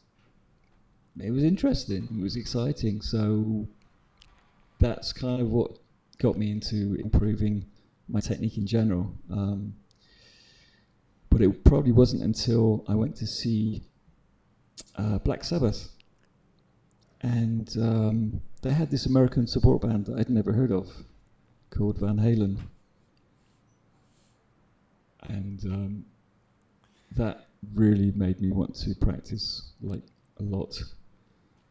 It 1.19 1.33
was 1.33 1.43
interesting. 1.43 2.09
It 2.19 2.23
was 2.23 2.37
exciting. 2.37 3.01
So 3.03 3.67
that's 4.79 5.13
kind 5.13 5.43
of 5.43 5.51
what 5.51 5.73
got 6.19 6.39
me 6.39 6.51
into 6.51 6.95
improving 7.01 7.67
my 8.09 8.21
technique 8.21 8.57
in 8.57 8.67
general. 8.67 9.13
Um, 9.31 9.75
but 11.31 11.41
it 11.43 11.65
probably 11.65 11.93
wasn't 11.93 12.23
until 12.23 12.85
I 12.89 12.95
went 12.95 13.17
to 13.17 13.27
see 13.27 13.83
uh, 14.97 15.19
Black 15.19 15.45
Sabbath, 15.45 15.91
and 17.23 17.75
um, 17.81 18.41
they 18.63 18.71
had 18.71 18.91
this 18.91 19.07
American 19.07 19.47
support 19.47 19.83
band 19.83 20.07
that 20.07 20.19
I'd 20.19 20.31
never 20.31 20.53
heard 20.53 20.73
of 20.73 20.89
called 21.71 21.99
Van 21.99 22.17
Halen, 22.17 22.57
and 25.29 25.65
um, 25.67 26.05
that 27.17 27.47
really 27.75 28.13
made 28.15 28.41
me 28.41 28.51
want 28.51 28.75
to 28.75 28.95
practice 28.95 29.73
like 29.83 30.03
a 30.39 30.43
lot. 30.43 30.81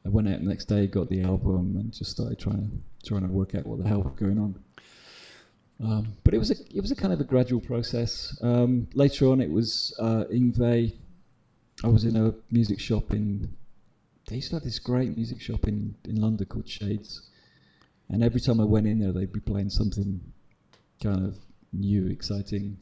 I 0.05 0.09
went 0.09 0.27
out 0.29 0.39
the 0.39 0.45
next 0.45 0.65
day, 0.65 0.87
got 0.87 1.09
the 1.09 1.21
album, 1.21 1.75
and 1.77 1.91
just 1.93 2.11
started 2.11 2.39
trying 2.39 2.69
to 2.69 3.07
trying 3.07 3.21
to 3.21 3.27
work 3.27 3.55
out 3.55 3.65
what 3.65 3.81
the 3.81 3.87
hell 3.87 4.01
was 4.01 4.13
going 4.15 4.37
on. 4.37 4.55
Um, 5.81 6.13
but 6.23 6.33
it 6.33 6.37
was 6.37 6.51
a 6.51 6.55
it 6.75 6.81
was 6.81 6.91
a 6.91 6.95
kind 6.95 7.13
of 7.13 7.21
a 7.21 7.23
gradual 7.23 7.61
process. 7.61 8.37
Um, 8.41 8.87
later 8.93 9.27
on, 9.27 9.41
it 9.41 9.49
was 9.49 9.95
uh, 9.99 10.25
Yngwie. 10.31 10.93
I 11.83 11.87
was 11.87 12.03
in 12.03 12.15
a 12.17 12.33
music 12.51 12.79
shop 12.79 13.11
in. 13.11 13.53
They 14.27 14.35
used 14.35 14.49
to 14.49 14.57
have 14.57 14.63
this 14.63 14.79
great 14.79 15.15
music 15.15 15.41
shop 15.41 15.67
in, 15.67 15.95
in 16.05 16.21
London 16.21 16.45
called 16.45 16.67
Shades, 16.67 17.28
and 18.09 18.23
every 18.23 18.41
time 18.41 18.59
I 18.59 18.65
went 18.65 18.87
in 18.87 18.99
there, 18.99 19.11
they'd 19.11 19.31
be 19.31 19.39
playing 19.39 19.69
something 19.69 20.21
kind 21.01 21.25
of 21.25 21.37
new, 21.73 22.07
exciting. 22.07 22.77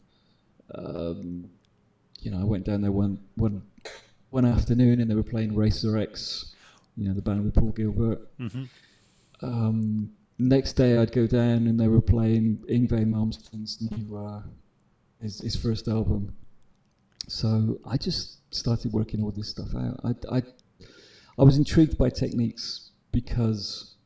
Um, 0.74 1.50
you 2.20 2.32
know, 2.32 2.40
I 2.40 2.44
went 2.44 2.66
down 2.66 2.82
there 2.82 2.92
one 2.92 3.20
one 3.36 3.62
one 4.30 4.46
afternoon, 4.46 5.02
and 5.02 5.10
they 5.10 5.16
were 5.16 5.24
playing 5.24 5.56
Racer 5.56 5.98
X. 5.98 6.54
You 6.96 7.08
know, 7.08 7.14
the 7.14 7.22
band 7.22 7.44
with 7.46 7.54
Paul 7.54 7.72
Gilbert. 7.72 8.28
Mm-hmm. 8.40 8.64
Um, 9.42 10.10
next 10.40 10.74
day 10.74 10.98
I'd 10.98 11.12
go 11.12 11.28
down 11.28 11.68
and 11.68 11.80
they 11.80 11.88
were 11.88 12.02
playing 12.02 12.64
Yngwie 12.70 13.06
Malmsteen's 13.06 13.82
new 13.82 14.18
uh, 14.18 14.42
his, 15.22 15.42
his 15.42 15.56
first 15.56 15.88
album. 15.88 16.36
So 17.28 17.80
I 17.86 17.98
just 17.98 18.40
started 18.54 18.94
working 18.94 19.24
all 19.24 19.32
this 19.32 19.50
stuff 19.50 19.76
out. 19.76 20.00
I, 20.04 20.38
I, 20.38 20.44
I 21.38 21.44
was 21.44 21.58
intrigued 21.58 21.98
by 21.98 22.10
techniques 22.10 22.92
because 23.12 23.97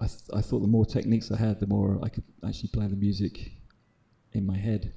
I, 0.00 0.06
th- 0.06 0.30
I 0.32 0.40
thought 0.40 0.60
the 0.60 0.68
more 0.68 0.86
techniques 0.86 1.30
I 1.30 1.36
had, 1.36 1.60
the 1.60 1.66
more 1.66 1.98
I 2.02 2.08
could 2.08 2.24
actually 2.46 2.70
play 2.70 2.86
the 2.86 2.96
music 2.96 3.52
in 4.32 4.46
my 4.46 4.56
head. 4.56 4.92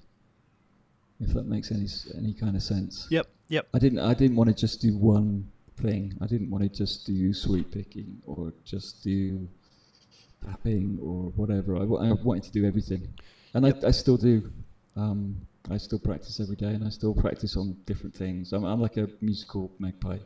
If 1.20 1.34
that 1.34 1.46
makes 1.46 1.72
any 1.72 1.88
any 2.18 2.34
kind 2.34 2.56
of 2.56 2.64
sense. 2.64 3.08
Yep, 3.10 3.28
yep. 3.48 3.68
I 3.74 3.80
didn't 3.80 4.00
I 4.00 4.14
didn't 4.14 4.36
want 4.36 4.50
to 4.50 4.56
just 4.56 4.82
do 4.82 4.98
one 4.98 5.52
thing. 5.78 6.18
I 6.22 6.26
didn't 6.26 6.50
want 6.50 6.64
to 6.64 6.70
just 6.70 7.06
do 7.06 7.34
sweep 7.34 7.72
picking 7.72 8.22
or 8.26 8.54
just 8.66 9.04
do 9.04 9.48
tapping 10.44 10.98
or 11.02 11.32
whatever. 11.36 11.76
I, 11.78 11.82
I 11.82 12.12
wanted 12.14 12.44
to 12.44 12.52
do 12.52 12.66
everything, 12.66 13.08
and 13.54 13.66
I, 13.68 13.74
I 13.86 13.92
still 13.92 14.18
do. 14.18 14.52
Um, 14.96 15.36
I 15.70 15.78
still 15.78 16.00
practice 16.00 16.40
every 16.40 16.56
day, 16.56 16.74
and 16.74 16.84
I 16.84 16.90
still 16.90 17.14
practice 17.14 17.56
on 17.56 17.78
different 17.86 18.16
things. 18.16 18.52
I'm, 18.52 18.66
I'm 18.66 18.82
like 18.82 18.98
a 18.98 19.08
musical 19.22 19.72
magpie. 19.78 20.18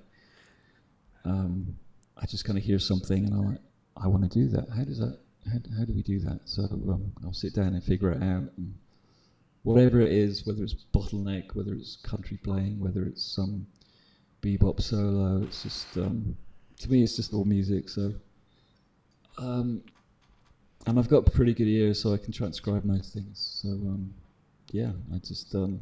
Um, 1.26 1.76
I 2.18 2.26
just 2.26 2.46
kind 2.46 2.58
of 2.58 2.64
hear 2.64 2.80
something, 2.80 3.26
and 3.26 3.34
I'm 3.34 3.52
like, 3.52 3.62
I 3.98 4.08
want 4.08 4.30
to 4.30 4.40
do 4.40 4.48
that. 4.50 4.70
How 4.76 4.84
does 4.84 5.00
that? 5.00 5.20
How, 5.46 5.60
how 5.78 5.86
do 5.86 5.94
we 5.94 6.02
do 6.02 6.20
that? 6.22 6.42
So 6.46 6.64
um, 6.64 7.12
I'll 7.24 7.34
sit 7.34 7.54
down 7.54 7.74
and 7.74 7.84
figure 7.84 8.12
it 8.12 8.22
out. 8.24 8.50
And 8.58 8.76
whatever 9.64 10.02
it 10.02 10.12
is, 10.12 10.46
whether 10.46 10.64
it's 10.64 10.76
bottleneck, 10.94 11.56
whether 11.56 11.74
it's 11.74 11.98
country 11.98 12.38
playing, 12.44 12.80
whether 12.80 13.04
it's 13.04 13.24
some 13.24 13.68
bebop 14.42 14.82
solo, 14.82 15.44
it's 15.44 15.64
just 15.64 15.98
um, 15.98 16.36
to 16.80 16.92
me, 16.92 17.04
it's 17.04 17.16
just 17.16 17.34
all 17.34 17.46
music. 17.46 17.90
So. 17.90 18.14
Um, 19.38 19.84
and 20.88 21.00
I've 21.00 21.10
got 21.10 21.26
pretty 21.34 21.54
good 21.54 21.68
ears, 21.68 22.02
so 22.02 22.14
I 22.14 22.18
can 22.18 22.32
transcribe 22.32 22.86
most 22.86 23.14
things. 23.14 23.60
So 23.62 23.70
um, 23.70 24.14
yeah, 24.72 24.92
I 25.14 25.18
just 25.18 25.54
um, 25.56 25.82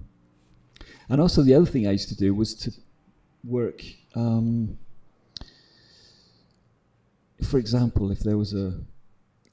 and 1.09 1.19
also 1.19 1.43
the 1.43 1.53
other 1.53 1.65
thing 1.65 1.87
I 1.87 1.91
used 1.91 2.09
to 2.09 2.15
do 2.15 2.33
was 2.33 2.55
to 2.55 2.71
work. 3.43 3.83
Um, 4.15 4.77
for 7.41 7.57
example, 7.57 8.11
if 8.11 8.19
there 8.19 8.37
was 8.37 8.53
a 8.53 8.73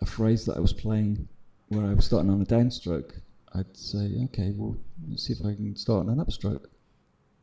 a 0.01 0.07
phrase 0.07 0.47
that 0.47 0.57
I 0.57 0.61
was 0.61 0.73
playing 0.73 1.29
where 1.69 1.87
I 1.87 1.95
was 1.95 2.07
starting 2.07 2.31
on 2.31 2.41
a 2.41 2.45
downstroke, 2.45 3.13
I'd 3.55 3.77
say, 3.77 4.17
okay, 4.25 4.53
well, 4.57 4.77
let's 5.09 5.27
see 5.27 5.35
if 5.35 5.41
I 5.41 5.55
can 5.55 5.77
start 5.77 6.07
on 6.07 6.19
an 6.19 6.25
upstroke, 6.25 6.65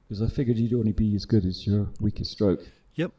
because 0.07 0.21
I 0.21 0.27
figured 0.27 0.57
you'd 0.57 0.73
only 0.73 0.91
be 0.91 1.15
as 1.15 1.25
good 1.25 1.45
as 1.45 1.67
your 1.67 1.87
weakest 1.99 2.31
stroke. 2.31 2.61
Yep. 2.95 3.11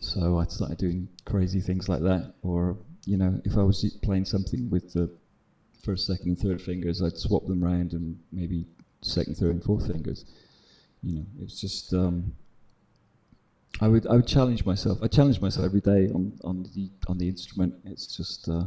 So 0.00 0.38
I 0.38 0.44
started 0.46 0.78
doing 0.78 1.08
crazy 1.24 1.60
things 1.60 1.88
like 1.88 2.02
that. 2.02 2.34
Or, 2.42 2.76
you 3.06 3.16
know, 3.16 3.40
if 3.44 3.56
I 3.56 3.62
was 3.62 3.84
playing 4.02 4.24
something 4.24 4.68
with 4.70 4.92
the 4.92 5.10
first, 5.82 6.06
second, 6.06 6.28
and 6.28 6.38
third 6.38 6.60
fingers, 6.60 7.02
I'd 7.02 7.16
swap 7.16 7.46
them 7.46 7.62
around 7.62 7.92
and 7.92 8.18
maybe 8.32 8.66
second, 9.02 9.36
third, 9.36 9.50
and 9.50 9.62
fourth 9.62 9.86
fingers. 9.86 10.24
You 11.02 11.16
know, 11.16 11.26
it's 11.40 11.60
just 11.60 11.94
um, 11.94 12.34
I 13.80 13.88
would 13.88 14.06
I 14.06 14.14
would 14.16 14.26
challenge 14.26 14.64
myself. 14.64 14.98
I 15.02 15.08
challenge 15.08 15.40
myself 15.40 15.64
every 15.66 15.80
day 15.80 16.08
on, 16.14 16.32
on 16.44 16.62
the 16.74 16.90
on 17.08 17.18
the 17.18 17.28
instrument. 17.28 17.74
It's 17.84 18.06
just 18.16 18.48
uh, 18.48 18.64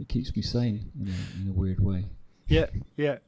it 0.00 0.08
keeps 0.08 0.34
me 0.34 0.42
sane 0.42 0.90
in 1.00 1.08
a, 1.08 1.42
in 1.42 1.48
a 1.50 1.52
weird 1.52 1.80
way. 1.80 2.06
Yeah, 2.48 2.66
yeah. 2.96 3.18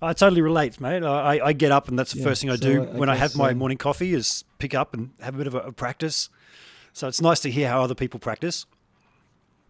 I 0.00 0.12
totally 0.12 0.42
relate, 0.42 0.80
mate. 0.80 1.02
I, 1.02 1.40
I 1.46 1.52
get 1.52 1.72
up 1.72 1.88
and 1.88 1.98
that's 1.98 2.12
the 2.12 2.18
Yeah, 2.20 2.24
first 2.26 2.40
thing 2.40 2.50
I 2.50 2.56
so 2.56 2.62
do 2.62 2.82
I- 2.82 2.86
I 2.86 2.98
when 2.98 3.08
I 3.08 3.16
have 3.16 3.34
my 3.34 3.50
um, 3.50 3.58
morning 3.58 3.78
coffee 3.78 4.14
is 4.14 4.44
pick 4.58 4.74
up 4.74 4.94
and 4.94 5.10
have 5.20 5.34
a 5.34 5.38
bit 5.38 5.46
of 5.48 5.54
a, 5.54 5.58
a 5.60 5.72
practice. 5.72 6.28
So 6.92 7.08
it's 7.08 7.20
nice 7.20 7.40
to 7.40 7.50
hear 7.50 7.68
how 7.68 7.82
other 7.82 7.94
people 7.96 8.20
practice. 8.20 8.66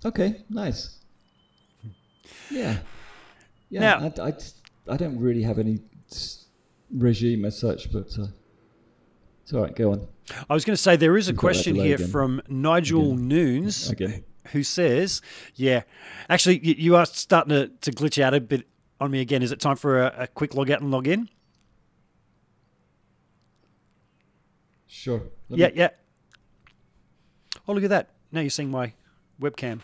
Okay, 0.05 0.43
nice. 0.51 0.99
Yeah, 2.51 2.79
yeah. 3.71 3.81
Now- 3.81 4.25
I, 4.25 4.29
I, 4.29 4.33
I 4.91 4.97
don't 4.97 5.19
really 5.19 5.43
have 5.43 5.59
any 5.59 5.81
regime 6.91 7.45
as 7.45 7.59
such, 7.59 7.91
but 7.93 8.09
uh, 8.19 8.27
it's 9.49 9.55
all 9.55 9.63
right. 9.63 9.75
Go 9.75 9.93
on 9.93 10.07
I 10.51 10.53
was 10.53 10.67
going 10.67 10.77
to 10.77 10.83
say 10.83 10.97
there 10.97 11.17
is 11.17 11.29
a 11.29 11.31
You've 11.31 11.41
question 11.41 11.75
here 11.75 11.95
again. 11.95 12.09
from 12.09 12.43
Nigel 12.49 13.13
Again. 13.13 13.29
Noons 13.29 13.89
again. 13.89 14.23
who 14.53 14.63
says, 14.63 15.23
"Yeah, 15.55 15.85
actually, 16.29 16.59
you, 16.79 16.97
are 16.97 17.07
starting 17.07 17.51
to, 17.55 17.69
to 17.69 17.91
glitch 17.91 18.23
out 18.23 18.35
a 18.35 18.41
bit 18.43 18.69
on 19.01 19.11
me 19.11 19.23
again. 19.23 19.43
Is 19.43 19.51
it 19.51 19.59
time 19.59 19.77
for 19.77 20.03
a, 20.03 20.15
a 20.19 20.27
quick 20.27 20.55
log 20.55 20.71
out 20.71 20.83
and 20.83 20.91
log 20.91 21.09
in? 21.09 21.31
Sure. 24.87 25.23
Let 25.49 25.59
yeah, 25.59 25.69
me- 25.69 25.73
yeah. 25.77 25.89
Oh, 27.67 27.73
look 27.73 27.85
at 27.85 27.91
that! 27.91 28.11
Now 28.31 28.41
you're 28.43 28.51
seeing 28.51 28.71
my 28.71 28.93
webcam. 29.41 29.81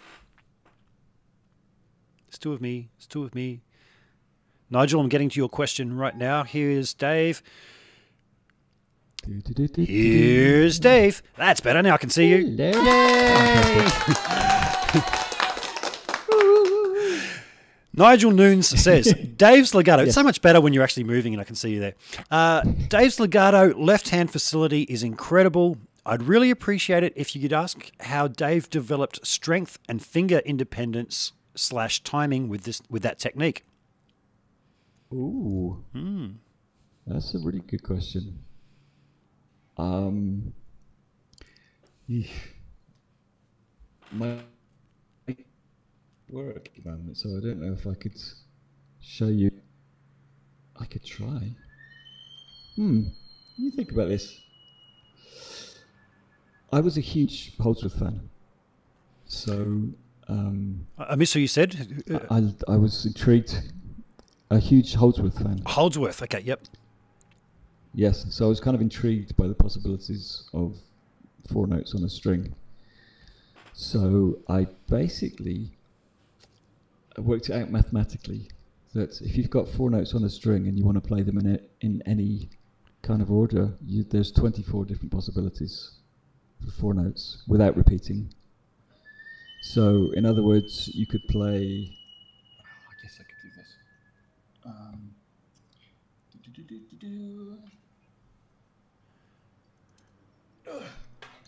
It's 2.29 2.39
two 2.39 2.53
of 2.53 2.61
me. 2.61 2.91
It's 2.99 3.07
two 3.07 3.25
of 3.25 3.35
me. 3.35 3.63
Nigel, 4.69 5.01
I'm 5.01 5.09
getting 5.09 5.31
to 5.31 5.41
your 5.41 5.49
question 5.49 5.97
right 5.97 6.17
now. 6.17 6.43
Here's 6.45 6.93
Dave. 6.93 7.43
Do, 7.43 7.43
do, 7.45 7.47
do, 7.47 7.53
do, 7.53 9.13
do. 9.13 9.14
Here's 9.77 10.79
Dave. 10.79 11.23
That's 11.37 11.61
better. 11.61 11.83
Now 11.83 11.95
I 11.95 11.99
can 11.99 12.11
see 12.11 12.29
you. 12.29 12.57
Hello. 12.57 13.85
Nigel 17.97 18.33
Noons 18.33 18.67
says 18.69 19.15
Dave's 19.37 19.73
legato. 19.75 20.03
It's 20.03 20.09
Yes. 20.09 20.15
so 20.17 20.23
much 20.25 20.43
better 20.43 20.61
when 20.61 20.73
you're 20.73 20.83
actually 20.83 21.05
moving 21.05 21.33
and 21.33 21.41
I 21.41 21.45
can 21.45 21.55
see 21.55 21.71
you 21.75 21.81
there. 21.81 21.95
Uh, 22.31 22.63
Dave's 22.89 23.21
legato 23.21 23.73
left 23.79 24.09
hand 24.09 24.33
facility 24.33 24.83
is 24.83 25.03
incredible. 25.05 25.79
I'd 26.05 26.25
really 26.25 26.51
appreciate 26.51 27.05
it 27.05 27.13
if 27.17 27.37
you 27.37 27.43
could 27.43 27.53
ask 27.53 27.91
how 28.01 28.27
Dave 28.27 28.69
developed 28.69 29.25
strength 29.25 29.79
and 29.89 30.05
finger 30.05 30.39
independence 30.39 31.33
slash 31.55 32.03
timing 32.03 32.49
with 32.49 32.65
this 32.65 32.83
with 32.91 33.03
that 33.05 33.19
technique. 33.21 33.65
Ooh. 35.13 35.85
That's 37.07 37.33
a 37.35 37.39
really 37.39 37.61
good 37.61 37.85
question. 37.85 38.41
Um, 39.77 40.53
eesh. 42.09 42.31
my 44.13 44.39
work, 46.31 46.69
man, 46.85 47.11
so 47.15 47.29
I 47.31 47.41
don't 47.41 47.61
know 47.61 47.73
if 47.73 47.87
I 47.87 47.95
could 47.95 48.21
show 49.01 49.29
you. 49.29 49.51
I 50.81 50.85
could 50.87 51.05
try. 51.05 51.53
Hmm. 52.77 53.03
Me 53.59 53.71
think 53.71 53.93
about 53.93 54.09
this. 54.09 54.41
I 56.73 56.81
was 56.81 56.97
a 56.97 57.01
huge 57.01 57.57
Holdsworth 57.57 57.99
fan, 57.99 58.29
so 59.27 59.55
um, 60.29 60.87
I 60.99 61.05
I 61.05 61.15
miss 61.15 61.33
who 61.33 61.41
you 61.41 61.47
said. 61.47 62.03
Uh, 62.11 62.19
I, 62.31 62.73
I 62.73 62.77
was 62.77 63.07
intrigued. 63.07 63.71
A 64.51 64.59
huge 64.59 64.95
Holdsworth 64.95 65.39
fan. 65.39 65.63
Holdsworth. 65.67 66.23
Okay, 66.23 66.41
yep. 66.41 66.61
Yes, 67.97 68.27
so 68.31 68.47
I 68.47 68.49
was 68.49 68.59
kind 68.59 68.75
of 68.75 68.81
intrigued 68.81 69.37
by 69.37 69.47
the 69.47 69.55
possibilities 69.55 70.49
of 70.53 70.77
four 71.53 71.69
notes 71.69 71.95
on 71.95 72.03
a 72.03 72.09
string. 72.09 72.53
So 73.73 74.39
I 74.49 74.67
basically 74.91 75.71
worked 77.17 77.51
it 77.51 77.55
out 77.55 77.71
mathematically 77.71 78.49
that 78.95 79.21
if 79.21 79.37
you've 79.37 79.51
got 79.51 79.69
four 79.69 79.91
notes 79.91 80.13
on 80.13 80.25
a 80.25 80.29
string 80.29 80.67
and 80.67 80.77
you 80.77 80.85
want 80.85 80.97
to 80.97 81.09
play 81.09 81.23
them 81.23 81.39
in, 81.39 81.55
a, 81.55 81.59
in 81.81 82.03
any 82.05 82.49
kind 83.03 83.23
of 83.23 83.31
order, 83.31 83.75
you, 83.85 84.03
there's 84.03 84.33
24 84.33 84.87
different 84.87 85.13
possibilities 85.13 85.93
for 86.65 86.73
four 86.73 86.95
notes 86.95 87.43
without 87.47 87.77
repeating. 87.77 88.29
So, 89.63 90.11
in 90.15 90.27
other 90.27 90.43
words, 90.43 90.89
you 90.95 91.07
could 91.07 91.23
play. 91.29 91.97
I 92.61 93.03
guess 93.03 93.21
I 93.21 93.23
could 93.23 93.43
do 93.43 93.49
this. 93.57 93.75
Um, 94.67 95.15
do-do-do-do-do. 96.43 97.64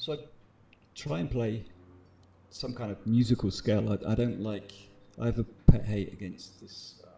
So 0.06 0.12
I 0.12 0.18
try 0.94 1.18
and 1.18 1.28
play 1.28 1.64
some 2.50 2.72
kind 2.72 2.92
of 2.92 3.04
musical 3.08 3.50
scale. 3.50 3.90
I, 3.90 4.12
I 4.12 4.14
don't 4.14 4.40
like. 4.40 4.70
I 5.20 5.26
have 5.26 5.40
a 5.40 5.44
pet 5.66 5.84
hate 5.84 6.12
against 6.12 6.60
this. 6.60 7.02
Uh, 7.04 7.10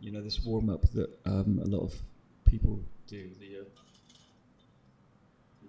you 0.00 0.10
know, 0.10 0.20
this 0.20 0.42
warm 0.42 0.68
up 0.68 0.82
that 0.94 1.16
um, 1.26 1.60
a 1.62 1.68
lot 1.68 1.84
of 1.84 1.94
people 2.44 2.80
do. 3.06 3.30
The, 3.38 3.60
uh, 3.60 3.64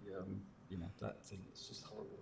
the 0.07 0.21
um, 0.21 0.41
you 0.71 0.77
know, 0.77 0.87
that 1.01 1.23
thing. 1.23 1.37
It's 1.49 1.67
just 1.67 1.85
horrible. 1.85 2.17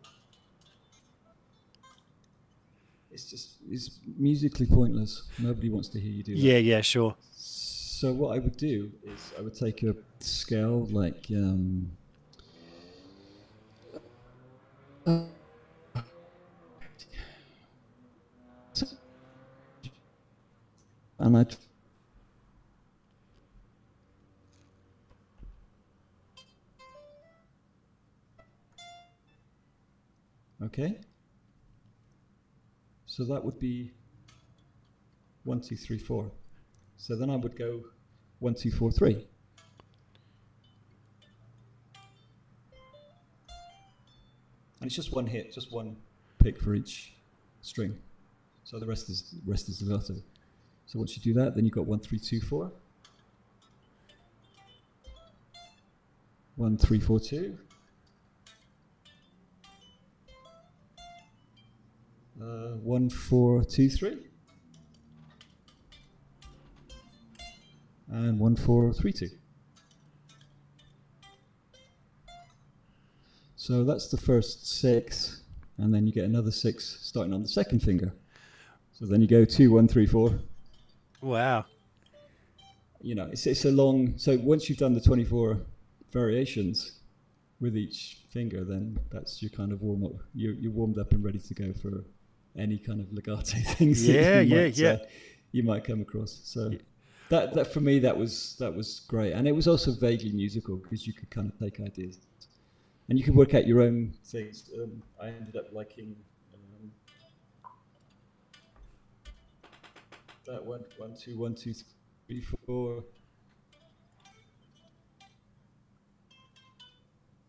It's 3.12 3.30
just 3.30 3.60
it's 3.70 3.92
musically 4.18 4.66
pointless. 4.66 5.24
Nobody 5.40 5.70
wants 5.70 5.88
to 5.88 6.02
hear 6.02 6.12
you 6.12 6.24
do 6.24 6.36
that. 6.36 6.42
Yeah, 6.42 6.58
yeah, 6.58 6.82
sure. 6.82 7.16
So 7.32 8.12
what 8.12 8.36
I 8.36 8.40
would 8.40 8.58
do 8.58 8.92
is 9.06 9.32
I 9.40 9.42
would 9.42 9.56
take 9.56 9.84
a 9.84 9.96
scale 10.20 10.86
like 10.92 11.28
um, 11.32 11.90
and 15.06 15.28
I 21.20 21.46
okay. 30.64 31.00
So 33.06 33.26
that 33.26 33.44
would 33.44 33.60
be 33.60 33.92
one, 35.44 35.62
two, 35.62 35.76
three, 35.76 35.98
four. 35.98 36.32
So 36.98 37.16
then 37.16 37.30
I 37.30 37.36
would 37.36 37.58
go 37.58 37.82
one, 38.40 38.56
two, 38.56 38.72
four, 38.72 38.92
three. 38.92 39.28
And 44.82 44.88
it's 44.88 44.96
just 44.96 45.14
one 45.14 45.26
hit, 45.26 45.54
just 45.54 45.72
one 45.72 45.96
pick 46.40 46.60
for 46.60 46.74
each 46.74 47.14
string. 47.62 47.98
So 48.64 48.80
the 48.80 48.86
rest 48.86 49.10
is 49.10 49.36
rest 49.46 49.70
is 49.70 49.82
legato. 49.82 50.16
So 50.88 51.00
once 51.00 51.16
you 51.16 51.22
do 51.22 51.40
that, 51.40 51.56
then 51.56 51.64
you've 51.64 51.74
got 51.74 51.86
one, 51.86 52.00
three, 52.00 52.20
two, 52.20 52.42
four. 52.42 52.72
One, 56.58 56.78
three, 56.78 57.00
four, 57.00 57.20
two. 57.20 57.58
Uh, 62.42 62.76
one, 62.84 63.10
four, 63.10 63.64
two, 63.64 63.90
three. 63.90 64.18
and 68.12 68.38
one 68.38 68.56
four 68.56 68.94
three 68.94 69.14
two. 69.14 69.30
So 73.72 73.86
that's 73.86 74.10
the 74.10 74.18
first 74.18 74.68
six, 74.68 75.44
and 75.78 75.94
then 75.94 76.06
you 76.06 76.12
get 76.12 76.26
another 76.26 76.52
six 76.52 77.00
starting 77.02 77.34
on 77.34 77.42
the 77.42 77.48
second 77.48 77.80
finger. 77.80 78.12
So 78.92 79.06
then 79.06 79.22
you 79.22 79.28
go 79.28 79.46
two 79.46 79.72
one 79.72 79.88
three 79.88 80.06
four. 80.06 80.38
Wow. 81.22 81.64
You 83.00 83.16
know, 83.16 83.30
it's 83.32 83.48
it's 83.48 83.64
a 83.64 83.72
long. 83.72 84.18
So 84.18 84.38
once 84.44 84.68
you've 84.68 84.78
done 84.78 84.94
the 84.94 85.00
twenty 85.00 85.24
four 85.24 85.62
variations 86.12 87.00
with 87.62 87.78
each 87.78 88.24
finger, 88.30 88.66
then 88.66 89.00
that's 89.10 89.42
your 89.42 89.52
kind 89.52 89.72
of 89.72 89.82
warm 89.82 90.04
up. 90.04 90.16
You're 90.36 90.56
you're 90.56 90.74
warmed 90.74 91.00
up 91.00 91.14
and 91.14 91.24
ready 91.24 91.40
to 91.40 91.54
go 91.54 91.72
for 91.72 92.04
any 92.58 92.78
kind 92.78 93.00
of 93.00 93.14
legato 93.14 93.58
things. 93.78 94.06
that 94.06 94.12
Yeah, 94.12 94.42
you 94.42 94.54
yeah, 94.54 94.64
might, 94.64 94.78
yeah. 94.78 94.90
uh, 94.90 94.98
you 95.54 95.64
might 95.64 95.86
come 95.86 96.02
across. 96.02 96.42
So 96.44 96.72
that 97.30 97.54
that 97.54 97.72
for 97.72 97.80
me 97.80 98.00
that 98.00 98.18
was 98.18 98.58
that 98.60 98.76
was 98.76 99.00
great, 99.08 99.32
and 99.32 99.48
it 99.48 99.54
was 99.54 99.66
also 99.66 99.94
vaguely 99.94 100.34
musical 100.34 100.76
because 100.76 101.08
you 101.08 101.14
could 101.14 101.30
kind 101.30 101.50
of 101.50 101.58
take 101.58 101.80
ideas, 101.80 102.20
and 103.12 103.20
you 103.20 103.26
can 103.26 103.36
work 103.36 103.54
out 103.54 103.68
your 103.68 103.82
own 103.82 104.14
things. 104.24 104.70
Um, 104.82 105.04
I 105.22 105.28
ended 105.28 105.58
up 105.58 105.66
liking 105.74 106.16
um, 106.54 106.92
that 110.48 110.66
one, 110.66 110.86
one, 110.98 111.14
two, 111.22 111.38
one, 111.38 111.54
two, 111.54 111.74
three, 112.26 112.42
four. 112.66 113.04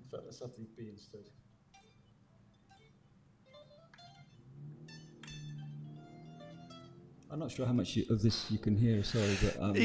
In 0.00 0.10
fact, 0.10 0.24
let's 0.24 0.40
have 0.40 0.50
the 0.58 0.66
B 0.76 0.88
instead. 0.90 1.20
I'm 7.30 7.38
not 7.38 7.52
sure 7.52 7.66
how 7.66 7.72
much 7.72 7.94
you, 7.94 8.04
of 8.10 8.20
this 8.20 8.50
you 8.50 8.58
can 8.58 8.76
hear. 8.76 9.04
Sorry, 9.04 9.38
but 9.40 9.62
um, 9.62 9.76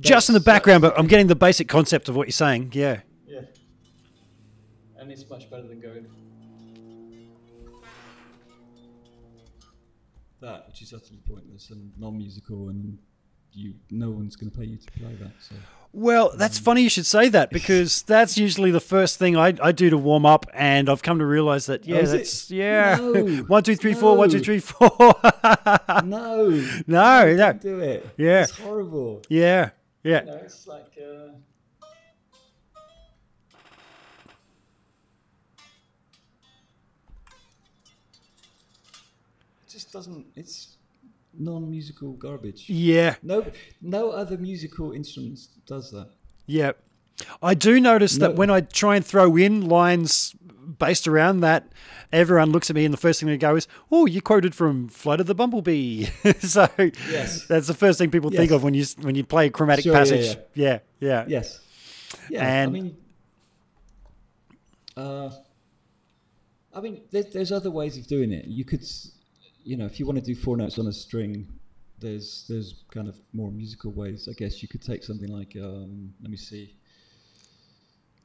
Just 0.00 0.30
in 0.30 0.32
the 0.32 0.40
background, 0.40 0.82
but 0.82 0.98
I'm 0.98 1.06
getting 1.06 1.28
the 1.28 1.36
basic 1.36 1.68
concept 1.68 2.08
of 2.08 2.16
what 2.16 2.26
you're 2.26 2.32
saying. 2.32 2.72
Yeah. 2.74 3.02
Yeah. 5.02 5.12
And 5.12 5.12
it's 5.12 5.28
much 5.28 5.50
better 5.50 5.66
than 5.66 5.80
going 5.80 6.06
that, 10.40 10.66
which 10.66 10.82
is 10.82 10.92
utterly 10.92 11.20
pointless 11.28 11.70
and 11.70 11.92
non-musical, 11.98 12.68
and 12.68 12.98
you 13.52 13.74
no 13.90 14.10
one's 14.10 14.34
going 14.36 14.50
to 14.50 14.58
pay 14.58 14.64
you 14.64 14.76
to 14.76 14.90
play 14.92 15.14
that. 15.20 15.30
So 15.40 15.54
Well, 15.92 16.32
that's 16.36 16.58
funny 16.58 16.82
you 16.82 16.88
should 16.88 17.06
say 17.06 17.28
that 17.28 17.50
because 17.50 18.02
that's 18.06 18.36
usually 18.36 18.70
the 18.72 18.80
first 18.80 19.18
thing 19.18 19.36
I, 19.36 19.54
I 19.62 19.70
do 19.72 19.88
to 19.90 19.98
warm 19.98 20.26
up, 20.26 20.46
and 20.52 20.88
I've 20.88 21.02
come 21.02 21.18
to 21.20 21.26
realize 21.26 21.66
that 21.66 21.86
yeah, 21.86 21.96
Oh, 21.96 22.00
is 22.00 22.12
it? 22.12 22.16
that's 22.18 22.50
yeah, 22.50 22.96
No, 23.00 23.12
one 23.46 23.62
two 23.62 23.76
three 23.76 23.94
four, 23.94 24.16
one 24.16 24.30
two 24.30 24.38
no. 24.38 24.42
three 24.44 24.58
four. 24.58 24.90
no, 26.04 26.04
no, 26.04 26.74
no, 26.86 27.36
don't 27.36 27.60
do 27.60 27.78
it. 27.80 28.08
Yeah. 28.16 28.42
it's 28.42 28.58
horrible. 28.58 29.22
yeah, 29.28 29.70
yeah, 30.02 30.20
You 30.20 30.26
know, 30.26 30.40
it's 30.44 30.66
like. 30.66 30.98
Uh, 31.00 31.32
doesn't. 39.92 40.26
It's 40.34 40.76
non-musical 41.38 42.12
garbage. 42.14 42.68
yeah, 42.68 43.14
No, 43.22 43.44
no 43.80 44.10
other 44.10 44.36
musical 44.38 44.92
instruments 44.92 45.48
does 45.66 45.90
that. 45.92 46.08
yeah. 46.46 46.72
I 47.42 47.54
do 47.54 47.78
notice 47.78 48.16
that 48.16 48.34
when 48.34 48.50
I 48.50 48.62
try 48.62 48.96
and 48.96 49.04
throw 49.06 49.36
in 49.36 49.68
lines 49.68 50.34
based 50.78 51.06
around 51.06 51.40
that, 51.40 51.70
everyone 52.10 52.50
looks 52.50 52.68
at 52.70 52.74
me, 52.74 52.84
and 52.84 52.92
the 52.92 52.98
first 52.98 53.20
thing 53.20 53.28
they 53.28 53.36
go 53.36 53.54
is, 53.54 53.68
"Oh, 53.92 54.06
you 54.06 54.20
quoted 54.22 54.54
from 54.54 54.88
Flight 54.88 55.20
of 55.20 55.26
the 55.26 55.34
Bumblebee." 55.34 56.04
so 56.40 56.66
Yes. 56.78 57.46
that's 57.46 57.66
the 57.68 57.74
first 57.74 57.98
thing 57.98 58.10
people 58.10 58.30
think 58.30 58.50
of 58.50 58.64
when 58.64 58.74
you 58.74 58.84
when 59.02 59.14
you 59.14 59.24
play 59.24 59.46
a 59.46 59.50
chromatic 59.50 59.84
Sure, 59.84 59.92
yeah, 59.92 59.98
passage. 59.98 60.36
Yeah, 60.54 60.78
yeah, 61.00 61.24
Yes. 61.28 61.60
Yeah. 62.30 62.44
And- 62.44 62.68
I 62.70 62.72
mean, 62.72 62.96
uh, 64.96 65.30
I 66.74 66.80
mean, 66.80 67.02
there's, 67.10 67.26
there's 67.32 67.52
other 67.52 67.70
ways 67.70 67.96
of 67.98 68.06
doing 68.06 68.32
it. 68.32 68.46
You 68.46 68.64
could, 68.64 68.82
you 69.64 69.76
know, 69.76 69.86
if 69.86 69.98
you 69.98 70.06
want 70.06 70.18
to 70.18 70.24
do 70.24 70.34
four 70.34 70.56
notes 70.56 70.78
on 70.78 70.86
a 70.86 70.92
string, 70.92 71.48
there's 71.98 72.44
there's 72.48 72.84
kind 72.92 73.08
of 73.08 73.16
more 73.32 73.50
musical 73.50 73.92
ways. 73.92 74.28
I 74.28 74.32
guess 74.32 74.62
you 74.62 74.68
could 74.68 74.82
take 74.82 75.04
something 75.04 75.28
like 75.28 75.56
um, 75.56 76.12
let 76.20 76.30
me 76.30 76.36
see. 76.36 76.76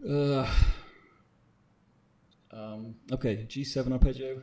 Uh, 0.07 0.47
um, 2.51 2.95
okay, 3.11 3.45
G7 3.47 3.91
arpeggio. 3.91 4.41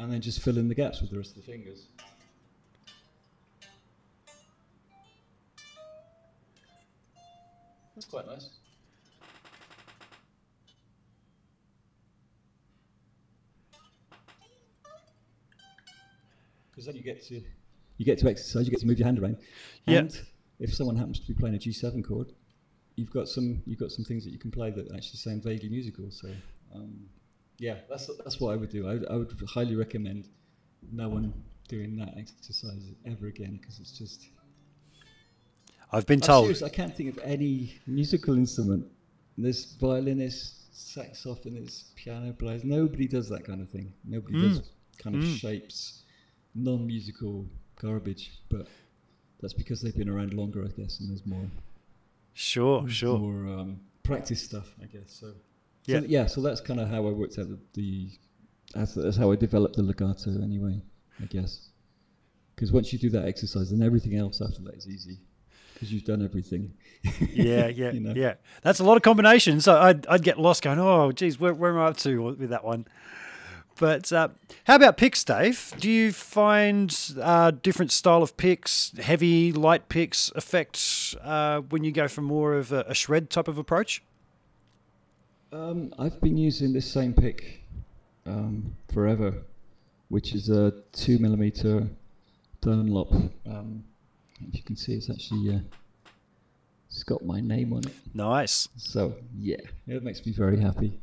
And 0.00 0.12
then 0.12 0.20
just 0.20 0.42
fill 0.42 0.58
in 0.58 0.68
the 0.68 0.76
gaps 0.76 1.00
with 1.00 1.10
the 1.10 1.16
rest 1.16 1.36
of 1.36 1.44
the 1.44 1.52
fingers. 1.52 1.88
That's 7.96 8.06
quite 8.06 8.26
nice. 8.26 8.57
Because 16.78 16.86
then 16.86 16.94
you 16.94 17.02
get 17.02 17.20
to 17.26 17.42
you 17.96 18.04
get 18.04 18.18
to 18.20 18.28
exercise, 18.28 18.64
you 18.66 18.70
get 18.70 18.78
to 18.78 18.86
move 18.86 19.00
your 19.00 19.06
hand 19.06 19.18
around. 19.18 19.38
Yeah. 19.86 19.98
And 19.98 20.20
if 20.60 20.72
someone 20.72 20.94
happens 20.94 21.18
to 21.18 21.26
be 21.26 21.34
playing 21.34 21.56
a 21.56 21.58
G7 21.58 22.04
chord, 22.06 22.30
you've 22.94 23.10
got 23.10 23.26
some 23.28 23.60
you've 23.66 23.80
got 23.80 23.90
some 23.90 24.04
things 24.04 24.22
that 24.24 24.30
you 24.30 24.38
can 24.38 24.52
play 24.52 24.70
that 24.70 24.86
actually 24.94 25.18
sound 25.18 25.42
vaguely 25.42 25.68
musical. 25.70 26.08
So 26.12 26.28
um, 26.72 27.08
yeah, 27.58 27.78
that's 27.90 28.08
that's 28.18 28.38
what 28.40 28.52
I 28.52 28.56
would 28.56 28.70
do. 28.70 28.86
I, 28.88 28.92
would- 28.92 29.08
I 29.10 29.16
would 29.16 29.34
highly 29.48 29.74
recommend 29.74 30.28
no 30.92 31.08
one 31.08 31.34
doing 31.66 31.96
that 31.96 32.14
exercise 32.16 32.92
ever 33.04 33.26
again 33.26 33.58
because 33.60 33.80
it's 33.80 33.90
just. 33.98 34.28
I've 35.90 36.06
been 36.06 36.20
told. 36.20 36.44
serious, 36.44 36.62
I 36.62 36.68
can't 36.68 36.94
think 36.94 37.16
of 37.16 37.18
any 37.24 37.74
musical 37.88 38.34
instrument. 38.34 38.86
There's 39.36 39.72
violinists, 39.80 40.94
saxophonists, 40.96 41.94
piano 41.96 42.32
players. 42.32 42.62
Nobody 42.62 43.08
does 43.08 43.28
that 43.30 43.44
kind 43.44 43.60
of 43.60 43.68
thing. 43.70 43.92
Nobody 44.04 44.34
Mm. 44.36 44.42
does 44.42 44.70
kind 44.98 45.16
of 45.16 45.22
Mm. 45.24 45.36
shapes, 45.38 46.02
non-musical 46.58 47.46
garbage. 47.80 48.32
But 48.48 48.66
that's 49.40 49.54
because 49.54 49.80
they've 49.80 49.96
been 49.96 50.08
around 50.08 50.34
longer, 50.34 50.64
I 50.64 50.68
guess, 50.80 51.00
and 51.00 51.10
there's 51.10 51.24
more 51.26 51.46
Sure, 52.34 52.82
there's 52.82 52.92
sure. 52.94 53.18
more 53.18 53.58
um, 53.58 53.80
practice 54.02 54.42
stuff, 54.42 54.72
I 54.82 54.86
guess. 54.86 55.10
So 55.20 55.32
Yeah. 55.86 55.96
yeah, 55.96 56.00
so, 56.00 56.06
yeah. 56.08 56.26
So 56.26 56.40
that's 56.42 56.60
kind 56.60 56.80
of 56.80 56.88
how 56.88 57.06
I 57.06 57.10
worked 57.10 57.38
out 57.38 57.48
the, 57.48 57.58
the 57.74 58.08
that's, 58.74 58.94
that's 58.94 59.16
how 59.16 59.32
I 59.32 59.36
developed 59.36 59.76
the 59.76 59.82
legato, 59.82 60.30
anyway. 60.42 60.80
I 61.20 61.24
guess 61.26 61.68
because 62.54 62.70
once 62.72 62.92
you 62.92 62.98
do 62.98 63.10
that 63.10 63.24
exercise, 63.24 63.70
then 63.70 63.82
everything 63.84 64.16
else 64.16 64.40
after 64.40 64.62
that 64.62 64.74
is 64.74 64.88
easy 64.88 65.18
because 65.74 65.92
you've 65.92 66.04
done 66.04 66.24
everything. 66.24 66.72
Yeah, 67.32 67.68
yeah, 67.68 67.90
You 67.92 68.00
know? 68.00 68.12
yeah. 68.16 68.34
That's 68.62 68.80
a 68.80 68.84
lot 68.84 68.96
of 68.96 69.02
combinations. 69.02 69.64
So 69.64 69.76
I'd, 69.80 70.04
I'd 70.08 70.22
get 70.24 70.38
lost 70.40 70.62
going, 70.62 70.78
oh, 70.80 71.12
geez, 71.12 71.38
where, 71.38 71.54
where 71.54 71.70
am 71.72 71.78
I 71.78 71.86
up 71.86 71.96
to 71.98 72.20
with 72.34 72.50
that 72.50 72.64
one? 72.64 72.86
But 73.78 74.12
uh, 74.12 74.28
how 74.64 74.74
about 74.74 74.96
picks, 74.96 75.22
Dave? 75.24 75.72
Do 75.78 75.88
you 75.88 76.12
find 76.12 76.94
uh, 77.20 77.52
different 77.52 77.92
style 77.92 78.22
of 78.22 78.36
picks, 78.36 78.92
heavy, 78.98 79.52
light 79.52 79.88
picks, 79.88 80.32
affect 80.34 81.14
uh, 81.22 81.60
when 81.60 81.84
you 81.84 81.92
go 81.92 82.08
for 82.08 82.20
more 82.20 82.54
of 82.54 82.72
a, 82.72 82.84
a 82.88 82.94
shred 82.94 83.30
type 83.30 83.46
of 83.48 83.56
approach? 83.56 84.02
Um, 85.52 85.94
I've 85.98 86.20
been 86.20 86.36
using 86.36 86.72
this 86.72 86.90
same 86.90 87.14
pick 87.14 87.62
um, 88.26 88.76
forever, 88.92 89.34
which 90.08 90.34
is 90.34 90.50
a 90.50 90.74
two 90.92 91.18
millimeter 91.18 91.88
Dunlop. 92.60 93.12
Um, 93.46 93.84
if 94.48 94.56
you 94.56 94.62
can 94.62 94.76
see, 94.76 94.94
it's 94.94 95.08
actually 95.08 95.54
uh, 95.54 95.60
it's 96.88 97.04
got 97.04 97.24
my 97.24 97.40
name 97.40 97.72
on 97.72 97.84
it. 97.86 97.94
Nice. 98.12 98.68
So 98.76 99.14
yeah, 99.38 99.56
it 99.86 100.02
makes 100.02 100.24
me 100.26 100.32
very 100.32 100.60
happy. 100.60 100.98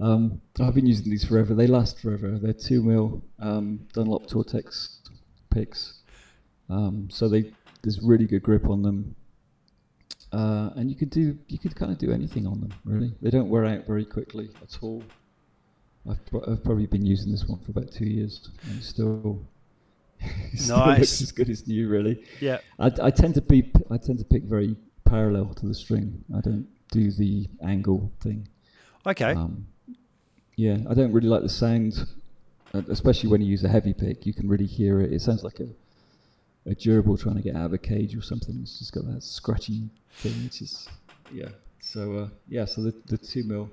Um, 0.00 0.40
I've 0.60 0.74
been 0.74 0.86
using 0.86 1.10
these 1.10 1.24
forever. 1.24 1.54
They 1.54 1.66
last 1.66 2.00
forever. 2.00 2.38
They're 2.38 2.52
two 2.52 2.82
mil 2.82 3.22
um, 3.38 3.86
Dunlop 3.92 4.26
Tortex 4.28 4.98
picks. 5.50 6.00
Um, 6.68 7.08
so 7.10 7.28
they 7.28 7.52
there's 7.82 8.00
really 8.00 8.26
good 8.26 8.42
grip 8.42 8.68
on 8.68 8.82
them. 8.82 9.14
Uh, 10.32 10.70
and 10.76 10.88
you 10.88 10.96
could 10.96 11.10
do 11.10 11.36
you 11.48 11.58
could 11.58 11.74
kind 11.74 11.90
of 11.90 11.98
do 11.98 12.12
anything 12.12 12.46
on 12.46 12.60
them 12.60 12.72
really. 12.84 13.12
They 13.20 13.30
don't 13.30 13.48
wear 13.48 13.64
out 13.64 13.86
very 13.86 14.04
quickly 14.04 14.50
at 14.62 14.78
all. 14.80 15.02
I've, 16.08 16.24
pro- 16.26 16.44
I've 16.48 16.64
probably 16.64 16.86
been 16.86 17.04
using 17.04 17.30
this 17.30 17.44
one 17.44 17.58
for 17.60 17.72
about 17.72 17.92
two 17.92 18.06
years 18.06 18.48
and 18.70 18.82
still, 18.82 19.44
it 20.20 20.58
still 20.58 20.78
Nice. 20.78 20.98
looks 21.00 21.20
as 21.22 21.32
good 21.32 21.50
as 21.50 21.66
new 21.66 21.88
really. 21.88 22.24
Yeah. 22.40 22.58
I, 22.78 22.90
I 23.02 23.10
tend 23.10 23.34
to 23.34 23.42
be 23.42 23.70
I 23.90 23.98
tend 23.98 24.18
to 24.20 24.24
pick 24.24 24.44
very 24.44 24.76
parallel 25.04 25.52
to 25.54 25.66
the 25.66 25.74
string. 25.74 26.24
I 26.34 26.40
don't 26.40 26.66
do 26.92 27.10
the 27.10 27.48
angle 27.62 28.10
thing. 28.20 28.48
Okay. 29.06 29.32
Um, 29.32 29.66
yeah, 30.56 30.78
I 30.88 30.94
don't 30.94 31.12
really 31.12 31.28
like 31.28 31.42
the 31.42 31.48
sound, 31.48 32.06
uh, 32.74 32.82
especially 32.88 33.30
when 33.30 33.40
you 33.40 33.48
use 33.48 33.64
a 33.64 33.68
heavy 33.68 33.94
pick. 33.94 34.26
You 34.26 34.32
can 34.34 34.48
really 34.48 34.66
hear 34.66 35.00
it. 35.00 35.12
It 35.12 35.20
sounds 35.22 35.42
like 35.44 35.60
a 35.60 35.68
a 36.66 36.74
gerbil 36.74 37.18
trying 37.18 37.36
to 37.36 37.42
get 37.42 37.56
out 37.56 37.64
of 37.66 37.72
a 37.72 37.78
cage 37.78 38.14
or 38.14 38.20
something. 38.22 38.58
It's 38.62 38.78
just 38.78 38.92
got 38.92 39.06
that 39.06 39.22
scratching 39.22 39.90
thing. 40.16 40.34
It's 40.44 40.58
just 40.58 40.90
yeah. 41.32 41.48
So 41.80 42.16
uh, 42.18 42.28
yeah, 42.48 42.66
so 42.66 42.82
the 42.82 42.94
the 43.06 43.16
two 43.18 43.44
mil 43.44 43.70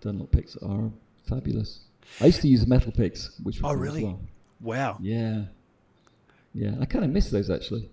Dunlop 0.00 0.30
picks 0.30 0.56
are 0.58 0.90
fabulous. 1.26 1.80
I 2.20 2.26
used 2.26 2.40
to 2.42 2.48
use 2.48 2.66
metal 2.66 2.92
picks, 2.92 3.30
which 3.42 3.60
Oh, 3.64 3.72
really? 3.74 4.04
well. 4.04 4.20
wow. 4.60 4.98
Yeah, 5.00 5.44
yeah. 6.54 6.72
I 6.80 6.84
kind 6.84 7.04
of 7.04 7.10
miss 7.10 7.30
those 7.30 7.50
actually. 7.50 7.90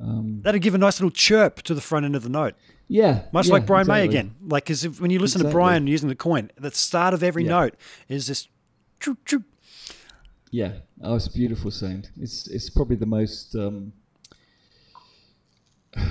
Um, 0.00 0.40
That'd 0.42 0.60
give 0.62 0.74
a 0.74 0.78
nice 0.78 1.00
little 1.00 1.10
chirp 1.10 1.62
to 1.62 1.74
the 1.74 1.80
front 1.80 2.04
end 2.04 2.14
of 2.16 2.22
the 2.22 2.28
note. 2.28 2.54
yeah, 2.88 3.22
Much 3.32 3.46
yeah, 3.46 3.52
like 3.54 3.66
Brian 3.66 3.86
May 3.86 4.04
again. 4.04 4.34
Like, 4.46 4.64
because 4.64 5.00
when 5.00 5.10
you 5.10 5.18
listen 5.18 5.42
to 5.42 5.50
Brian 5.50 5.86
using 5.86 6.08
the 6.08 6.14
coin, 6.14 6.50
the 6.58 6.70
start 6.70 7.14
of 7.14 7.22
every 7.22 7.44
Yeah. 7.44 7.50
note 7.50 7.74
is 8.08 8.26
this. 8.26 8.48
choop, 9.00 9.16
choop. 9.26 9.44
Yeah, 10.50 10.72
oh, 11.02 11.16
it's 11.16 11.26
a 11.26 11.32
beautiful 11.32 11.70
sound. 11.70 12.10
It's 12.20 12.46
it's 12.48 12.70
probably 12.70 12.96
the 12.96 13.06
most 13.06 13.54
um, 13.56 13.92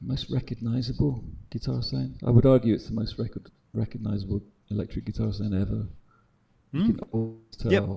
most 0.00 0.30
recognizable 0.30 1.24
guitar 1.50 1.82
sound. 1.82 2.18
I 2.26 2.30
would 2.30 2.46
argue 2.46 2.74
it's 2.74 2.86
the 2.88 2.94
most 2.94 3.18
record 3.18 3.50
recognizable 3.74 4.42
electric 4.70 5.04
guitar 5.04 5.32
sound 5.32 5.54
ever. 5.54 5.86
You 6.72 6.80
Hmm. 6.82 6.86
can 6.86 7.00
always 7.12 7.56
tell 7.58 7.72
Yep. 7.72 7.88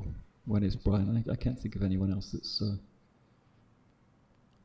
when 0.46 0.64
it's 0.64 0.76
Brian. 0.76 1.24
I, 1.28 1.32
I 1.32 1.36
can't 1.36 1.60
think 1.60 1.76
of 1.76 1.84
anyone 1.84 2.12
else 2.12 2.32
that's 2.32 2.62
uh, 2.62 2.76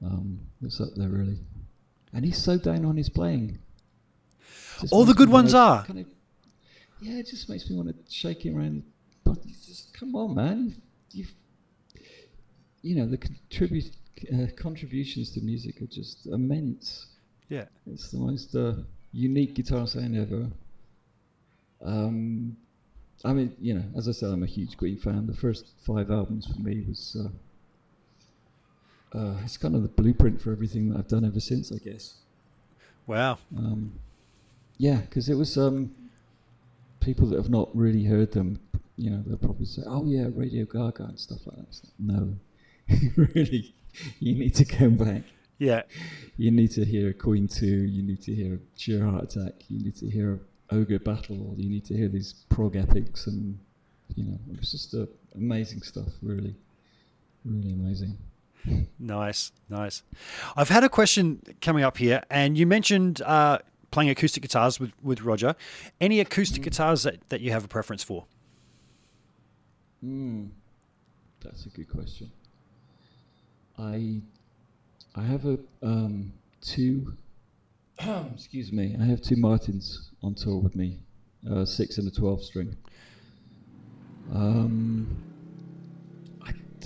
um, 0.05 0.41
that's 0.61 0.81
up 0.81 0.89
there 0.97 1.09
really. 1.09 1.39
And 2.13 2.25
he's 2.25 2.39
so 2.39 2.57
down 2.57 2.85
on 2.85 2.97
his 2.97 3.09
playing. 3.09 3.59
Just 4.81 4.93
All 4.93 5.05
the 5.05 5.15
good 5.15 5.29
ones 5.29 5.55
wanna 5.55 5.67
are. 5.67 5.85
Kind 5.85 5.99
of, 6.01 6.07
yeah, 7.01 7.19
it 7.19 7.27
just 7.27 7.49
makes 7.49 7.69
me 7.69 7.77
want 7.77 7.89
to 7.89 8.13
shake 8.13 8.45
him 8.45 8.57
around. 8.57 8.83
But 9.25 9.45
just 9.47 9.93
come 9.93 10.15
on, 10.15 10.35
man. 10.35 10.81
You've, 11.13 11.33
you 12.83 12.97
know, 12.97 13.07
the 13.07 13.19
contribute 13.19 13.91
uh, 14.33 14.47
contributions 14.57 15.31
to 15.33 15.41
music 15.41 15.83
are 15.83 15.87
just 15.87 16.27
immense. 16.27 17.07
Yeah. 17.49 17.65
It's 17.91 18.11
the 18.11 18.19
most 18.19 18.55
uh, 18.55 18.75
unique 19.13 19.55
guitar 19.55 19.87
sound 19.87 20.17
ever. 20.17 20.49
Um, 21.85 22.57
I 23.25 23.33
mean, 23.33 23.55
you 23.61 23.75
know, 23.75 23.85
as 23.97 24.09
I 24.09 24.13
said, 24.13 24.31
I'm 24.31 24.43
a 24.43 24.47
huge 24.47 24.77
Queen 24.77 24.97
fan. 24.97 25.27
The 25.27 25.37
first 25.37 25.73
five 25.81 26.11
albums 26.11 26.47
for 26.47 26.61
me 26.61 26.85
was. 26.89 27.17
Uh, 27.19 27.29
uh, 29.15 29.35
it's 29.45 29.57
kind 29.57 29.75
of 29.75 29.83
the 29.83 29.89
blueprint 29.89 30.41
for 30.41 30.53
everything 30.53 30.91
that 30.91 30.99
I've 30.99 31.09
done 31.09 31.25
ever 31.25 31.41
since, 31.41 31.73
I 31.73 31.79
guess. 31.79 32.15
Wow. 33.07 33.39
Um, 33.57 33.93
yeah, 34.77 34.99
because 34.99 35.29
it 35.29 35.35
was 35.35 35.57
um, 35.57 35.95
people 37.01 37.27
that 37.29 37.37
have 37.37 37.51
not 37.51 37.75
really 37.75 38.05
heard 38.05 38.33
them. 38.33 38.61
You 38.97 39.11
know, 39.11 39.23
they'll 39.27 39.39
probably 39.39 39.67
say, 39.67 39.83
"Oh 39.87 40.05
yeah, 40.05 40.27
Radio 40.35 40.65
Gaga 40.65 41.05
and 41.05 41.19
stuff 41.19 41.47
like 41.47 41.57
that." 41.57 41.81
Like, 41.85 41.93
no, 41.99 42.35
really, 43.35 43.75
you 44.19 44.35
need 44.35 44.55
to 44.57 44.65
come 44.65 44.97
back. 44.97 45.23
Yeah. 45.59 45.83
You 46.37 46.51
need 46.51 46.71
to 46.73 46.85
hear 46.85 47.13
Queen 47.13 47.49
Two. 47.49 47.67
You 47.67 48.03
need 48.03 48.23
to 48.23 48.35
hear 48.35 48.61
Sheer 48.77 49.05
Heart 49.05 49.37
Attack. 49.37 49.55
You 49.69 49.85
need 49.85 49.97
to 49.97 50.11
hear 50.11 50.41
Ogre 50.71 50.99
Battle. 50.99 51.55
You 51.57 51.69
need 51.69 51.85
to 51.87 51.97
hear 51.97 52.09
these 52.09 52.45
prog 52.49 52.77
epics, 52.77 53.27
and 53.27 53.59
you 54.15 54.25
know, 54.25 54.39
it 54.53 54.59
was 54.59 54.71
just 54.71 54.95
uh, 54.95 55.07
amazing 55.35 55.83
stuff. 55.83 56.09
Really, 56.23 56.55
really 57.45 57.73
amazing. 57.73 58.17
Nice, 58.99 59.53
nice. 59.69 60.03
I've 60.57 60.69
had 60.69 60.85
a 60.85 60.89
question 60.89 61.41
coming 61.61 61.85
up 61.85 61.99
here, 61.99 62.23
and 62.31 62.59
you 62.59 62.67
mentioned 62.67 63.23
uh, 63.23 63.59
playing 63.91 64.11
acoustic 64.11 64.43
guitars 64.43 64.79
with, 64.81 64.93
with 65.03 65.23
Roger. 65.23 65.55
Any 66.01 66.21
acoustic 66.21 66.63
guitars 66.63 67.05
that, 67.05 67.29
that 67.29 67.41
you 67.41 67.51
have 67.53 67.65
a 67.65 67.69
preference 67.69 68.03
for? 68.03 68.27
Mm, 70.05 70.51
that's 71.43 71.67
a 71.67 71.69
good 71.71 71.89
question. 71.89 72.31
I 73.79 74.21
I 75.15 75.23
have 75.23 75.47
a 75.47 75.59
um, 75.83 76.33
two. 76.61 77.15
excuse 78.35 78.73
me. 78.73 78.97
I 79.01 79.05
have 79.05 79.21
two 79.21 79.37
Martins 79.37 80.11
on 80.23 80.35
tour 80.35 80.59
with 80.59 80.77
me, 80.77 80.99
uh, 81.51 81.65
six 81.65 81.99
and 81.99 82.07
a 82.07 82.11
twelve 82.11 82.43
string. 82.45 82.77
Um, 84.33 85.17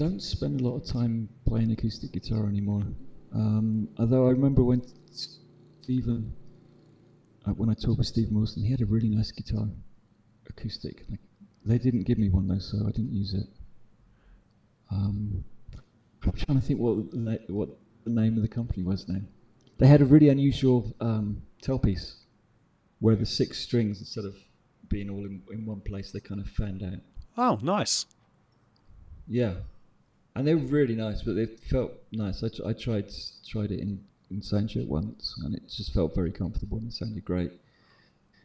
don't 0.02 0.20
spend 0.20 0.60
a 0.60 0.64
lot 0.64 0.76
of 0.76 0.84
time 0.84 1.28
playing 1.46 1.70
acoustic 1.70 2.10
guitar 2.10 2.48
anymore. 2.48 2.82
Um, 3.32 3.88
although 3.98 4.26
I 4.26 4.30
remember 4.30 4.64
when 4.64 4.82
Steven, 5.12 6.32
uh, 7.46 7.52
when 7.52 7.70
I 7.70 7.74
talked 7.74 7.98
with 7.98 8.08
Steven 8.08 8.34
Wilson, 8.34 8.64
he 8.64 8.70
had 8.72 8.80
a 8.80 8.86
really 8.86 9.08
nice 9.08 9.30
guitar, 9.30 9.68
acoustic, 10.48 11.04
like 11.08 11.20
they 11.64 11.78
didn't 11.78 12.02
give 12.02 12.18
me 12.18 12.28
one 12.30 12.48
though, 12.48 12.58
so 12.58 12.78
I 12.84 12.90
didn't 12.90 13.12
use 13.12 13.32
it. 13.32 13.46
Um, 14.90 15.44
I'm 16.24 16.32
trying 16.32 16.60
to 16.60 16.66
think 16.66 16.80
what 16.80 17.10
the 17.12 17.40
what 17.46 17.68
the 18.04 18.10
name 18.10 18.36
of 18.36 18.42
the 18.42 18.48
company 18.48 18.82
was 18.82 19.06
now. 19.06 19.20
They 19.78 19.86
had 19.86 20.00
a 20.00 20.04
really 20.04 20.30
unusual 20.30 20.92
um, 21.00 21.42
tailpiece 21.62 22.14
where 22.98 23.14
the 23.14 23.26
six 23.26 23.58
strings, 23.60 24.00
instead 24.00 24.24
of 24.24 24.36
being 24.88 25.08
all 25.08 25.24
in, 25.24 25.42
in 25.52 25.64
one 25.64 25.80
place, 25.80 26.10
they 26.10 26.20
kind 26.20 26.40
of 26.40 26.48
fanned 26.48 26.82
out. 26.82 27.00
Oh, 27.38 27.58
nice. 27.62 28.06
Yeah, 29.28 29.54
and 30.34 30.46
they 30.46 30.54
were 30.54 30.62
really 30.62 30.94
nice, 30.94 31.22
but 31.22 31.34
they 31.34 31.46
felt 31.46 31.92
nice. 32.10 32.42
I, 32.42 32.48
I 32.68 32.72
tried 32.72 33.12
tried 33.46 33.70
it 33.70 33.80
in 33.80 34.04
in 34.30 34.40
Soundcheck 34.40 34.86
once, 34.86 35.34
and 35.44 35.54
it 35.54 35.68
just 35.68 35.92
felt 35.92 36.14
very 36.14 36.32
comfortable 36.32 36.78
and 36.78 36.88
it 36.88 36.94
sounded 36.94 37.24
great. 37.24 37.52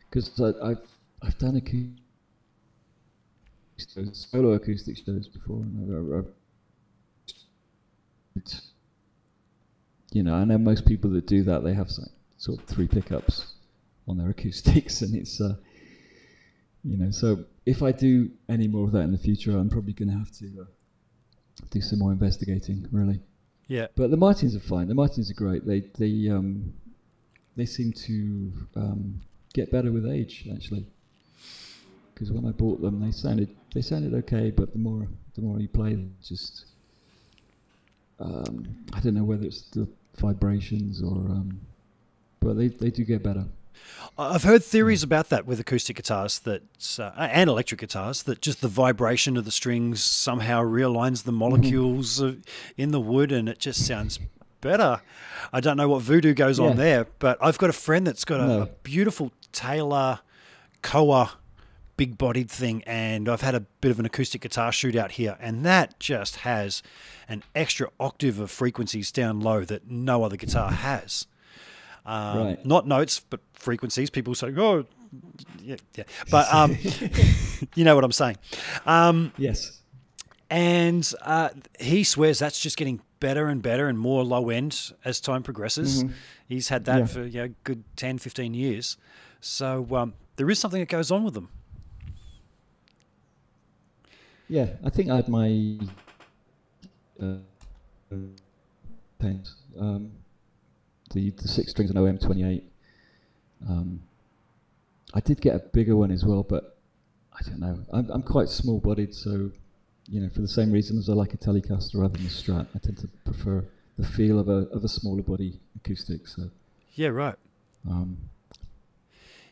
Because 0.09 0.39
I've 0.41 0.79
I've 1.21 1.37
done 1.37 1.55
acoustic 1.55 2.03
shows, 3.77 4.27
solo 4.31 4.53
acoustic 4.53 4.97
shows 4.97 5.27
before, 5.27 5.61
and 5.61 6.13
I, 6.13 6.17
I, 6.17 6.21
I, 8.37 8.41
you 10.11 10.23
know, 10.23 10.35
I 10.35 10.43
know 10.45 10.57
most 10.57 10.85
people 10.85 11.09
that 11.11 11.27
do 11.27 11.43
that 11.43 11.63
they 11.63 11.73
have 11.73 11.89
some, 11.89 12.05
sort 12.37 12.59
of 12.59 12.65
three 12.65 12.87
pickups 12.87 13.53
on 14.07 14.17
their 14.17 14.29
acoustics, 14.31 15.01
and 15.01 15.15
it's 15.15 15.39
uh, 15.39 15.55
you 16.83 16.97
know, 16.97 17.11
so 17.11 17.45
if 17.65 17.81
I 17.83 17.91
do 17.91 18.29
any 18.49 18.67
more 18.67 18.85
of 18.85 18.91
that 18.93 19.01
in 19.01 19.11
the 19.11 19.17
future, 19.17 19.51
I'm 19.51 19.69
probably 19.69 19.93
going 19.93 20.09
to 20.09 20.17
have 20.17 20.31
to 20.39 20.45
uh, 20.61 20.65
do 21.69 21.81
some 21.81 21.99
more 21.99 22.11
investigating, 22.11 22.87
really. 22.91 23.19
Yeah. 23.67 23.87
But 23.95 24.11
the 24.11 24.17
Martins 24.17 24.55
are 24.55 24.59
fine. 24.59 24.87
The 24.87 24.95
Martins 24.95 25.29
are 25.29 25.33
great. 25.33 25.65
They 25.65 25.81
they 25.97 26.29
um, 26.29 26.73
they 27.55 27.65
seem 27.65 27.91
to 27.93 28.51
um, 28.75 29.21
get 29.53 29.71
better 29.71 29.91
with 29.91 30.05
age, 30.05 30.47
actually. 30.53 30.85
Because 32.13 32.31
when 32.31 32.45
I 32.45 32.51
bought 32.51 32.81
them, 32.81 32.99
they 32.99 33.11
sounded 33.11 33.49
they 33.73 33.81
sounded 33.81 34.13
okay, 34.15 34.51
but 34.51 34.71
the 34.71 34.79
more 34.79 35.07
the 35.35 35.41
more 35.41 35.59
you 35.59 35.67
play 35.67 35.91
them, 35.91 36.15
just 36.23 36.65
um, 38.19 38.65
I 38.93 38.99
don't 38.99 39.13
know 39.13 39.23
whether 39.23 39.45
it's 39.45 39.63
the 39.71 39.87
vibrations 40.15 41.01
or, 41.03 41.15
um, 41.15 41.61
but 42.39 42.53
they 42.53 42.69
they 42.69 42.89
do 42.89 43.03
get 43.03 43.23
better. 43.23 43.45
I've 44.17 44.43
heard 44.43 44.63
theories 44.63 45.03
about 45.03 45.29
that 45.29 45.45
with 45.45 45.59
acoustic 45.59 45.95
guitars 45.97 46.39
that 46.39 46.63
uh, 46.99 47.11
and 47.19 47.49
electric 47.49 47.79
guitars 47.81 48.23
that 48.23 48.41
just 48.41 48.61
the 48.61 48.67
vibration 48.67 49.37
of 49.37 49.45
the 49.45 49.51
strings 49.51 50.03
somehow 50.03 50.63
realigns 50.63 51.23
the 51.23 51.31
molecules 51.31 52.19
in 52.77 52.91
the 52.91 52.99
wood 52.99 53.31
and 53.31 53.47
it 53.47 53.59
just 53.59 53.85
sounds 53.85 54.19
better. 54.61 55.01
I 55.53 55.59
don't 55.59 55.77
know 55.77 55.87
what 55.87 56.01
voodoo 56.01 56.33
goes 56.33 56.57
Yeah. 56.59 56.65
on 56.65 56.77
there, 56.77 57.05
but 57.19 57.37
I've 57.41 57.59
got 57.59 57.69
a 57.69 57.73
friend 57.73 58.07
that's 58.07 58.25
got 58.25 58.39
a, 58.39 58.47
No. 58.47 58.61
a 58.63 58.65
beautiful 58.83 59.31
Taylor 59.51 60.19
Koa 60.81 61.33
big 61.95 62.17
bodied 62.17 62.49
thing 62.49 62.83
and 62.85 63.27
I've 63.27 63.41
had 63.41 63.55
a 63.55 63.61
bit 63.61 63.89
of 63.91 63.99
an 63.99 64.05
acoustic 64.05 64.41
guitar 64.41 64.69
shootout 64.71 65.11
here 65.11 65.35
and 65.39 65.65
that 65.65 65.99
just 65.99 66.37
has 66.37 66.83
an 67.27 67.41
extra 67.55 67.89
octave 67.99 68.39
of 68.39 68.51
frequencies 68.51 69.11
down 69.11 69.39
low 69.39 69.63
that 69.65 69.89
no 69.89 70.23
other 70.23 70.37
guitar 70.37 70.71
has. 70.71 71.25
Um, 72.07 72.37
Right. 72.37 72.65
Not 72.65 72.87
notes, 72.87 73.19
but 73.19 73.41
frequencies. 73.53 74.09
People 74.09 74.33
say, 74.33 74.53
"Oh, 74.57 74.85
yeah, 75.61 75.75
yeah," 75.95 76.05
but 76.31 76.51
um, 76.53 76.77
you 77.75 77.83
know 77.83 77.95
what 77.95 78.03
I'm 78.05 78.11
saying. 78.13 78.37
Um, 78.85 79.33
Yes. 79.37 79.81
and 80.49 81.11
uh, 81.21 81.49
he 81.79 82.03
swears 82.05 82.39
that's 82.39 82.59
just 82.59 82.77
getting 82.77 83.01
better 83.19 83.47
and 83.47 83.61
better 83.61 83.87
and 83.89 83.99
more 83.99 84.23
low 84.23 84.49
end 84.49 84.93
as 85.03 85.19
time 85.19 85.43
progresses. 85.43 86.05
He's 86.47 86.69
had 86.69 86.85
that 86.85 86.99
Yeah. 86.99 87.05
for 87.07 87.23
you 87.25 87.41
know, 87.47 87.53
good 87.65 87.83
10, 87.97 88.19
15 88.19 88.53
years. 88.53 88.95
So 89.41 89.85
um, 89.91 90.13
there 90.37 90.49
is 90.49 90.59
something 90.59 90.79
that 90.79 90.87
goes 90.89 91.11
on 91.11 91.23
with 91.25 91.33
them. 91.33 91.49
Yeah, 94.47 94.67
I 94.83 94.89
think 94.89 95.09
I 95.09 95.17
had 95.17 95.27
my 95.27 95.77
uh, 97.21 97.35
pains. 99.19 99.55
Um, 99.77 100.11
the 101.13 101.31
the 101.31 101.47
six 101.47 101.71
strings 101.71 101.91
on 101.91 101.97
OM 101.97 102.17
twenty 102.17 102.43
eight. 102.43 102.63
Um, 103.67 104.01
I 105.13 105.19
did 105.19 105.41
get 105.41 105.55
a 105.55 105.59
bigger 105.59 105.95
one 105.95 106.11
as 106.11 106.23
well, 106.25 106.43
but 106.43 106.77
I 107.33 107.41
don't 107.47 107.59
know. 107.59 107.79
I'm 107.91 108.09
I'm 108.09 108.21
quite 108.23 108.49
small 108.49 108.79
bodied, 108.79 109.13
so 109.15 109.51
you 110.09 110.21
know, 110.21 110.29
for 110.29 110.41
the 110.41 110.47
same 110.47 110.71
reasons 110.71 111.09
I 111.09 111.13
like 111.13 111.33
a 111.33 111.37
Telecaster 111.37 111.95
rather 111.95 112.17
than 112.17 112.25
a 112.27 112.29
Strat. 112.29 112.67
I 112.75 112.79
tend 112.79 112.97
to 112.99 113.07
prefer 113.25 113.65
the 113.97 114.05
feel 114.05 114.39
of 114.39 114.47
a 114.49 114.67
of 114.75 114.83
a 114.83 114.87
smaller 114.87 115.21
body 115.23 115.59
acoustic. 115.75 116.27
So 116.27 116.49
Yeah, 116.95 117.07
right. 117.09 117.35
um, 117.89 118.17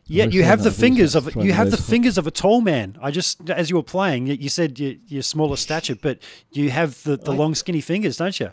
always 0.08 0.36
you 0.36 0.44
have 0.44 0.64
the 0.64 0.72
fingers 0.72 1.16
of 1.16 1.36
you 1.36 1.52
have 1.54 1.72
the 1.72 1.78
fingers 1.78 2.18
of 2.18 2.28
a 2.28 2.32
tall 2.32 2.62
man. 2.62 2.98
I 3.02 3.12
just 3.12 3.50
as 3.50 3.70
you 3.70 3.76
were 3.76 3.84
playing, 3.84 4.28
you, 4.28 4.36
you 4.36 4.50
said 4.50 4.78
you, 4.80 5.00
you're 5.08 5.24
smaller 5.24 5.58
stature, 5.58 5.96
but 5.96 6.20
you 6.52 6.70
have 6.70 7.02
the, 7.04 7.18
the 7.18 7.32
I- 7.32 7.36
long 7.36 7.56
skinny 7.56 7.82
fingers, 7.82 8.18
don't 8.18 8.40
you? 8.40 8.52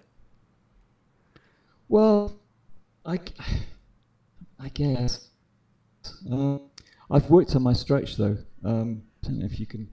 Well, 1.88 2.32
I, 3.04 3.18
I 4.60 4.68
guess. 4.68 5.28
Um, 6.30 6.60
I've 7.10 7.28
worked 7.30 7.54
on 7.56 7.62
my 7.62 7.72
stretch 7.72 8.16
though. 8.16 8.36
Um, 8.64 9.02
I 9.22 9.26
don't 9.28 9.38
know 9.40 9.46
if 9.46 9.58
you 9.60 9.66
can 9.66 9.88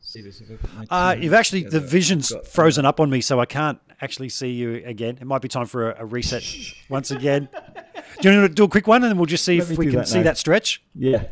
see 0.00 0.22
this. 0.22 0.42
Uh, 0.90 1.16
you've 1.18 1.34
actually 1.34 1.64
the 1.64 1.80
vision's 1.80 2.30
got, 2.30 2.40
uh, 2.40 2.44
frozen 2.44 2.84
up 2.84 3.00
on 3.00 3.10
me, 3.10 3.20
so 3.20 3.40
I 3.40 3.46
can't 3.46 3.78
actually 4.00 4.28
see 4.28 4.50
you 4.50 4.82
again. 4.84 5.18
It 5.20 5.26
might 5.26 5.42
be 5.42 5.48
time 5.48 5.66
for 5.66 5.90
a, 5.92 6.02
a 6.02 6.04
reset 6.06 6.44
once 6.88 7.10
again. 7.10 7.48
Do 8.20 8.30
you 8.30 8.38
want 8.40 8.50
to 8.50 8.54
do 8.54 8.64
a 8.64 8.68
quick 8.68 8.86
one, 8.86 9.02
and 9.02 9.10
then 9.10 9.18
we'll 9.18 9.26
just 9.26 9.44
see 9.44 9.58
Let 9.60 9.70
if 9.72 9.78
we 9.78 9.86
can 9.86 9.96
that 9.96 10.08
see 10.08 10.18
now. 10.18 10.24
that 10.24 10.38
stretch? 10.38 10.82
Yeah, 10.94 11.24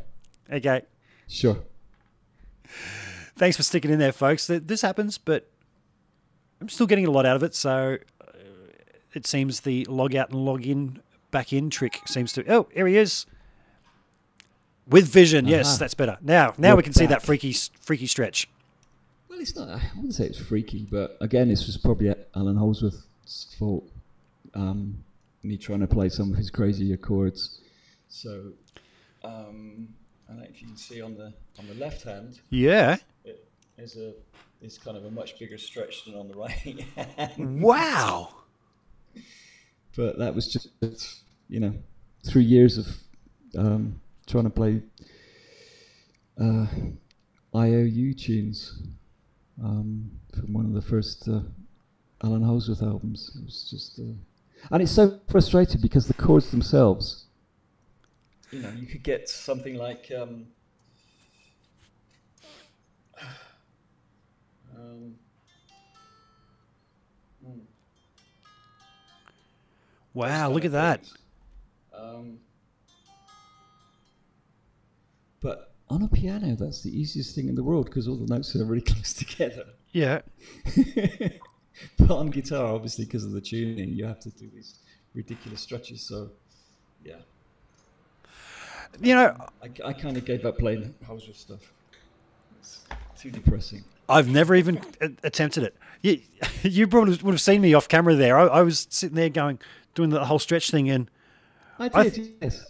Okay. 0.53 0.82
sure. 1.28 1.59
Thanks 3.36 3.57
for 3.57 3.62
sticking 3.62 3.91
in 3.91 3.99
there, 3.99 4.12
folks. 4.12 4.47
This 4.47 4.82
happens, 4.82 5.19
but 5.19 5.51
I'm 6.61 6.69
still 6.69 6.86
getting 6.86 7.07
a 7.07 7.11
lot 7.11 7.27
out 7.27 7.36
of 7.36 7.43
it. 7.43 7.55
So 7.55 7.99
uh, 8.20 8.27
it 9.15 9.27
seems 9.27 9.61
the 9.61 9.85
log 9.86 10.15
out 10.15 10.31
and 10.31 10.45
log 10.45 10.66
in, 10.66 11.01
back 11.35 11.52
in 11.52 11.69
trick 11.69 12.01
seems 12.06 12.32
to. 12.32 12.44
Oh, 12.51 12.69
here 12.73 12.86
he 12.86 12.97
is. 12.97 13.27
With 14.86 15.09
vision, 15.09 15.47
yes, 15.47 15.77
that's 15.78 15.94
better. 15.94 16.16
Now, 16.23 16.55
now 16.59 16.70
We're 16.70 16.77
we 16.77 16.82
can 16.85 16.93
see 16.93 17.06
that 17.06 17.23
freaky, 17.23 17.52
freaky 17.81 18.06
stretch. 18.06 18.48
Well, 19.28 19.40
it's 19.40 19.56
not. 19.56 19.69
I 19.69 19.81
wouldn't 19.97 20.15
say 20.15 20.27
it's 20.27 20.39
freaky, 20.39 20.86
but 20.90 21.16
again, 21.20 21.48
this 21.48 21.66
was 21.66 21.77
probably 21.77 22.15
Allan 22.36 22.56
Holdsworth's 22.56 23.55
fault. 23.59 23.90
Um, 24.55 25.02
me 25.43 25.56
trying 25.56 25.81
to 25.81 25.86
play 25.86 26.09
some 26.09 26.31
of 26.31 26.36
his 26.39 26.51
crazy 26.51 26.94
chords. 26.98 27.61
So, 28.09 28.52
um, 29.24 29.89
I 30.28 30.32
don't 30.32 30.40
know 30.43 30.47
if 30.48 30.61
you 30.62 30.69
can 30.69 30.77
see 30.77 31.02
on 31.02 31.15
the 31.16 31.32
on 31.59 31.66
the 31.66 31.74
left 31.74 32.02
hand, 32.05 32.39
Yeah. 32.51 32.97
it 33.24 33.44
is 33.78 33.97
a 33.97 34.12
is 34.62 34.78
kind 34.78 34.97
of 34.97 35.05
a 35.06 35.11
much 35.11 35.39
bigger 35.39 35.59
stretch 35.59 36.05
than 36.05 36.15
on 36.15 36.28
the 36.28 36.35
right 36.35 36.51
hand. 37.16 37.62
Wow. 37.62 38.35
But 39.97 40.19
that 40.19 40.35
was 40.35 40.49
just 40.49 40.69
you 41.49 41.61
know 41.61 41.75
three 42.25 42.45
years 42.45 42.79
of 42.79 42.87
um, 43.57 44.01
trying 44.27 44.45
to 44.45 44.51
play 44.51 44.83
uh, 46.41 46.66
IOU 47.55 48.15
tunes 48.15 48.83
um, 49.62 50.11
from 50.35 50.53
one 50.53 50.65
of 50.66 50.73
the 50.73 50.83
first 50.83 51.29
uh, 51.29 51.41
Allan 52.23 52.43
Holdsworth 52.43 52.83
albums. 52.83 53.31
It 53.37 53.45
was 53.45 53.69
just, 53.71 53.99
uh, 54.01 54.15
and 54.73 54.83
it's 54.83 54.93
so 54.93 55.21
frustrating 55.29 55.81
because 55.81 56.09
the 56.09 56.15
chords 56.15 56.51
themselves. 56.51 57.27
You 58.51 58.61
know, 58.61 58.73
you 58.77 58.87
could 58.87 59.03
get 59.03 59.29
something 59.29 59.77
like. 59.77 60.11
Um, 60.16 60.47
Wow, 70.15 70.51
look 70.51 70.65
at 70.65 70.73
that. 70.73 71.01
Um, 71.93 72.39
but 75.41 75.73
on 75.91 76.03
a 76.03 76.09
piano, 76.09 76.57
that's 76.57 76.82
the 76.82 76.99
easiest 76.99 77.35
thing 77.35 77.49
in 77.49 77.55
the 77.55 77.62
world 77.62 77.86
because 77.86 78.09
all 78.09 78.16
the 78.16 78.32
notes 78.32 78.55
are 78.57 78.65
really 78.65 78.81
close 78.93 79.12
together. 79.12 79.65
Yeah. 79.93 80.23
but 81.99 82.11
on 82.11 82.28
guitar, 82.28 82.66
obviously, 82.66 83.05
because 83.05 83.24
of 83.24 83.32
the 83.32 83.41
tuning, 83.41 83.91
you 83.91 84.05
have 84.05 84.20
to 84.20 84.31
do 84.31 84.49
these 84.55 84.78
ridiculous 85.15 85.61
stretches. 85.61 86.01
So, 86.03 86.31
yeah, 87.05 87.16
You 89.01 89.15
know, 89.15 89.36
I, 89.62 89.89
I 89.89 89.93
kind 89.93 90.16
of 90.16 90.24
gave 90.24 90.45
up 90.45 90.59
playing 90.59 90.95
Houser 91.07 91.35
stuff. 91.35 91.61
It's 92.61 92.86
too 93.16 93.31
depressing. 93.31 93.85
I've 94.09 94.28
never 94.28 94.55
even 94.55 94.81
attempted 95.23 95.65
it. 95.65 95.77
You, 96.03 96.20
you 96.62 96.86
probably 96.86 97.16
would 97.23 97.32
have 97.32 97.41
seen 97.41 97.61
me 97.61 97.74
off 97.74 97.89
camera 97.89 98.15
there. 98.15 98.39
I, 98.39 98.47
I 98.47 98.62
was 98.62 98.86
sitting 98.91 99.16
there 99.16 99.28
going, 99.28 99.59
doing 99.95 100.11
the 100.11 100.25
whole 100.25 100.39
stretch 100.39 100.71
thing, 100.71 100.91
and 100.91 101.11
I 101.79 101.91
I 101.93 102.03
did, 102.05 102.15
th- 102.15 102.29
yes. 102.43 102.66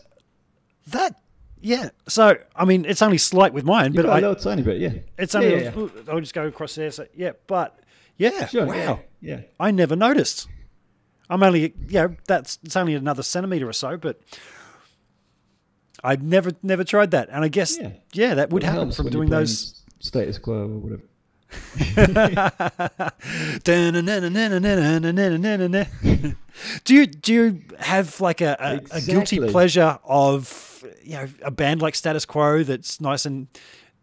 that, 0.89 1.21
yeah. 1.61 1.91
So, 2.09 2.37
I 2.57 2.65
mean, 2.65 2.85
it's 2.85 3.03
only 3.03 3.19
slight 3.19 3.53
with 3.53 3.65
mine, 3.65 3.93
You 3.95 4.03
but 4.03 4.11
I, 4.11 4.19
a 4.19 4.21
little 4.21 4.37
tiny 4.37 4.63
bit, 4.63 4.79
yeah. 4.81 4.93
it's 5.19 5.35
Yeah, 5.35 5.41
only, 5.41 5.65
yeah, 5.65 5.73
yeah. 5.77 5.89
I'll 6.13 6.21
just 6.21 6.35
go 6.35 6.47
across 6.47 6.75
there. 6.75 6.91
So, 6.91 7.07
yeah, 7.15 7.33
but 7.47 7.79
yeah, 8.17 8.47
Sure, 8.47 8.67
wow. 8.67 8.75
yeah, 8.75 8.99
yeah. 9.21 9.41
I 9.59 9.71
never 9.71 9.97
noticed. 9.97 10.49
I'm 11.31 11.43
only, 11.43 11.75
you 11.89 11.95
know, 11.95 12.17
that's 12.27 12.59
it's 12.63 12.77
only 12.77 12.95
another 12.95 13.23
centimeter 13.23 13.67
or 13.69 13.73
so, 13.73 13.97
but 13.97 14.21
I've 16.03 16.23
never 16.23 16.53
never 16.63 16.85
tried 16.85 17.13
that, 17.13 17.31
and 17.31 17.43
I 17.45 17.49
guess 17.49 17.79
yeah, 17.79 17.93
Yeah. 18.13 18.35
that 18.35 18.51
would 18.51 18.63
Well, 18.63 18.73
happen 18.73 18.93
from 18.93 19.09
doing 19.09 19.31
those 19.31 19.83
status 20.01 20.37
quo 20.39 20.55
or 20.65 20.67
whatever. 20.69 21.03
Do 26.85 26.95
you 26.95 27.07
do 27.07 27.33
you 27.33 27.63
have 27.79 28.21
like 28.21 28.41
a, 28.41 28.57
a, 28.93 28.97
a 28.97 29.01
guilty 29.01 29.39
pleasure 29.41 29.99
of 30.05 30.85
you 31.03 31.15
know 31.15 31.29
a 31.43 31.51
band 31.51 31.83
like 31.83 31.95
Status 31.95 32.25
Quo 32.25 32.63
that's 32.63 33.01
nice 33.01 33.27
and 33.27 33.49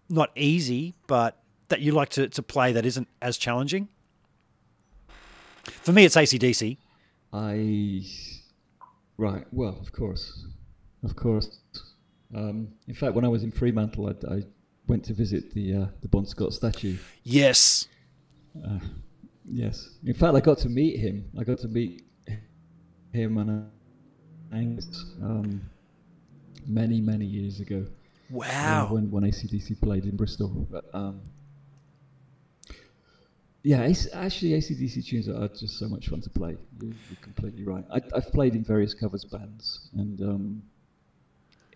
not 0.10 0.32
easy, 0.36 0.94
but 1.08 1.42
that 1.70 1.80
you 1.80 1.94
like 1.94 2.10
to, 2.10 2.28
to 2.28 2.44
play 2.44 2.74
that 2.74 2.86
isn't 2.86 3.08
as 3.22 3.38
challenging? 3.38 3.88
For 5.64 5.92
me, 5.94 6.06
it's 6.06 6.16
ACDC. 6.16 6.78
I 7.34 8.04
right. 9.18 9.46
Well, 9.52 9.78
of 9.80 9.92
course, 9.92 10.46
of 11.04 11.16
course. 11.16 11.60
Um, 12.36 12.70
in 12.88 12.94
fact, 12.96 13.14
when 13.14 13.26
I 13.26 13.28
was 13.28 13.44
in 13.44 13.52
Fremantle, 13.52 14.08
I, 14.08 14.36
I 14.36 14.44
went 14.92 15.06
to 15.06 15.14
visit 15.14 15.54
the 15.54 15.66
uh, 15.82 15.86
the 16.02 16.10
Bon 16.10 16.26
Scott 16.26 16.52
statue. 16.54 16.98
Yes. 17.24 17.88
Uh, 18.68 18.80
yes. 19.50 19.76
In 20.06 20.14
fact, 20.14 20.36
I 20.36 20.42
got 20.42 20.58
to 20.66 20.70
meet 20.70 21.00
him. 21.00 21.18
I 21.40 21.44
got 21.46 21.60
to 21.60 21.70
meet 21.70 22.04
him 23.14 23.38
and 23.38 23.50
uh, 23.50 24.56
Angus 24.56 25.06
um, 25.24 25.62
many, 26.68 27.00
many 27.00 27.26
years 27.26 27.62
ago. 27.62 27.86
uh, 27.88 28.38
Wow. 28.40 28.88
when 28.94 29.10
when 29.14 29.24
ACDC 29.24 29.80
played 29.88 30.04
in 30.06 30.16
Bristol. 30.22 30.50
But, 30.74 30.86
um, 30.94 31.22
yeah, 33.64 33.84
AC, 33.84 34.10
actually, 34.14 34.52
ACDC 34.60 34.96
tunes 35.08 35.28
are 35.30 35.48
just 35.64 35.78
so 35.82 35.88
much 35.88 36.10
fun 36.10 36.20
to 36.22 36.30
play. 36.30 36.54
You're, 36.82 36.96
you're 37.10 37.22
completely 37.22 37.64
right. 37.64 37.86
I, 37.96 38.00
I've 38.18 38.32
played 38.38 38.54
in 38.56 38.64
various 38.74 38.94
covers 38.94 39.24
bands, 39.24 39.90
and 40.02 40.20
um, 40.22 40.64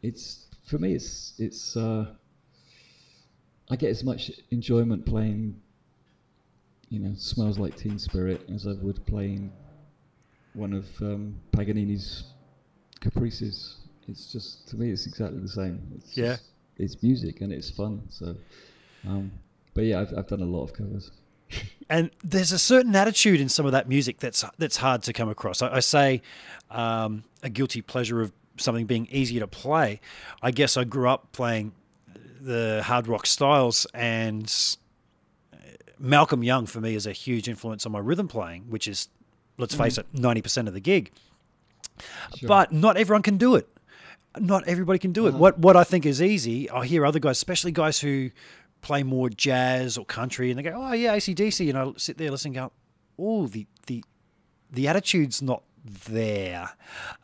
it's 0.01 0.47
for 0.67 0.77
me, 0.83 0.89
it's 0.99 1.33
it's. 1.39 1.77
Uh, 1.77 2.05
I 3.69 3.75
get 3.75 3.89
as 3.89 4.03
much 4.03 4.31
enjoyment 4.51 5.05
playing, 5.05 5.59
you 6.89 6.99
know, 6.99 7.13
"Smells 7.15 7.57
Like 7.57 7.75
Teen 7.75 7.97
Spirit" 7.99 8.47
as 8.53 8.67
I 8.67 8.73
would 8.73 9.05
playing 9.05 9.51
one 10.53 10.73
of 10.73 10.87
um, 11.01 11.35
Paganini's 11.51 12.25
Caprices. 12.99 13.77
It's 14.07 14.31
just 14.31 14.67
to 14.69 14.77
me, 14.77 14.91
it's 14.91 15.07
exactly 15.07 15.39
the 15.39 15.47
same. 15.49 15.81
It's 15.97 16.15
Yeah. 16.15 16.33
just- 16.33 16.43
it's 16.77 17.01
music 17.01 17.39
and 17.41 17.53
it's 17.53 17.69
fun. 17.69 18.01
So, 18.09 18.35
um, 19.07 19.31
but 19.73 19.85
yeah, 19.85 20.01
I've 20.01 20.13
I've 20.17 20.27
done 20.27 20.41
a 20.41 20.45
lot 20.45 20.63
of 20.63 20.73
covers. 20.73 21.11
and 21.89 22.09
there's 22.23 22.51
a 22.51 22.59
certain 22.59 22.95
attitude 22.95 23.39
in 23.39 23.47
some 23.49 23.65
of 23.65 23.71
that 23.71 23.87
music 23.87 24.19
that's 24.19 24.43
that's 24.57 24.77
hard 24.77 25.01
to 25.03 25.13
come 25.13 25.29
across. 25.29 25.61
I, 25.61 25.75
I 25.75 25.79
say 25.79 26.21
um, 26.69 27.23
a 27.43 27.49
guilty 27.49 27.81
pleasure 27.81 28.21
of 28.21 28.31
something 28.57 28.85
being 28.85 29.07
easier 29.11 29.39
to 29.39 29.47
play. 29.47 30.01
I 30.41 30.51
guess 30.51 30.75
I 30.77 30.83
grew 30.83 31.07
up 31.09 31.31
playing 31.31 31.71
the 32.45 32.83
hard 32.85 33.07
rock 33.07 33.25
styles, 33.25 33.87
and 33.93 34.53
Malcolm 35.97 36.43
Young 36.43 36.67
for 36.67 36.79
me 36.79 36.95
is 36.95 37.07
a 37.07 37.11
huge 37.11 37.49
influence 37.49 37.85
on 37.85 37.91
my 37.91 37.99
rhythm 37.99 38.27
playing, 38.27 38.65
which 38.69 38.87
is, 38.87 39.09
let's 39.57 39.73
face 39.73 39.97
it, 39.97 40.05
ninety 40.13 40.41
percent 40.41 40.67
of 40.67 40.73
the 40.73 40.79
gig. 40.79 41.11
Sure. 42.37 42.47
But 42.47 42.71
not 42.71 42.97
everyone 42.97 43.23
can 43.23 43.37
do 43.37 43.55
it. 43.55 43.67
Not 44.37 44.67
everybody 44.67 44.99
can 44.99 45.11
do 45.11 45.27
it. 45.27 45.33
What 45.33 45.57
what 45.59 45.75
I 45.75 45.83
think 45.83 46.05
is 46.05 46.21
easy, 46.21 46.69
I 46.69 46.85
hear 46.85 47.05
other 47.05 47.19
guys, 47.19 47.37
especially 47.37 47.71
guys 47.71 47.99
who 47.99 48.29
play 48.81 49.01
more 49.01 49.29
jazz 49.29 49.97
or 49.97 50.05
country, 50.05 50.51
and 50.51 50.59
they 50.59 50.63
go, 50.63 50.73
"Oh 50.75 50.93
yeah, 50.93 51.15
ACDC," 51.15 51.69
and 51.69 51.77
I 51.77 51.91
sit 51.97 52.17
there 52.17 52.29
listening, 52.29 52.53
go, 52.53 52.71
"Oh, 53.17 53.47
the 53.47 53.65
the 53.87 54.03
the 54.71 54.87
attitude's 54.87 55.41
not 55.41 55.63
there." 56.09 56.69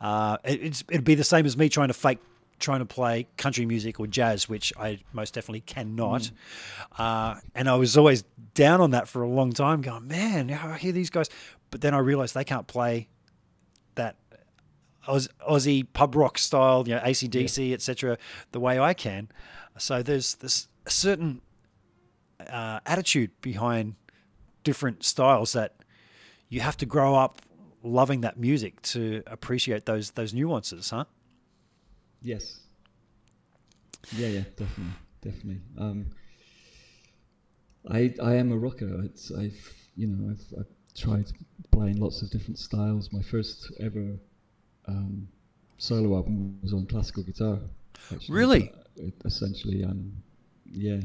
Uh, 0.00 0.38
it, 0.44 0.62
it's, 0.62 0.84
it'd 0.90 1.04
be 1.04 1.14
the 1.14 1.24
same 1.24 1.46
as 1.46 1.56
me 1.56 1.68
trying 1.68 1.88
to 1.88 1.94
fake 1.94 2.18
trying 2.62 2.78
to 2.78 2.86
play 2.86 3.26
country 3.36 3.66
music 3.66 4.00
or 4.00 4.06
jazz, 4.06 4.48
which 4.48 4.72
I 4.78 5.00
most 5.12 5.34
definitely 5.34 5.60
cannot. 5.60 6.30
Uh, 6.96 7.34
and 7.54 7.68
I 7.68 7.74
was 7.74 7.96
always 7.98 8.22
down 8.54 8.80
on 8.80 8.92
that 8.92 9.08
for 9.08 9.22
a 9.22 9.28
long 9.28 9.52
time, 9.52 9.82
going, 9.82 10.08
"Man, 10.08 10.50
I 10.50 10.78
hear 10.78 10.92
these 10.92 11.10
guys," 11.10 11.28
but 11.70 11.80
then 11.82 11.92
I 11.92 11.98
realized 11.98 12.34
they 12.34 12.44
can't 12.44 12.66
play 12.66 13.08
that 13.96 14.16
Aus- 15.06 15.28
Aussie 15.48 15.86
pub 15.92 16.14
rock 16.14 16.38
style, 16.38 16.84
you 16.86 16.94
know, 16.94 17.00
ACDC, 17.00 17.72
etc., 17.74 18.16
the 18.52 18.60
way 18.60 18.78
I 18.78 18.94
can. 18.94 19.28
So 19.78 20.02
there's 20.02 20.36
this 20.36 20.68
certain 20.86 21.40
uh, 22.48 22.80
attitude 22.86 23.30
behind 23.40 23.96
different 24.64 25.04
styles 25.04 25.52
that 25.52 25.74
you 26.48 26.60
have 26.60 26.76
to 26.78 26.86
grow 26.86 27.14
up 27.14 27.42
loving 27.82 28.20
that 28.20 28.38
music 28.38 28.80
to 28.82 29.22
appreciate 29.26 29.86
those 29.86 30.12
those 30.12 30.32
nuances, 30.32 30.90
huh? 30.90 31.04
Yes. 32.22 32.60
Yeah, 34.10 34.28
yeah, 34.28 34.44
definitely, 34.56 34.94
definitely. 35.22 35.60
Um, 35.78 36.06
I 37.90 38.14
I 38.22 38.34
am 38.36 38.52
a 38.52 38.56
rocker. 38.58 39.02
It's, 39.04 39.30
I've 39.32 39.58
you 39.96 40.06
know 40.08 40.30
I've, 40.30 40.60
I've 40.60 40.72
tried 40.94 41.26
playing 41.70 41.96
lots 41.98 42.22
of 42.22 42.30
different 42.30 42.58
styles. 42.58 43.12
My 43.12 43.22
first 43.22 43.72
ever 43.80 44.16
um, 44.86 45.28
solo 45.78 46.16
album 46.16 46.58
was 46.62 46.72
on 46.72 46.86
classical 46.86 47.22
guitar. 47.22 47.58
actually, 48.12 48.34
Really? 48.34 48.72
but 48.74 48.86
it- 49.04 49.14
essentially, 49.24 49.84
um, 49.84 50.12
yeah. 50.70 51.00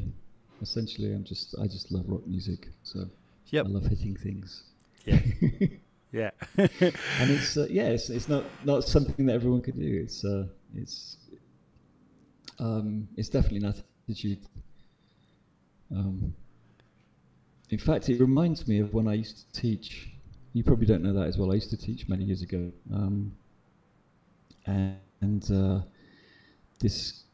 Essentially, 0.60 1.12
I'm 1.14 1.24
just 1.24 1.54
I 1.60 1.66
just 1.68 1.92
love 1.92 2.04
rock 2.08 2.26
music. 2.26 2.68
So 2.82 3.08
Yep. 3.50 3.66
I 3.66 3.68
love 3.68 3.86
hitting 3.86 4.16
things. 4.16 4.64
Yeah. 5.04 5.20
Yeah. 6.12 6.30
and 6.56 6.70
it's 7.30 7.56
uh, 7.56 7.66
yeah, 7.70 7.88
it's, 7.88 8.10
it's 8.10 8.28
not 8.28 8.44
not 8.64 8.84
something 8.84 9.26
that 9.26 9.34
everyone 9.34 9.60
can 9.62 9.78
do. 9.78 10.00
It's 10.02 10.24
uh, 10.24 10.46
it's 10.74 11.16
um, 12.58 13.08
it's 13.16 13.28
definitely 13.28 13.60
not 13.60 13.76
an 13.76 13.84
attitude. 14.08 14.38
Um, 15.94 16.34
in 17.70 17.78
fact, 17.78 18.08
it 18.08 18.20
reminds 18.20 18.66
me 18.66 18.78
of 18.78 18.94
when 18.94 19.06
I 19.08 19.14
used 19.14 19.52
to 19.52 19.60
teach. 19.60 20.08
You 20.54 20.64
probably 20.64 20.86
don't 20.86 21.02
know 21.02 21.12
that 21.12 21.26
as 21.28 21.36
well. 21.36 21.52
I 21.52 21.54
used 21.54 21.70
to 21.70 21.76
teach 21.76 22.08
many 22.08 22.24
years 22.24 22.42
ago, 22.42 22.72
um, 22.92 23.32
and, 24.66 24.96
and 25.20 25.50
uh, 25.50 25.80
this 26.80 27.24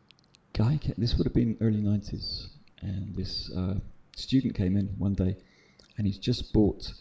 guy. 0.53 0.79
Ca- 0.83 0.95
this 0.99 1.15
would 1.17 1.27
have 1.27 1.35
been 1.35 1.57
early 1.61 1.81
'90s, 1.81 2.49
and 2.83 3.15
this 3.15 3.53
uh, 3.53 3.75
student 4.17 4.57
came 4.57 4.77
in 4.77 4.87
one 4.99 5.15
day, 5.15 5.37
and 5.97 6.07
he's 6.09 6.19
just 6.19 6.53
bought 6.53 6.93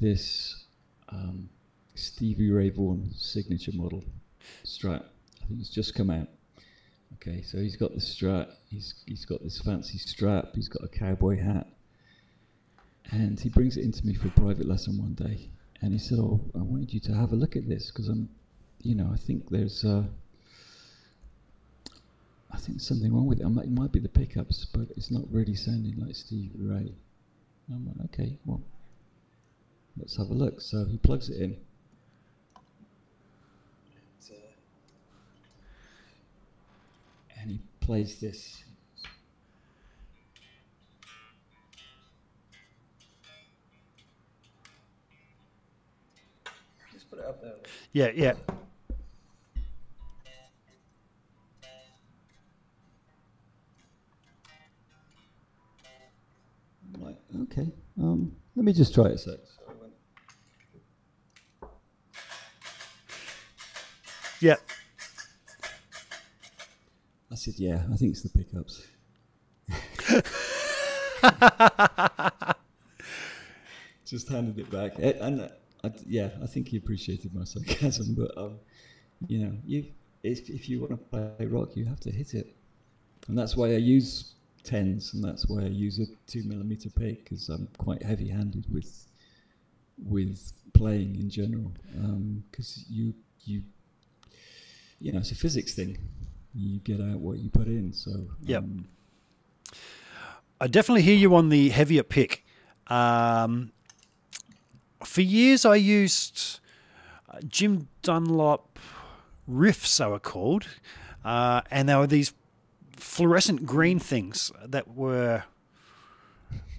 this 0.00 0.64
um, 1.10 1.48
Stevie 1.94 2.50
Ray 2.50 2.70
Vaughan 2.70 3.10
signature 3.14 3.72
model 3.74 4.04
Strat. 4.64 5.02
I 5.42 5.46
think 5.46 5.60
it's 5.60 5.70
just 5.70 5.94
come 5.94 6.10
out. 6.10 6.28
Okay, 7.14 7.42
so 7.42 7.58
he's 7.58 7.76
got 7.76 7.94
the 7.94 8.00
Strat. 8.00 8.48
He's 8.70 8.94
he's 9.06 9.24
got 9.24 9.42
this 9.42 9.60
fancy 9.60 9.98
strap. 9.98 10.54
He's 10.54 10.68
got 10.68 10.84
a 10.84 10.88
cowboy 10.88 11.38
hat, 11.40 11.66
and 13.10 13.40
he 13.40 13.48
brings 13.48 13.76
it 13.76 13.84
into 13.84 14.06
me 14.06 14.14
for 14.14 14.28
a 14.28 14.32
private 14.32 14.66
lesson 14.66 14.98
one 14.98 15.14
day. 15.14 15.50
And 15.80 15.92
he 15.92 15.98
said, 15.98 16.18
"Oh, 16.18 16.40
I 16.54 16.58
wanted 16.58 16.92
you 16.92 17.00
to 17.00 17.14
have 17.14 17.32
a 17.32 17.36
look 17.36 17.56
at 17.56 17.68
this 17.68 17.90
because 17.90 18.08
I'm, 18.08 18.28
you 18.82 18.94
know, 18.94 19.10
I 19.12 19.16
think 19.16 19.48
there's." 19.50 19.84
Uh, 19.84 20.04
I 22.50 22.56
think 22.56 22.78
there's 22.78 22.86
something 22.86 23.12
wrong 23.12 23.26
with 23.26 23.40
it. 23.40 23.44
It 23.46 23.70
might 23.70 23.92
be 23.92 24.00
the 24.00 24.08
pickups, 24.08 24.64
but 24.64 24.88
it's 24.96 25.10
not 25.10 25.22
really 25.30 25.54
sounding 25.54 25.98
like 25.98 26.14
Stevie 26.14 26.50
Ray. 26.56 26.94
I'm 27.70 27.86
like, 27.86 28.06
okay, 28.06 28.38
well, 28.46 28.62
let's 29.98 30.16
have 30.16 30.30
a 30.30 30.34
look. 30.34 30.60
So 30.60 30.84
he 30.84 30.96
plugs 30.98 31.28
it 31.28 31.40
in. 31.40 31.56
And 37.40 37.50
he 37.50 37.60
plays 37.80 38.18
this. 38.20 38.64
Just 46.92 47.08
put 47.10 47.20
it 47.20 47.24
up 47.26 47.40
there. 47.40 47.54
yeah, 47.92 48.10
yeah. 48.14 48.32
I'm 56.94 57.42
okay, 57.42 57.70
um, 58.00 58.32
let 58.56 58.64
me 58.64 58.72
just 58.72 58.94
try 58.94 59.04
it 59.06 59.12
a 59.12 59.18
sec. 59.18 59.38
So 59.44 59.62
I 59.68 59.72
went- 59.80 59.92
Yeah. 64.40 64.56
I 67.30 67.34
said, 67.34 67.54
yeah, 67.58 67.84
I 67.92 67.96
think 67.96 68.12
it's 68.12 68.22
the 68.22 68.30
pickups. 68.30 68.86
Just 74.06 74.28
handed 74.28 74.58
it 74.58 74.70
back, 74.70 74.98
Eh, 74.98 75.12
and 75.20 75.42
uh, 75.42 75.48
I, 75.84 75.90
yeah, 76.06 76.30
I 76.42 76.46
think 76.46 76.68
he 76.68 76.78
appreciated 76.78 77.34
my 77.34 77.44
sarcasm. 77.44 78.14
But 78.14 78.36
um, 78.38 78.58
you 79.26 79.40
know, 79.40 79.52
you 79.66 79.84
if 80.22 80.48
if 80.48 80.68
you 80.68 80.80
want 80.80 80.92
to 80.92 80.96
play 80.96 81.46
rock, 81.46 81.76
you 81.76 81.84
have 81.84 82.00
to 82.00 82.10
hit 82.10 82.32
it, 82.32 82.56
and 83.28 83.36
that's 83.36 83.54
why 83.56 83.66
I 83.68 83.76
use 83.76 84.32
tens, 84.64 85.12
and 85.12 85.22
that's 85.22 85.46
why 85.46 85.62
I 85.62 85.66
use 85.66 85.98
a 85.98 86.06
two 86.26 86.42
millimeter 86.44 86.88
pick 86.88 87.24
because 87.24 87.50
I'm 87.50 87.68
quite 87.76 88.02
heavy-handed 88.02 88.64
with 88.72 89.06
with 90.02 90.52
playing 90.72 91.16
in 91.16 91.28
general. 91.28 91.70
Because 92.50 92.86
you 92.88 93.12
you 93.44 93.62
you 95.00 95.12
know, 95.12 95.18
it's 95.18 95.30
a 95.30 95.34
physics 95.34 95.74
thing. 95.74 95.98
You 96.54 96.78
get 96.80 97.00
out 97.00 97.18
what 97.20 97.38
you 97.38 97.50
put 97.50 97.66
in. 97.66 97.92
So 97.92 98.10
Yep. 98.44 98.62
um, 98.62 98.88
I 100.60 100.66
definitely 100.66 101.02
hear 101.02 101.16
you 101.16 101.34
on 101.34 101.50
the 101.50 101.68
heavier 101.68 102.02
pick. 102.02 102.44
Um, 102.88 103.70
for 105.04 105.20
years, 105.22 105.64
I 105.64 105.76
used 105.76 106.58
uh, 107.30 107.38
Jim 107.46 107.88
Dunlop 108.02 108.78
riffs, 109.48 109.98
they 109.98 110.06
were 110.06 110.18
called, 110.18 110.66
uh, 111.24 111.60
and 111.70 111.88
they 111.88 111.94
were 111.94 112.06
these 112.06 112.32
fluorescent 112.96 113.64
green 113.66 113.98
things 114.00 114.50
that 114.64 114.88
were 114.96 115.44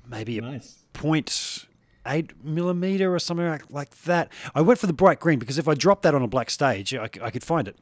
maybe 0.07 0.37
a 0.37 0.41
Nice. 0.41 0.79
point 0.93 1.65
eight 2.05 2.43
millimeter 2.43 3.13
or 3.13 3.19
something 3.19 3.45
like, 3.47 3.69
like 3.69 3.95
that. 4.01 4.29
I 4.55 4.61
went 4.61 4.79
for 4.79 4.87
the 4.87 4.93
bright 4.93 5.19
green 5.19 5.37
because 5.39 5.57
if 5.57 5.67
I 5.67 5.75
dropped 5.75 6.01
that 6.03 6.15
on 6.15 6.21
a 6.23 6.27
black 6.27 6.49
stage, 6.49 6.93
I 6.93 7.07
could 7.07 7.43
find 7.43 7.67
it. 7.67 7.77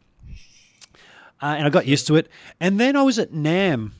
Uh, 1.41 1.55
and 1.57 1.67
I 1.67 1.69
got 1.69 1.85
used 1.85 2.07
to 2.07 2.15
it. 2.15 2.29
And 2.59 2.79
then 2.79 2.95
I 2.95 3.03
was 3.03 3.19
at 3.19 3.31
NAMM 3.31 3.91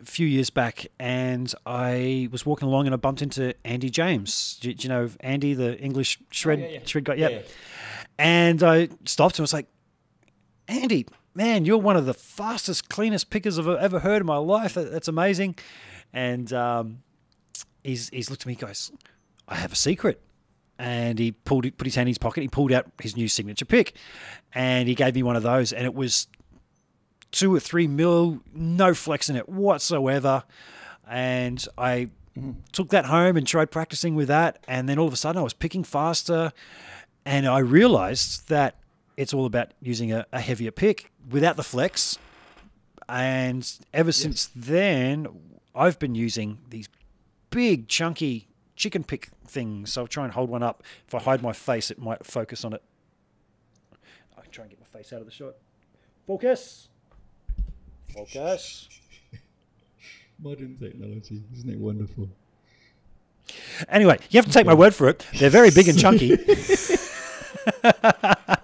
a 0.00 0.04
few 0.04 0.26
years 0.26 0.50
back 0.50 0.86
and 0.98 1.52
I 1.64 2.28
was 2.30 2.44
walking 2.46 2.68
along 2.68 2.86
and 2.86 2.94
I 2.94 2.96
bumped 2.96 3.22
into 3.22 3.54
Andy 3.64 3.90
James. 3.90 4.58
Do, 4.60 4.72
do 4.72 4.82
you 4.82 4.88
know 4.88 5.10
Andy, 5.20 5.54
the 5.54 5.78
English 5.78 6.18
shred, 6.30 6.60
yeah, 6.60 6.66
yeah. 6.68 6.78
shred 6.84 7.04
guy? 7.04 7.14
Yep. 7.14 7.48
And 8.18 8.62
I 8.62 8.88
stopped 9.04 9.36
and 9.36 9.42
I 9.42 9.44
was 9.44 9.52
like, 9.52 9.68
Andy, 10.68 11.06
man, 11.34 11.64
you're 11.64 11.78
one 11.78 11.96
of 11.96 12.06
the 12.06 12.14
fastest, 12.14 12.88
cleanest 12.88 13.30
pickers 13.30 13.58
I've 13.58 13.68
ever 13.68 14.00
heard 14.00 14.22
in 14.22 14.26
my 14.26 14.38
life. 14.38 14.74
That- 14.74 14.90
That's 14.90 15.08
amazing. 15.08 15.56
And 16.12 16.50
um, 16.52 17.02
he's, 17.84 18.08
he's 18.08 18.30
looked 18.30 18.42
at 18.42 18.46
me 18.46 18.54
goes, 18.54 18.90
I 19.48 19.56
have 19.56 19.72
a 19.72 19.76
secret. 19.76 20.20
And 20.78 21.18
he 21.18 21.32
pulled 21.32 21.64
put 21.78 21.86
his 21.86 21.94
hand 21.94 22.06
in 22.06 22.08
his 22.08 22.18
pocket. 22.18 22.42
He 22.42 22.48
pulled 22.48 22.70
out 22.70 22.84
his 23.00 23.16
new 23.16 23.28
signature 23.28 23.64
pick, 23.64 23.94
and 24.52 24.86
he 24.86 24.94
gave 24.94 25.14
me 25.14 25.22
one 25.22 25.34
of 25.34 25.42
those. 25.42 25.72
And 25.72 25.86
it 25.86 25.94
was 25.94 26.26
two 27.36 27.54
or 27.54 27.60
three 27.60 27.86
mil, 27.86 28.40
no 28.54 28.94
flex 28.94 29.28
in 29.28 29.36
it 29.36 29.48
whatsoever. 29.48 30.44
And 31.08 31.64
I 31.76 32.08
took 32.72 32.88
that 32.90 33.04
home 33.06 33.36
and 33.36 33.46
tried 33.46 33.70
practicing 33.70 34.14
with 34.14 34.28
that. 34.28 34.64
And 34.66 34.88
then 34.88 34.98
all 34.98 35.06
of 35.06 35.12
a 35.12 35.16
sudden, 35.16 35.38
I 35.38 35.42
was 35.42 35.52
picking 35.52 35.84
faster, 35.84 36.52
and 37.24 37.46
I 37.46 37.58
realized 37.58 38.48
that 38.48 38.76
it's 39.16 39.34
all 39.34 39.46
about 39.46 39.72
using 39.80 40.12
a, 40.12 40.26
a 40.32 40.40
heavier 40.40 40.70
pick 40.70 41.10
without 41.30 41.56
the 41.56 41.62
flex. 41.62 42.18
And 43.08 43.70
ever 43.92 44.12
since 44.12 44.50
then, 44.56 45.26
I've 45.74 45.98
been 45.98 46.14
using 46.14 46.58
these 46.70 46.88
big, 47.50 47.86
chunky 47.86 48.48
chicken 48.74 49.04
pick 49.04 49.28
things. 49.46 49.92
So 49.92 50.02
I'll 50.02 50.06
try 50.08 50.24
and 50.24 50.32
hold 50.32 50.50
one 50.50 50.62
up. 50.62 50.82
If 51.06 51.14
I 51.14 51.20
hide 51.20 51.42
my 51.42 51.52
face, 51.52 51.90
it 51.90 51.98
might 51.98 52.24
focus 52.26 52.64
on 52.64 52.72
it. 52.72 52.82
I'll 54.36 54.44
try 54.50 54.64
and 54.64 54.70
get 54.70 54.80
my 54.80 54.86
face 54.86 55.12
out 55.12 55.20
of 55.20 55.26
the 55.26 55.32
shot. 55.32 55.54
Focus. 56.26 56.88
Focus. 58.14 58.88
Modern 60.38 60.76
technology, 60.76 61.42
isn't 61.54 61.70
it 61.70 61.78
wonderful? 61.78 62.28
Anyway, 63.88 64.18
you 64.30 64.38
have 64.38 64.46
to 64.46 64.52
take 64.52 64.66
my 64.66 64.74
word 64.74 64.94
for 64.94 65.08
it. 65.08 65.26
They're 65.38 65.50
very 65.50 65.70
big 65.70 65.88
and 65.88 65.98
chunky. 65.98 66.36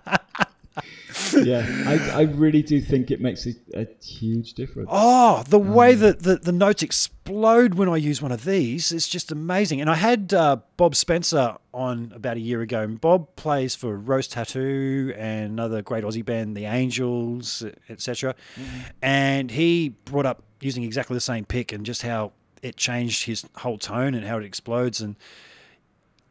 yeah, 1.46 1.66
I, 1.86 2.20
I 2.20 2.22
really 2.22 2.62
do 2.62 2.80
think 2.80 3.10
it 3.10 3.20
makes 3.20 3.46
a, 3.46 3.52
a 3.74 3.86
huge 4.02 4.54
difference. 4.54 4.88
Oh, 4.90 5.42
the 5.48 5.58
mm. 5.58 5.72
way 5.72 5.94
that 5.94 6.22
the, 6.22 6.36
the 6.36 6.52
notes 6.52 6.82
explode 6.82 7.74
when 7.74 7.88
I 7.88 7.96
use 7.96 8.20
one 8.20 8.32
of 8.32 8.44
these 8.44 8.92
is 8.92 9.08
just 9.08 9.32
amazing. 9.32 9.80
And 9.80 9.90
I 9.90 9.94
had 9.94 10.32
uh, 10.32 10.58
Bob 10.76 10.94
Spencer 10.94 11.56
on 11.72 12.12
about 12.14 12.36
a 12.36 12.40
year 12.40 12.60
ago. 12.60 12.82
And 12.82 13.00
Bob 13.00 13.34
plays 13.36 13.74
for 13.74 13.96
Rose 13.96 14.28
Tattoo 14.28 15.14
and 15.16 15.52
another 15.52 15.82
great 15.82 16.04
Aussie 16.04 16.24
band, 16.24 16.56
The 16.56 16.66
Angels, 16.66 17.64
etc. 17.88 18.34
Mm-hmm. 18.56 18.80
And 19.02 19.50
he 19.50 19.90
brought 20.04 20.26
up 20.26 20.42
using 20.60 20.84
exactly 20.84 21.14
the 21.14 21.20
same 21.20 21.44
pick 21.44 21.72
and 21.72 21.84
just 21.84 22.02
how 22.02 22.32
it 22.62 22.76
changed 22.76 23.24
his 23.24 23.44
whole 23.56 23.78
tone 23.78 24.14
and 24.14 24.24
how 24.24 24.38
it 24.38 24.44
explodes. 24.44 25.00
And 25.00 25.16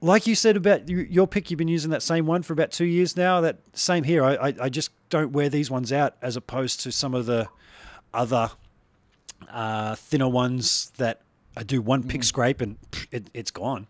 like 0.01 0.25
you 0.27 0.35
said 0.35 0.57
about 0.57 0.89
your 0.89 1.27
pick, 1.27 1.51
you've 1.51 1.57
been 1.59 1.67
using 1.67 1.91
that 1.91 2.01
same 2.01 2.25
one 2.25 2.41
for 2.43 2.53
about 2.53 2.71
two 2.71 2.85
years 2.85 3.15
now. 3.15 3.41
That 3.41 3.59
same 3.73 4.03
here. 4.03 4.23
I, 4.23 4.35
I, 4.35 4.53
I 4.61 4.69
just 4.69 4.89
don't 5.09 5.31
wear 5.31 5.47
these 5.49 5.69
ones 5.69 5.93
out 5.93 6.15
as 6.21 6.35
opposed 6.35 6.79
to 6.81 6.91
some 6.91 7.13
of 7.13 7.25
the 7.27 7.47
other 8.13 8.49
uh, 9.49 9.95
thinner 9.95 10.27
ones 10.29 10.91
that 10.97 11.21
I 11.55 11.63
do 11.63 11.81
one 11.81 12.03
pick 12.03 12.23
scrape 12.23 12.61
and 12.61 12.77
it, 13.11 13.29
it's 13.33 13.51
gone. 13.51 13.87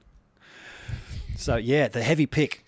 So 1.37 1.55
yeah, 1.55 1.87
the 1.87 2.03
heavy 2.03 2.25
pick. 2.25 2.65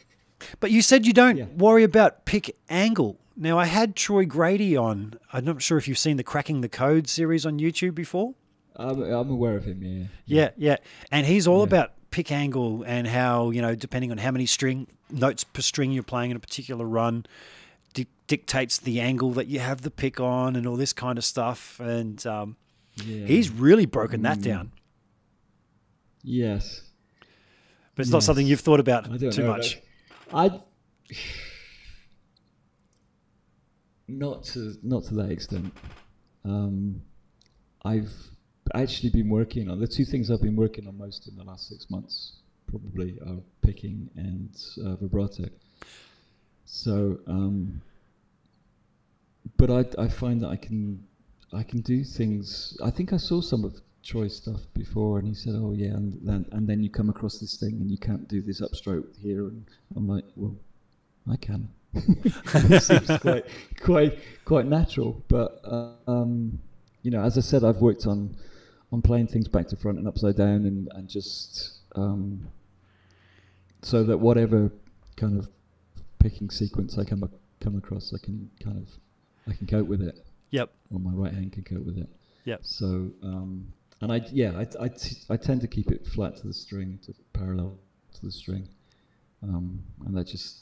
But 0.59 0.71
you 0.71 0.81
said 0.81 1.05
you 1.05 1.13
don't 1.13 1.37
Yeah. 1.37 1.45
worry 1.57 1.83
about 1.83 2.25
pick 2.25 2.55
angle. 2.69 3.17
Now 3.35 3.57
I 3.57 3.65
had 3.65 3.95
Troy 3.95 4.25
Grady 4.25 4.75
on. 4.77 5.15
I'm 5.31 5.45
not 5.45 5.61
sure 5.61 5.77
if 5.77 5.87
you've 5.87 5.97
seen 5.97 6.17
the 6.17 6.23
Cracking 6.23 6.61
the 6.61 6.69
Code 6.69 7.07
series 7.07 7.45
on 7.45 7.59
YouTube 7.59 7.95
before. 7.95 8.35
I'm, 8.75 9.01
I'm 9.03 9.29
aware 9.29 9.55
of 9.55 9.65
him. 9.65 9.81
Yeah. 9.83 10.05
Yeah, 10.25 10.49
yeah. 10.57 10.77
And 11.11 11.25
he's 11.27 11.47
all 11.47 11.59
Yeah. 11.59 11.63
about 11.65 11.91
pick 12.13 12.31
angle 12.31 12.83
and 12.85 13.07
how, 13.07 13.49
you 13.49 13.61
know, 13.61 13.73
depending 13.75 14.11
on 14.11 14.17
how 14.19 14.29
many 14.31 14.45
string 14.45 14.87
notes 15.09 15.43
per 15.43 15.61
string 15.61 15.91
you're 15.91 16.03
playing 16.03 16.29
in 16.31 16.37
a 16.37 16.39
particular 16.39 16.85
run, 16.85 17.25
di- 17.95 18.05
dictates 18.27 18.77
the 18.77 19.01
angle 19.01 19.31
that 19.31 19.47
you 19.47 19.59
have 19.59 19.81
the 19.81 19.89
pick 19.91 20.19
on 20.19 20.55
and 20.55 20.67
all 20.67 20.75
this 20.75 20.93
kind 20.93 21.17
of 21.17 21.25
stuff. 21.25 21.79
And 21.79 22.23
um, 22.27 22.55
yeah. 23.03 23.25
he's 23.25 23.49
really 23.49 23.87
broken 23.87 24.21
that 24.21 24.37
Mm. 24.37 24.43
down. 24.43 24.71
yes. 26.23 26.81
But 27.95 28.03
it's 28.03 28.11
not 28.11 28.23
something 28.23 28.45
you've 28.47 28.59
thought 28.61 28.79
about 28.79 29.05
too 29.31 29.43
much. 29.45 29.79
I 30.33 30.59
not 34.07 34.43
to 34.45 34.75
not 34.83 35.03
to 35.05 35.13
that 35.15 35.31
extent. 35.31 35.73
Um, 36.45 37.01
I've 37.85 38.11
actually 38.73 39.09
been 39.09 39.29
working 39.29 39.69
on 39.69 39.79
the 39.79 39.87
two 39.87 40.05
things 40.05 40.31
I've 40.31 40.41
been 40.41 40.55
working 40.55 40.87
on 40.87 40.97
most 40.97 41.27
in 41.27 41.35
the 41.35 41.43
last 41.43 41.69
six 41.69 41.89
months. 41.89 42.33
Probably 42.67 43.19
are 43.25 43.41
picking 43.61 44.09
and 44.15 44.49
uh, 44.83 44.95
vibrato. 44.95 45.45
So, 46.65 47.19
um, 47.27 47.81
but 49.57 49.69
I 49.69 50.01
I 50.01 50.07
find 50.07 50.41
that 50.41 50.49
I 50.49 50.55
can 50.55 51.05
I 51.53 51.63
can 51.63 51.81
do 51.81 52.03
things. 52.03 52.77
I 52.83 52.89
think 52.89 53.13
I 53.13 53.17
saw 53.17 53.41
some 53.41 53.63
of 53.63 53.79
Troy's 54.03 54.35
stuff 54.35 54.61
before, 54.73 55.19
and 55.19 55.27
he 55.27 55.33
said, 55.33 55.53
"Oh 55.55 55.73
yeah," 55.73 55.93
and 55.93 56.17
then 56.23 56.45
and 56.51 56.67
then 56.67 56.81
you 56.83 56.89
come 56.89 57.09
across 57.09 57.39
this 57.39 57.57
thing, 57.57 57.73
and 57.81 57.91
you 57.91 57.97
can't 57.97 58.27
do 58.27 58.41
this 58.41 58.61
upstroke 58.61 59.15
here, 59.17 59.47
and 59.47 59.65
I'm 59.95 60.07
like, 60.07 60.25
"Well, 60.35 60.55
I 61.29 61.35
can." 61.35 61.69
it 61.93 62.81
seems 62.81 63.19
quite 63.19 63.45
quite 63.79 64.19
quite 64.45 64.65
natural, 64.65 65.23
but 65.27 65.61
uh, 65.63 65.91
um, 66.07 66.59
you 67.03 67.11
know, 67.11 67.21
as 67.21 67.37
I 67.37 67.41
said, 67.41 67.63
I've 67.63 67.81
worked 67.81 68.07
on 68.07 68.35
on 68.93 69.01
playing 69.01 69.27
things 69.27 69.47
back 69.47 69.67
to 69.69 69.75
front 69.75 69.97
and 69.97 70.07
upside 70.07 70.37
down, 70.37 70.65
and 70.65 70.87
and 70.93 71.09
just 71.09 71.79
um, 71.95 72.47
so 73.81 74.03
that 74.03 74.17
whatever 74.19 74.71
kind 75.17 75.37
of 75.37 75.49
picking 76.19 76.49
sequence 76.49 76.97
I 76.97 77.03
come 77.03 77.29
come 77.59 77.75
across, 77.77 78.13
I 78.13 78.23
can 78.23 78.49
kind 78.63 78.77
of 78.77 78.87
I 79.51 79.55
can 79.57 79.67
cope 79.67 79.87
with 79.87 80.01
it 80.01 80.25
Yep. 80.51 80.69
or 80.93 80.99
my 80.99 81.11
right 81.11 81.33
hand 81.33 81.51
can 81.51 81.63
cope 81.63 81.83
with 81.83 81.97
it. 81.97 82.07
Yep. 82.45 82.59
So, 82.63 82.85
um, 83.23 83.73
and 84.01 84.11
I, 84.11 84.21
yeah, 84.31 84.51
I, 84.55 84.83
I, 84.83 84.87
t- 84.89 85.17
I 85.29 85.35
tend 85.37 85.61
to 85.61 85.67
keep 85.67 85.91
it 85.91 86.05
flat 86.05 86.35
to 86.37 86.47
the 86.47 86.53
string, 86.53 86.99
to 87.05 87.13
parallel 87.33 87.77
to 88.15 88.25
the 88.25 88.31
string, 88.31 88.67
um, 89.41 89.81
and 90.05 90.15
that 90.15 90.27
just, 90.27 90.59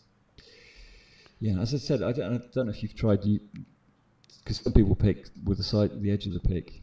yeah. 1.39 1.59
As 1.59 1.73
I 1.73 1.77
said, 1.77 2.01
I 2.03 2.11
don't, 2.13 2.35
I 2.35 2.39
don't 2.53 2.67
know 2.67 2.71
if 2.71 2.81
you've 2.83 2.95
tried 2.95 3.25
you, 3.25 3.39
because 4.43 4.59
some 4.61 4.71
people 4.73 4.95
pick 4.95 5.27
with 5.43 5.57
the 5.57 5.63
side, 5.63 6.01
the 6.01 6.11
edge 6.11 6.25
of 6.27 6.33
the 6.33 6.39
pick, 6.39 6.81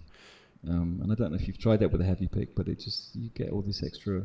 um, 0.67 1.01
and 1.03 1.13
I 1.13 1.15
don't 1.15 1.31
know 1.31 1.37
if 1.37 1.47
you've 1.47 1.59
tried 1.59 1.81
that 1.81 1.93
with 1.93 2.01
a 2.01 2.05
heavy 2.05 2.27
pick, 2.27 2.55
but 2.55 2.69
it 2.69 2.81
just 2.81 3.15
you 3.15 3.31
get 3.31 3.51
all 3.51 3.63
this 3.63 3.83
extra 3.85 4.23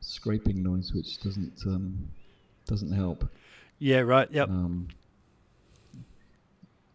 scraping 0.00 0.62
noise, 0.62 0.92
which 0.92 1.20
doesn't 1.20 1.60
um, 1.66 2.08
doesn't 2.66 2.92
help. 2.92 3.28
Yeah, 3.78 4.00
right. 4.00 4.28
Yep. 4.30 4.48
Um, 4.48 4.88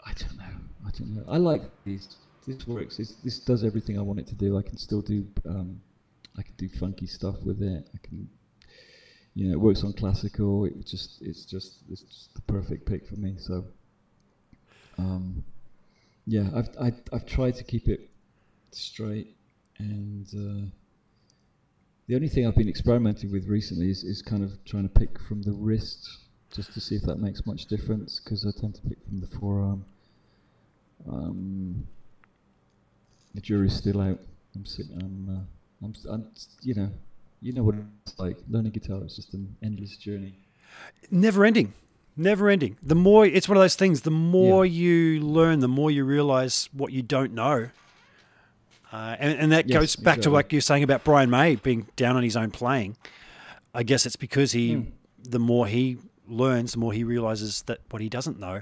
I 0.05 0.11
don't 0.13 0.37
know. 0.37 0.43
I 0.85 0.91
don't 0.91 1.15
know. 1.15 1.23
I 1.29 1.37
like 1.37 1.61
these. 1.85 2.17
This 2.45 2.67
works. 2.67 2.97
This, 2.97 3.13
this 3.23 3.39
does 3.39 3.63
everything 3.63 3.97
I 3.97 4.01
want 4.01 4.19
it 4.19 4.27
to 4.27 4.35
do. 4.35 4.57
I 4.57 4.61
can 4.61 4.77
still 4.77 5.01
do. 5.01 5.25
Um, 5.47 5.81
I 6.37 6.41
can 6.41 6.53
do 6.57 6.67
funky 6.67 7.07
stuff 7.07 7.41
with 7.43 7.61
it. 7.61 7.87
I 7.93 7.97
can. 8.05 8.29
You 9.35 9.47
know, 9.47 9.53
it 9.53 9.59
works 9.59 9.83
on 9.83 9.93
classical. 9.93 10.65
It 10.65 10.85
just. 10.85 11.21
It's 11.21 11.45
just. 11.45 11.77
It's 11.89 12.01
just 12.01 12.33
the 12.35 12.41
perfect 12.41 12.85
pick 12.85 13.07
for 13.07 13.15
me. 13.15 13.35
So. 13.37 13.63
Um, 14.97 15.43
yeah, 16.25 16.49
I've 16.55 16.69
I, 16.79 16.93
I've 17.11 17.25
tried 17.25 17.55
to 17.55 17.63
keep 17.63 17.87
it 17.87 18.09
straight, 18.75 19.35
and 19.79 20.27
uh, 20.33 20.67
the 22.07 22.15
only 22.15 22.27
thing 22.27 22.47
I've 22.47 22.55
been 22.55 22.69
experimenting 22.69 23.31
with 23.31 23.47
recently 23.47 23.89
is, 23.89 24.03
is 24.03 24.21
kind 24.21 24.43
of 24.43 24.63
trying 24.65 24.83
to 24.83 24.89
pick 24.89 25.19
from 25.19 25.41
the 25.41 25.51
wrist 25.51 26.19
just 26.53 26.73
to 26.73 26.79
see 26.79 26.95
if 26.95 27.03
that 27.03 27.17
makes 27.17 27.45
much 27.45 27.65
difference 27.65 28.19
because 28.19 28.45
I 28.45 28.51
tend 28.59 28.75
to 28.75 28.81
pick 28.81 29.03
from 29.07 29.19
the 29.19 29.27
forearm. 29.27 29.85
Um, 31.09 31.87
the 33.33 33.41
jury's 33.41 33.73
still 33.73 33.99
out. 34.01 34.19
I'm 34.55 34.65
sitting. 34.65 35.01
I'm, 35.01 35.35
uh, 35.35 35.85
I'm, 35.85 35.93
I'm. 36.09 36.31
You 36.61 36.75
know. 36.75 36.89
You 37.41 37.51
know 37.51 37.63
what 37.63 37.75
it's 38.05 38.17
like. 38.17 38.37
Learning 38.49 38.71
guitar 38.71 39.03
is 39.05 39.17
just 39.17 39.33
an 39.33 39.53
endless 39.61 39.97
journey. 39.97 40.33
Never 41.11 41.43
ending. 41.43 41.73
Never 42.15 42.49
ending. 42.49 42.77
The 42.81 42.95
more 42.95 43.25
it's 43.25 43.49
one 43.49 43.57
of 43.57 43.63
those 43.63 43.75
things, 43.75 44.01
the 44.01 44.11
more 44.11 44.65
you 44.65 45.19
learn, 45.19 45.59
the 45.59 45.67
more 45.67 45.91
you 45.91 46.05
realize 46.05 46.69
what 46.71 46.93
you 46.93 47.01
don't 47.01 47.33
know. 47.33 47.69
Uh, 48.93 49.15
and, 49.17 49.39
and 49.39 49.51
that 49.51 49.67
Yes, 49.67 49.79
goes 49.79 49.95
back 49.95 50.21
to 50.21 50.29
what 50.29 50.51
you're 50.53 50.61
saying 50.61 50.83
about 50.83 51.03
Brian 51.03 51.31
May 51.31 51.55
being 51.55 51.87
down 51.95 52.15
on 52.15 52.21
his 52.21 52.37
own 52.37 52.51
playing. 52.51 52.95
I 53.73 53.81
guess 53.81 54.05
it's 54.05 54.15
because 54.15 54.51
he, 54.51 54.75
Hmm. 54.75 54.81
the 55.23 55.39
more 55.39 55.65
he 55.65 55.97
learns, 56.27 56.73
the 56.73 56.77
more 56.77 56.93
he 56.93 57.03
realizes 57.03 57.63
that 57.63 57.79
what 57.89 58.03
he 58.03 58.07
doesn't 58.07 58.39
know. 58.39 58.61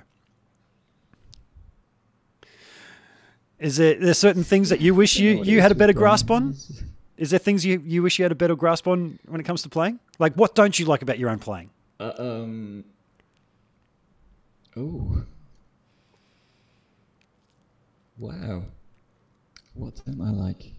Is 3.59 3.75
there 3.75 3.95
there's 3.95 4.17
certain 4.17 4.45
things 4.45 4.69
that 4.69 4.79
you 4.79 4.95
wish 4.95 5.19
you, 5.19 5.43
you 5.43 5.59
had 5.61 5.71
a 5.71 5.75
better 5.75 5.93
grasp 5.93 6.31
on? 6.31 6.55
Is 7.17 7.29
there 7.29 7.37
things 7.37 7.63
you, 7.63 7.83
you 7.85 8.01
wish 8.01 8.17
you 8.17 8.23
had 8.23 8.31
a 8.31 8.35
better 8.35 8.55
grasp 8.55 8.87
on 8.87 9.19
when 9.27 9.39
it 9.39 9.43
comes 9.43 9.61
to 9.63 9.69
playing? 9.69 9.99
Like, 10.17 10.33
what 10.33 10.55
don't 10.55 10.79
you 10.79 10.85
like 10.87 11.03
about 11.03 11.19
your 11.19 11.29
own 11.29 11.37
playing? 11.37 11.69
Uh, 11.99 12.13
um. 12.17 12.83
Oh. 14.75 15.21
Wow. 18.17 18.63
What 19.73 20.01
don't 20.05 20.21
I 20.21 20.31
like? 20.31 20.73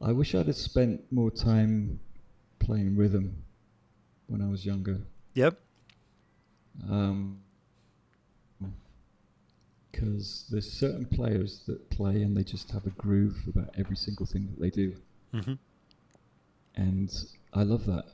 I 0.00 0.12
wish 0.12 0.34
I'd 0.34 0.46
have 0.46 0.56
spent 0.56 1.12
more 1.12 1.30
time 1.30 2.00
playing 2.58 2.96
rhythm 2.96 3.44
when 4.28 4.40
I 4.40 4.48
was 4.48 4.64
younger. 4.64 5.00
Yep. 5.34 5.58
Um, 6.88 7.40
because 9.90 10.46
there's 10.50 10.70
certain 10.70 11.04
players 11.04 11.60
that 11.66 11.90
play 11.90 12.22
and 12.22 12.36
they 12.36 12.42
just 12.42 12.70
have 12.70 12.86
a 12.86 12.90
groove 12.90 13.36
about 13.48 13.74
every 13.76 13.96
single 13.96 14.24
thing 14.26 14.48
that 14.50 14.60
they 14.60 14.70
do, 14.70 14.94
hmm 15.32 15.54
and 16.76 17.12
I 17.52 17.62
love 17.64 17.84
that. 17.86 18.06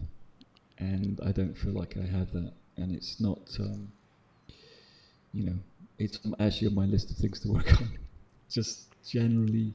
And 0.78 1.20
I 1.24 1.32
don't 1.32 1.56
feel 1.56 1.72
like 1.72 1.96
I 1.96 2.04
have 2.06 2.32
that, 2.32 2.52
and 2.76 2.94
it's 2.94 3.20
not, 3.20 3.38
um, 3.60 3.92
you 5.32 5.44
know, 5.44 5.58
it's 5.98 6.18
actually 6.38 6.68
on 6.68 6.74
my 6.74 6.84
list 6.84 7.10
of 7.10 7.16
things 7.16 7.40
to 7.40 7.52
work 7.52 7.72
on. 7.80 7.90
Just 8.50 8.88
generally 9.10 9.74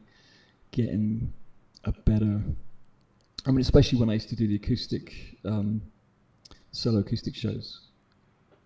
getting 0.72 1.34
a 1.84 1.92
better. 1.92 2.42
I 3.46 3.50
mean, 3.52 3.62
especially 3.62 4.00
when 4.00 4.10
I 4.10 4.14
used 4.14 4.30
to 4.30 4.36
do 4.36 4.48
the 4.48 4.56
acoustic, 4.56 5.38
um, 5.46 5.82
solo 6.72 7.00
acoustic 7.00 7.36
shows. 7.36 7.82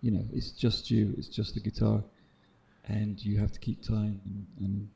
You 0.02 0.10
know, 0.10 0.24
it's 0.32 0.50
just 0.50 0.90
you, 0.90 1.14
it's 1.16 1.28
just 1.28 1.54
the 1.54 1.60
guitar, 1.60 2.02
and 2.86 3.22
you 3.24 3.38
have 3.38 3.50
to 3.52 3.58
keep 3.58 3.82
time, 3.82 4.20
and, 4.24 4.46
and 4.60 4.88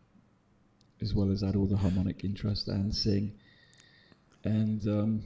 as 1.00 1.14
well 1.14 1.30
as 1.32 1.42
add 1.42 1.56
all 1.56 1.66
the 1.66 1.76
harmonic 1.76 2.24
interest 2.24 2.68
and 2.68 2.94
sing. 2.94 3.32
And 4.44 4.86
um, 4.86 5.24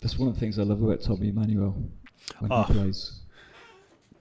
that's 0.00 0.18
one 0.18 0.28
of 0.28 0.34
the 0.34 0.40
things 0.40 0.58
I 0.58 0.62
love 0.62 0.82
about 0.82 1.00
Tommy 1.02 1.28
Emmanuel 1.28 1.74
when 2.38 2.52
Oh. 2.52 2.62
he 2.64 2.72
plays, 2.74 3.20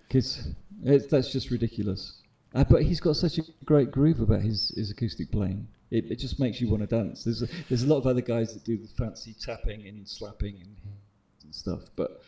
because 0.08 0.48
that's 0.82 1.32
just 1.32 1.52
ridiculous. 1.52 2.23
Uh, 2.54 2.64
but 2.64 2.84
he's 2.84 3.00
got 3.00 3.16
such 3.16 3.40
a 3.40 3.42
great 3.66 3.92
groove 3.92 4.20
about 4.20 4.42
his, 4.42 4.70
his 4.76 4.92
acoustic 4.92 5.32
playing. 5.32 5.68
It, 5.90 6.12
it 6.12 6.20
just 6.20 6.40
makes 6.40 6.62
you 6.62 6.70
want 6.70 6.82
to 6.82 6.88
dance. 6.88 7.24
There's 7.24 7.42
a, 7.42 7.48
there's 7.70 7.84
a 7.84 7.88
lot 7.88 7.98
of 7.98 8.08
other 8.08 8.22
guys 8.22 8.54
that 8.54 8.64
do 8.64 8.78
the 8.78 8.88
fancy 8.88 9.34
tapping 9.40 9.88
and 9.88 10.08
slapping 10.08 10.56
and, 10.62 10.76
and 11.44 11.54
stuff, 11.54 11.82
but 11.96 12.22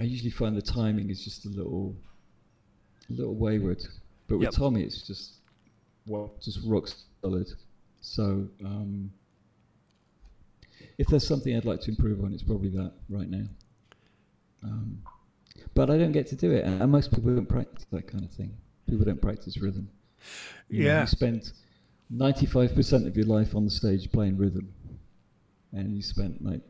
I 0.00 0.04
usually 0.04 0.30
find 0.30 0.56
the 0.56 0.62
timing 0.62 1.10
is 1.10 1.22
just 1.22 1.44
a 1.44 1.48
little 1.48 1.94
a 3.10 3.12
little 3.12 3.34
wayward. 3.34 3.82
But 4.28 4.38
with 4.38 4.46
Yep. 4.46 4.54
Tommy, 4.54 4.82
it's 4.82 5.02
just 5.06 5.34
well, 6.06 6.32
just 6.40 6.60
rock 6.64 6.88
solid. 7.22 7.48
So 8.00 8.48
um, 8.64 9.12
if 10.98 11.06
there's 11.08 11.26
something 11.26 11.56
I'd 11.56 11.64
like 11.64 11.80
to 11.82 11.90
improve 11.90 12.24
on, 12.24 12.32
it's 12.32 12.42
probably 12.42 12.70
that 12.70 12.92
right 13.08 13.28
now. 13.28 13.46
Um, 14.64 15.02
but 15.74 15.90
I 15.90 15.98
don't 15.98 16.12
get 16.12 16.26
to 16.28 16.36
do 16.36 16.50
it, 16.52 16.64
and, 16.64 16.80
and 16.82 16.90
most 16.90 17.12
people 17.12 17.34
don't 17.34 17.48
practice 17.48 17.86
that 17.92 18.08
kind 18.08 18.24
of 18.24 18.30
thing. 18.30 18.56
People 18.88 19.04
don't 19.04 19.20
practice 19.22 19.56
rhythm. 19.58 19.88
You 20.68 20.82
know, 20.84 20.88
Yeah. 20.88 21.00
you 21.02 21.06
spend 21.06 21.52
95% 22.14 23.06
of 23.06 23.16
your 23.16 23.26
life 23.26 23.54
on 23.54 23.64
the 23.64 23.70
stage 23.70 24.10
playing 24.12 24.36
rhythm, 24.36 24.72
and 25.72 25.94
you 25.96 26.02
spent 26.02 26.42
like 26.44 26.60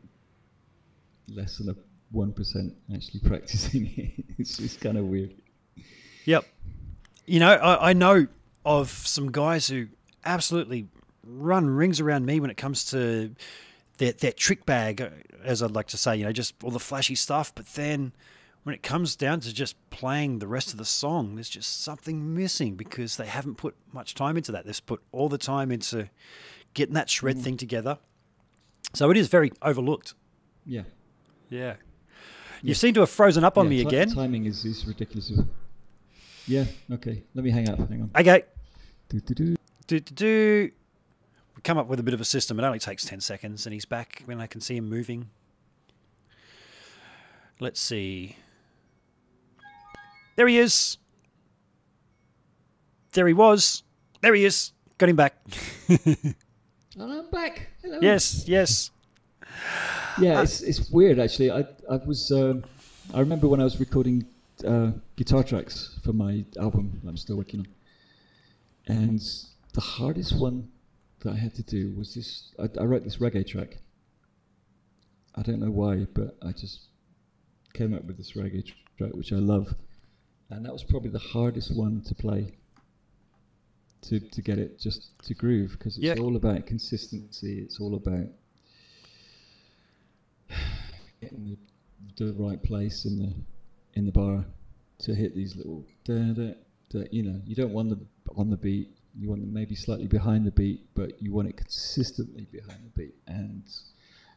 less 1.29 1.57
than 1.57 1.69
a 1.69 1.75
1% 2.15 2.73
actually 2.93 3.19
practicing 3.25 3.91
it. 3.97 4.25
it's 4.37 4.57
just 4.57 4.79
kind 4.81 4.97
of 4.97 5.05
weird. 5.05 5.33
Yep. 6.25 6.45
You 7.25 7.39
know, 7.39 7.51
I, 7.53 7.89
I 7.89 7.93
know 7.93 8.27
of 8.65 8.89
some 8.89 9.31
guys 9.31 9.67
who 9.67 9.87
absolutely 10.25 10.87
run 11.25 11.67
rings 11.67 11.99
around 11.99 12.25
me 12.25 12.39
when 12.39 12.49
it 12.49 12.57
comes 12.57 12.85
to 12.91 13.35
their, 13.97 14.11
their 14.13 14.31
trick 14.31 14.65
bag, 14.65 15.01
uh, 15.01 15.09
as 15.43 15.61
I'd 15.63 15.71
like 15.71 15.87
to 15.87 15.97
say, 15.97 16.17
you 16.17 16.25
know, 16.25 16.31
just 16.31 16.53
all 16.63 16.71
the 16.71 16.79
flashy 16.79 17.15
stuff. 17.15 17.53
But 17.55 17.65
then 17.73 18.13
when 18.63 18.73
it 18.73 18.81
comes 18.81 19.15
down 19.15 19.41
to 19.41 19.53
just 19.53 19.75
playing 19.89 20.39
the 20.39 20.47
rest 20.47 20.71
of 20.71 20.77
the 20.77 20.85
song, 20.85 21.35
there's 21.35 21.49
just 21.49 21.83
something 21.83 22.33
missing 22.33 22.75
because 22.75 23.17
they 23.17 23.25
haven't 23.25 23.55
put 23.55 23.75
much 23.91 24.15
time 24.15 24.37
into 24.37 24.51
that. 24.53 24.65
They've 24.65 24.85
put 24.85 25.01
all 25.11 25.29
the 25.29 25.37
time 25.37 25.71
into 25.71 26.09
getting 26.73 26.95
that 26.95 27.09
shred 27.09 27.37
mm. 27.37 27.41
thing 27.41 27.57
together. 27.57 27.97
So 28.93 29.11
it 29.11 29.17
is 29.17 29.27
very 29.27 29.51
overlooked. 29.61 30.13
Yeah. 30.65 30.83
Yeah. 31.49 31.75
You 32.61 32.73
seem 32.73 32.93
to 32.93 33.01
have 33.01 33.09
frozen 33.09 33.43
up 33.43 33.57
on 33.57 33.65
Yeah, 33.65 33.69
me 33.69 33.81
again. 33.81 34.09
Timing 34.09 34.45
is, 34.45 34.63
is 34.63 34.85
ridiculous. 34.85 35.31
Yeah, 36.47 36.65
okay. 36.91 37.23
Let 37.35 37.43
me 37.43 37.51
hang 37.51 37.69
up. 37.69 37.77
Hang 37.77 38.03
on. 38.03 38.11
Okay. 38.17 38.43
Do-do-do. 39.09 39.55
do, 39.87 39.99
do, 39.99 40.13
do. 40.15 40.71
We 41.55 41.61
come 41.61 41.77
up 41.77 41.87
with 41.87 41.99
a 41.99 42.03
bit 42.03 42.13
of 42.13 42.21
a 42.21 42.25
system. 42.25 42.57
It 42.59 42.63
only 42.63 42.79
takes 42.79 43.03
10 43.03 43.19
seconds, 43.19 43.65
and 43.65 43.73
he's 43.73 43.85
back 43.85 44.23
when 44.25 44.39
I 44.39 44.47
can 44.47 44.61
see 44.61 44.77
him 44.77 44.89
moving. 44.89 45.29
Let's 47.59 47.81
see. 47.81 48.37
There 50.35 50.47
he 50.47 50.57
is. 50.57 50.97
There 53.13 53.27
he 53.27 53.33
was. 53.33 53.83
There 54.21 54.33
he 54.33 54.45
is. 54.45 54.73
Got 54.97 55.09
him 55.09 55.15
back. 55.15 55.35
And 56.95 57.11
I'm 57.11 57.29
back. 57.31 57.69
Hello. 57.81 57.97
yes, 58.03 58.47
yes. 58.47 58.91
Yeah, 60.19 60.43
it's 60.43 60.61
it's 60.61 60.91
weird 60.91 61.17
actually. 61.17 61.49
I 61.49 61.65
I 61.89 61.95
was 62.05 62.31
um, 62.31 62.63
I 63.15 63.19
remember 63.19 63.47
when 63.47 63.59
I 63.59 63.63
was 63.63 63.79
recording 63.79 64.27
uh, 64.63 64.91
guitar 65.15 65.43
tracks 65.43 65.99
for 66.03 66.13
my 66.13 66.45
album 66.59 66.99
that 67.03 67.09
I'm 67.09 67.17
still 67.17 67.35
working 67.37 67.61
on, 67.61 67.67
and 68.85 69.19
the 69.73 69.81
hardest 69.81 70.39
one 70.39 70.69
that 71.21 71.33
I 71.33 71.35
had 71.35 71.55
to 71.55 71.63
do 71.63 71.95
was 71.97 72.13
this. 72.13 72.51
I, 72.59 72.69
I 72.79 72.83
wrote 72.83 73.03
this 73.03 73.17
reggae 73.17 73.45
track. 73.47 73.77
I 75.33 75.41
don't 75.41 75.59
know 75.59 75.71
why, 75.71 76.05
but 76.13 76.37
I 76.43 76.51
just 76.51 76.81
came 77.73 77.95
up 77.95 78.03
with 78.05 78.17
this 78.17 78.33
reggae 78.33 78.67
tr- 78.67 78.73
track, 78.99 79.13
which 79.15 79.33
I 79.33 79.37
love, 79.37 79.73
and 80.55 80.65
that 80.65 80.73
was 80.73 80.83
probably 80.83 81.09
the 81.09 81.19
hardest 81.19 81.75
one 81.75 82.01
to 82.07 82.15
play. 82.15 82.53
To 84.03 84.19
to 84.19 84.41
get 84.41 84.57
it 84.59 84.79
just 84.79 85.17
to 85.23 85.33
groove 85.33 85.71
because 85.77 85.97
it's 85.97 86.05
Yeah. 86.05 86.15
all 86.21 86.35
about 86.35 86.65
consistency. 86.65 87.59
It's 87.59 87.79
all 87.79 87.95
about 87.95 88.27
getting 91.21 91.57
the, 92.17 92.25
the 92.25 92.33
right 92.33 92.61
place 92.61 93.05
in 93.05 93.17
the 93.19 93.33
in 93.93 94.05
the 94.05 94.11
bar 94.11 94.45
to 94.99 95.15
hit 95.15 95.35
these 95.35 95.55
little 95.55 95.85
da, 96.03 96.33
da, 96.33 96.53
da, 96.89 97.03
you 97.11 97.23
know 97.23 97.39
you 97.45 97.55
don't 97.55 97.71
want 97.71 97.89
them 97.89 98.07
on 98.35 98.49
the 98.49 98.57
beat 98.57 98.89
you 99.17 99.29
want 99.29 99.41
them 99.41 99.53
maybe 99.53 99.75
slightly 99.75 100.07
behind 100.07 100.45
the 100.45 100.51
beat 100.51 100.81
but 100.95 101.21
you 101.21 101.31
want 101.31 101.47
it 101.47 101.55
consistently 101.55 102.45
behind 102.51 102.79
the 102.83 103.01
beat 103.01 103.15
and 103.27 103.63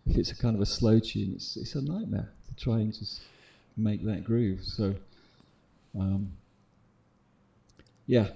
if 0.06 0.16
it's 0.16 0.30
a 0.30 0.36
kind 0.36 0.54
of 0.54 0.62
a 0.62 0.66
slow 0.66 0.98
tune 0.98 1.32
it's 1.34 1.56
it's 1.56 1.74
a 1.74 1.82
nightmare 1.82 2.30
to 2.46 2.54
try 2.54 2.78
and 2.78 2.92
just 2.92 3.22
make 3.76 4.04
that 4.04 4.24
groove 4.24 4.60
so 4.62 4.94
um, 5.98 6.32
yeah 8.06 8.28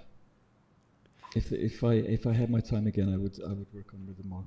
if 1.37 1.53
if 1.53 1.85
I 1.85 1.95
if 1.95 2.27
I 2.27 2.33
had 2.33 2.51
my 2.51 2.61
time 2.61 2.87
again 2.87 3.13
I 3.13 3.17
would 3.17 3.39
I 3.45 3.53
would 3.53 3.73
work 3.73 3.93
on 3.95 4.07
rhythm 4.07 4.29
more 4.29 4.45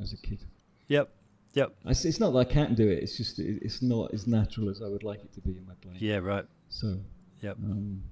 as 0.00 0.12
a 0.12 0.16
kid 0.16 0.40
Yep, 0.88 1.08
yep. 1.54 1.74
I 1.86 1.90
It's 1.90 2.20
not 2.20 2.32
that 2.32 2.38
I 2.40 2.44
can't 2.44 2.74
do 2.76 2.86
it. 2.88 2.98
It's 3.02 3.16
just 3.16 3.38
it- 3.38 3.62
it's 3.62 3.80
not 3.80 4.12
as 4.12 4.26
natural 4.26 4.68
as 4.68 4.82
I 4.82 4.88
would 4.88 5.02
like 5.04 5.20
it 5.24 5.32
to 5.34 5.40
be 5.40 5.52
in 5.56 5.64
my 5.66 5.72
playing. 5.80 5.96
Yeah, 6.00 6.18
right. 6.18 6.44
So, 6.68 6.98
Yep. 7.40 7.56
um, 7.64 8.02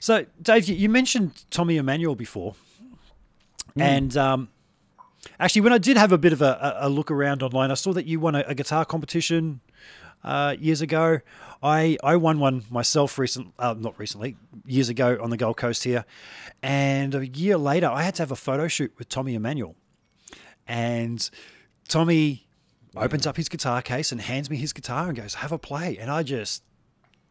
So, 0.00 0.26
Dave, 0.40 0.68
you- 0.68 0.76
you 0.76 0.88
mentioned 0.88 1.44
Tommy 1.50 1.76
Emmanuel 1.76 2.14
before, 2.14 2.54
and 3.76 4.16
um, 4.16 4.48
actually, 5.40 5.62
when 5.62 5.72
I 5.72 5.78
did 5.78 5.96
have 5.96 6.12
a 6.12 6.18
bit 6.18 6.32
of 6.32 6.42
a, 6.42 6.76
a 6.80 6.86
a 6.86 6.88
look 6.88 7.10
around 7.10 7.42
online, 7.42 7.70
I 7.72 7.74
saw 7.74 7.92
that 7.94 8.06
you 8.06 8.20
won 8.20 8.34
a, 8.36 8.44
a 8.46 8.54
guitar 8.54 8.84
competition 8.84 9.60
uh, 10.24 10.56
years 10.58 10.80
ago. 10.80 11.20
I 11.62 11.96
I 12.02 12.16
won 12.16 12.40
one 12.40 12.64
myself 12.70 13.18
recent, 13.18 13.52
uh, 13.58 13.74
not 13.78 13.98
recently, 13.98 14.36
years 14.66 14.88
ago 14.88 15.18
on 15.20 15.30
the 15.30 15.36
Gold 15.36 15.56
Coast 15.56 15.84
here, 15.84 16.04
and 16.62 17.14
a 17.14 17.26
year 17.26 17.56
later, 17.56 17.88
I 17.88 18.02
had 18.02 18.14
to 18.16 18.22
have 18.22 18.30
a 18.30 18.36
photo 18.36 18.68
shoot 18.68 18.92
with 18.98 19.08
Tommy 19.08 19.34
Emmanuel, 19.34 19.74
and 20.66 21.28
Tommy 21.88 22.46
opens 22.96 23.26
up 23.26 23.36
his 23.36 23.48
guitar 23.48 23.82
case 23.82 24.12
and 24.12 24.20
hands 24.20 24.50
me 24.50 24.56
his 24.56 24.72
guitar 24.72 25.08
and 25.08 25.16
goes, 25.16 25.34
"Have 25.34 25.52
a 25.52 25.58
play," 25.58 25.96
and 25.98 26.10
I 26.10 26.22
just 26.22 26.62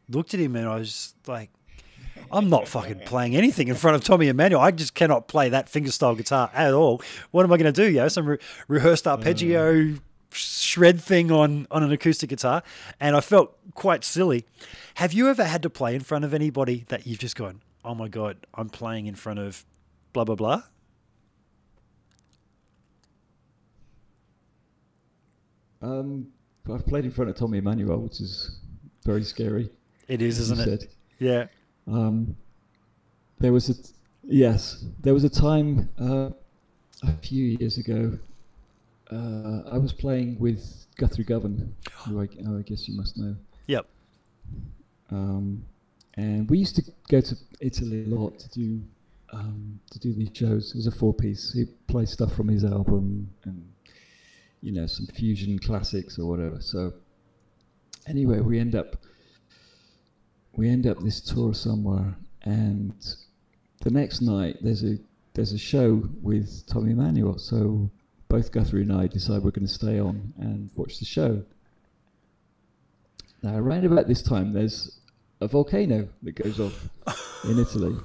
looked 0.10 0.34
at 0.34 0.40
him 0.40 0.56
and 0.56 0.68
I 0.68 0.76
was 0.78 1.15
like. 1.28 1.49
I'm 2.32 2.49
not 2.49 2.68
fucking 2.68 3.02
playing 3.02 3.36
anything 3.36 3.68
in 3.68 3.76
front 3.76 3.95
of 3.95 4.03
Tommy 4.03 4.28
Emmanuel. 4.28 4.60
I 4.61 4.72
just 4.72 4.95
cannot 4.95 5.28
play 5.28 5.49
that 5.49 5.68
fingerstyle 5.68 6.18
guitar 6.18 6.49
at 6.53 6.74
all. 6.74 7.02
What 7.30 7.44
am 7.44 7.52
I 7.52 7.57
going 7.57 7.72
to 7.72 7.86
do? 7.86 7.91
Yo, 7.91 8.07
some 8.07 8.26
re- 8.26 8.38
rehearsed 8.68 9.07
arpeggio 9.07 9.95
shred 10.34 11.01
thing 11.01 11.31
on 11.31 11.68
on 11.72 11.84
an 11.84 11.91
acoustic 11.91 12.30
guitar, 12.30 12.64
and 12.99 13.15
I 13.15 13.22
felt 13.22 13.55
quite 13.73 14.03
silly. 14.03 14.45
Have 14.95 15.14
you 15.14 15.30
ever 15.30 15.45
had 15.45 15.61
to 15.64 15.69
play 15.69 15.95
in 15.95 16.01
front 16.01 16.26
of 16.26 16.34
anybody 16.34 16.85
that 16.89 17.07
you've 17.07 17.19
just 17.19 17.35
gone, 17.35 17.61
oh 17.85 17.95
my 17.95 18.07
god, 18.07 18.45
I'm 18.53 18.69
playing 18.69 19.07
in 19.07 19.15
front 19.15 19.39
of 19.39 19.65
blah 20.11 20.23
blah 20.23 20.35
blah? 20.35 20.64
Um, 25.81 26.27
I've 26.72 26.85
played 26.85 27.03
in 27.03 27.11
front 27.11 27.30
of 27.30 27.35
Tommy 27.35 27.57
Emmanuel, 27.57 27.97
which 27.99 28.22
is 28.22 28.60
very 29.05 29.23
scary. 29.23 29.69
It 30.07 30.22
is, 30.22 30.39
isn't 30.39 30.60
it? 30.60 30.64
said. 30.64 30.89
Yeah. 31.19 31.47
Um, 31.88 32.38
there 33.39 33.51
was 33.51 33.69
a 33.69 33.73
yes, 34.23 34.85
there 35.01 35.14
was 35.14 35.26
a 35.26 35.30
time 35.30 35.89
uh, 35.99 36.30
a 37.03 37.11
few 37.22 37.57
years 37.60 37.77
ago. 37.77 38.18
Uh, 39.11 39.61
I 39.71 39.77
was 39.77 39.93
playing 39.93 40.39
with 40.39 40.88
Guthrie 40.97 41.23
Govan, 41.23 41.75
who 42.05 42.21
I, 42.21 42.25
who 42.25 42.57
I 42.57 42.61
guess 42.61 42.88
you 42.88 42.95
must 42.95 43.17
know. 43.17 43.35
Yep. 43.67 43.85
Um, 45.11 45.65
and 46.15 46.49
we 46.49 46.57
used 46.59 46.75
to 46.77 46.84
go 47.09 47.21
to 47.21 47.35
Italy 47.59 48.05
a 48.05 48.07
lot 48.07 48.39
to 48.39 48.49
do 48.49 48.81
um, 49.31 49.80
to 49.91 49.99
do 49.99 50.13
these 50.13 50.30
shows. 50.34 50.71
It 50.71 50.77
was 50.77 50.88
a 50.88 50.91
four 50.91 51.13
piece. 51.13 51.53
He'd 51.53 51.88
play 51.88 52.05
stuff 52.05 52.35
from 52.35 52.47
his 52.47 52.63
album 52.63 53.30
and 53.45 53.67
you 54.61 54.71
know 54.71 54.85
some 54.85 55.07
fusion 55.07 55.59
classics 55.59 56.19
or 56.19 56.27
whatever. 56.27 56.61
So 56.61 56.93
anyway, 58.07 58.39
we 58.39 58.59
end 58.59 58.75
up 58.75 58.97
we 60.55 60.69
end 60.69 60.85
up 60.85 60.99
this 60.99 61.19
tour 61.19 61.53
somewhere, 61.53 62.15
and 62.43 62.93
the 63.81 63.91
next 63.91 64.21
night 64.21 64.57
there's 64.61 64.84
a 64.84 64.97
there's 65.34 65.51
a 65.51 65.57
show 65.57 66.07
with 66.21 66.63
Tommy 66.67 66.91
Emmanuel. 66.91 67.38
So 67.38 67.89
both 68.34 68.51
Guthrie 68.51 68.81
and 68.81 68.91
I 68.91 69.05
decide 69.05 69.43
we're 69.43 69.51
going 69.51 69.68
to 69.68 69.72
stay 69.72 69.99
on 69.99 70.34
and 70.39 70.72
watch 70.76 70.97
the 70.97 71.05
show. 71.05 71.43
Now, 73.43 73.57
around 73.57 73.85
about 73.85 74.07
this 74.07 74.23
time, 74.23 74.53
there's 74.53 74.99
a 75.39 75.47
volcano 75.47 76.07
that 76.23 76.31
goes 76.31 76.60
off 76.60 76.89
in 77.43 77.60
Italy, 77.60 77.95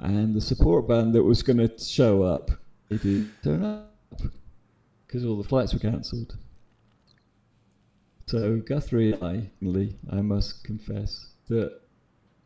and 0.00 0.34
the 0.34 0.40
support 0.40 0.88
band 0.88 1.12
that 1.12 1.22
was 1.22 1.40
going 1.44 1.58
to 1.58 1.72
show 1.78 2.24
up, 2.24 2.50
they 2.88 2.96
didn't 2.96 3.30
turn 3.44 3.64
up 3.64 3.94
because 5.06 5.24
all 5.24 5.36
the 5.36 5.48
flights 5.48 5.72
were 5.72 5.78
cancelled. 5.78 6.36
So 8.26 8.56
Guthrie 8.56 9.12
and 9.12 9.22
I, 9.22 9.50
Lee, 9.60 9.98
I 10.10 10.20
must 10.20 10.64
confess 10.64 11.28
that 11.46 11.80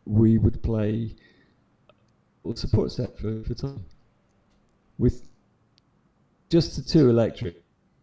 we 0.05 0.37
would 0.37 0.63
play 0.63 1.17
support 2.55 2.93
set 2.93 3.19
for, 3.19 3.43
for 3.45 3.55
time 3.55 3.87
with 4.99 5.27
just 6.49 6.77
the 6.77 6.83
two 6.83 7.11
electrics, 7.11 7.59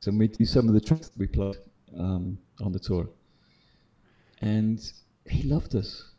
and 0.05 0.19
we 0.19 0.27
do 0.27 0.45
some 0.45 0.67
of 0.67 0.73
the 0.73 0.81
tracks 0.81 1.09
that 1.09 1.17
we 1.17 1.27
played 1.27 1.55
um, 1.97 2.37
on 2.61 2.71
the 2.71 2.79
tour. 2.79 3.07
And 4.41 4.79
he 5.25 5.43
loved 5.43 5.75
us, 5.75 6.11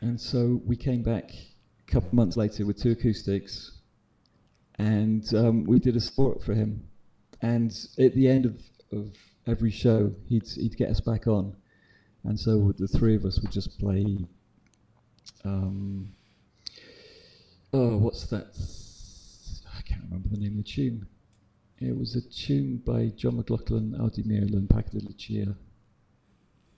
and 0.00 0.20
so 0.20 0.60
we 0.64 0.76
came 0.76 1.02
back 1.02 1.30
a 1.86 1.90
couple 1.90 2.08
of 2.08 2.14
months 2.14 2.36
later 2.36 2.64
with 2.64 2.80
two 2.80 2.92
acoustics, 2.92 3.72
and 4.78 5.34
um, 5.34 5.64
we 5.64 5.78
did 5.78 5.96
a 5.96 6.00
sport 6.00 6.42
for 6.42 6.54
him. 6.54 6.88
And 7.42 7.76
at 7.98 8.14
the 8.14 8.28
end 8.28 8.46
of, 8.46 8.60
of 8.92 9.16
every 9.46 9.70
show, 9.70 10.14
he'd 10.28 10.46
he'd 10.46 10.76
get 10.76 10.90
us 10.90 11.00
back 11.00 11.26
on, 11.26 11.56
and 12.22 12.38
so 12.38 12.72
the 12.78 12.86
three 12.86 13.16
of 13.16 13.24
us 13.24 13.40
would 13.40 13.50
just 13.50 13.78
play. 13.78 14.18
Um, 15.44 16.14
oh, 17.72 17.96
what's 17.96 18.26
that? 18.26 18.56
I 19.76 19.82
can't 19.82 20.02
remember 20.04 20.28
the 20.28 20.38
name 20.38 20.58
of 20.58 20.64
the 20.64 20.70
tune. 20.70 21.06
It 21.80 21.96
was 21.98 22.14
a 22.14 22.20
tune 22.20 22.82
by 22.84 23.12
John 23.16 23.36
McLaughlin, 23.36 23.96
Al 23.98 24.08
Di 24.08 24.22
Meola, 24.22 24.54
and 24.54 24.70
Paco 24.70 24.90
de 24.98 25.04
Lucia. 25.04 25.56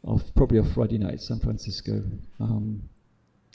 Off 0.04 0.34
probably 0.34 0.58
off 0.58 0.70
Friday 0.72 0.98
night, 0.98 1.20
San 1.20 1.40
Francisco. 1.40 2.02
Um, 2.40 2.88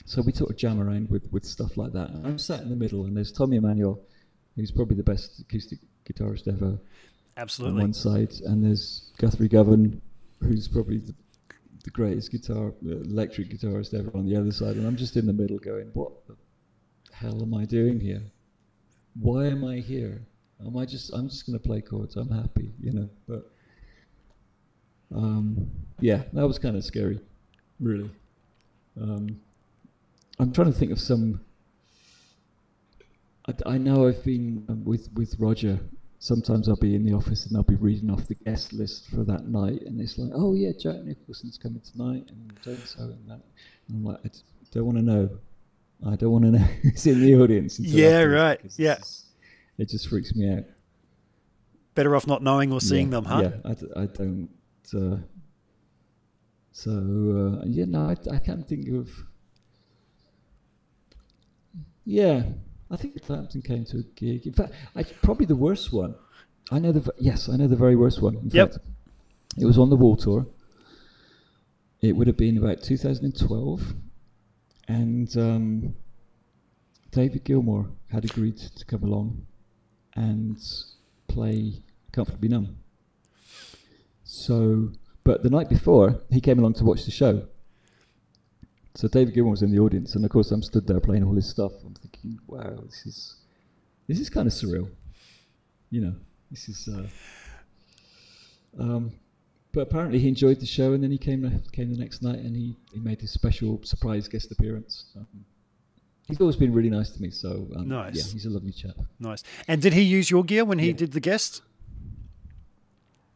so 0.04 0.22
we 0.22 0.32
sort 0.32 0.50
of 0.50 0.56
jam 0.56 0.80
around 0.80 1.10
with, 1.10 1.30
with 1.32 1.44
stuff 1.44 1.76
like 1.76 1.92
that. 1.92 2.10
I'm 2.24 2.38
sat 2.38 2.60
in 2.62 2.70
the 2.70 2.76
middle, 2.76 3.04
and 3.04 3.16
there's 3.16 3.32
Tommy 3.32 3.56
Emmanuel, 3.56 4.00
who's 4.56 4.70
probably 4.70 4.96
the 4.96 5.02
best 5.02 5.40
acoustic 5.40 5.78
guitarist 6.06 6.48
ever 6.48 6.78
Absolutely. 7.36 7.76
on 7.76 7.82
one 7.82 7.92
side, 7.92 8.32
and 8.44 8.64
there's 8.64 9.12
Guthrie 9.18 9.48
Govan, 9.48 10.00
who's 10.40 10.68
probably 10.68 10.98
the, 10.98 11.14
the 11.84 11.90
greatest 11.90 12.30
guitar 12.30 12.72
electric 12.82 13.48
guitarist 13.50 13.94
ever 13.98 14.10
on 14.16 14.26
the 14.26 14.36
other 14.36 14.52
side, 14.52 14.76
and 14.76 14.86
I'm 14.86 14.96
just 14.96 15.16
in 15.16 15.26
the 15.26 15.32
middle 15.32 15.58
going, 15.58 15.90
"What 15.94 16.26
the 16.26 16.36
hell 17.12 17.40
am 17.42 17.54
I 17.54 17.64
doing 17.64 18.00
here? 18.00 18.22
Why 19.14 19.46
am 19.46 19.64
I 19.64 19.76
here? 19.76 20.26
Am 20.66 20.76
I 20.76 20.84
just? 20.84 21.12
I'm 21.12 21.28
just 21.28 21.46
going 21.46 21.58
to 21.58 21.64
play 21.64 21.80
chords. 21.80 22.16
I'm 22.16 22.30
happy, 22.30 22.72
you 22.80 22.92
know." 22.92 23.08
But 23.28 23.50
um, 25.14 25.70
yeah, 26.00 26.22
that 26.32 26.46
was 26.46 26.58
kind 26.58 26.76
of 26.76 26.84
scary, 26.84 27.20
really. 27.80 28.10
Um, 29.00 29.40
I'm 30.38 30.52
trying 30.52 30.72
to 30.72 30.78
think 30.78 30.92
of 30.92 31.00
some. 31.00 31.40
I, 33.48 33.74
I 33.74 33.78
know 33.78 34.08
I've 34.08 34.24
been 34.24 34.64
um, 34.68 34.84
with 34.84 35.08
with 35.14 35.36
Roger 35.38 35.80
sometimes 36.22 36.68
I'll 36.68 36.76
be 36.76 36.94
in 36.94 37.04
the 37.04 37.12
office 37.14 37.46
and 37.46 37.56
I'll 37.56 37.64
be 37.64 37.74
reading 37.74 38.08
off 38.08 38.28
the 38.28 38.36
guest 38.36 38.72
list 38.72 39.08
for 39.08 39.24
that 39.24 39.48
night, 39.48 39.82
and 39.82 40.00
it's 40.00 40.16
like, 40.18 40.30
oh 40.34 40.54
yeah, 40.54 40.70
Jack 40.78 41.02
Nicholson's 41.02 41.58
coming 41.58 41.80
tonight, 41.80 42.30
and 42.30 42.52
so 42.62 42.70
and 42.70 42.80
so, 42.80 43.02
and 43.02 43.28
that. 43.28 43.40
And 43.88 43.96
I'm 43.96 44.04
like, 44.04 44.20
I 44.24 44.30
don't 44.70 44.86
want 44.86 44.98
to 44.98 45.04
know. 45.04 45.30
I 46.06 46.16
don't 46.16 46.30
want 46.30 46.44
to 46.44 46.50
know 46.52 46.58
who's 46.82 47.06
in 47.06 47.20
the 47.20 47.34
audience. 47.34 47.78
Yeah, 47.80 48.06
afterwards, 48.06 48.34
right. 48.34 48.60
Yeah. 48.76 48.92
it's 48.92 49.24
it 49.78 49.88
just 49.88 50.08
freaks 50.08 50.34
me 50.34 50.50
out. 50.52 50.64
Better 51.94 52.16
off 52.16 52.26
not 52.26 52.42
knowing 52.42 52.72
or 52.72 52.80
seeing 52.80 53.08
yeah, 53.08 53.20
them, 53.20 53.24
huh? 53.24 53.40
Yeah, 53.42 53.70
I, 53.70 53.74
d- 53.74 53.92
I 53.96 54.06
don't. 54.06 54.48
Uh, 54.94 55.16
so 56.72 56.90
uh, 57.62 57.64
yeah, 57.66 57.84
no, 57.86 58.08
I, 58.08 58.34
I 58.34 58.38
can't 58.38 58.66
think 58.66 58.88
of. 58.88 59.10
Yeah, 62.04 62.42
I 62.90 62.96
think 62.96 63.22
Clapton 63.24 63.62
came 63.62 63.84
to 63.86 63.98
a 63.98 64.02
gig. 64.02 64.46
In 64.46 64.52
fact, 64.52 64.72
I, 64.96 65.02
probably 65.04 65.46
the 65.46 65.56
worst 65.56 65.92
one. 65.92 66.14
I 66.70 66.78
know 66.78 66.92
the 66.92 67.12
yes, 67.18 67.48
I 67.48 67.56
know 67.56 67.68
the 67.68 67.76
very 67.76 67.96
worst 67.96 68.20
one. 68.22 68.36
In 68.36 68.50
Yep. 68.50 68.72
fact, 68.72 68.84
it 69.58 69.66
was 69.66 69.78
on 69.78 69.90
the 69.90 69.96
Wall 69.96 70.16
Tour. 70.16 70.46
It 72.00 72.16
would 72.16 72.26
have 72.26 72.36
been 72.36 72.58
about 72.58 72.82
2012, 72.82 73.94
and 74.88 75.36
um, 75.36 75.94
David 77.12 77.44
Gilmour 77.44 77.90
had 78.10 78.24
agreed 78.24 78.56
to 78.58 78.84
come 78.86 79.04
along 79.04 79.46
and 80.14 80.58
play 81.28 81.82
"Comfortably 82.12 82.48
Numb." 82.48 82.78
So, 84.24 84.90
but 85.24 85.42
the 85.42 85.50
night 85.50 85.68
before, 85.68 86.20
he 86.30 86.40
came 86.40 86.58
along 86.58 86.74
to 86.74 86.84
watch 86.84 87.04
the 87.04 87.10
show. 87.10 87.46
So 88.94 89.08
David 89.08 89.34
Gilmour 89.34 89.52
was 89.52 89.62
in 89.62 89.70
the 89.70 89.78
audience, 89.78 90.14
and 90.14 90.24
of 90.24 90.30
course 90.30 90.50
I'm 90.50 90.62
stood 90.62 90.86
there 90.86 91.00
playing 91.00 91.24
all 91.24 91.34
his 91.34 91.48
stuff. 91.48 91.72
I'm 91.84 91.94
thinking, 91.94 92.38
wow, 92.46 92.80
this 92.84 93.06
is 93.06 93.36
this 94.06 94.20
is 94.20 94.28
kind 94.28 94.46
of 94.46 94.52
surreal. 94.52 94.90
You 95.90 96.00
know, 96.02 96.14
this 96.50 96.68
is. 96.68 96.88
Uh, 96.88 97.08
um, 98.78 99.12
but 99.72 99.80
apparently 99.80 100.18
he 100.18 100.28
enjoyed 100.28 100.60
the 100.60 100.66
show, 100.66 100.92
and 100.92 101.02
then 101.02 101.10
he 101.10 101.18
came 101.18 101.62
came 101.72 101.90
the 101.90 101.98
next 101.98 102.22
night, 102.22 102.38
and 102.38 102.54
he, 102.54 102.76
he 102.92 103.00
made 103.00 103.20
his 103.20 103.30
special 103.30 103.80
surprise 103.82 104.28
guest 104.28 104.52
appearance. 104.52 105.06
Um, 105.16 105.46
he's 106.32 106.40
always 106.40 106.56
been 106.56 106.72
really 106.72 106.88
nice 106.90 107.10
to 107.10 107.20
me, 107.20 107.30
so 107.30 107.68
um, 107.76 107.88
Nice. 107.88 108.16
Yeah, 108.16 108.32
he's 108.32 108.46
a 108.46 108.50
lovely 108.50 108.72
chap. 108.72 108.96
Nice. 109.20 109.42
And 109.68 109.82
did 109.82 109.92
he 109.92 110.00
use 110.02 110.30
your 110.30 110.44
gear 110.44 110.64
when 110.64 110.78
he 110.78 110.88
Yeah. 110.88 110.92
did 110.94 111.12
the 111.12 111.20
guest? 111.20 111.60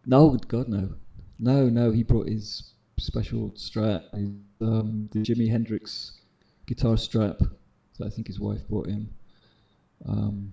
No, 0.07 0.31
God, 0.49 0.69
no, 0.69 0.95
no, 1.39 1.69
no. 1.69 1.91
He 1.91 2.03
brought 2.03 2.29
his 2.29 2.73
special 2.99 3.53
strap, 3.57 4.03
his, 4.15 4.31
um, 4.61 5.09
the 5.13 5.19
Jimi 5.21 5.51
Hendrix 5.51 6.13
guitar 6.67 6.97
strap 6.97 7.39
that 7.99 8.07
I 8.07 8.09
think 8.09 8.27
his 8.29 8.41
wife 8.41 8.67
bought 8.69 8.87
him. 8.89 9.11
Um, 10.07 10.53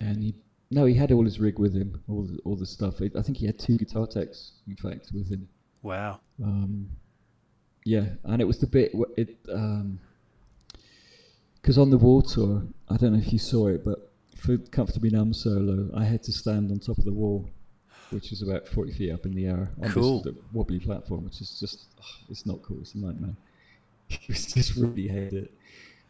and 0.00 0.22
he 0.22 0.34
no, 0.70 0.84
he 0.86 0.94
had 0.94 1.12
all 1.12 1.24
his 1.24 1.40
rig 1.40 1.58
with 1.58 1.74
him, 1.74 2.02
all 2.08 2.24
the, 2.24 2.38
all 2.44 2.54
the 2.56 2.66
stuff. 2.66 3.00
I 3.00 3.22
think 3.22 3.38
he 3.38 3.46
had 3.46 3.58
two 3.58 3.78
guitar 3.78 4.06
techs, 4.06 4.52
in 4.66 4.76
fact, 4.76 5.10
with 5.14 5.30
him. 5.30 5.48
Wow. 5.82 6.20
Um, 6.42 6.88
yeah, 7.84 8.04
and 8.24 8.42
it 8.42 8.44
was 8.44 8.58
the 8.58 8.66
bit 8.66 8.92
it 9.16 9.36
because 11.68 11.76
on 11.76 11.90
the 11.90 11.98
wall 11.98 12.22
tour, 12.22 12.62
I 12.88 12.96
don't 12.96 13.12
know 13.12 13.18
if 13.18 13.30
you 13.30 13.38
saw 13.38 13.66
it, 13.66 13.84
but 13.84 14.10
for 14.34 14.56
comfortably 14.56 15.10
numb 15.10 15.34
solo, 15.34 15.90
I 15.94 16.02
had 16.02 16.22
to 16.22 16.32
stand 16.32 16.70
on 16.70 16.78
top 16.78 16.96
of 16.96 17.04
the 17.04 17.12
wall, 17.12 17.46
which 18.08 18.32
is 18.32 18.40
about 18.40 18.66
forty 18.66 18.90
feet 18.90 19.12
up 19.12 19.26
in 19.26 19.34
the 19.34 19.44
air 19.48 19.68
on 19.82 19.90
Cool. 19.90 20.22
this 20.22 20.32
wobbly 20.54 20.78
platform, 20.78 21.26
which 21.26 21.42
is 21.42 21.60
just 21.60 21.88
ugh, 21.98 22.04
it's 22.30 22.46
not 22.46 22.62
cool. 22.62 22.78
It's 22.80 22.94
a 22.94 22.98
nightmare. 22.98 23.36
It 24.08 24.28
was 24.28 24.46
just 24.46 24.76
really 24.76 25.08
hated 25.08 25.34
it. 25.34 25.52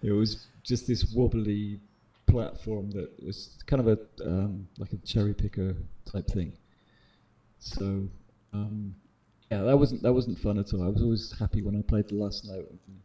It 0.00 0.12
was 0.12 0.46
just 0.62 0.86
this 0.86 1.12
wobbly 1.12 1.80
platform 2.26 2.92
that 2.92 3.10
was 3.20 3.58
kind 3.66 3.80
of 3.80 3.88
a 3.88 3.98
um, 4.24 4.68
like 4.78 4.92
a 4.92 4.98
cherry 4.98 5.34
picker 5.34 5.74
type 6.04 6.28
thing. 6.28 6.52
So 7.58 8.06
um, 8.52 8.94
yeah, 9.50 9.62
that 9.62 9.76
wasn't 9.76 10.02
that 10.02 10.12
wasn't 10.12 10.38
fun 10.38 10.56
at 10.60 10.72
all. 10.72 10.84
I 10.84 10.86
was 10.86 11.02
always 11.02 11.36
happy 11.36 11.62
when 11.62 11.74
I 11.74 11.82
played 11.82 12.06
the 12.06 12.14
last 12.14 12.44
note 12.44 12.70
and 12.70 13.00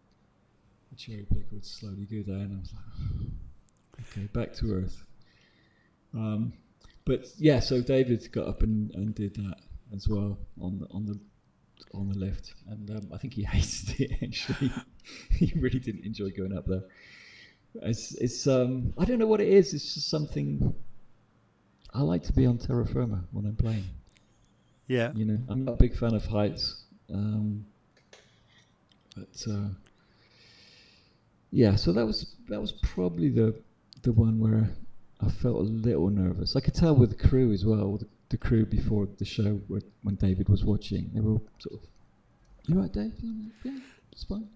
the, 0.93 1.01
cherry 1.01 1.25
picker 1.31 1.45
would 1.51 1.65
slowly 1.65 2.05
go 2.05 2.21
down. 2.21 2.55
I 2.55 2.59
was 2.59 2.73
like, 2.73 4.07
okay, 4.17 4.27
back 4.33 4.53
to 4.57 4.73
earth. 4.73 5.03
Um, 6.13 6.53
but 7.05 7.27
yeah, 7.37 7.59
so 7.59 7.81
David 7.81 8.31
got 8.31 8.47
up 8.47 8.63
and, 8.63 8.93
and 8.95 9.13
did 9.13 9.35
that 9.35 9.55
as 9.93 10.07
well 10.07 10.37
on 10.61 10.79
the 10.79 10.87
on 10.87 11.05
the 11.05 11.19
on 11.93 12.09
the 12.09 12.17
lift, 12.17 12.53
and 12.69 12.89
um, 12.91 13.09
I 13.13 13.17
think 13.17 13.33
he 13.33 13.43
hated 13.51 13.99
it. 13.99 14.11
Actually, 14.23 14.71
he 15.31 15.53
really 15.55 15.79
didn't 15.79 16.05
enjoy 16.05 16.29
going 16.29 16.55
up 16.55 16.65
there. 16.65 16.83
It's, 17.81 18.13
it's 18.15 18.45
um, 18.45 18.93
I 18.97 19.05
don't 19.05 19.17
know 19.17 19.27
what 19.27 19.41
it 19.41 19.47
is. 19.47 19.73
It's 19.73 19.95
just 19.95 20.09
something. 20.09 20.73
I 21.93 22.01
like 22.01 22.23
to 22.23 22.33
be 22.33 22.45
on 22.45 22.57
terra 22.57 22.85
firma 22.85 23.23
when 23.31 23.45
I'm 23.45 23.55
playing. 23.55 23.85
Yeah. 24.87 25.11
You 25.13 25.25
know, 25.25 25.39
I'm 25.47 25.63
not 25.63 25.73
a 25.73 25.77
big 25.77 25.95
fan 25.95 26.13
of 26.13 26.25
heights, 26.25 26.83
um, 27.13 27.65
but 29.15 29.43
uh, 29.49 29.69
yeah. 31.53 31.75
So 31.75 31.91
that 31.93 32.05
was 32.05 32.35
that 32.49 32.59
was 32.59 32.71
probably 32.71 33.29
the 33.29 33.53
the 34.01 34.11
one 34.11 34.39
where 34.39 34.69
I 35.21 35.29
felt 35.29 35.57
a 35.57 35.69
little 35.87 36.09
nervous. 36.09 36.55
I 36.55 36.59
could 36.59 36.73
tell 36.73 36.95
with 36.95 37.11
the 37.17 37.27
crew 37.27 37.51
as 37.53 37.63
well. 37.65 37.97
The, 37.97 38.07
the 38.29 38.37
crew 38.37 38.65
before 38.65 39.07
the 39.19 39.25
show, 39.25 39.61
where, 39.67 39.81
when 40.01 40.15
David 40.15 40.49
was 40.49 40.65
watching, 40.65 41.11
they 41.13 41.21
were 41.21 41.33
all 41.33 41.43
sort 41.59 41.75
of, 41.75 41.81
"You 42.67 42.79
right, 42.81 42.91
Dave? 42.91 43.13
Yeah, 43.63 43.77
it's 44.11 44.23
fine. 44.23 44.47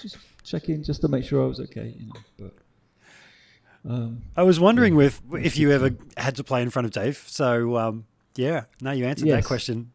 Just 0.00 0.16
check 0.42 0.68
in 0.68 0.82
just 0.82 1.00
to 1.02 1.08
make 1.08 1.24
sure 1.24 1.42
I 1.42 1.46
was 1.46 1.60
okay." 1.60 1.94
You 1.98 2.06
know, 2.08 2.20
but. 2.38 2.54
Um, 3.88 4.22
I 4.36 4.42
was 4.42 4.60
wondering 4.60 4.92
Yeah. 4.92 4.98
with 4.98 5.22
if 5.40 5.56
you 5.56 5.70
ever 5.70 5.90
had 6.18 6.36
to 6.36 6.44
play 6.44 6.60
in 6.60 6.68
front 6.70 6.84
of 6.86 6.92
Dave. 6.92 7.24
So 7.28 7.76
um, 7.78 8.04
yeah, 8.36 8.64
no, 8.82 8.90
you 8.90 9.06
answered 9.06 9.28
that 9.30 9.44
question. 9.46 9.92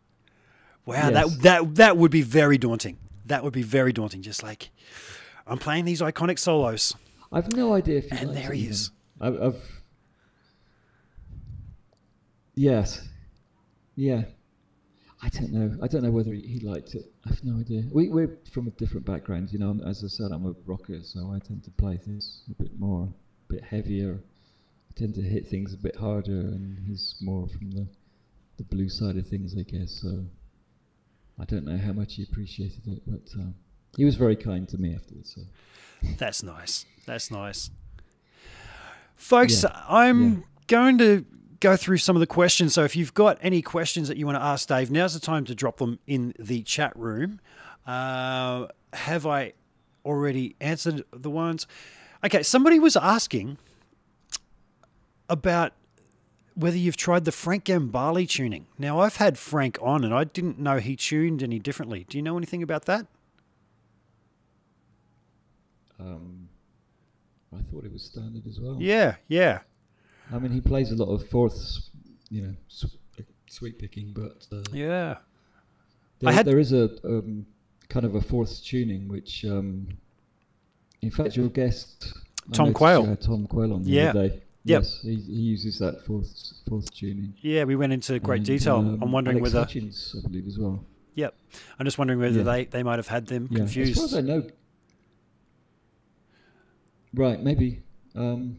Wow, 0.87 1.09
Yes. 1.09 1.13
that 1.13 1.41
that 1.43 1.75
that 1.75 1.97
would 1.97 2.09
be 2.11 2.23
very 2.23 2.57
daunting. 2.57 2.97
That 3.27 3.43
would 3.43 3.53
be 3.53 3.61
very 3.61 3.93
daunting. 3.93 4.21
Just 4.23 4.41
like 4.41 4.71
I'm 5.47 5.57
playing 5.57 5.85
these 5.85 6.01
iconic 6.01 6.39
solos. 6.39 6.95
I've 7.31 7.53
no 7.53 7.73
idea 7.73 7.97
if 7.99 8.09
he 8.09 8.17
And 8.17 8.35
there 8.35 8.51
he 8.51 8.67
is. 8.67 8.91
I've, 9.19 9.41
I've 9.41 9.81
yes, 12.55 13.07
yeah. 13.95 14.23
I 15.21 15.29
don't 15.29 15.51
know. 15.51 15.77
I 15.81 15.87
don't 15.87 16.03
know 16.03 16.11
whether 16.11 16.33
he, 16.33 16.41
he 16.41 16.59
liked 16.59 16.93
it. 16.93 17.11
I 17.25 17.29
have 17.29 17.43
no 17.43 17.59
idea. 17.59 17.83
We, 17.91 18.09
we're 18.09 18.37
from 18.51 18.67
a 18.67 18.71
different 18.71 19.05
background, 19.05 19.51
you 19.51 19.59
know. 19.59 19.79
As 19.85 20.03
I 20.03 20.07
said, 20.07 20.31
I'm 20.31 20.45
a 20.45 20.53
rocker, 20.65 20.99
so 21.03 21.31
I 21.33 21.39
tend 21.39 21.63
to 21.63 21.71
play 21.71 21.97
things 21.97 22.41
a 22.49 22.61
bit 22.61 22.77
more, 22.79 23.09
a 23.49 23.53
bit 23.53 23.63
heavier. 23.63 24.19
I 24.19 24.99
tend 24.99 25.15
to 25.15 25.21
hit 25.21 25.47
things 25.47 25.73
a 25.73 25.77
bit 25.77 25.95
harder, 25.95 26.31
and 26.31 26.77
he's 26.87 27.15
more 27.21 27.47
from 27.47 27.71
the 27.71 27.87
the 28.57 28.63
blue 28.63 28.87
side 28.89 29.17
of 29.17 29.27
things, 29.27 29.55
I 29.57 29.63
guess. 29.63 29.91
So 29.91 30.25
I 31.39 31.45
don't 31.45 31.65
know 31.65 31.77
how 31.77 31.93
much 31.93 32.15
he 32.15 32.23
appreciated 32.23 32.87
it, 32.87 33.01
but 33.05 33.39
um, 33.39 33.55
he 33.97 34.05
was 34.05 34.15
very 34.15 34.35
kind 34.35 34.67
to 34.69 34.77
me 34.77 34.93
afterwards. 34.95 35.35
So. 35.35 35.41
That's 36.17 36.43
nice. 36.43 36.85
That's 37.05 37.31
nice. 37.31 37.69
Folks, 39.15 39.63
Yeah. 39.63 39.83
I'm 39.87 40.23
Yeah. 40.33 40.39
going 40.67 40.97
to 40.99 41.25
go 41.59 41.75
through 41.77 41.97
some 41.97 42.15
of 42.15 42.19
the 42.19 42.27
questions. 42.27 42.73
So 42.73 42.83
if 42.83 42.95
you've 42.95 43.13
got 43.13 43.37
any 43.41 43.61
questions 43.61 44.07
that 44.07 44.17
you 44.17 44.25
want 44.25 44.37
to 44.37 44.43
ask 44.43 44.67
Dave, 44.67 44.91
now's 44.91 45.13
the 45.13 45.19
time 45.19 45.45
to 45.45 45.55
drop 45.55 45.77
them 45.77 45.99
in 46.05 46.33
the 46.37 46.61
chat 46.63 46.95
room. 46.97 47.39
Uh, 47.87 48.67
have 48.93 49.25
I 49.25 49.53
already 50.03 50.55
answered 50.59 51.03
the 51.11 51.29
ones? 51.29 51.65
Okay, 52.23 52.43
somebody 52.43 52.79
was 52.79 52.95
asking 52.95 53.57
about 55.29 55.73
whether 56.55 56.77
you've 56.77 56.97
tried 56.97 57.25
the 57.25 57.31
Frank 57.31 57.65
Gambale 57.65 58.27
tuning. 58.29 58.67
Now, 58.77 58.99
I've 58.99 59.17
had 59.17 59.37
Frank 59.37 59.77
on 59.81 60.03
and 60.03 60.13
I 60.13 60.23
didn't 60.23 60.59
know 60.59 60.77
he 60.79 60.95
tuned 60.95 61.41
any 61.43 61.59
differently. 61.59 62.05
Do 62.07 62.17
you 62.17 62.21
know 62.21 62.37
anything 62.37 62.63
about 62.63 62.85
that? 62.85 63.07
Um, 65.99 66.49
I 67.53 67.61
thought 67.71 67.85
it 67.85 67.91
was 67.93 68.03
standard 68.03 68.45
as 68.47 68.59
well. 68.59 68.77
Yeah, 68.79 69.15
yeah. 69.27 69.59
I 70.33 70.39
mean, 70.39 70.51
he 70.51 70.59
plays 70.61 70.91
a 70.91 70.95
lot 70.95 71.13
of 71.13 71.27
fourths, 71.29 71.89
you 72.29 72.41
know, 72.41 72.53
s- 72.69 72.85
uh, 73.19 73.67
picking, 73.79 74.11
but 74.13 74.45
uh, 74.51 74.63
Yeah. 74.73 75.17
there, 76.19 76.33
had- 76.33 76.45
there 76.45 76.59
is 76.59 76.73
a 76.73 76.89
um, 77.05 77.45
kind 77.87 78.05
of 78.05 78.15
a 78.15 78.21
fourths 78.21 78.59
tuning, 78.59 79.07
which, 79.07 79.45
um, 79.45 79.87
in 81.01 81.11
fact, 81.11 81.37
your 81.37 81.47
guest 81.49 82.13
Tom 82.51 82.73
Quayle. 82.73 83.15
Tom 83.17 83.47
Quayle 83.47 83.73
on 83.73 83.83
the 83.83 83.89
Yeah. 83.91 84.09
other 84.09 84.29
day. 84.29 84.41
Yep. 84.67 84.81
Yes, 84.81 85.01
he, 85.03 85.15
he 85.15 85.31
uses 85.33 85.77
that 85.77 86.01
fourth 86.03 86.53
fourth 86.67 86.91
tuning. 86.91 87.35
Yeah, 87.41 87.65
we 87.65 87.75
went 87.75 87.93
into 87.93 88.19
great 88.19 88.37
And, 88.39 88.45
detail. 88.47 88.77
um, 88.77 88.99
I'm 89.01 89.11
wondering 89.11 89.37
Alex 89.37 89.53
whether. 89.53 89.59
Hutchings, 89.63 90.15
I 90.17 90.27
believe, 90.27 90.47
as 90.47 90.57
well. 90.57 90.83
Yep. 91.13 91.35
I'm 91.79 91.85
just 91.85 91.97
wondering 91.99 92.19
whether 92.19 92.39
Yeah. 92.39 92.43
they, 92.43 92.65
they 92.65 92.81
might 92.83 92.97
have 92.97 93.07
had 93.07 93.27
them 93.27 93.47
Yeah, 93.51 93.63
as 93.63 93.73
far 93.75 93.83
as 93.83 93.89
confused. 93.93 94.15
I 94.17 94.21
know. 94.21 94.47
Right, 97.15 97.41
maybe. 97.41 97.81
Um, 98.15 98.57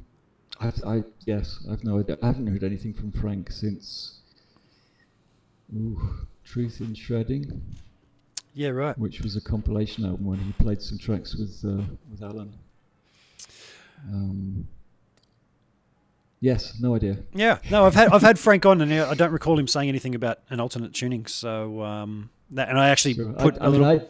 I've, 0.60 0.82
I 0.84 1.02
yes, 1.26 1.64
I've 1.70 1.84
no 1.84 2.00
idea. 2.00 2.16
I 2.22 2.26
haven't 2.26 2.46
heard 2.46 2.64
anything 2.64 2.92
from 2.94 3.12
Frank 3.12 3.50
since. 3.52 4.18
Ooh, 5.76 6.00
Truth 6.44 6.80
in 6.80 6.94
Shredding, 6.94 7.60
Yeah, 8.54 8.68
right. 8.68 8.96
which 8.96 9.20
was 9.20 9.34
a 9.36 9.40
compilation 9.40 10.04
album 10.04 10.24
when 10.26 10.38
he 10.38 10.52
played 10.52 10.80
some 10.80 10.96
tracks 10.96 11.34
with 11.34 11.62
uh, 11.64 11.82
with 12.10 12.22
Allan. 12.22 12.54
Um, 14.08 14.68
yes, 16.40 16.78
no 16.80 16.94
idea. 16.94 17.18
Yeah. 17.34 17.58
No, 17.70 17.84
I've 17.84 17.94
had 17.94 18.08
I've 18.10 18.22
had 18.22 18.38
Frank 18.38 18.64
on, 18.64 18.80
and 18.80 18.92
I 18.94 19.14
don't 19.14 19.32
recall 19.32 19.58
him 19.58 19.66
saying 19.66 19.88
anything 19.88 20.14
about 20.14 20.38
an 20.50 20.60
alternate 20.60 20.94
tuning. 20.94 21.26
So 21.26 21.82
um, 21.82 22.30
that, 22.52 22.68
and 22.68 22.78
I 22.78 22.88
actually 22.90 23.14
Sure. 23.14 23.32
put 23.32 23.60
I, 23.60 23.64
a 23.64 23.68
I 23.68 23.72
mean, 23.72 23.82
little. 23.82 24.00
I, 24.00 24.06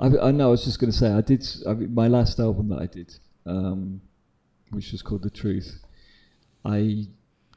I, 0.00 0.28
I 0.28 0.30
know. 0.30 0.48
I 0.48 0.50
was 0.50 0.64
just 0.64 0.80
going 0.80 0.90
to 0.90 0.96
say 0.96 1.12
I 1.12 1.20
did. 1.20 1.46
I 1.68 1.74
my 1.74 2.08
last 2.08 2.40
album 2.40 2.70
that 2.70 2.80
I 2.80 2.86
did, 2.86 3.14
um, 3.44 4.00
which 4.70 4.92
was 4.92 5.02
called 5.02 5.22
The 5.22 5.30
Truth, 5.30 5.84
I 6.64 7.06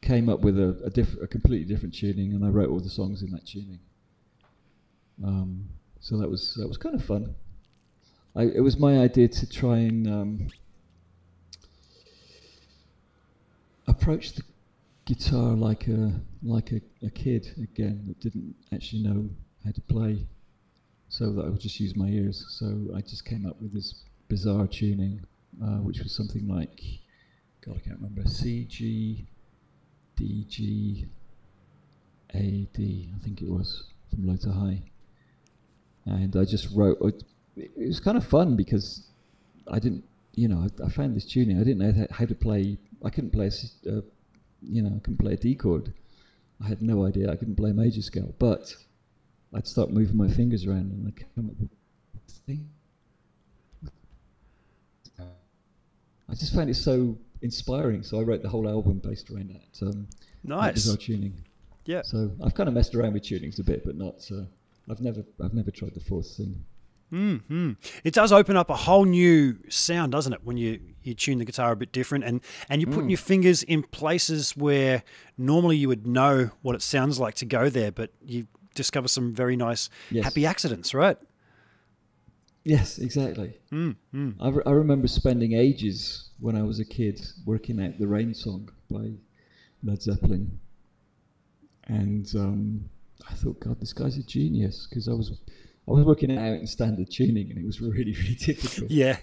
came 0.02 0.28
up 0.28 0.42
with 0.42 0.60
a, 0.60 0.70
a, 0.84 1.24
a 1.24 1.28
completely 1.28 1.66
different 1.66 1.96
tuning, 1.96 2.34
and 2.34 2.44
I 2.44 2.50
wrote 2.50 2.70
all 2.70 2.82
the 2.82 2.90
songs 2.90 3.22
in 3.22 3.32
that 3.32 3.48
tuning. 3.48 3.80
Um, 5.24 5.70
so 6.02 6.18
that 6.18 6.30
was 6.30 6.56
that 6.56 6.68
was 6.68 6.78
kind 6.78 6.96
of 6.96 7.06
fun. 7.06 7.34
I, 8.36 8.44
it 8.44 8.62
was 8.62 8.78
my 8.78 8.98
idea 8.98 9.30
to 9.30 9.50
try 9.50 9.78
and 9.78 10.08
um, 10.08 10.48
approach 13.88 14.34
the 14.34 14.44
guitar 15.06 15.56
like 15.56 15.88
a 15.88 16.20
like 16.44 16.74
a, 16.74 16.82
a 17.06 17.10
kid 17.10 17.54
again 17.62 18.04
that 18.08 18.20
didn't 18.20 18.56
actually 18.74 19.04
know 19.04 19.30
how 19.64 19.72
to 19.72 19.82
play 19.82 20.28
so 21.14 21.32
that 21.32 21.46
I 21.46 21.50
would 21.50 21.60
just 21.60 21.80
use 21.80 21.96
my 21.96 22.08
ears. 22.08 22.44
So 22.50 22.88
I 22.96 23.02
just 23.02 23.24
came 23.24 23.46
up 23.46 23.62
with 23.62 23.72
this 23.72 24.02
bizarre 24.30 24.66
tuning, 24.66 25.22
uh, 25.64 25.78
which 25.78 26.00
was 26.00 26.12
something 26.12 26.48
like, 26.48 26.82
God, 27.64 27.76
I 27.76 27.88
can't 27.88 28.00
remember, 28.02 28.28
C, 28.28 28.66
G, 28.66 29.28
D, 30.16 30.44
G, 30.50 31.06
A, 32.34 32.68
D, 32.74 33.12
I 33.16 33.20
think 33.24 33.44
it 33.44 33.48
was, 33.48 33.92
from 34.10 34.26
low 34.26 34.38
to 34.38 34.52
high. 34.52 34.82
And 36.06 36.36
I 36.36 36.46
just 36.46 36.76
wrote, 36.76 36.98
it, 37.02 37.24
it 37.58 37.88
was 37.88 38.00
kind 38.00 38.18
of 38.18 38.26
fun 38.26 38.56
because 38.56 39.04
I 39.72 39.78
didn't, 39.78 40.06
you 40.34 40.48
know, 40.48 40.66
I, 40.66 40.86
I 40.86 40.90
found 40.90 41.16
this 41.16 41.26
tuning. 41.26 41.58
I 41.58 41.64
didn't 41.64 41.78
know 41.78 42.08
how- 42.10 42.26
to 42.26 42.34
play, 42.34 42.80
I 43.06 43.12
couldn't 43.12 43.30
play, 43.30 43.52
a 43.86 43.98
uh, 43.98 44.02
you 44.64 44.82
know, 44.82 44.96
I 44.96 45.00
couldn't 45.00 45.20
play 45.20 45.34
a 45.34 45.38
D 45.38 45.54
chord. 45.54 45.94
I 46.60 46.70
had 46.70 46.82
no 46.82 47.06
idea 47.06 47.32
I 47.32 47.36
couldn't 47.36 47.56
play 47.56 47.70
a 47.70 47.76
major 47.76 48.02
scale, 48.02 48.34
but 48.40 48.74
I'd 49.56 49.68
start 49.68 49.92
moving 49.92 50.18
my 50.18 50.28
fingers 50.28 50.66
around 50.66 50.92
and 50.92 51.08
I'd 51.08 51.36
come 51.36 51.50
up 51.50 51.60
with 51.60 51.70
this 52.28 52.38
thing. 52.48 52.70
I 56.30 56.36
just 56.36 56.54
found 56.56 56.70
it 56.70 56.76
so 56.76 57.18
inspiring, 57.42 58.02
so 58.04 58.20
I 58.20 58.24
wrote 58.24 58.42
the 58.42 58.50
whole 58.50 58.68
album 58.68 59.00
based 59.00 59.30
around 59.30 59.50
that. 59.50 59.86
Um, 59.88 60.08
nice. 60.44 60.74
bizarre 60.76 60.98
tuning. 60.98 61.34
Yeah. 61.86 62.02
So 62.04 62.32
I've 62.44 62.56
kind 62.56 62.68
of 62.70 62.74
messed 62.74 62.96
around 62.96 63.14
with 63.14 63.24
tunings 63.24 63.60
a 63.60 63.64
bit, 63.64 63.86
but 63.86 63.96
not. 63.96 64.26
Uh, 64.32 64.44
I've 64.90 65.02
never, 65.02 65.24
I've 65.44 65.54
never 65.54 65.70
tried 65.70 65.94
the 65.94 66.00
fourth 66.00 66.36
thing. 66.38 66.64
hmm 67.10 67.72
It 68.04 68.14
does 68.14 68.32
open 68.32 68.58
up 68.58 68.70
a 68.70 68.76
whole 68.76 69.06
new 69.06 69.58
sound, 69.70 70.14
doesn't 70.14 70.34
it? 70.34 70.40
When 70.44 70.58
you, 70.58 70.80
you 71.04 71.14
tune 71.14 71.38
the 71.38 71.46
guitar 71.46 71.72
a 71.74 71.76
bit 71.76 71.92
different, 71.92 72.24
and 72.24 72.42
and 72.70 72.82
you're 72.82 72.90
putting 72.92 73.08
Mm. 73.08 73.12
your 73.12 73.18
fingers 73.18 73.62
in 73.64 73.84
places 73.84 74.56
where 74.58 75.04
normally 75.38 75.76
you 75.78 75.88
would 75.90 76.08
know 76.08 76.52
what 76.62 76.74
it 76.76 76.82
sounds 76.82 77.20
like 77.20 77.36
to 77.36 77.46
go 77.46 77.70
there, 77.70 77.92
but 77.92 78.12
you 78.26 78.48
discover 78.74 79.08
some 79.08 79.34
very 79.34 79.56
nice 79.56 79.90
Yes. 80.12 80.24
happy 80.26 80.46
accidents, 80.46 80.94
right? 80.94 81.18
Yes, 82.66 82.98
exactly. 82.98 83.60
Mm, 83.72 83.96
mm. 84.16 84.36
I, 84.40 84.50
re- 84.50 84.64
I 84.66 84.72
remember 84.72 85.08
spending 85.08 85.52
ages 85.54 86.30
when 86.40 86.56
I 86.56 86.64
was 86.64 86.80
a 86.80 86.86
kid 86.86 87.20
working 87.46 87.84
out 87.84 88.00
the 88.00 88.08
Rain 88.08 88.34
Song 88.34 88.70
by 88.90 89.12
Led 89.84 90.02
Zeppelin, 90.02 90.60
and 91.88 92.32
um, 92.36 92.90
I 93.30 93.34
thought, 93.34 93.60
God, 93.60 93.80
this 93.82 93.92
guy's 93.94 94.18
a 94.18 94.24
genius 94.24 94.88
because 94.90 95.08
I 95.10 95.14
was 95.14 95.32
I 95.88 95.92
was 95.92 96.06
working 96.06 96.32
it 96.32 96.38
out 96.38 96.60
in 96.60 96.66
standard 96.68 97.12
tuning, 97.12 97.50
and 97.50 97.60
it 97.60 97.66
was 97.66 97.82
really 97.82 98.14
really 98.14 98.36
difficult. 98.36 98.90
Yeah. 98.90 99.18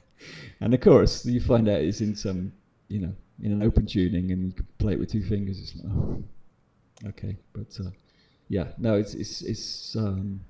And 0.60 0.74
of 0.74 0.80
course, 0.82 1.24
you 1.24 1.40
find 1.40 1.66
out 1.66 1.80
it's 1.80 2.02
in 2.02 2.14
some, 2.14 2.52
you 2.88 3.00
know, 3.00 3.14
in 3.42 3.52
an 3.52 3.62
open 3.62 3.86
tuning, 3.86 4.32
and 4.32 4.46
you 4.48 4.52
can 4.52 4.66
play 4.76 4.92
it 4.92 4.98
with 4.98 5.10
two 5.10 5.22
fingers. 5.22 5.58
It's 5.58 5.74
like, 5.76 5.86
oh, 5.96 6.22
okay, 7.08 7.38
but 7.54 7.74
uh, 7.80 7.88
yeah, 8.50 8.66
no, 8.76 8.96
it's 8.96 9.14
it's 9.14 9.40
it's 9.40 9.96
um, 9.96 10.44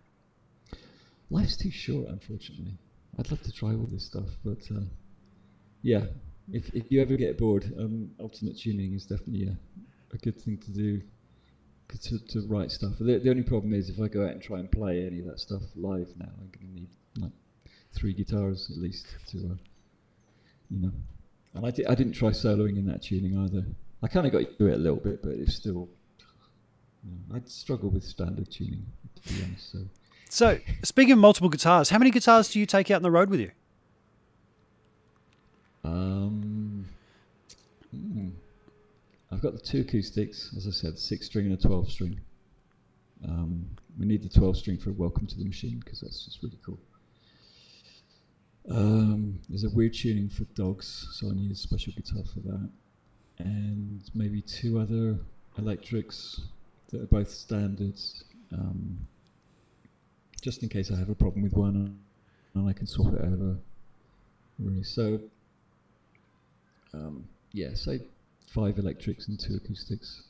life's 1.31 1.57
too 1.57 1.71
short, 1.71 2.09
unfortunately. 2.09 2.75
I'd 3.17 3.31
love 3.31 3.43
to 3.43 3.53
try 3.53 3.69
all 3.69 3.87
this 3.93 4.07
stuff, 4.07 4.31
but 4.45 4.63
uh, 4.75 4.89
yeah, 5.83 6.07
if 6.51 6.75
if 6.75 6.91
you 6.91 7.01
ever 7.01 7.17
get 7.17 7.39
bored, 7.39 7.73
um, 7.79 8.11
alternate 8.19 8.59
tuning 8.59 8.95
is 8.95 9.07
definitely 9.07 9.47
a, 9.47 9.57
a 10.13 10.19
good 10.19 10.41
thing 10.41 10.59
to 10.67 10.71
do. 10.73 11.03
to, 12.03 12.19
to 12.33 12.47
write 12.47 12.71
stuff. 12.71 12.95
The, 13.01 13.19
the 13.19 13.31
only 13.31 13.43
problem 13.43 13.75
is 13.75 13.91
if 13.91 14.01
I 14.01 14.07
go 14.09 14.25
out 14.25 14.31
and 14.33 14.41
try 14.43 14.59
and 14.61 14.71
play 14.71 15.05
any 15.07 15.19
of 15.19 15.27
that 15.27 15.41
stuff 15.41 15.63
live 15.75 16.09
now, 16.17 16.31
I'm 16.41 16.51
going 16.55 16.69
to 16.69 16.75
need 16.81 16.91
like 17.19 17.33
three 17.93 18.13
guitars 18.13 18.71
at 18.71 18.79
least 18.81 19.07
to, 19.31 19.39
uh, 19.39 19.57
you 20.71 20.81
know. 20.83 20.93
And 21.55 21.67
I, 21.67 21.71
di- 21.73 21.87
I 21.87 21.97
didn't 21.97 22.13
try 22.13 22.31
soloing 22.31 22.79
in 22.79 22.87
that 22.87 23.03
tuning 23.03 23.37
either. 23.37 23.65
I 24.05 24.07
kind 24.07 24.25
of 24.25 24.31
got 24.33 24.43
to 24.57 24.67
it 24.69 24.75
a 24.75 24.79
little 24.87 25.01
bit, 25.01 25.21
but 25.23 25.33
it's 25.33 25.57
still. 25.57 25.89
You 27.05 27.35
I'd 27.35 27.49
struggle 27.49 27.91
with 27.91 28.05
standard 28.05 28.51
tuning, 28.51 28.87
to 29.15 29.33
be 29.33 29.43
honest. 29.43 29.73
So 29.73 29.79
So, 30.29 30.59
speaking 30.83 31.13
of 31.13 31.19
multiple 31.19 31.49
guitars, 31.49 31.91
how 31.91 31.99
many 31.99 32.11
guitars 32.11 32.51
do 32.51 32.61
you 32.61 32.67
take 32.67 32.91
out 32.91 32.97
on 32.97 33.03
the 33.03 33.11
road 33.11 33.31
with 33.31 33.41
you? 33.41 33.51
Um, 35.83 36.87
hmm. 37.91 38.29
I've 39.33 39.41
got 39.41 39.53
the 39.53 39.61
two 39.61 39.81
acoustics, 39.81 40.53
as 40.57 40.67
I 40.67 40.71
said, 40.71 40.99
six 40.99 41.27
string 41.27 41.47
and 41.47 41.55
a 41.55 41.57
twelve 41.57 41.91
string. 41.91 42.21
Um, 43.27 43.65
we 43.99 44.07
need 44.07 44.23
the 44.23 44.29
twelve 44.29 44.57
string 44.57 44.77
for 44.77 44.93
"Welcome 44.93 45.27
to 45.27 45.37
the 45.39 45.45
Machine" 45.45 45.81
because 45.83 46.01
that's 46.01 46.25
just 46.25 46.43
really 46.43 46.59
cool. 46.65 46.79
Um, 48.71 49.41
there's 49.49 49.65
a 49.65 49.71
weird 49.71 49.95
tuning 49.95 50.29
for 50.29 50.45
dogs, 50.55 51.09
so 51.13 51.31
I 51.31 51.35
need 51.35 51.51
a 51.51 51.55
special 51.55 51.93
guitar 51.95 52.23
for 52.25 52.41
that, 52.41 52.71
and 53.39 54.03
maybe 54.15 54.43
two 54.43 54.79
other 54.79 55.19
electrics 55.59 56.41
that 56.91 57.03
are 57.03 57.07
both 57.07 57.31
standards, 57.31 58.25
um, 58.53 59.07
just 60.43 60.63
in 60.63 60.69
case 60.69 60.91
I 60.91 60.99
have 60.99 61.09
a 61.09 61.15
problem 61.15 61.43
with 61.43 61.53
one, 61.53 61.99
and 62.55 62.69
I 62.69 62.73
can 62.73 62.87
swap 62.87 63.15
it 63.15 63.21
over. 63.21 63.57
Really, 64.59 64.83
so 64.83 65.21
um, 66.93 67.29
yeah, 67.53 67.75
say 67.75 68.01
five 68.47 68.79
electrics 68.79 69.29
and 69.29 69.39
two 69.39 69.57
acoustics 69.57 70.25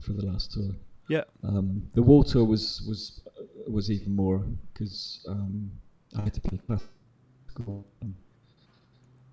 for 0.00 0.12
the 0.12 0.24
last 0.24 0.52
tour. 0.52 0.70
Yeah. 1.08 1.24
Um, 1.44 1.88
the 1.94 2.02
wall 2.02 2.24
tour 2.24 2.44
was 2.44 2.82
was 2.86 3.20
was 3.68 3.90
even 3.90 4.14
more 4.14 4.44
because 4.72 5.24
um, 5.28 5.70
I 6.16 6.22
had 6.22 6.34
to 6.34 6.40
play 6.40 6.58
classical 6.66 7.84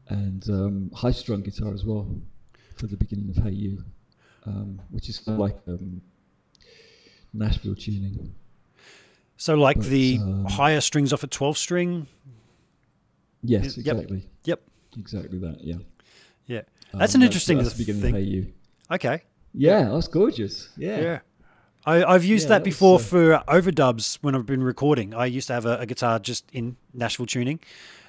and 0.09 0.49
um, 0.49 0.91
high 0.93 1.11
strung 1.11 1.41
guitar 1.41 1.73
as 1.73 1.85
well 1.85 2.07
for 2.75 2.87
the 2.87 2.97
beginning 2.97 3.29
of 3.29 3.43
Hey 3.43 3.51
You, 3.51 3.83
um, 4.45 4.79
which 4.91 5.09
is 5.09 5.19
kind 5.19 5.35
of 5.35 5.39
like 5.39 5.57
um, 5.67 6.01
Nashville 7.33 7.75
tuning. 7.75 8.33
So, 9.37 9.55
like 9.55 9.77
But, 9.77 9.87
the 9.87 10.19
um, 10.21 10.45
higher 10.45 10.79
strings 10.81 11.11
off 11.11 11.23
a 11.23 11.27
12 11.27 11.57
string? 11.57 12.07
Yes, 13.43 13.77
exactly. 13.77 14.27
Yep. 14.45 14.61
Exactly 14.97 15.39
that. 15.39 15.57
Yeah. 15.63 15.75
Yeah. 16.45 16.61
That's 16.93 17.15
Um, 17.15 17.21
an 17.21 17.25
interesting 17.25 17.57
That's, 17.57 17.73
beginning 17.73 18.01
thing. 18.01 18.53
Okay. 18.91 19.23
Yeah, 19.53 19.89
that's 19.89 20.07
gorgeous. 20.07 20.69
Yeah. 20.77 20.99
Yeah. 21.01 21.19
I, 21.85 22.03
I've 22.03 22.23
used 22.23 22.45
Yeah, 22.45 22.49
that 22.49 22.59
that 22.59 22.63
before 22.63 22.95
uh, 22.95 22.99
for 22.99 23.43
overdubs 23.47 24.17
when 24.21 24.35
I've 24.35 24.45
been 24.45 24.63
recording. 24.63 25.13
I 25.13 25.25
used 25.25 25.47
to 25.47 25.53
have 25.53 25.65
a, 25.65 25.77
a 25.79 25.85
guitar 25.85 26.19
just 26.19 26.45
in 26.53 26.77
Nashville 26.93 27.25
tuning. 27.25 27.59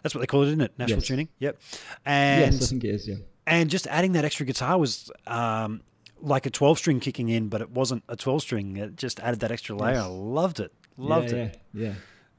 That's 0.03 0.15
what 0.15 0.21
they 0.21 0.27
call 0.27 0.43
it, 0.43 0.49
isn't 0.49 0.61
it? 0.61 0.73
Nashville 0.79 0.99
Yes. 0.99 1.07
tuning. 1.09 1.29
Yep. 1.41 1.59
And 2.05 2.55
yes, 2.55 2.63
I 2.63 2.67
think 2.67 2.85
it 2.85 2.89
is. 2.91 3.09
Yeah. 3.09 3.17
and 3.47 3.69
just 3.71 3.87
adding 3.89 4.13
that 4.13 4.25
extra 4.25 4.47
guitar 4.47 4.79
was 4.79 5.11
um, 5.27 5.81
like 6.25 6.47
a 6.47 6.51
12 6.51 6.79
string 6.79 7.01
kicking 7.01 7.29
in, 7.29 7.49
but 7.49 7.61
it 7.61 7.71
wasn't 7.71 8.03
a 8.09 8.17
12 8.17 8.43
string. 8.43 8.77
It 8.77 8.97
just 8.97 9.21
added 9.21 9.41
that 9.41 9.51
extra 9.53 9.77
layer. 9.77 9.95
Yes. 9.95 10.05
I 10.05 10.09
loved 10.09 10.61
it. 10.61 10.73
Loved 10.97 11.33
yeah, 11.33 11.39
it. 11.39 11.61
Yeah, 11.73 11.95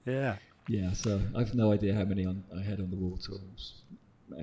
yeah, 0.06 0.14
Yeah. 0.14 0.36
yeah. 0.68 0.94
So 0.94 1.22
I've 1.36 1.54
no 1.54 1.72
idea 1.72 1.94
how 1.94 2.04
many 2.06 2.26
on 2.26 2.44
I 2.58 2.62
had 2.62 2.80
on 2.80 2.90
the 2.90 2.98
wall 2.98 3.18
tours, 3.18 3.84
uh, 4.38 4.42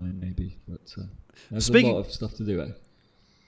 maybe, 0.00 0.58
but 0.68 0.92
uh, 0.98 1.04
there's 1.50 1.66
Speaking- 1.66 1.90
a 1.92 1.94
lot 1.94 2.06
of 2.06 2.12
stuff 2.12 2.34
to 2.34 2.44
do. 2.44 2.60
Eh? 2.60 2.68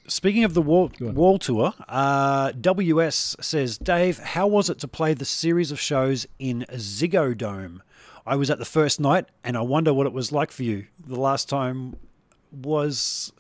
Speaking 0.07 0.45
of 0.45 0.53
the 0.53 0.61
wall, 0.61 0.93
wall 1.01 1.39
tour, 1.39 1.73
uh, 1.89 2.53
WS 2.53 3.37
says, 3.41 3.79
Dave, 3.79 4.19
how 4.19 4.47
was 4.47 4.69
it 4.69 4.79
to 4.81 4.89
play 4.89 5.15
the 5.15 5.25
series 5.25 5.71
of 5.73 5.81
shows 5.81 6.27
in 6.39 6.67
Ziggo 6.73 7.35
Dome? 7.35 7.83
I 8.27 8.37
was 8.37 8.51
at 8.51 8.59
the 8.59 8.67
first 8.67 9.01
night 9.01 9.27
and 9.43 9.57
I 9.57 9.63
wonder 9.63 9.95
what 9.95 10.07
it 10.07 10.13
was 10.13 10.31
like 10.31 10.51
for 10.53 10.63
you. 10.63 10.87
The 11.07 11.19
last 11.19 11.49
time 11.49 11.97
was 12.53 13.33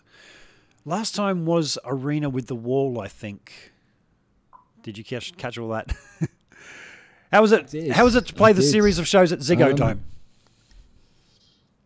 last 0.85 1.15
time 1.15 1.47
was 1.47 1.78
Arena 1.85 2.28
with 2.28 2.47
the 2.47 2.55
Wall, 2.55 3.01
I 3.01 3.09
think. 3.09 3.73
Did 4.82 4.98
you 4.98 5.05
catch 5.05 5.36
catch 5.36 5.56
all 5.59 5.69
that? 5.70 5.93
how 7.32 7.40
was 7.40 7.52
it? 7.52 7.69
did. 7.69 7.93
How 7.93 8.05
was 8.05 8.15
it 8.16 8.27
to 8.27 8.35
play 8.35 8.51
I 8.51 8.52
the 8.52 8.61
did. 8.61 8.70
series 8.70 8.98
of 8.98 9.09
shows 9.09 9.32
at 9.32 9.39
Ziggo 9.40 9.70
Um, 9.70 9.77
Dome? 9.77 10.05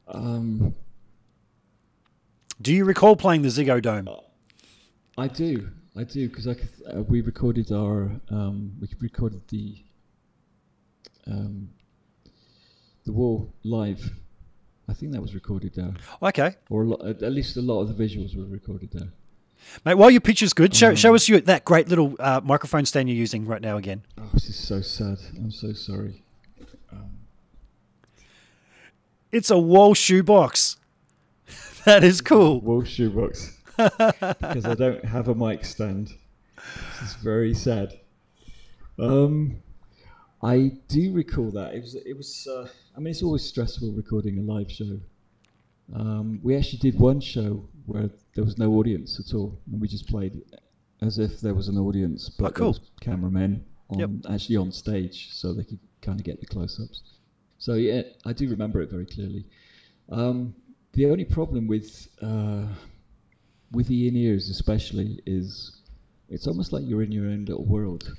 Um, 0.08 0.74
Do 2.60 2.72
you 2.74 2.84
recall 2.84 3.14
playing 3.14 3.42
the 3.42 3.48
Ziggo 3.48 3.80
Dome? 3.80 4.08
I 5.16 5.28
do, 5.28 5.68
I 5.96 6.04
do, 6.04 6.28
because 6.28 6.46
uh, 6.46 7.02
we 7.02 7.20
recorded 7.20 7.70
our 7.72 8.10
um, 8.30 8.72
we 8.80 8.88
recorded 9.00 9.42
the 9.48 9.76
um, 11.26 11.68
the 13.04 13.12
wall 13.12 13.52
live. 13.64 14.12
I 14.88 14.94
think 14.94 15.12
that 15.12 15.20
was 15.20 15.34
recorded 15.34 15.74
there, 15.74 15.92
Okay, 16.22 16.56
or 16.70 16.82
a 16.82 16.86
lot, 16.86 17.00
at 17.22 17.32
least 17.32 17.56
a 17.56 17.62
lot 17.62 17.80
of 17.82 17.94
the 17.96 18.04
visuals 18.04 18.34
were 18.36 18.44
recorded 18.46 18.90
there. 18.92 19.08
mate. 19.84 19.94
While 19.94 20.10
your 20.10 20.20
picture's 20.22 20.52
good, 20.54 20.74
show, 20.74 20.90
Um, 20.90 20.96
show 20.96 21.14
us 21.14 21.28
you 21.28 21.40
that 21.42 21.64
great 21.64 21.88
little 21.88 22.16
uh, 22.18 22.40
microphone 22.42 22.86
stand 22.86 23.08
you're 23.08 23.16
using 23.18 23.46
right 23.46 23.60
now 23.60 23.76
again. 23.76 24.02
Oh, 24.18 24.28
this 24.32 24.48
is 24.48 24.56
so 24.56 24.80
sad. 24.80 25.18
I'm 25.36 25.50
so 25.50 25.72
sorry. 25.74 26.22
Um, 26.90 27.10
It's 29.30 29.50
a 29.50 29.58
wall 29.58 29.94
shoebox. 29.94 30.76
that 31.84 32.02
is 32.02 32.20
cool. 32.20 32.60
Wall 32.60 32.82
shoebox. 32.84 33.56
because 33.76 34.64
I 34.64 34.74
don't 34.74 35.04
have 35.04 35.28
a 35.28 35.34
mic 35.34 35.64
stand. 35.64 36.14
This 37.00 37.10
is 37.10 37.14
very 37.16 37.54
sad. 37.54 38.00
Um, 38.98 39.62
I 40.42 40.72
do 40.88 41.12
recall 41.12 41.50
that 41.52 41.74
it 41.74 41.80
was. 41.80 41.94
It 41.94 42.16
was. 42.16 42.46
Uh, 42.50 42.68
I 42.96 43.00
mean, 43.00 43.08
it's 43.10 43.22
always 43.22 43.44
stressful 43.44 43.92
recording 43.92 44.38
a 44.38 44.42
live 44.42 44.70
show. 44.70 45.00
Um, 45.94 46.40
we 46.42 46.56
actually 46.56 46.78
did 46.78 46.98
one 46.98 47.20
show 47.20 47.66
where 47.86 48.10
there 48.34 48.44
was 48.44 48.58
no 48.58 48.72
audience 48.74 49.18
at 49.18 49.34
all, 49.34 49.58
and 49.72 49.80
we 49.80 49.88
just 49.88 50.06
played 50.06 50.42
as 51.00 51.18
if 51.18 51.40
there 51.40 51.54
was 51.54 51.68
an 51.68 51.78
audience, 51.78 52.28
but 52.28 52.52
Oh, 52.52 52.58
there 52.58 52.66
was 52.68 52.80
cameramen 53.00 53.64
on 53.90 53.98
Yep. 53.98 54.10
actually 54.30 54.56
on 54.56 54.70
stage, 54.70 55.30
so 55.32 55.52
they 55.54 55.64
could 55.64 55.78
kind 56.02 56.20
of 56.20 56.24
get 56.26 56.40
the 56.40 56.46
close-ups. 56.46 57.02
So 57.58 57.74
yeah, 57.74 58.02
I 58.24 58.32
do 58.32 58.48
remember 58.48 58.80
it 58.82 58.90
very 58.90 59.06
clearly. 59.06 59.46
Um, 60.10 60.54
the 60.92 61.06
only 61.06 61.24
problem 61.24 61.66
with 61.66 62.08
uh, 62.22 62.66
with 63.72 63.88
the 63.88 64.08
in 64.08 64.16
ears, 64.16 64.50
especially, 64.50 65.20
is 65.26 65.80
it's 66.28 66.46
almost 66.46 66.72
like 66.72 66.84
you're 66.86 67.02
in 67.02 67.12
your 67.12 67.26
own 67.26 67.44
little 67.46 67.64
world. 67.64 68.14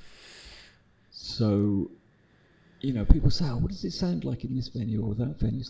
So, 1.12 1.92
you 2.82 2.94
know, 2.94 3.06
people 3.06 3.30
say, 3.30 3.46
"Oh, 3.46 3.58
what 3.58 3.72
does 3.72 3.84
it 3.84 3.92
sound 3.92 4.24
like 4.26 4.44
in 4.44 4.56
this 4.56 4.68
venue 4.70 5.02
or 5.04 5.16
that 5.16 5.40
venue?" 5.40 5.64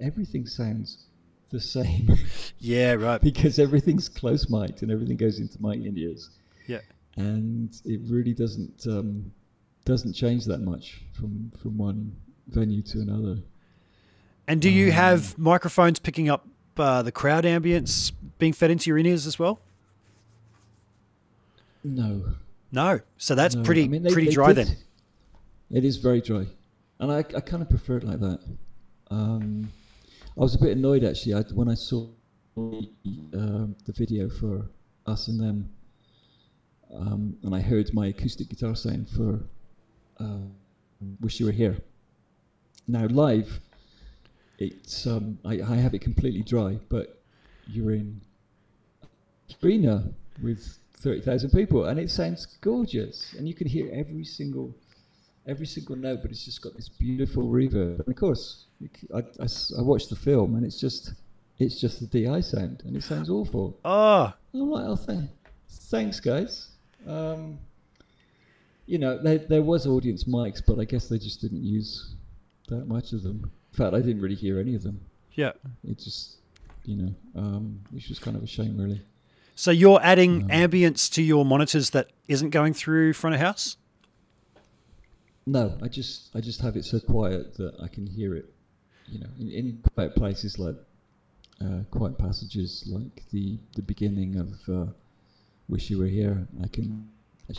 Everything 0.00 0.46
sounds 0.46 1.06
the 1.50 1.60
same 1.60 2.16
Yeah, 2.58 2.92
right. 2.94 3.20
because 3.30 3.58
everything's 3.58 4.08
close 4.08 4.48
mic'd 4.48 4.82
and 4.82 4.90
everything 4.90 5.16
goes 5.16 5.38
into 5.38 5.60
my 5.60 5.74
in 5.74 5.96
ears, 5.98 6.30
Yeah. 6.66 6.80
and 7.16 7.70
it 7.84 8.00
really 8.08 8.32
doesn't 8.34 8.86
um, 8.86 9.32
doesn't 9.84 10.12
change 10.14 10.44
that 10.46 10.60
much 10.60 11.02
from 11.12 11.50
from 11.58 11.76
one 11.78 12.16
venue 12.48 12.82
to 12.82 13.00
another. 13.00 13.36
And 14.48 14.60
do 14.60 14.68
you 14.70 14.86
Um, 14.86 14.92
have 14.92 15.38
microphones 15.38 15.98
picking 16.00 16.28
up 16.28 16.46
uh, 16.76 17.02
the 17.02 17.12
crowd 17.12 17.44
ambience 17.44 18.12
being 18.38 18.52
fed 18.52 18.70
into 18.70 18.88
your 18.90 18.98
in 18.98 19.06
ears 19.06 19.26
as 19.26 19.38
well? 19.38 19.60
No, 21.84 22.34
No. 22.70 23.00
So 23.18 23.34
that's 23.34 23.54
No, 23.54 23.62
pretty 23.62 23.84
I 23.84 23.88
mean, 23.88 24.02
they- 24.04 24.10
pretty 24.12 24.28
they 24.28 24.34
dry 24.34 24.52
did- 24.52 24.66
then. 24.68 24.76
It 25.72 25.86
is 25.86 25.96
very 25.96 26.20
dry, 26.20 26.46
and 27.00 27.10
I, 27.10 27.18
I 27.18 27.40
kind 27.40 27.62
of 27.62 27.70
prefer 27.70 27.96
it 27.96 28.04
like 28.04 28.20
that. 28.20 28.40
Um, 29.10 29.72
I 30.36 30.40
was 30.40 30.54
a 30.54 30.58
bit 30.58 30.76
annoyed 30.76 31.02
actually 31.02 31.32
I, 31.32 31.40
when 31.54 31.68
I 31.68 31.74
saw 31.74 32.08
um, 32.56 33.74
the 33.86 33.92
video 33.92 34.28
for 34.28 34.66
us 35.06 35.28
and 35.28 35.40
them, 35.40 35.70
um, 36.94 37.38
and 37.42 37.54
I 37.54 37.60
heard 37.60 37.92
my 37.94 38.08
acoustic 38.08 38.50
guitar 38.50 38.74
sound 38.74 39.08
for 39.08 39.40
uh, 40.20 40.40
"Wish 41.20 41.40
You 41.40 41.46
Were 41.46 41.52
Here." 41.52 41.78
Now 42.86 43.06
live, 43.06 43.58
it's 44.58 45.06
um, 45.06 45.38
I, 45.42 45.54
I 45.62 45.76
have 45.76 45.94
it 45.94 46.02
completely 46.02 46.42
dry, 46.42 46.78
but 46.90 47.22
you're 47.66 47.92
in 47.92 48.20
arena 49.64 50.04
with 50.42 50.78
thirty 50.98 51.22
thousand 51.22 51.48
people, 51.50 51.86
and 51.86 51.98
it 51.98 52.10
sounds 52.10 52.44
gorgeous, 52.60 53.32
and 53.38 53.48
you 53.48 53.54
can 53.54 53.66
hear 53.66 53.90
every 53.90 54.24
single 54.24 54.74
every 55.46 55.66
single 55.66 55.96
note, 55.96 56.20
but 56.22 56.30
it's 56.30 56.44
just 56.44 56.62
got 56.62 56.74
this 56.74 56.88
beautiful 56.88 57.44
reverb. 57.44 58.00
And 58.00 58.08
of 58.08 58.16
course, 58.16 58.66
I 59.14 59.18
I, 59.18 59.46
I 59.78 59.82
watched 59.82 60.10
the 60.10 60.16
film, 60.16 60.54
and 60.56 60.64
it's 60.64 60.80
just 60.80 61.14
it's 61.58 61.80
just 61.80 62.00
the 62.00 62.06
DI 62.24 62.40
sound, 62.40 62.82
and 62.86 62.96
it 62.96 63.02
sounds 63.04 63.28
awful. 63.30 63.78
Oh, 63.84 64.32
I'm 64.54 64.70
like, 64.70 64.84
oh, 64.86 64.96
th- 64.96 65.28
thanks, 65.68 66.18
guys. 66.20 66.68
Um, 67.06 67.58
you 68.86 68.98
know, 68.98 69.16
there, 69.22 69.38
there 69.38 69.62
was 69.62 69.86
audience 69.86 70.24
mics, 70.24 70.60
but 70.66 70.78
I 70.80 70.84
guess 70.84 71.08
they 71.08 71.18
just 71.18 71.40
didn't 71.40 71.62
use 71.62 72.14
that 72.68 72.86
much 72.86 73.12
of 73.12 73.22
them. 73.22 73.50
In 73.72 73.76
fact, 73.76 73.94
I 73.94 74.00
didn't 74.00 74.20
really 74.20 74.34
hear 74.34 74.58
any 74.58 74.74
of 74.74 74.82
them. 74.82 75.00
yeah. 75.34 75.52
It 75.88 75.98
just, 75.98 76.36
you 76.84 76.96
know, 76.96 77.14
um, 77.36 77.80
which 77.90 78.08
was 78.08 78.18
kind 78.18 78.36
of 78.36 78.42
a 78.42 78.46
shame, 78.46 78.76
really. 78.76 79.00
So 79.54 79.70
you're 79.70 80.00
adding 80.02 80.42
Um, 80.44 80.48
ambience 80.48 81.10
to 81.12 81.22
your 81.22 81.44
monitors 81.44 81.90
that 81.90 82.10
isn't 82.28 82.50
going 82.50 82.74
through 82.74 83.12
front 83.12 83.34
of 83.34 83.40
house. 83.40 83.76
No, 85.46 85.76
I 85.82 85.88
just 85.88 86.34
I 86.34 86.40
just 86.40 86.60
have 86.60 86.76
it 86.76 86.84
so 86.84 87.00
quiet 87.00 87.54
that 87.56 87.74
I 87.82 87.88
can 87.88 88.06
hear 88.06 88.34
it. 88.34 88.52
You 89.08 89.20
know, 89.20 89.30
in, 89.38 89.50
in 89.50 89.82
quiet 89.94 90.14
places 90.14 90.58
like 90.58 90.76
uh, 91.60 91.80
quiet 91.90 92.18
passages, 92.18 92.84
like 92.86 93.28
the 93.30 93.58
the 93.74 93.82
beginning 93.82 94.36
of 94.36 94.68
uh, 94.68 94.92
"Wish 95.68 95.90
You 95.90 95.98
Were 95.98 96.06
Here," 96.06 96.46
I 96.62 96.68
can 96.68 97.08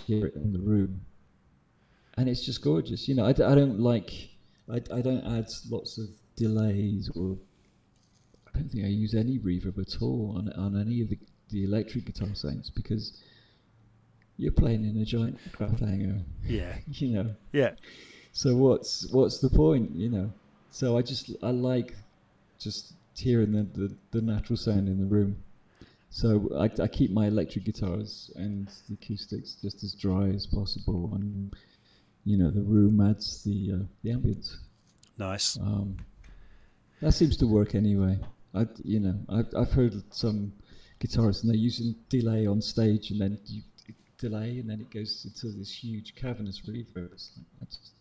hear 0.07 0.27
it 0.27 0.35
in 0.35 0.53
the 0.53 0.59
room, 0.59 1.01
and 2.17 2.29
it's 2.29 2.43
just 2.45 2.61
gorgeous. 2.61 3.07
You 3.07 3.15
know, 3.15 3.25
I, 3.25 3.29
I 3.29 3.55
don't 3.55 3.79
like 3.79 4.29
I, 4.69 4.81
I 4.93 5.01
don't 5.01 5.25
add 5.25 5.47
lots 5.69 5.97
of 5.97 6.09
delays 6.35 7.09
or 7.15 7.37
I 8.47 8.59
don't 8.59 8.69
think 8.69 8.85
I 8.85 8.87
use 8.87 9.13
any 9.13 9.39
reverb 9.39 9.79
at 9.79 10.01
all 10.01 10.35
on 10.37 10.51
on 10.53 10.79
any 10.79 11.01
of 11.01 11.09
the 11.09 11.19
the 11.49 11.63
electric 11.65 12.05
guitar 12.05 12.33
sounds 12.33 12.69
because 12.69 13.21
you're 14.37 14.51
playing 14.51 14.83
in 14.85 14.97
a 15.01 15.05
giant 15.05 15.37
crap 15.51 15.79
hangar, 15.79 16.21
Yeah. 16.45 16.75
you 16.91 17.09
know. 17.09 17.35
Yeah. 17.51 17.71
So 18.31 18.55
what's 18.55 19.11
what's 19.11 19.39
the 19.39 19.49
point, 19.49 19.91
you 19.95 20.09
know? 20.09 20.31
So 20.71 20.97
I 20.97 21.01
just 21.03 21.31
I 21.43 21.51
like 21.51 21.95
just 22.59 22.93
hearing 23.15 23.51
the, 23.51 23.63
the, 23.79 23.95
the 24.11 24.21
natural 24.21 24.57
sound 24.57 24.87
in 24.87 24.99
the 24.99 25.05
room. 25.05 25.37
So 26.09 26.49
I, 26.57 26.69
I 26.81 26.87
keep 26.87 27.11
my 27.11 27.27
electric 27.27 27.65
guitars 27.65 28.31
and 28.35 28.67
the 28.87 28.95
acoustics 28.95 29.55
just 29.61 29.83
as 29.83 29.93
dry 29.93 30.29
as 30.29 30.45
possible, 30.45 31.11
and 31.15 31.53
you 32.25 32.37
know 32.37 32.49
the 32.51 32.61
room 32.61 33.01
adds 33.01 33.43
the 33.43 33.73
uh, 33.73 33.85
the 34.03 34.11
ambience. 34.11 34.57
Nice. 35.17 35.57
Um, 35.57 35.97
that 37.01 37.11
seems 37.13 37.35
to 37.37 37.47
work 37.47 37.75
anyway. 37.75 38.17
I 38.55 38.67
you 38.83 38.99
know 38.99 39.15
I, 39.29 39.43
I've 39.59 39.73
heard 39.73 40.01
some 40.13 40.53
guitarists 40.99 41.41
and 41.41 41.49
they're 41.51 41.57
using 41.57 41.95
delay 42.09 42.45
on 42.47 42.61
stage, 42.61 43.09
and 43.11 43.19
then 43.19 43.39
you 43.47 43.61
delay, 44.29 44.57
and 44.59 44.69
then 44.69 44.79
it 44.79 44.89
goes 44.89 45.25
into 45.25 45.55
this 45.55 45.71
huge 45.71 46.15
cavernous 46.15 46.61
reverb. 46.61 47.11
It's 47.13 47.31
like, 47.37 47.45
I, 47.61 47.65
just, 47.65 47.91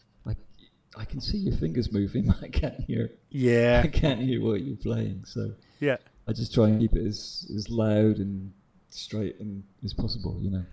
I, 0.97 1.01
I 1.03 1.05
can 1.05 1.21
see 1.21 1.39
your 1.39 1.57
fingers 1.57 1.93
moving. 1.93 2.33
I 2.43 2.49
can't 2.49 2.81
hear. 2.81 3.11
Yeah. 3.31 3.83
I 3.85 3.89
can't 3.89 4.21
hear 4.21 4.41
what 4.43 4.63
you're 4.63 4.77
playing. 4.77 5.25
So 5.27 5.53
Yeah. 5.81 5.97
I 6.29 6.33
just 6.33 6.55
try 6.55 6.69
and 6.69 6.81
keep 6.81 6.95
it 6.95 7.05
as 7.05 7.51
as 7.57 7.69
loud 7.69 8.19
and 8.19 8.53
straight 8.91 9.41
and 9.41 9.65
as 9.85 9.93
possible. 9.93 10.39
You 10.41 10.51
know. 10.51 10.65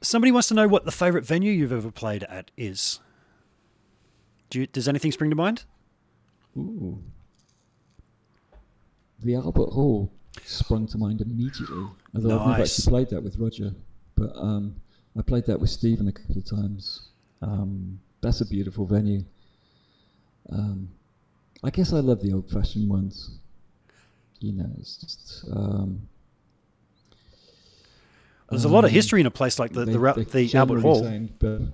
Somebody 0.00 0.30
wants 0.30 0.46
to 0.48 0.54
know 0.54 0.68
what 0.68 0.84
the 0.84 0.92
favorite 0.92 1.24
venue 1.26 1.50
you've 1.52 1.72
ever 1.72 1.90
played 1.90 2.22
at 2.24 2.52
is. 2.56 3.00
Do 4.50 4.60
you, 4.60 4.66
does 4.68 4.86
anything 4.88 5.10
spring 5.10 5.30
to 5.30 5.36
mind? 5.36 5.64
Ooh. 6.56 7.02
The 9.22 9.34
Albert 9.34 9.70
Hall 9.70 10.12
sprung 10.44 10.86
to 10.86 10.98
mind 10.98 11.20
immediately. 11.20 11.86
Although 12.14 12.38
I've 12.38 12.46
never 12.50 12.62
actually 12.62 12.90
played 12.90 13.10
that 13.10 13.22
with 13.22 13.36
Roger, 13.36 13.74
but 14.18 14.36
um, 14.36 14.74
I 15.16 15.22
played 15.22 15.46
that 15.46 15.60
with 15.60 15.70
Steven 15.70 16.08
a 16.08 16.12
couple 16.12 16.36
of 16.38 16.44
times. 16.44 17.08
Um, 17.42 18.00
that's 18.20 18.40
a 18.40 18.46
beautiful 18.46 18.84
venue. 18.86 19.24
Um, 20.50 20.88
I 21.62 21.70
guess 21.70 21.92
I 21.92 22.00
love 22.00 22.20
the 22.20 22.32
old-fashioned 22.32 22.88
ones. 22.88 23.38
You 24.40 24.52
know, 24.52 24.70
it's 24.78 24.96
just 24.96 25.44
um, 25.52 26.08
There's 28.50 28.64
a 28.64 28.68
lot 28.68 28.84
of 28.84 28.90
um, 28.90 28.94
history 28.94 29.20
in 29.20 29.26
a 29.26 29.30
place 29.30 29.58
like 29.58 29.72
the 29.72 29.84
they- 29.84 29.92
the, 29.92 30.26
they 30.30 30.46
the 30.46 30.58
Albert 30.58 30.80
Hall. 30.80 31.02
sound. 31.02 31.72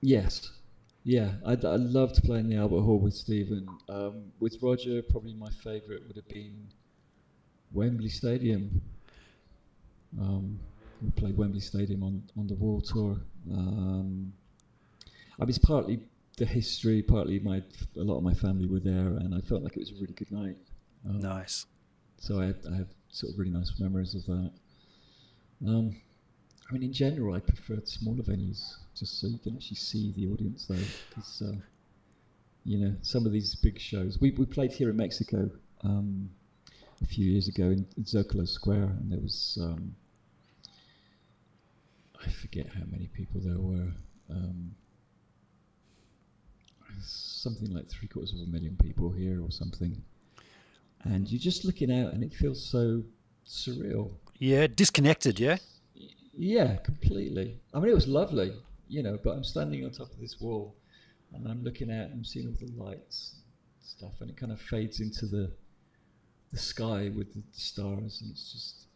Yes, 0.00 0.50
yeah, 1.04 1.30
I'd, 1.46 1.64
I 1.64 1.76
loved 1.76 2.22
playing 2.24 2.48
the 2.48 2.56
Albert 2.56 2.82
Hall 2.82 2.98
with 2.98 3.14
Steven. 3.14 3.66
Um, 3.88 4.24
with 4.40 4.58
Roger, 4.60 5.00
probably 5.02 5.32
my 5.34 5.48
favourite 5.62 6.06
would 6.06 6.16
have 6.16 6.28
been 6.28 6.66
Wembley 7.72 8.10
Stadium. 8.10 8.82
Um, 10.20 10.58
we 11.02 11.10
played 11.10 11.36
Wembley 11.36 11.60
Stadium 11.60 12.02
on, 12.02 12.22
on 12.38 12.46
the 12.46 12.54
Wall 12.54 12.80
Tour. 12.80 13.20
Um, 13.52 14.32
I 15.40 15.44
was 15.44 15.58
partly 15.58 16.00
the 16.36 16.46
history, 16.46 17.02
partly 17.02 17.38
my 17.40 17.62
a 17.96 18.00
lot 18.02 18.16
of 18.16 18.22
my 18.22 18.34
family 18.34 18.66
were 18.66 18.80
there, 18.80 19.08
and 19.18 19.34
I 19.34 19.40
felt 19.40 19.62
like 19.62 19.76
it 19.76 19.80
was 19.80 19.90
a 19.90 19.94
really 19.94 20.14
good 20.14 20.32
night. 20.32 20.56
Um, 21.08 21.20
Nice. 21.20 21.66
so 22.18 22.40
I 22.40 22.46
have, 22.46 22.56
I 22.72 22.76
have 22.76 22.88
sort 23.10 23.32
of 23.32 23.38
really 23.38 23.50
nice 23.50 23.72
memories 23.78 24.14
of 24.14 24.24
that. 24.26 24.50
Um, 25.66 25.96
I 26.68 26.72
mean, 26.72 26.82
in 26.82 26.92
general, 26.92 27.34
I 27.34 27.40
preferred 27.40 27.86
smaller 27.86 28.22
venues 28.22 28.76
just 28.98 29.20
so 29.20 29.26
you 29.26 29.38
can 29.38 29.54
actually 29.56 29.76
see 29.76 30.12
the 30.12 30.28
audience 30.28 30.66
there. 30.66 30.78
Because, 31.10 31.42
uh, 31.42 31.56
you 32.64 32.78
know, 32.78 32.94
some 33.02 33.26
of 33.26 33.32
these 33.32 33.54
big 33.54 33.78
shows, 33.78 34.20
we, 34.20 34.30
we 34.32 34.46
played 34.46 34.72
here 34.72 34.88
in 34.88 34.96
Mexico 34.96 35.50
um, 35.82 36.30
a 37.02 37.06
few 37.06 37.30
years 37.30 37.48
ago 37.48 37.64
in, 37.64 37.86
in 37.96 38.04
Zocalo 38.04 38.48
Square, 38.48 38.94
and 38.98 39.12
there 39.12 39.20
was, 39.20 39.58
um, 39.60 39.94
I 42.26 42.30
forget 42.30 42.68
how 42.68 42.82
many 42.90 43.08
people 43.08 43.40
there 43.40 43.58
were. 43.58 43.92
Um, 44.30 44.74
something 47.00 47.72
like 47.74 47.88
three 47.88 48.08
quarters 48.08 48.32
of 48.32 48.40
a 48.40 48.50
million 48.50 48.76
people 48.76 49.10
here 49.10 49.42
or 49.42 49.50
something 49.50 50.02
and 51.02 51.30
you're 51.30 51.38
just 51.40 51.64
looking 51.64 51.92
out 51.92 52.14
and 52.14 52.24
it 52.24 52.32
feels 52.32 52.64
so 52.64 53.02
surreal 53.46 54.12
Yeah. 54.38 54.66
Disconnected. 54.66 55.38
Yeah. 55.38 55.58
Yeah 56.36 56.76
completely 56.76 57.60
i 57.74 57.78
mean 57.78 57.90
it 57.90 57.94
was 57.94 58.08
lovely 58.08 58.52
you 58.88 59.02
know 59.02 59.18
but 59.22 59.32
i'm 59.36 59.44
standing 59.44 59.84
on 59.84 59.90
top 59.90 60.10
of 60.12 60.18
this 60.18 60.40
wall 60.40 60.74
and 61.34 61.46
i'm 61.46 61.62
looking 61.62 61.90
out 61.90 62.04
and 62.06 62.14
i'm 62.14 62.24
seeing 62.24 62.46
all 62.48 62.54
the 62.58 62.72
lights 62.82 63.34
and 63.78 63.86
stuff 63.86 64.20
and 64.20 64.30
it 64.30 64.36
kind 64.36 64.50
of 64.52 64.60
fades 64.60 65.00
into 65.00 65.26
the 65.26 65.52
the 66.52 66.58
sky 66.58 67.10
with 67.14 67.34
the 67.34 67.42
stars 67.52 68.20
and 68.22 68.30
it's 68.30 68.50
just 68.52 68.86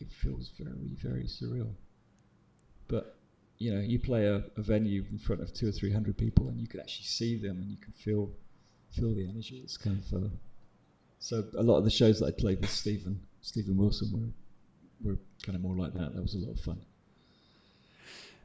it 0.00 0.10
feels 0.10 0.50
very 0.58 0.96
very 1.00 1.24
surreal 1.24 1.72
but 2.88 3.16
you 3.58 3.72
know 3.74 3.80
you 3.80 3.98
play 3.98 4.26
a, 4.26 4.36
a 4.56 4.62
venue 4.62 5.04
in 5.10 5.18
front 5.18 5.42
of 5.42 5.52
two 5.52 5.68
or 5.68 5.72
three 5.72 5.92
hundred 5.92 6.16
people 6.16 6.48
and 6.48 6.60
you 6.60 6.66
can 6.66 6.80
actually 6.80 7.04
see 7.04 7.36
them 7.36 7.58
and 7.60 7.70
you 7.70 7.76
can 7.76 7.92
feel 7.92 8.30
feel 8.90 9.14
the 9.14 9.28
energy 9.28 9.60
it's 9.64 9.76
kind 9.76 9.98
of 10.12 10.22
uh, 10.24 10.26
so 11.18 11.44
a 11.56 11.62
lot 11.62 11.76
of 11.78 11.84
the 11.84 11.90
shows 11.90 12.20
that 12.20 12.26
I 12.26 12.30
played 12.30 12.60
with 12.60 12.70
Steven 12.70 13.20
Steven 13.42 13.76
Wilson 13.76 14.08
were 14.12 15.10
were 15.12 15.18
kind 15.44 15.54
of 15.56 15.62
more 15.62 15.76
like 15.76 15.92
that. 15.94 16.14
That 16.14 16.22
was 16.22 16.34
a 16.34 16.38
lot 16.38 16.52
of 16.52 16.60
fun. 16.60 16.80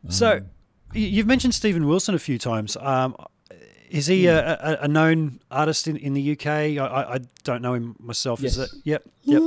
So, 0.10 0.34
Um, 0.38 0.44
y- 0.94 1.00
you've 1.00 1.26
mentioned 1.28 1.56
Steven 1.56 1.88
Wilson 1.88 2.14
a 2.14 2.20
few 2.20 2.38
times. 2.38 2.76
Um, 2.78 3.16
is 3.90 4.08
he 4.08 4.28
a, 4.28 4.54
a, 4.62 4.78
a 4.82 4.88
known 4.88 5.40
artist 5.50 5.88
in, 5.88 5.98
in 5.98 6.14
the 6.14 6.32
UK? 6.34 6.46
I, 6.48 6.78
I, 6.78 7.14
I 7.16 7.20
don't 7.44 7.62
know 7.62 7.74
him 7.74 7.96
myself. 8.00 8.44
Is 8.44 8.58
it? 8.58 8.70
Yep. 8.84 9.04
Yep. 9.24 9.42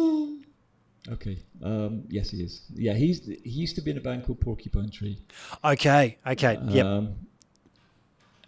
Okay, 1.09 1.39
um, 1.63 2.03
yes, 2.09 2.31
he 2.31 2.43
is. 2.43 2.63
Yeah, 2.75 2.95
he's 2.95 3.25
he 3.27 3.51
used 3.51 3.77
to 3.77 3.81
be 3.83 3.93
in 3.93 3.99
a 3.99 4.01
band 4.01 4.25
called 4.27 4.41
Porcupine 4.41 4.91
Tree. 4.91 5.19
Okay. 5.65 6.19
Okay. 6.27 6.59
Yep. 6.69 6.85
Um, 6.87 7.15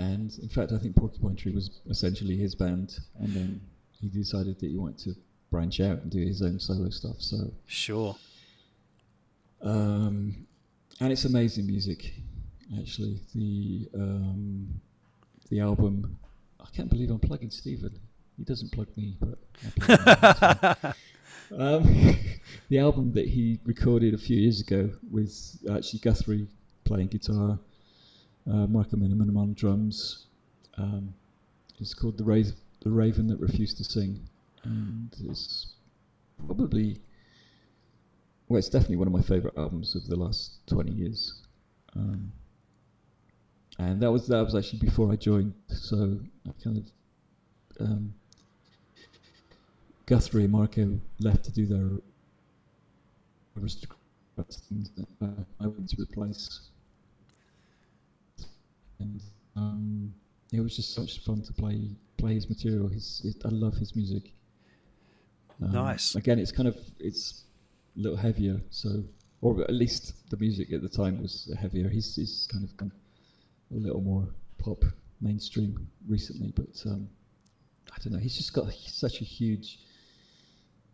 and 0.00 0.36
in 0.42 0.48
fact, 0.48 0.72
I 0.72 0.78
think 0.78 0.96
Porcupine 0.96 1.36
Tree 1.36 1.52
was 1.52 1.80
essentially 1.88 2.36
his 2.36 2.54
band, 2.54 2.98
and 3.20 3.28
then 3.34 3.60
he 4.00 4.08
decided 4.08 4.58
that 4.60 4.66
he 4.70 4.76
wanted 4.76 4.98
to 5.04 5.14
branch 5.50 5.80
out 5.80 6.02
and 6.02 6.10
do 6.10 6.18
his 6.18 6.42
own 6.42 6.58
solo 6.60 6.90
stuff. 6.90 7.16
So, 7.20 7.52
Sure. 7.66 8.16
um, 9.62 10.46
and 11.00 11.12
it's 11.12 11.24
amazing 11.24 11.66
music, 11.66 12.12
actually. 12.80 13.20
The 13.34 13.88
um, 13.94 14.80
the 15.50 15.60
album, 15.60 16.18
I 16.60 16.66
can't 16.74 16.90
believe 16.90 17.10
I'm 17.10 17.18
plugging 17.20 17.50
Steven. 17.50 17.98
He 18.36 18.44
doesn't 18.44 18.70
plug 18.72 18.88
me, 18.96 19.16
but 19.20 20.96
Um, 21.56 22.16
the 22.68 22.78
album 22.78 23.12
that 23.12 23.26
he 23.26 23.58
recorded 23.64 24.14
a 24.14 24.18
few 24.18 24.36
years 24.36 24.60
ago 24.60 24.90
with 25.10 25.58
actually 25.70 26.00
Guthrie 26.00 26.48
playing 26.84 27.08
guitar, 27.08 27.58
uh, 28.50 28.66
Michael 28.66 28.98
Minnemann 28.98 29.36
on 29.36 29.54
drums. 29.54 30.26
Um, 30.76 31.14
called 32.00 32.18
the, 32.18 32.24
Ra- 32.24 32.42
the 32.80 32.90
Raven 32.90 33.26
That 33.28 33.38
Refused 33.38 33.78
to 33.78 33.84
Sing, 33.84 34.20
and 34.64 35.14
it's 35.24 35.74
probably 36.46 37.00
well, 38.48 38.58
it's 38.58 38.68
definitely 38.68 38.96
one 38.96 39.06
of 39.06 39.12
my 39.12 39.22
favourite 39.22 39.56
albums 39.56 39.94
of 39.94 40.06
the 40.06 40.16
last 40.16 40.66
twenty 40.66 40.92
years. 40.92 41.42
Um, 41.94 42.32
and 43.78 44.00
that 44.02 44.10
was 44.10 44.26
that 44.28 44.44
was 44.44 44.54
actually 44.54 44.80
before 44.80 45.12
I 45.12 45.16
joined, 45.16 45.54
so 45.68 46.18
I 46.46 46.62
kind 46.62 46.78
of 46.78 47.86
um, 47.86 48.14
Guthrie 50.08 50.44
and 50.44 50.52
Marco 50.52 50.98
left 51.20 51.44
to 51.44 51.52
do 51.52 51.66
their 51.66 51.90
aristocrats 53.60 54.62
things 54.66 54.90
that 54.96 55.06
uh, 55.20 55.42
I 55.60 55.66
went 55.66 55.90
to 55.90 56.00
replace. 56.00 56.70
And 59.00 59.20
um, 59.54 60.14
it 60.50 60.60
was 60.60 60.74
just 60.76 60.94
such 60.94 61.18
fun 61.18 61.42
to 61.42 61.52
play 61.52 61.90
play 62.16 62.32
his 62.32 62.48
material. 62.48 62.88
His, 62.88 63.20
it, 63.22 63.44
I 63.44 63.50
love 63.50 63.74
his 63.74 63.94
music. 63.94 64.32
Um, 65.62 65.72
Nice. 65.72 66.14
Again, 66.14 66.38
it's 66.38 66.52
kind 66.52 66.68
of 66.68 66.78
it's 66.98 67.44
a 67.94 68.00
little 68.00 68.16
heavier, 68.16 68.62
so 68.70 69.04
or 69.42 69.60
at 69.60 69.74
least 69.74 70.30
the 70.30 70.38
music 70.38 70.72
at 70.72 70.80
the 70.80 70.88
time 70.88 71.20
was 71.20 71.54
heavier. 71.60 71.90
He's 71.90 72.16
he's 72.16 72.48
kind 72.50 72.64
of 72.64 72.74
gone 72.78 72.92
a 73.72 73.78
little 73.78 74.00
more 74.00 74.26
pop 74.56 74.84
mainstream 75.20 75.86
recently, 76.08 76.50
but 76.56 76.82
um, 76.86 77.10
I 77.92 77.96
don't 78.02 78.14
know. 78.14 78.18
He's 78.18 78.38
just 78.38 78.54
got 78.54 78.72
such 78.72 79.20
a 79.20 79.24
huge 79.24 79.80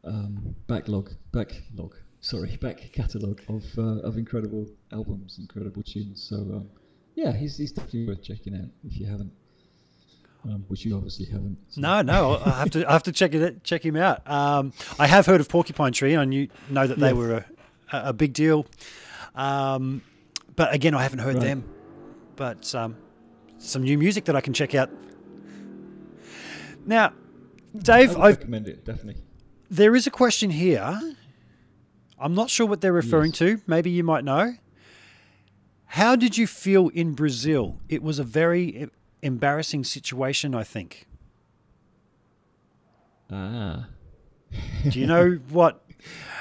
um, 0.06 0.54
backlog, 0.66 1.10
backlog, 1.32 1.94
sorry, 2.20 2.56
back 2.60 2.90
catalogue 2.92 3.40
of 3.48 3.64
uh, 3.78 4.00
of 4.06 4.16
incredible 4.18 4.66
albums, 4.92 5.38
incredible 5.38 5.82
tunes. 5.82 6.22
So 6.28 6.36
um, 6.36 6.68
yeah, 7.14 7.32
he's 7.32 7.56
he's 7.58 7.72
definitely 7.72 8.06
worth 8.06 8.22
checking 8.22 8.54
out 8.54 8.68
if 8.86 8.98
you 8.98 9.06
haven't. 9.06 9.32
Um, 10.46 10.62
which 10.68 10.84
you 10.84 10.94
obviously 10.94 11.24
haven't. 11.24 11.56
so- 11.70 11.80
No, 11.80 12.02
no, 12.02 12.36
I 12.44 12.50
have 12.50 12.70
to 12.72 12.86
I 12.86 12.92
have 12.92 13.02
to 13.04 13.12
check 13.12 13.32
it 13.34 13.64
check 13.64 13.82
him 13.82 13.96
out. 13.96 14.30
Um, 14.30 14.74
I 14.98 15.06
have 15.06 15.24
heard 15.24 15.40
of 15.40 15.48
Porcupine 15.48 15.92
Tree, 15.94 16.12
and 16.12 16.20
I 16.20 16.26
knew, 16.26 16.48
know 16.68 16.86
that 16.86 16.98
they 16.98 17.14
were 17.14 17.32
a, 17.92 18.08
a 18.10 18.12
big 18.12 18.34
deal. 18.34 18.66
Um, 19.34 20.02
but 20.54 20.74
again, 20.74 20.94
I 20.94 21.02
haven't 21.02 21.20
heard 21.20 21.36
Right. 21.36 21.44
them. 21.44 21.64
But 22.36 22.74
um, 22.74 22.96
some 23.56 23.84
new 23.84 23.96
music 23.96 24.26
that 24.26 24.36
I 24.36 24.42
can 24.42 24.52
check 24.52 24.74
out. 24.74 24.90
Now, 26.86 27.14
I 27.74 27.78
Dave, 27.78 28.10
would 28.10 28.18
I've, 28.20 28.36
recommend 28.36 28.68
it 28.68 28.84
definitely. 28.84 29.22
There 29.74 29.94
is 29.96 30.06
a 30.06 30.10
question 30.10 30.50
here. 30.50 31.00
I'm 32.18 32.34
not 32.34 32.48
sure 32.50 32.66
what 32.66 32.80
they're 32.80 32.92
referring 32.92 33.30
Yes. 33.32 33.38
to. 33.38 33.60
Maybe 33.66 33.90
you 33.90 34.04
might 34.04 34.24
know. 34.24 34.54
How 35.86 36.16
did 36.16 36.36
you 36.38 36.46
feel 36.46 36.88
in 36.88 37.12
Brazil? 37.14 37.78
It 37.88 38.02
was 38.02 38.18
a 38.18 38.24
very 38.24 38.88
embarrassing 39.22 39.84
situation, 39.84 40.54
I 40.54 40.64
think. 40.64 41.06
Ah, 43.30 43.86
Do 44.88 44.98
you 45.00 45.06
know 45.06 45.32
what? 45.50 45.82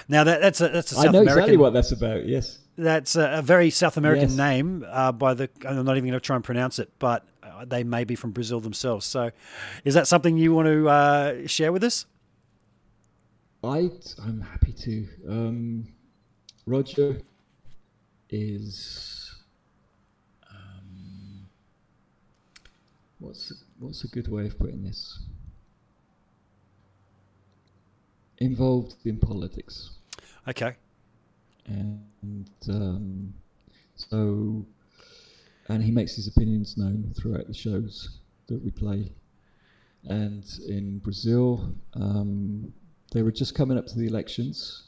Now 0.08 0.24
that 0.26 0.42
that's 0.42 0.60
a 0.62 0.68
that's 0.70 0.92
a 0.92 0.96
South 0.96 1.06
I 1.06 1.12
know 1.12 1.22
American. 1.22 1.38
exactly 1.40 1.58
what 1.58 1.74
that's 1.74 1.92
about. 1.92 2.26
Yes. 2.26 2.60
That's 2.78 3.16
a, 3.16 3.36
a 3.40 3.42
very 3.42 3.70
South 3.70 3.98
American 3.98 4.30
Yes. 4.30 4.38
name. 4.38 4.86
Uh, 4.90 5.12
by 5.12 5.34
the 5.34 5.50
I'm 5.68 5.86
not 5.86 5.96
even 5.98 6.10
going 6.10 6.14
to 6.14 6.20
try 6.20 6.36
and 6.36 6.44
pronounce 6.44 6.80
it, 6.80 6.92
but 7.00 7.26
uh, 7.44 7.66
they 7.66 7.84
may 7.84 8.04
be 8.04 8.16
from 8.16 8.32
Brazil 8.32 8.60
themselves. 8.60 9.06
So, 9.06 9.32
is 9.86 9.94
that 9.94 10.08
something 10.08 10.38
you 10.38 10.54
want 10.54 10.68
to 10.68 10.90
uh, 10.90 11.48
share 11.48 11.72
with 11.72 11.84
us? 11.84 12.06
I 13.64 13.90
I'm 14.22 14.42
happy 14.42 14.74
to. 14.74 15.08
Um, 15.28 15.88
Roger 16.66 17.22
is 18.30 19.34
um, 20.50 21.48
what's 23.20 23.54
what's 23.80 24.04
a 24.04 24.08
good 24.08 24.28
way 24.28 24.46
of 24.48 24.58
putting 24.60 24.84
this? 24.84 25.20
Involved 28.40 28.96
in 29.06 29.18
politics, 29.18 29.92
Okay. 30.50 30.76
and 31.68 32.50
um, 32.68 33.34
so 33.96 34.66
and 35.70 35.82
he 35.82 35.92
makes 35.92 36.16
his 36.16 36.28
opinions 36.28 36.76
known 36.76 37.14
throughout 37.16 37.48
the 37.48 37.54
shows 37.54 38.18
that 38.48 38.62
we 38.62 38.72
play. 38.72 39.14
And 40.06 40.44
in 40.68 41.00
Brazil, 41.00 41.74
um, 41.94 42.74
they 43.14 43.22
were 43.22 43.32
just 43.32 43.56
coming 43.56 43.78
up 43.78 43.86
to 43.88 43.98
the 43.98 44.08
elections, 44.08 44.84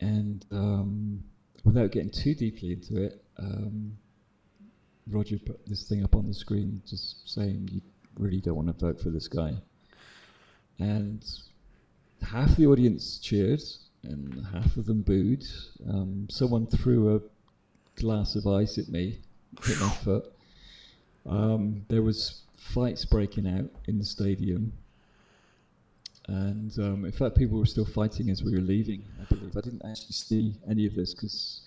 and 0.00 0.44
um, 0.50 1.22
without 1.64 1.92
getting 1.92 2.10
too 2.10 2.34
deeply 2.34 2.72
into 2.72 3.02
it, 3.02 3.22
um, 3.38 3.96
Roger 5.08 5.38
put 5.38 5.64
this 5.66 5.88
thing 5.88 6.02
up 6.02 6.16
on 6.16 6.26
the 6.26 6.34
screen, 6.34 6.82
just 6.88 7.32
saying 7.32 7.68
you 7.70 7.80
really 8.18 8.40
don't 8.40 8.56
want 8.56 8.66
to 8.66 8.86
vote 8.86 8.98
for 8.98 9.10
this 9.10 9.28
guy, 9.28 9.54
and 10.78 11.24
half 12.22 12.56
the 12.56 12.66
audience 12.66 13.18
cheered 13.18 13.62
and 14.02 14.46
half 14.52 14.76
of 14.76 14.86
them 14.86 15.02
booed. 15.02 15.44
Um, 15.88 16.26
someone 16.30 16.66
threw 16.66 17.16
a 17.16 17.20
glass 18.00 18.36
of 18.36 18.46
ice 18.46 18.78
at 18.78 18.88
me, 18.88 19.18
hit 19.64 19.80
my 19.80 19.88
foot. 20.04 20.32
Um, 21.28 21.84
there 21.88 22.02
was 22.02 22.42
fights 22.54 23.04
breaking 23.04 23.46
out 23.46 23.68
in 23.86 23.98
the 23.98 24.04
stadium, 24.04 24.72
and 26.28 26.76
um, 26.78 27.04
in 27.04 27.12
fact, 27.12 27.36
people 27.36 27.58
were 27.58 27.66
still 27.66 27.84
fighting 27.84 28.30
as 28.30 28.42
we 28.42 28.52
were 28.52 28.60
leaving. 28.60 29.04
I 29.20 29.24
believe 29.32 29.56
I 29.56 29.60
didn't 29.60 29.82
actually 29.84 30.12
see 30.12 30.54
any 30.68 30.86
of 30.86 30.94
this 30.94 31.14
because 31.14 31.62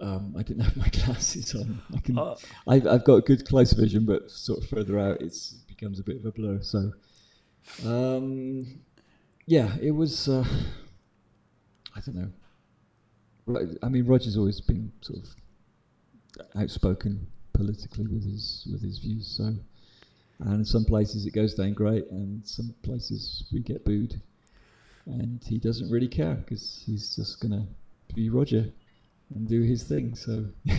um, 0.00 0.34
I 0.38 0.42
didn't 0.42 0.62
have 0.62 0.76
my 0.76 0.88
glasses 0.92 1.54
on. 1.54 1.80
I 1.94 2.00
can, 2.00 2.18
Uh, 2.18 2.36
I've, 2.66 2.86
I've 2.86 3.04
got 3.04 3.26
good 3.26 3.46
close 3.46 3.72
vision, 3.72 4.06
but 4.06 4.30
sort 4.30 4.62
of 4.62 4.68
further 4.68 4.98
out, 4.98 5.20
it's, 5.20 5.52
it 5.52 5.66
becomes 5.68 6.00
a 6.00 6.02
bit 6.02 6.16
of 6.16 6.24
a 6.24 6.32
blur. 6.32 6.60
So, 6.62 6.92
um, 7.86 8.80
yeah, 9.46 9.76
it 9.80 9.90
was. 9.90 10.28
Uh, 10.28 10.44
I 11.96 12.00
don't 12.00 12.16
know. 12.16 12.30
I 13.82 13.88
mean, 13.88 14.06
Roger's 14.06 14.36
always 14.36 14.60
been 14.60 14.92
sort 15.00 15.18
of 15.18 15.28
outspoken 16.60 17.26
politically 17.52 18.06
with 18.06 18.24
his 18.24 18.66
with 18.70 18.82
his 18.82 18.98
views. 18.98 19.26
So, 19.26 19.54
and 20.40 20.66
some 20.66 20.84
places 20.84 21.26
it 21.26 21.32
goes 21.32 21.54
down 21.54 21.72
great, 21.72 22.10
and 22.10 22.46
some 22.46 22.74
places 22.82 23.44
we 23.52 23.60
get 23.60 23.84
booed, 23.84 24.20
and 25.06 25.42
he 25.44 25.58
doesn't 25.58 25.90
really 25.90 26.08
care 26.08 26.34
because 26.34 26.82
he's 26.86 27.16
just 27.16 27.40
gonna 27.40 27.66
be 28.14 28.30
Roger 28.30 28.70
and 29.34 29.48
do 29.48 29.62
his 29.62 29.84
thing. 29.84 30.14
So, 30.14 30.46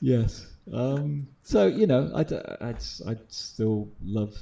yes. 0.00 0.46
Um, 0.72 1.28
so 1.42 1.66
you 1.66 1.86
know, 1.86 2.10
I'd, 2.14 2.32
I'd 2.32 2.82
I'd 3.06 3.32
still 3.32 3.88
love. 4.04 4.36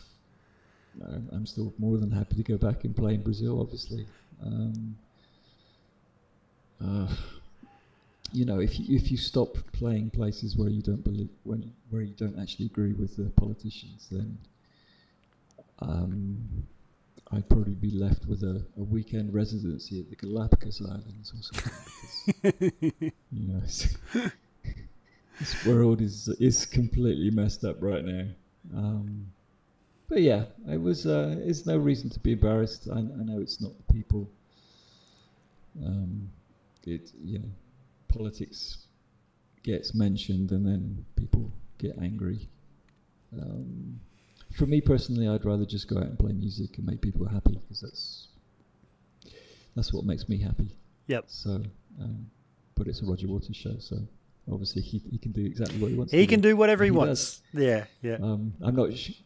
I'm 1.32 1.46
still 1.46 1.72
more 1.78 1.96
than 1.96 2.10
happy 2.10 2.34
to 2.36 2.42
go 2.42 2.56
back 2.56 2.84
and 2.84 2.94
play 2.94 3.14
in 3.14 3.22
Brazil. 3.22 3.60
Obviously, 3.60 4.04
um, 4.44 4.96
uh, 6.84 7.06
you 8.32 8.44
know, 8.44 8.60
if 8.60 8.78
you 8.78 8.94
if 8.96 9.10
you 9.10 9.16
stop 9.16 9.56
playing 9.72 10.10
places 10.10 10.56
where 10.56 10.68
you 10.68 10.82
don't 10.82 11.02
believe 11.04 11.28
when 11.44 11.72
where 11.90 12.02
you 12.02 12.14
don't 12.14 12.38
actually 12.38 12.66
agree 12.66 12.92
with 12.92 13.16
the 13.16 13.30
politicians, 13.30 14.08
then 14.10 14.38
um, 15.80 16.66
I'd 17.32 17.48
probably 17.48 17.74
be 17.74 17.90
left 17.90 18.26
with 18.26 18.42
a, 18.42 18.64
a 18.76 18.82
weekend 18.82 19.32
residency 19.34 20.00
at 20.00 20.08
the 20.10 20.16
Galapagos 20.16 20.82
Islands 20.82 21.32
or 21.36 21.42
something. 21.42 22.72
because, 22.80 23.12
you 23.32 23.48
know, 23.48 23.58
it's- 23.58 23.96
this 25.38 25.66
world 25.66 26.00
is 26.00 26.28
is 26.40 26.66
completely 26.66 27.30
messed 27.30 27.64
up 27.64 27.76
right 27.80 28.04
now. 28.04 28.26
Um, 28.76 29.26
but 30.08 30.20
yeah, 30.22 30.44
it 30.68 30.80
was. 30.80 31.06
Uh, 31.06 31.36
there's 31.38 31.66
no 31.66 31.76
reason 31.76 32.10
to 32.10 32.20
be 32.20 32.32
embarrassed. 32.32 32.88
I, 32.92 32.98
I 32.98 33.02
know 33.02 33.40
it's 33.40 33.60
not 33.60 33.72
the 33.76 33.92
people. 33.92 34.28
Um, 35.84 36.30
it 36.86 37.12
you 37.22 37.38
know, 37.40 37.50
politics 38.08 38.78
gets 39.62 39.94
mentioned 39.94 40.50
and 40.50 40.66
then 40.66 41.04
people 41.16 41.52
get 41.78 41.96
angry. 42.00 42.48
Um, 43.32 44.00
for 44.56 44.66
me 44.66 44.80
personally, 44.80 45.28
I'd 45.28 45.44
rather 45.44 45.64
just 45.64 45.88
go 45.88 45.98
out 45.98 46.04
and 46.04 46.18
play 46.18 46.32
music 46.32 46.78
and 46.78 46.86
make 46.86 47.00
people 47.00 47.26
happy 47.26 47.58
because 47.62 47.80
that's 47.80 48.28
that's 49.76 49.92
what 49.92 50.04
makes 50.04 50.28
me 50.28 50.38
happy. 50.38 50.76
Yep. 51.06 51.24
So, 51.28 51.62
um, 52.00 52.30
but 52.74 52.88
it's 52.88 53.00
a 53.02 53.04
Roger 53.04 53.28
Waters 53.28 53.56
show, 53.56 53.76
so 53.78 53.96
obviously 54.50 54.82
he, 54.82 55.02
he 55.10 55.18
can 55.18 55.32
do 55.32 55.44
exactly 55.44 55.78
what 55.78 55.90
he 55.90 55.96
wants. 55.96 56.12
He 56.12 56.26
can 56.26 56.40
do 56.40 56.56
whatever 56.56 56.84
he, 56.84 56.88
He 56.88 56.96
wants. 56.96 57.42
Yeah, 57.52 57.84
yeah. 58.02 58.14
Um, 58.14 58.54
I'm 58.62 58.74
not. 58.74 58.96
Sh- 58.96 59.22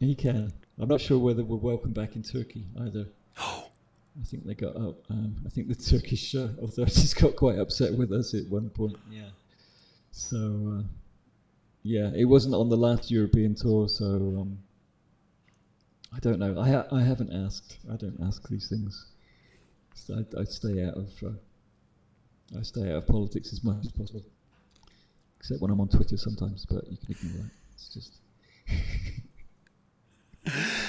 he 0.00 0.14
can. 0.14 0.52
I'm 0.78 0.88
not 0.88 1.00
sure 1.00 1.18
whether 1.18 1.44
we're 1.44 1.56
welcome 1.56 1.92
back 1.92 2.16
in 2.16 2.22
Turkey 2.22 2.66
either. 2.80 3.06
I 4.20 4.24
think 4.24 4.46
they 4.46 4.54
got 4.54 4.76
up. 4.76 4.96
Um, 5.10 5.36
I 5.44 5.48
think 5.48 5.68
the 5.68 5.74
Turkish 5.74 6.34
uh, 6.34 6.48
authorities 6.62 7.14
got 7.22 7.34
quite 7.36 7.58
upset 7.58 7.92
with 7.92 8.12
us 8.12 8.34
at 8.34 8.46
one 8.48 8.70
point. 8.70 8.96
Yeah. 9.10 9.30
So, 10.12 10.78
uh, 10.78 10.82
yeah, 11.82 12.10
it 12.14 12.24
wasn't 12.24 12.54
on 12.54 12.68
the 12.68 12.76
last 12.76 13.10
European 13.10 13.54
tour, 13.56 13.88
so 13.88 14.04
um, 14.04 14.58
I 16.14 16.20
don't 16.20 16.38
know. 16.38 16.60
I 16.60 16.68
ha- 16.70 16.86
I 16.92 17.02
haven't 17.02 17.32
asked. 17.32 17.78
I 17.92 17.96
don't 17.96 18.18
ask 18.22 18.48
these 18.48 18.68
things. 18.68 19.06
So 19.94 20.14
I, 20.14 20.40
I 20.40 20.44
stay 20.44 20.84
out 20.84 20.94
of. 20.94 21.10
Uh, 21.22 22.58
I 22.58 22.62
stay 22.62 22.82
out 22.92 22.98
of 22.98 23.06
politics 23.08 23.52
as 23.52 23.64
much 23.64 23.84
as 23.84 23.90
possible, 23.90 24.22
except 25.38 25.60
when 25.60 25.72
I'm 25.72 25.80
on 25.80 25.88
Twitter 25.88 26.16
sometimes. 26.16 26.64
But 26.66 26.88
you 26.88 26.96
can 26.98 27.10
ignore 27.10 27.42
that. 27.42 27.50
It's 27.74 27.88
just. 27.92 28.20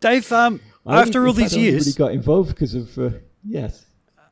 Dave, 0.00 0.30
um, 0.32 0.60
after 0.86 1.26
all 1.26 1.32
these 1.32 1.56
years, 1.56 1.86
really 1.86 1.96
got 1.96 2.12
involved 2.12 2.50
because 2.50 2.74
of 2.74 2.98
uh, 2.98 3.10
yes. 3.44 3.86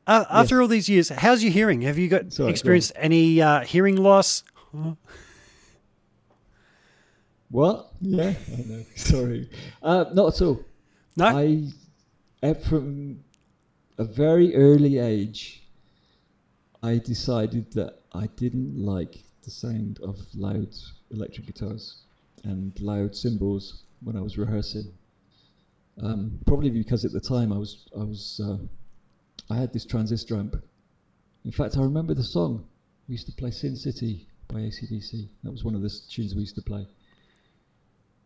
uh, 0.05 0.25
after 0.29 0.61
all 0.61 0.67
these 0.67 0.87
years, 0.89 1.09
how's 1.09 1.43
your 1.43 1.51
hearing? 1.51 1.81
Have 1.81 1.97
you 1.97 2.07
got 2.07 2.31
Sorry, 2.31 2.47
go 2.47 2.51
experienced 2.51 2.93
any 2.95 3.41
uh, 3.41 3.61
hearing 3.61 3.97
loss? 3.97 4.43
What? 7.49 7.91
Yeah, 8.01 8.33
I 8.53 8.61
know. 8.63 8.83
Sorry, 8.95 9.49
uh, 9.81 10.05
not 10.13 10.35
at 10.35 10.41
all. 10.41 10.63
No. 11.15 11.25
I, 12.43 12.53
from 12.53 13.23
a 13.97 14.03
very 14.03 14.55
early 14.55 14.99
age, 14.99 15.63
I 16.83 16.97
decided 16.97 17.71
that 17.73 18.01
I 18.13 18.27
didn't 18.35 18.77
like 18.77 19.23
the 19.43 19.51
sound 19.51 19.99
of 20.03 20.19
loud 20.35 20.69
electric 21.11 21.47
guitars 21.47 22.03
and 22.43 22.79
loud 22.79 23.15
cymbals 23.15 23.83
when 24.03 24.15
I 24.15 24.21
was 24.21 24.37
rehearsing. 24.37 24.93
Um, 26.01 26.39
probably 26.45 26.69
because 26.69 27.05
at 27.05 27.11
the 27.11 27.19
time 27.19 27.51
I 27.51 27.57
was 27.57 27.87
I 27.99 28.03
was 28.03 28.39
uh, 28.43 28.57
I 29.53 29.57
had 29.57 29.73
this 29.73 29.85
transistor 29.85 30.37
amp. 30.37 30.55
In 31.43 31.51
fact, 31.51 31.77
I 31.77 31.81
remember 31.81 32.13
the 32.13 32.23
song. 32.23 32.65
We 33.07 33.13
used 33.13 33.25
to 33.27 33.33
play 33.33 33.51
Sin 33.51 33.75
City 33.75 34.27
by 34.47 34.59
ACDC. 34.59 35.29
That 35.43 35.51
was 35.51 35.63
one 35.63 35.75
of 35.75 35.81
the 35.81 35.89
tunes 36.09 36.35
we 36.35 36.41
used 36.41 36.55
to 36.55 36.61
play. 36.61 36.85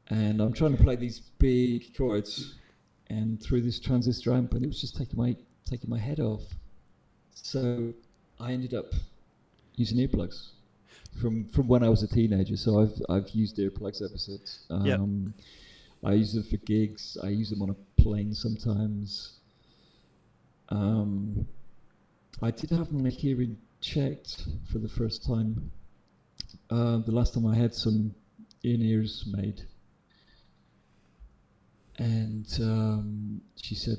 And 0.10 0.41
I'm 0.41 0.53
trying 0.53 0.76
to 0.76 0.84
play 0.84 0.95
these 0.95 1.19
big 1.39 1.95
chords, 1.95 2.56
and 3.10 3.41
through 3.41 3.61
this 3.61 3.80
transistor 3.80 4.34
amp, 4.34 4.53
and 4.53 4.64
it 4.64 4.68
was 4.68 4.81
just 4.81 4.98
taking 4.98 5.18
my 5.18 5.35
taking 5.65 5.89
my 5.89 5.99
head 5.99 6.19
off. 6.19 6.43
So 7.34 7.93
I 8.39 8.52
ended 8.52 8.73
up 8.73 8.91
using 9.76 9.98
earplugs 10.06 10.49
from 11.22 11.45
from 11.45 11.68
when 11.68 11.84
I 11.84 11.89
was 11.89 12.03
a 12.03 12.07
teenager. 12.07 12.57
So 12.57 12.81
I've 12.81 13.02
I've 13.10 13.30
used 13.30 13.57
earplugs 13.57 14.02
ever 14.02 14.18
since. 14.18 14.65
Um, 14.69 14.85
Yep. 14.85 14.99
I 16.03 16.14
use 16.14 16.34
them 16.34 16.44
for 16.44 16.57
gigs. 16.57 17.18
I 17.23 17.28
use 17.30 17.49
them 17.49 17.61
on 17.61 17.69
a 17.69 18.02
plane 18.02 18.34
sometimes. 18.34 19.40
Um, 20.69 21.48
I 22.41 22.52
did 22.52 22.72
have 22.72 22.91
my 22.91 23.10
hearing 23.10 23.57
checked 23.82 24.48
for 24.72 24.80
the 24.80 24.90
first 24.90 25.26
time. 25.26 25.72
Uh, 26.69 26.98
the 26.98 27.11
last 27.11 27.34
time 27.34 27.45
I 27.45 27.56
had 27.56 27.76
some 27.76 28.15
in 28.64 28.82
ears 28.82 29.26
made, 29.28 29.61
and 31.98 32.48
um, 32.61 33.41
she 33.56 33.76
said, 33.76 33.98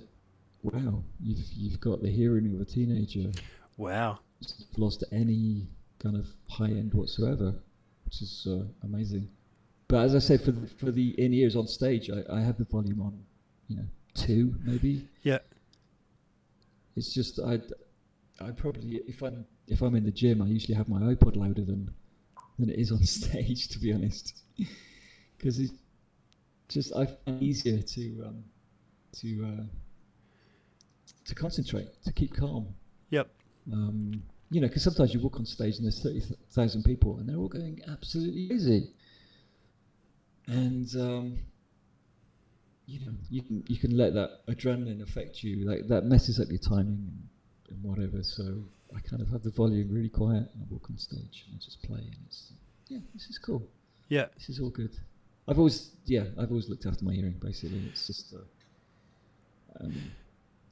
"Wow, 0.63 1.05
you've 1.23 1.53
you've 1.53 1.81
got 1.81 2.03
the 2.03 2.11
hearing 2.11 2.53
of 2.55 2.61
a 2.61 2.65
teenager." 2.65 3.31
Wow. 3.77 4.19
lost 4.77 5.05
any 5.13 5.67
kind 5.99 6.17
of 6.17 6.27
high 6.49 6.67
end 6.67 6.95
whatsoever, 6.95 7.55
which 8.05 8.23
is 8.23 8.47
uh, 8.51 8.65
amazing. 8.83 9.29
But 9.93 10.07
as 10.07 10.15
I 10.15 10.21
say, 10.21 10.39
for 10.39 10.53
the, 10.53 10.67
for 10.67 10.91
the 10.91 11.11
in 11.23 11.35
ears 11.35 11.55
on 11.55 11.67
stage, 11.67 12.09
I, 12.09 12.23
I 12.35 12.41
have 12.41 12.57
the 12.57 12.65
volume 12.65 13.03
on, 13.03 13.23
you 13.69 13.77
know, 13.77 13.85
two 14.15 14.55
maybe. 14.65 15.07
Yeah. 15.23 15.41
It's 16.97 17.13
just 17.13 17.39
I, 17.39 17.61
I 18.43 18.53
probably 18.53 19.03
if 19.07 19.21
I'm 19.21 19.45
if 19.69 19.83
I'm 19.83 19.95
in 19.95 20.05
the 20.05 20.11
gym, 20.11 20.41
I 20.41 20.47
usually 20.47 20.77
have 20.77 20.89
my 20.89 20.99
iPod 21.01 21.37
louder 21.37 21.63
than 21.63 21.91
than 22.59 22.71
it 22.71 22.79
is 22.79 22.91
on 22.91 23.03
stage, 23.05 23.69
to 23.69 23.79
be 23.79 23.93
honest, 23.93 24.43
because 25.37 25.59
it's 25.59 25.75
just 26.71 26.97
I 26.97 27.05
find 27.05 27.19
it 27.27 27.43
easier 27.43 27.83
to 27.83 28.25
um, 28.29 28.45
to 29.21 29.45
uh, 29.45 29.65
to 31.27 31.35
concentrate, 31.35 32.03
to 32.05 32.13
keep 32.15 32.35
calm. 32.35 32.67
Yep. 33.11 33.29
Um, 33.71 34.23
you 34.51 34.63
know, 34.63 34.69
because 34.69 34.85
sometimes 34.85 35.13
you 35.13 35.21
walk 35.21 35.37
on 35.39 35.45
stage 35.45 35.77
and 35.77 35.85
there's 35.85 36.03
30,000 36.03 36.83
people 36.83 37.19
and 37.19 37.29
they're 37.29 37.37
all 37.37 37.49
going 37.49 37.83
absolutely 37.89 38.49
crazy. 38.49 38.91
And, 40.47 40.89
um, 40.97 41.39
you 42.87 43.01
know, 43.01 43.13
you 43.31 43.43
can, 43.43 43.65
you 43.69 43.79
can 43.79 43.97
let 43.97 44.15
that 44.15 44.47
adrenaline 44.49 45.03
affect 45.03 45.43
you. 45.43 45.69
Like 45.69 45.89
that 45.89 46.05
messes 46.05 46.41
up 46.41 46.49
your 46.49 46.59
timing 46.59 47.09
and, 47.09 47.29
and 47.71 47.83
whatever. 47.83 48.23
So 48.23 48.43
I 48.95 49.01
kind 49.01 49.23
of 49.23 49.29
have 49.29 49.43
the 49.43 49.51
volume 49.51 49.89
really 49.91 50.09
quiet 50.09 50.49
and 50.53 50.63
I 50.63 50.67
walk 50.71 50.91
on 50.91 50.99
stage 50.99 51.45
and 51.47 51.57
I 51.57 51.59
just 51.65 51.83
play. 51.83 52.01
And 52.01 52.17
it's, 52.27 52.53
yeah, 52.89 52.99
this 53.15 53.27
is 53.29 53.39
cool. 53.39 53.63
Yeah. 54.09 54.27
This 54.37 54.49
is 54.49 54.61
all 54.61 54.71
good. 54.71 54.97
I've 55.49 55.59
always, 55.59 55.91
yeah, 56.07 56.25
I've 56.39 56.51
always 56.51 56.69
looked 56.69 56.87
after 56.87 57.05
my 57.05 57.15
hearing. 57.15 57.35
Basically, 57.41 57.83
it's 57.91 58.07
just, 58.07 58.35
uh, 58.35 59.81
um, 59.81 59.95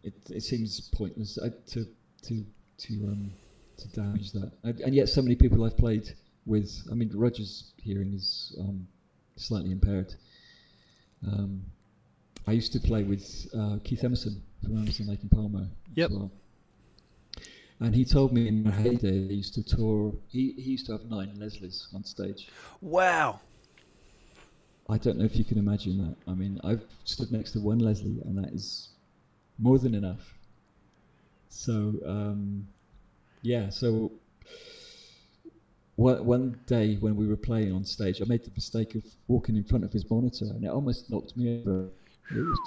it 0.02 0.14
it 0.30 0.42
seems 0.42 0.80
pointless 0.80 1.38
uh, 1.38 1.50
to 1.68 1.86
to 2.22 2.44
to 2.78 2.92
um 3.08 3.32
to 3.78 3.88
damage 3.88 4.32
that. 4.32 4.52
And, 4.62 4.80
and 4.80 4.94
yet, 4.94 5.08
so 5.08 5.22
many 5.22 5.34
people 5.34 5.64
I've 5.64 5.76
played 5.76 6.14
with. 6.46 6.70
I 6.90 6.94
mean, 6.94 7.10
Roger's 7.14 7.72
hearing 7.78 8.12
is 8.12 8.56
um, 8.60 8.86
slightly 9.40 9.70
impaired. 9.70 10.14
Um, 11.26 11.64
I 12.46 12.52
used 12.52 12.72
to 12.72 12.80
play 12.80 13.02
with 13.02 13.48
uh, 13.56 13.78
Keith 13.84 14.02
Emerson 14.04 14.42
from 14.62 14.78
Emerson 14.78 15.06
Lake 15.06 15.22
and 15.22 15.30
Palmer. 15.30 15.66
Yep. 15.94 16.10
As 16.10 16.16
well. 16.16 16.30
And 17.80 17.94
he 17.94 18.04
told 18.04 18.32
me 18.32 18.46
in 18.46 18.62
my 18.62 18.70
heyday, 18.72 19.26
he 19.28 19.34
used 19.34 19.54
to 19.54 19.62
tour. 19.62 20.12
He, 20.28 20.52
he 20.52 20.72
used 20.72 20.86
to 20.86 20.92
have 20.92 21.04
nine 21.06 21.32
Leslies 21.38 21.92
on 21.94 22.04
stage. 22.04 22.48
Wow. 22.82 23.40
I 24.88 24.98
don't 24.98 25.18
know 25.18 25.24
if 25.24 25.36
you 25.36 25.44
can 25.44 25.56
imagine 25.56 25.98
that. 25.98 26.16
I 26.30 26.34
mean, 26.34 26.60
I've 26.62 26.82
stood 27.04 27.32
next 27.32 27.52
to 27.52 27.60
one 27.60 27.78
Leslie, 27.78 28.20
and 28.24 28.36
that 28.42 28.52
is 28.52 28.90
more 29.58 29.78
than 29.78 29.94
enough. 29.94 30.34
So, 31.48 31.94
um, 32.04 32.68
yeah. 33.40 33.70
So, 33.70 34.12
one, 36.00 36.24
one 36.24 36.60
day 36.66 36.96
when 36.96 37.14
we 37.14 37.26
were 37.26 37.36
playing 37.36 37.72
on 37.72 37.84
stage, 37.84 38.22
I 38.22 38.24
made 38.24 38.44
the 38.44 38.50
mistake 38.54 38.94
of 38.94 39.04
walking 39.28 39.56
in 39.56 39.64
front 39.64 39.84
of 39.84 39.92
his 39.92 40.08
monitor, 40.10 40.46
and 40.46 40.64
it 40.64 40.68
almost 40.68 41.10
knocked 41.10 41.36
me 41.36 41.60
over. 41.60 41.90
It 42.34 42.40
was 42.40 42.58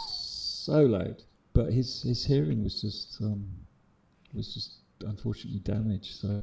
so 0.65 0.81
loud, 0.81 1.23
but 1.53 1.73
his 1.73 2.03
his 2.03 2.23
hearing 2.25 2.63
was 2.63 2.79
just 2.79 3.21
um, 3.21 3.47
was 4.35 4.53
just 4.53 4.75
unfortunately 5.01 5.61
damaged. 5.61 6.15
So, 6.21 6.41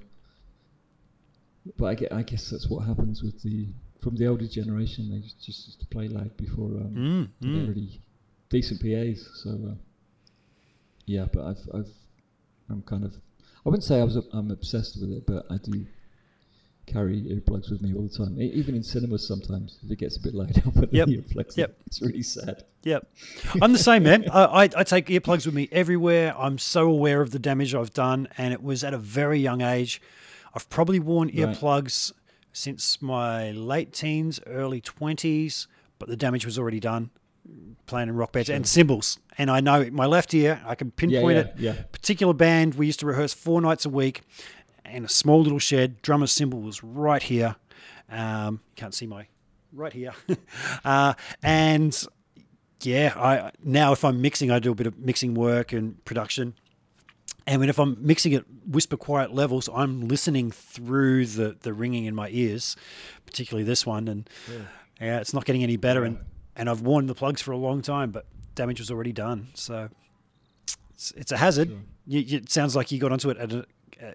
but 1.77 1.87
I, 1.87 1.95
get, 1.95 2.13
I 2.13 2.23
guess 2.23 2.51
that's 2.51 2.69
what 2.69 2.81
happens 2.87 3.23
with 3.23 3.41
the 3.43 3.69
from 4.03 4.17
the 4.17 4.27
older 4.27 4.49
generation. 4.49 5.11
They 5.11 5.21
just, 5.21 5.41
just 5.45 5.67
used 5.69 5.81
to 5.81 5.87
play 5.87 6.09
loud 6.09 6.37
before 6.37 6.71
um, 6.71 7.31
Mm, 7.43 7.47
mm. 7.47 7.69
really 7.69 8.01
decent 8.49 8.81
PAs. 8.81 9.29
So 9.43 9.51
uh, 9.51 9.75
yeah, 11.07 11.27
but 11.33 11.45
I've 11.45 11.69
I've 11.73 11.93
I'm 12.69 12.83
kind 12.83 13.05
of 13.05 13.15
I 13.65 13.69
wouldn't 13.69 13.85
say 13.85 14.01
I 14.01 14.05
was 14.05 14.17
I'm 14.33 14.51
obsessed 14.51 15.01
with 15.01 15.13
it, 15.13 15.25
but 15.27 15.47
I 15.51 15.59
do 15.59 15.87
carry 16.87 17.21
earplugs 17.23 17.71
with 17.71 17.83
me 17.83 17.95
all 17.95 18.09
the 18.09 18.17
time. 18.25 18.41
Even 18.41 18.75
in 18.75 18.83
cinemas 18.83 19.27
sometimes 19.27 19.79
if 19.85 19.91
it 19.91 19.97
gets 19.99 20.17
a 20.17 20.21
bit 20.21 20.35
loud, 20.35 20.61
I'll 20.67 20.73
put 20.73 20.93
Yep, 20.93 21.09
the 21.09 21.19
earplugs. 21.19 21.59
in. 21.59 21.67
It's 21.87 22.03
really 22.03 22.23
sad. 22.23 22.65
Yep. 22.83 23.07
I'm 23.63 23.73
the 23.73 23.79
same, 23.79 24.03
man. 24.03 24.29
I, 24.31 24.45
I, 24.45 24.63
I 24.77 24.85
take 24.85 25.07
earplugs 25.07 25.47
with 25.47 25.55
me 25.55 25.69
everywhere. 25.71 26.35
I'm 26.37 26.59
so 26.59 26.89
aware 26.89 27.21
of 27.21 27.31
the 27.31 27.39
damage 27.39 27.75
I've 27.75 27.93
done, 27.93 28.29
and 28.39 28.53
it 28.53 28.63
was 28.63 28.83
at 28.83 28.95
a 28.95 28.99
very 28.99 29.39
young 29.39 29.61
age. 29.61 30.01
I've 30.55 30.69
probably 30.71 30.99
worn 30.99 31.29
Right. 31.29 31.37
earplugs 31.49 32.13
since 32.53 33.01
my 33.01 33.53
late 33.53 33.93
teens, 33.93 34.41
early 34.47 34.81
20s, 34.81 35.67
but 36.01 36.09
the 36.09 36.17
damage 36.17 36.45
was 36.45 36.59
already 36.59 36.81
done 36.81 37.11
playing 37.87 38.09
in 38.09 38.15
rock 38.17 38.33
bands 38.33 38.49
and 38.51 38.67
cymbals. 38.67 39.19
And 39.39 39.51
I 39.51 39.61
know 39.61 39.89
my 39.91 40.07
left 40.07 40.33
ear, 40.35 40.61
I 40.67 40.75
can 40.75 40.89
Yeah, 40.89 40.93
pinpoint 40.97 41.37
yeah, 41.37 41.43
it. 41.43 41.55
yeah. 41.59 41.83
Particular 41.93 42.33
band, 42.35 42.75
we 42.75 42.87
used 42.87 43.01
to 43.01 43.07
rehearse 43.07 43.33
four 43.33 43.61
nights 43.61 43.85
a 43.85 43.89
week 43.89 44.23
in 44.93 45.05
a 45.05 45.09
small 45.09 45.43
little 45.43 45.59
shed. 45.59 46.03
Drummer's 46.03 46.33
cymbal 46.33 46.61
was 46.61 46.83
right 46.83 47.23
here. 47.23 47.57
Um, 48.11 48.61
can't 48.77 48.95
see 48.95 49.07
my 49.07 49.27
right 49.73 49.93
here. 49.93 50.13
uh, 50.85 51.15
and 51.43 52.07
yeah, 52.83 53.13
I 53.17 53.53
now 53.63 53.93
if 53.93 54.05
I'm 54.05 54.21
mixing, 54.21 54.51
I 54.51 54.59
do 54.59 54.73
a 54.73 54.75
bit 54.75 54.87
of 54.87 54.99
mixing 54.99 55.35
work 55.35 55.73
and 55.73 56.03
production. 56.05 56.55
And 57.47 57.61
when 57.61 57.69
if 57.69 57.79
I'm 57.79 57.97
mixing 58.01 58.35
at 58.35 58.45
whisper 58.67 58.97
quiet 58.97 59.35
levels, 59.35 59.69
I'm 59.75 60.07
listening 60.09 60.51
through 60.51 61.27
the 61.27 61.57
the 61.61 61.73
ringing 61.73 62.05
in 62.05 62.15
my 62.15 62.29
ears, 62.31 62.77
particularly 63.27 63.65
this 63.65 63.87
one, 63.87 64.09
and 64.09 64.29
yeah, 65.01 65.21
it's 65.21 65.35
not 65.35 65.45
getting 65.45 65.63
any 65.63 65.77
better. 65.77 66.05
And 66.05 66.19
and 66.57 66.69
I've 66.69 66.83
worn 66.83 67.07
the 67.07 67.15
plugs 67.15 67.41
for 67.41 67.53
a 67.53 67.57
long 67.57 67.83
time, 67.83 68.11
but 68.11 68.27
damage 68.55 68.81
was 68.81 68.91
already 68.91 69.13
done. 69.13 69.49
So 69.55 69.89
it's, 70.93 71.13
it's 71.13 71.33
a 71.33 71.37
hazard. 71.37 71.69
Sure. 71.69 71.79
You, 72.07 72.39
it 72.39 72.51
sounds 72.51 72.77
like 72.77 72.93
you 72.93 72.99
got 72.99 73.13
onto 73.13 73.31
it 73.31 73.39
at 73.39 73.53
an 73.53 73.65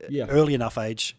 Yeah. 0.09 0.25
early 0.29 0.53
enough 0.53 0.77
age. 0.77 1.17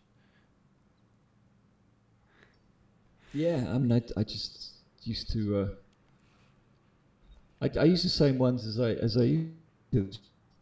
Yeah, 3.32 3.64
I 3.68 3.78
mean, 3.78 3.92
I, 3.92 4.20
I 4.20 4.24
just 4.24 4.70
used 5.02 5.30
to. 5.32 5.58
Uh, 5.58 5.68
I, 7.60 7.80
I 7.80 7.84
use 7.84 8.02
the 8.02 8.08
same 8.08 8.38
ones 8.38 8.66
as 8.66 8.80
I 8.80 8.90
as 8.92 9.16
I 9.16 9.46
used 9.92 10.20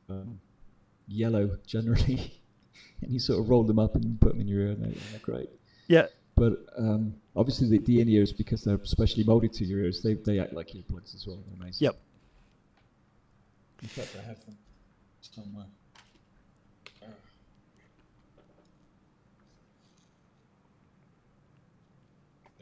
to, 0.09 0.15
um, 0.15 0.41
yellow 1.07 1.57
generally, 1.67 2.41
and 3.03 3.13
you 3.13 3.19
sort 3.21 3.41
of 3.41 3.49
roll 3.49 3.63
them 3.63 3.79
up 3.79 3.95
and 3.95 4.21
put 4.21 4.31
them 4.33 4.41
in 4.41 4.49
your 4.49 4.61
ear, 4.63 4.69
and, 4.73 4.83
they, 4.83 4.87
and 4.89 5.01
they're 5.13 5.21
great. 5.21 5.51
Yeah, 5.87 6.07
But 6.35 6.65
um, 6.79 7.15
obviously, 7.37 7.69
the, 7.69 7.79
the 7.79 8.01
in 8.01 8.09
ears 8.09 8.33
because 8.33 8.65
they're 8.65 8.83
specially 8.85 9.23
molded 9.23 9.53
to 9.55 9.65
your 9.65 9.81
ears, 9.81 10.03
they 10.03 10.15
they 10.15 10.41
act 10.41 10.53
like 10.53 10.69
earplugs 10.69 11.15
as 11.15 11.27
well. 11.27 11.39
They're 11.47 11.61
amazing. 11.63 11.85
Yep. 11.87 11.97
In 13.83 13.89
fact, 13.89 14.17
I 14.19 14.27
have 14.27 14.45
them 14.47 14.57
somewhere. 15.21 15.67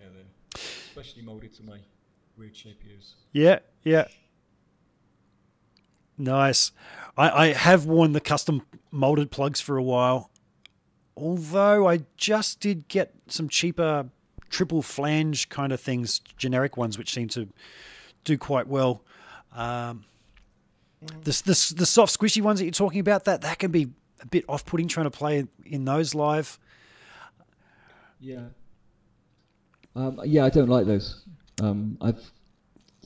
Yeah, 0.02 0.08
they're 0.14 0.60
specially 0.90 1.22
molded 1.22 1.54
to 1.54 1.62
my 1.62 1.78
weird 2.36 2.56
shaped 2.56 2.84
ears. 2.90 3.14
Yeah, 3.32 3.60
yeah. 3.84 4.08
Nice. 6.18 6.72
I, 7.16 7.30
I 7.30 7.52
have 7.52 7.86
worn 7.86 8.12
the 8.12 8.20
custom 8.20 8.62
molded 8.90 9.30
plugs 9.30 9.60
for 9.60 9.76
a 9.76 9.82
while. 9.82 10.30
Although 11.16 11.88
I 11.88 12.00
just 12.16 12.58
did 12.58 12.88
get 12.88 13.14
some 13.28 13.48
cheaper 13.48 14.08
triple 14.50 14.82
flange 14.82 15.48
kind 15.48 15.72
of 15.72 15.80
things, 15.80 16.20
generic 16.36 16.76
ones, 16.76 16.98
which 16.98 17.12
seem 17.12 17.28
to 17.28 17.48
do 18.24 18.36
quite 18.36 18.66
well. 18.66 19.02
Um, 19.54 20.04
this, 21.22 21.40
this, 21.40 21.70
the 21.70 21.86
soft 21.86 22.18
squishy 22.18 22.42
ones 22.42 22.60
that 22.60 22.64
you're 22.64 22.72
talking 22.72 23.00
about, 23.00 23.24
that 23.24 23.40
that 23.42 23.58
can 23.58 23.70
be 23.70 23.88
a 24.20 24.26
bit 24.26 24.44
off-putting 24.48 24.88
trying 24.88 25.04
to 25.04 25.10
play 25.10 25.44
in 25.64 25.84
those 25.84 26.14
live. 26.14 26.58
Yeah. 28.20 28.48
Um, 29.94 30.20
yeah, 30.24 30.44
I 30.44 30.51
don't 30.51 30.69
like 30.69 30.86
those. 30.86 31.24
Um, 31.60 31.98
I've 32.01 32.31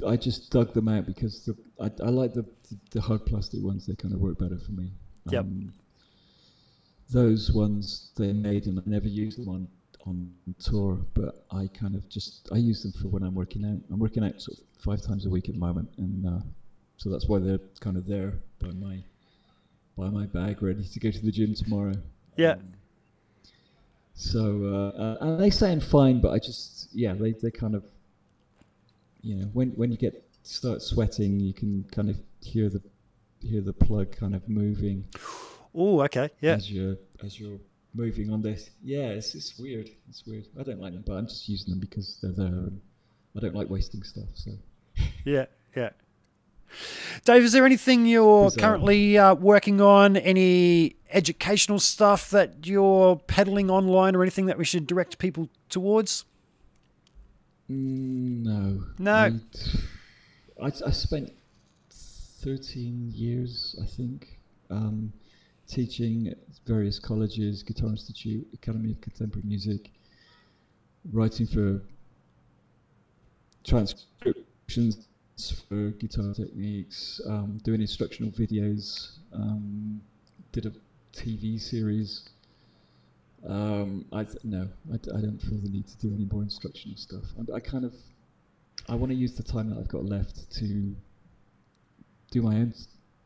I 0.06 0.16
just 0.16 0.50
dug 0.50 0.74
them 0.74 0.88
out 0.88 1.06
because 1.06 1.44
the 1.44 1.56
I, 1.80 1.90
I 2.04 2.10
like 2.10 2.34
the, 2.34 2.44
the 2.90 3.00
hard 3.00 3.24
plastic 3.26 3.62
ones. 3.62 3.86
They 3.86 3.94
kind 3.94 4.14
of 4.14 4.20
work 4.20 4.38
better 4.38 4.58
for 4.58 4.72
me. 4.72 4.90
Yep. 5.30 5.40
Um, 5.40 5.72
those 7.10 7.52
ones 7.52 8.10
they 8.16 8.32
made, 8.32 8.66
and 8.66 8.78
I 8.78 8.82
never 8.86 9.08
used 9.08 9.38
them 9.38 9.48
on 9.48 9.68
on 10.06 10.32
tour. 10.58 10.98
But 11.14 11.44
I 11.50 11.68
kind 11.68 11.94
of 11.94 12.08
just 12.08 12.48
I 12.52 12.56
use 12.56 12.82
them 12.82 12.92
for 12.92 13.08
when 13.08 13.22
I'm 13.22 13.34
working 13.34 13.64
out. 13.64 13.80
I'm 13.92 13.98
working 13.98 14.24
out 14.24 14.40
sort 14.40 14.58
of 14.58 14.64
five 14.78 15.02
times 15.02 15.26
a 15.26 15.30
week 15.30 15.48
at 15.48 15.54
the 15.54 15.60
moment, 15.60 15.88
and 15.98 16.26
uh, 16.26 16.44
so 16.96 17.10
that's 17.10 17.26
why 17.26 17.38
they're 17.38 17.60
kind 17.80 17.96
of 17.96 18.06
there 18.06 18.34
by 18.60 18.68
my 18.68 19.02
by 19.96 20.10
my 20.10 20.26
bag, 20.26 20.62
ready 20.62 20.84
to 20.84 21.00
go 21.00 21.10
to 21.10 21.24
the 21.24 21.32
gym 21.32 21.54
tomorrow. 21.54 21.94
Yeah. 22.36 22.52
Um, 22.52 22.72
so 24.16 24.40
uh, 24.64 25.00
uh, 25.00 25.16
and 25.20 25.40
they 25.40 25.50
sound 25.50 25.84
fine, 25.84 26.20
but 26.20 26.30
I 26.32 26.38
just 26.38 26.88
yeah 26.92 27.12
they 27.14 27.32
they 27.32 27.50
kind 27.50 27.74
of 27.74 27.84
you 29.22 29.34
know 29.36 29.46
when 29.52 29.70
when 29.70 29.90
you 29.92 29.96
get 29.98 30.24
start 30.42 30.82
sweating, 30.82 31.38
you 31.40 31.52
can 31.52 31.84
kind 31.92 32.08
of 32.10 32.16
hear 32.42 32.68
the 32.68 32.82
hear 33.42 33.60
the 33.60 33.72
plug 33.72 34.16
kind 34.16 34.34
of 34.34 34.48
moving 34.48 35.04
Oh, 35.74 36.00
okay. 36.02 36.30
Yeah. 36.40 36.54
as 36.54 36.70
you're 36.72 36.96
as 37.22 37.38
you're 37.38 37.58
moving 37.94 38.32
on 38.32 38.40
this. 38.42 38.70
Yeah, 38.82 39.08
it's 39.08 39.34
it's 39.34 39.58
weird. 39.58 39.90
It's 40.08 40.24
weird. 40.26 40.46
I 40.58 40.62
don't 40.62 40.80
like 40.80 40.94
them, 40.94 41.04
but 41.06 41.14
I'm 41.14 41.26
just 41.26 41.48
using 41.48 41.70
them 41.70 41.80
because 41.80 42.18
they're 42.22 42.32
there. 42.32 42.46
And 42.46 42.80
I 43.36 43.40
don't 43.40 43.54
like 43.54 43.68
wasting 43.68 44.02
stuff. 44.02 44.28
So 44.34 44.52
Yeah. 45.26 45.46
Yeah. 45.76 45.90
Dave, 47.24 47.42
is 47.42 47.52
there 47.52 47.64
anything 47.66 48.06
you're 48.06 48.44
Bizarre. 48.50 48.60
currently 48.70 49.18
uh, 49.18 49.34
working 49.34 49.80
on? 49.80 50.16
Any 50.16 50.96
educational 51.10 51.78
stuff 51.78 52.30
that 52.30 52.66
you're 52.66 53.16
peddling 53.16 53.70
online 53.70 54.14
or 54.14 54.22
anything 54.22 54.46
that 54.46 54.58
we 54.58 54.64
should 54.64 54.86
direct 54.86 55.18
people 55.18 55.48
towards? 55.68 56.24
Mm, 57.70 58.44
no, 58.44 58.84
No. 58.98 59.40
I, 60.60 60.66
I, 60.66 60.66
I 60.66 60.90
spent 60.90 61.32
13 61.90 63.10
years, 63.14 63.76
I 63.82 63.86
think, 63.86 64.38
um, 64.70 65.12
teaching 65.66 66.28
at 66.28 66.38
various 66.64 66.98
colleges, 66.98 67.62
Guitar 67.62 67.90
Institute, 67.90 68.46
Academy 68.54 68.92
of 68.92 69.00
Contemporary 69.00 69.46
Music, 69.48 69.90
writing 71.12 71.46
for 71.46 71.82
transcriptions 73.64 75.08
for 75.38 75.90
guitar 75.90 76.32
techniques, 76.34 77.20
um, 77.26 77.58
doing 77.62 77.80
instructional 77.80 78.30
videos, 78.32 79.18
um, 79.32 80.00
did 80.52 80.66
a 80.66 80.72
TV 81.12 81.60
series. 81.60 82.28
Um, 83.46 84.06
I 84.12 84.24
th- 84.24 84.38
no, 84.44 84.68
I, 84.92 84.96
d- 84.96 85.10
I 85.14 85.20
don't 85.20 85.38
feel 85.40 85.58
the 85.58 85.68
need 85.68 85.86
to 85.86 85.96
do 85.98 86.12
any 86.14 86.24
more 86.24 86.42
instructional 86.42 86.96
stuff. 86.96 87.24
I, 87.38 87.56
I 87.56 87.60
kind 87.60 87.84
of, 87.84 87.94
I 88.88 88.94
want 88.94 89.12
to 89.12 89.16
use 89.16 89.34
the 89.34 89.42
time 89.42 89.70
that 89.70 89.78
I've 89.78 89.88
got 89.88 90.04
left 90.04 90.50
to 90.58 90.96
do 92.30 92.42
my 92.42 92.56
own 92.56 92.74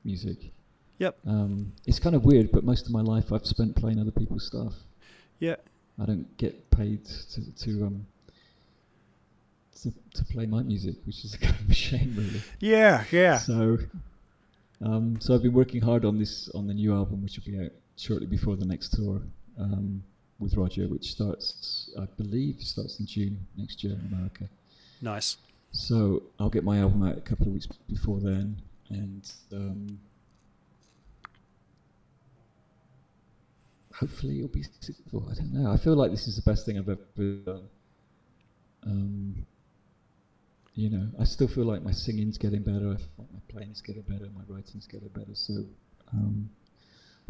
music. 0.04 0.52
Yep. 0.98 1.16
Um, 1.26 1.72
it's 1.86 1.98
kind 1.98 2.14
of 2.14 2.24
weird, 2.24 2.50
but 2.52 2.64
most 2.64 2.86
of 2.86 2.92
my 2.92 3.00
life 3.00 3.32
I've 3.32 3.46
spent 3.46 3.74
playing 3.76 3.98
other 3.98 4.10
people's 4.10 4.46
stuff. 4.46 4.74
Yeah. 5.38 5.56
I 6.00 6.06
don't 6.06 6.36
get 6.36 6.70
paid 6.70 7.04
to 7.04 7.52
to 7.64 7.86
um 7.86 8.06
to, 9.82 9.92
to 10.14 10.24
play 10.24 10.46
my 10.46 10.62
music, 10.62 10.96
which 11.04 11.24
is 11.24 11.36
kind 11.40 11.54
of 11.54 11.70
a 11.70 11.74
shame, 11.74 12.14
really. 12.16 12.42
Yeah. 12.60 13.04
Yeah. 13.10 13.38
So, 13.38 13.78
um, 14.82 15.18
so 15.20 15.34
I've 15.34 15.42
been 15.42 15.52
working 15.52 15.80
hard 15.80 16.04
on 16.04 16.18
this 16.18 16.48
on 16.50 16.66
the 16.66 16.74
new 16.74 16.94
album, 16.94 17.22
which 17.22 17.38
will 17.38 17.52
be 17.52 17.64
out 17.64 17.72
shortly 17.96 18.26
before 18.26 18.56
the 18.56 18.64
next 18.64 18.94
tour 18.94 19.20
um, 19.58 20.02
with 20.38 20.56
Roger, 20.56 20.88
which 20.88 21.12
starts, 21.12 21.90
I 21.98 22.06
believe, 22.16 22.60
starts 22.60 22.98
in 22.98 23.06
June 23.06 23.46
next 23.56 23.84
year 23.84 23.92
in 23.94 24.12
America. 24.12 24.48
Nice. 25.02 25.36
So 25.72 26.22
I'll 26.38 26.50
get 26.50 26.64
my 26.64 26.78
album 26.78 27.02
out 27.06 27.16
a 27.16 27.20
couple 27.20 27.46
of 27.46 27.52
weeks 27.52 27.66
before 27.88 28.18
then, 28.20 28.60
and 28.88 29.30
um, 29.52 30.00
hopefully 33.94 34.38
it'll 34.38 34.48
be 34.48 34.62
successful. 34.62 35.28
I 35.30 35.34
don't 35.34 35.52
know. 35.52 35.70
I 35.70 35.76
feel 35.76 35.94
like 35.94 36.10
this 36.10 36.26
is 36.26 36.36
the 36.36 36.50
best 36.50 36.66
thing 36.66 36.78
I've 36.78 36.88
ever 36.88 37.34
done. 37.44 37.68
Um, 38.84 39.46
you 40.80 40.88
know, 40.88 41.06
I 41.20 41.24
still 41.24 41.46
feel 41.46 41.64
like 41.64 41.82
my 41.82 41.92
singing's 41.92 42.38
getting 42.38 42.62
better. 42.62 42.96
Like 43.18 43.32
my 43.32 43.40
playing's 43.48 43.82
getting 43.82 44.02
better. 44.02 44.26
My 44.34 44.42
writing's 44.48 44.86
getting 44.86 45.08
better. 45.08 45.34
So, 45.34 45.64
um, 46.12 46.48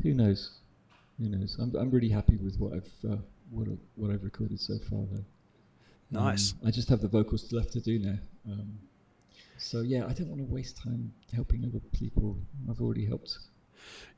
who 0.03 0.15
knows? 0.15 0.61
Who 1.19 1.29
knows? 1.29 1.57
I'm 1.61 1.75
I'm 1.75 1.91
really 1.91 2.09
happy 2.09 2.37
with 2.37 2.57
what 2.59 2.75
I've 2.75 3.11
uh, 3.11 3.17
what 3.51 3.67
what 3.97 4.13
I've 4.13 4.23
recorded 4.23 4.61
so 4.61 4.79
far. 4.79 5.01
Though. 5.11 5.25
Nice. 6.13 6.53
Um, 6.53 6.69
I 6.69 6.71
just 6.71 6.89
have 6.91 7.01
the 7.01 7.09
vocals 7.09 7.53
left 7.53 7.73
to 7.73 7.81
do 7.81 7.99
now. 7.99 8.19
Um, 8.49 8.79
so 9.59 9.81
yeah, 9.81 10.07
I 10.07 10.13
don't 10.13 10.29
want 10.29 10.41
to 10.41 10.55
waste 10.55 10.77
time 10.77 11.13
helping 11.35 11.65
other 11.65 11.81
people. 11.93 12.39
I've 12.71 12.81
already 12.81 13.05
helped. 13.05 13.37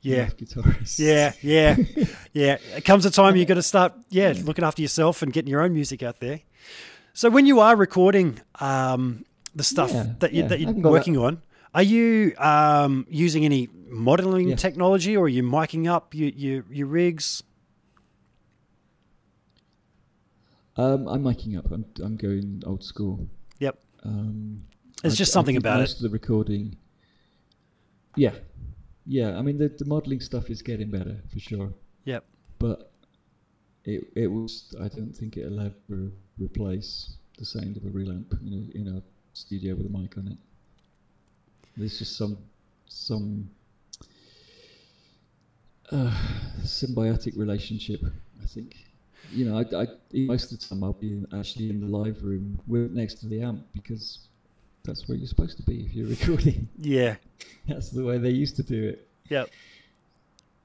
Yeah. 0.03 0.27
guitarists. 0.27 0.99
Yeah, 0.99 1.33
yeah, 1.41 1.77
yeah. 2.33 2.59
It 2.77 2.85
comes 2.85 3.07
a 3.07 3.11
time 3.11 3.37
you've 3.37 3.49
got 3.49 3.55
to 3.55 3.63
start, 3.63 3.95
yeah, 4.11 4.35
looking 4.43 4.65
after 4.65 4.83
yourself 4.83 5.23
and 5.23 5.33
getting 5.33 5.49
your 5.51 5.63
own 5.63 5.73
music 5.73 6.03
out 6.03 6.19
there. 6.21 6.41
So 7.15 7.29
when 7.31 7.47
you 7.47 7.61
are 7.61 7.77
recording 7.77 8.41
um, 8.61 9.25
the 9.55 9.63
stuff 9.63 9.91
Yeah, 9.93 10.07
that 10.21 10.33
you, 10.33 10.43
yeah, 10.43 10.49
that 10.49 10.61
you're 10.61 10.73
working 10.73 11.19
on, 11.19 11.43
are 11.75 11.83
you 11.83 12.35
um, 12.39 13.07
using 13.11 13.45
any 13.45 13.69
modeling 13.89 14.49
Yeah. 14.49 14.57
technology, 14.57 15.17
or 15.17 15.27
are 15.27 15.29
you 15.29 15.43
miking 15.43 15.87
up 15.91 16.15
your 16.15 16.31
your, 16.31 16.65
your 16.71 16.87
rigs? 16.87 17.43
Um, 20.77 21.07
I'm 21.07 21.23
miking 21.23 21.59
up. 21.59 21.71
I'm 21.71 21.85
I'm 22.03 22.17
going 22.17 22.63
old 22.67 22.83
school. 22.83 23.29
Yep. 23.59 23.79
Um, 24.05 24.65
There's 25.03 25.15
I- 25.15 25.17
just 25.17 25.33
something 25.33 25.57
about 25.57 25.81
most 25.81 25.97
of 25.97 26.03
the 26.03 26.09
recording. 26.09 26.77
Yeah, 28.17 28.33
yeah. 29.07 29.39
I 29.39 29.43
mean, 29.43 29.59
the 29.59 29.69
the 29.69 29.85
modeling 29.85 30.21
stuff 30.21 30.49
is 30.51 30.63
getting 30.63 30.91
better 30.91 31.17
for 31.31 31.39
sure, 31.41 31.75
Yep. 32.05 32.25
but 32.59 32.91
it 33.85 34.05
it 34.17 34.29
was. 34.29 34.75
I 34.81 34.89
don't 34.89 35.13
think 35.15 35.37
it 35.37 35.47
allowed 35.47 35.75
ever 35.91 36.11
replace 36.45 37.17
the 37.39 37.45
sound 37.45 37.77
of 37.77 37.85
a 37.85 37.89
real 37.89 38.11
amp 38.11 38.33
in 38.43 38.71
a, 38.75 38.79
in 38.79 38.97
a 38.97 39.03
studio 39.33 39.75
with 39.75 39.87
a 39.87 39.99
mic 39.99 40.17
on 40.19 40.29
it. 40.29 40.39
There's 41.77 41.99
just 41.99 42.17
some 42.17 42.37
some 42.89 43.51
uh, 45.91 46.15
symbiotic 46.61 47.37
relationship. 47.39 48.01
I 48.43 48.47
think. 48.47 48.77
You 49.31 49.47
know, 49.47 49.59
I, 49.59 49.83
I 49.83 49.87
most 50.13 50.53
of 50.53 50.61
the 50.61 50.67
time 50.67 50.85
I'll 50.85 50.93
be 50.93 51.09
in, 51.09 51.27
actually 51.39 51.71
in 51.71 51.81
the 51.81 51.87
live 51.87 52.23
room 52.23 52.61
with, 52.67 52.91
next 52.91 53.15
to 53.21 53.27
the 53.27 53.41
amp 53.41 53.65
because 53.73 54.29
that's 54.85 55.09
where 55.09 55.17
you're 55.17 55.29
supposed 55.29 55.57
to 55.57 55.63
be 55.63 55.87
if 55.87 55.95
you're 55.95 56.09
recording. 56.19 56.69
Yeah. 56.77 57.17
That's 57.67 57.91
the 57.91 58.05
way 58.05 58.19
they 58.19 58.31
used 58.31 58.57
to 58.57 58.63
do 58.63 58.89
it. 58.89 59.09
Yep. 59.29 59.49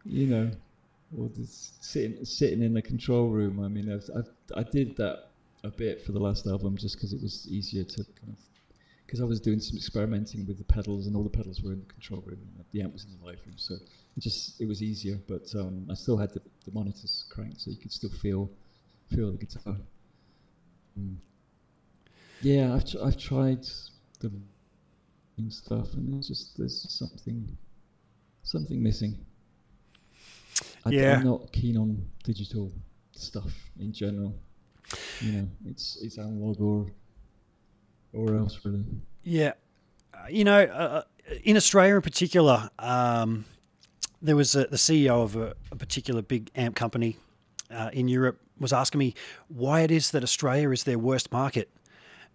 You 0.03 0.27
know, 0.27 0.51
or 1.17 1.29
just 1.29 1.83
sitting 1.83 2.25
sitting 2.25 2.61
in 2.61 2.73
the 2.73 2.81
control 2.81 3.29
room. 3.29 3.63
I 3.63 3.67
mean, 3.67 3.91
I've, 3.91 4.09
I've, 4.15 4.29
I 4.55 4.63
did 4.69 4.97
that 4.97 5.26
a 5.63 5.69
bit 5.69 6.01
for 6.01 6.11
the 6.11 6.19
last 6.19 6.47
album 6.47 6.77
just 6.77 6.95
because 6.95 7.13
it 7.13 7.21
was 7.21 7.47
easier 7.49 7.83
to 7.83 8.03
kind 8.03 8.29
of 8.29 8.37
because 9.05 9.21
I 9.21 9.23
was 9.23 9.39
doing 9.39 9.61
some 9.61 9.77
experimenting 9.77 10.45
with 10.45 10.57
the 10.57 10.65
pedals 10.65 11.07
and 11.07 11.15
all 11.15 11.23
the 11.23 11.29
pedals 11.29 11.61
were 11.61 11.71
in 11.71 11.79
the 11.79 11.85
control 11.85 12.21
room 12.25 12.39
and 12.57 12.65
the 12.73 12.81
amp 12.81 12.91
was 12.93 13.05
in 13.05 13.17
the 13.17 13.25
live 13.25 13.39
room, 13.45 13.55
so 13.57 13.75
it 13.75 14.19
just 14.19 14.59
it 14.59 14.67
was 14.67 14.83
easier. 14.83 15.17
But 15.27 15.53
um, 15.55 15.87
I 15.89 15.93
still 15.93 16.17
had 16.17 16.31
the, 16.33 16.41
the 16.65 16.71
monitors 16.71 17.25
cranked, 17.29 17.61
so 17.61 17.71
you 17.71 17.77
could 17.77 17.91
still 17.91 18.09
feel 18.09 18.49
feel 19.09 19.31
the 19.31 19.37
guitar. 19.37 19.77
Mm. 20.99 21.15
Yeah, 22.41 22.73
I've 22.75 22.85
tr- 22.85 22.97
I've 23.03 23.17
tried 23.17 23.65
the 24.19 24.31
and 25.37 25.53
stuff, 25.53 25.93
and 25.93 26.13
there's 26.13 26.27
just 26.27 26.57
there's 26.57 26.85
something 26.89 27.57
something 28.43 28.81
missing. 28.83 29.17
I, 30.85 30.89
Yeah. 30.89 31.17
I'm 31.17 31.25
not 31.25 31.51
keen 31.51 31.77
on 31.77 32.05
digital 32.23 32.71
stuff 33.11 33.53
in 33.79 33.93
general. 33.93 34.35
You 35.21 35.31
know, 35.31 35.47
it's 35.65 35.97
it's 36.01 36.17
analog 36.17 36.59
or 36.61 36.91
or 38.13 38.35
else 38.35 38.59
really. 38.63 38.85
Yeah, 39.23 39.53
Uh, 40.13 40.27
you 40.29 40.43
know, 40.43 40.61
uh, 40.63 41.01
in 41.43 41.57
Australia 41.57 41.95
in 41.95 42.01
particular, 42.01 42.69
um, 42.79 43.45
there 44.21 44.35
was 44.35 44.55
a, 44.55 44.65
the 44.65 44.77
CEO 44.77 45.23
of 45.23 45.35
a, 45.35 45.53
a 45.71 45.75
particular 45.75 46.21
big 46.21 46.49
amp 46.55 46.75
company 46.75 47.17
uh, 47.69 47.89
in 47.93 48.07
Europe 48.07 48.39
was 48.59 48.73
asking 48.73 48.99
me 48.99 49.13
why 49.49 49.81
it 49.81 49.91
is 49.91 50.11
that 50.11 50.23
Australia 50.23 50.71
is 50.71 50.83
their 50.83 50.97
worst 50.97 51.31
market, 51.31 51.69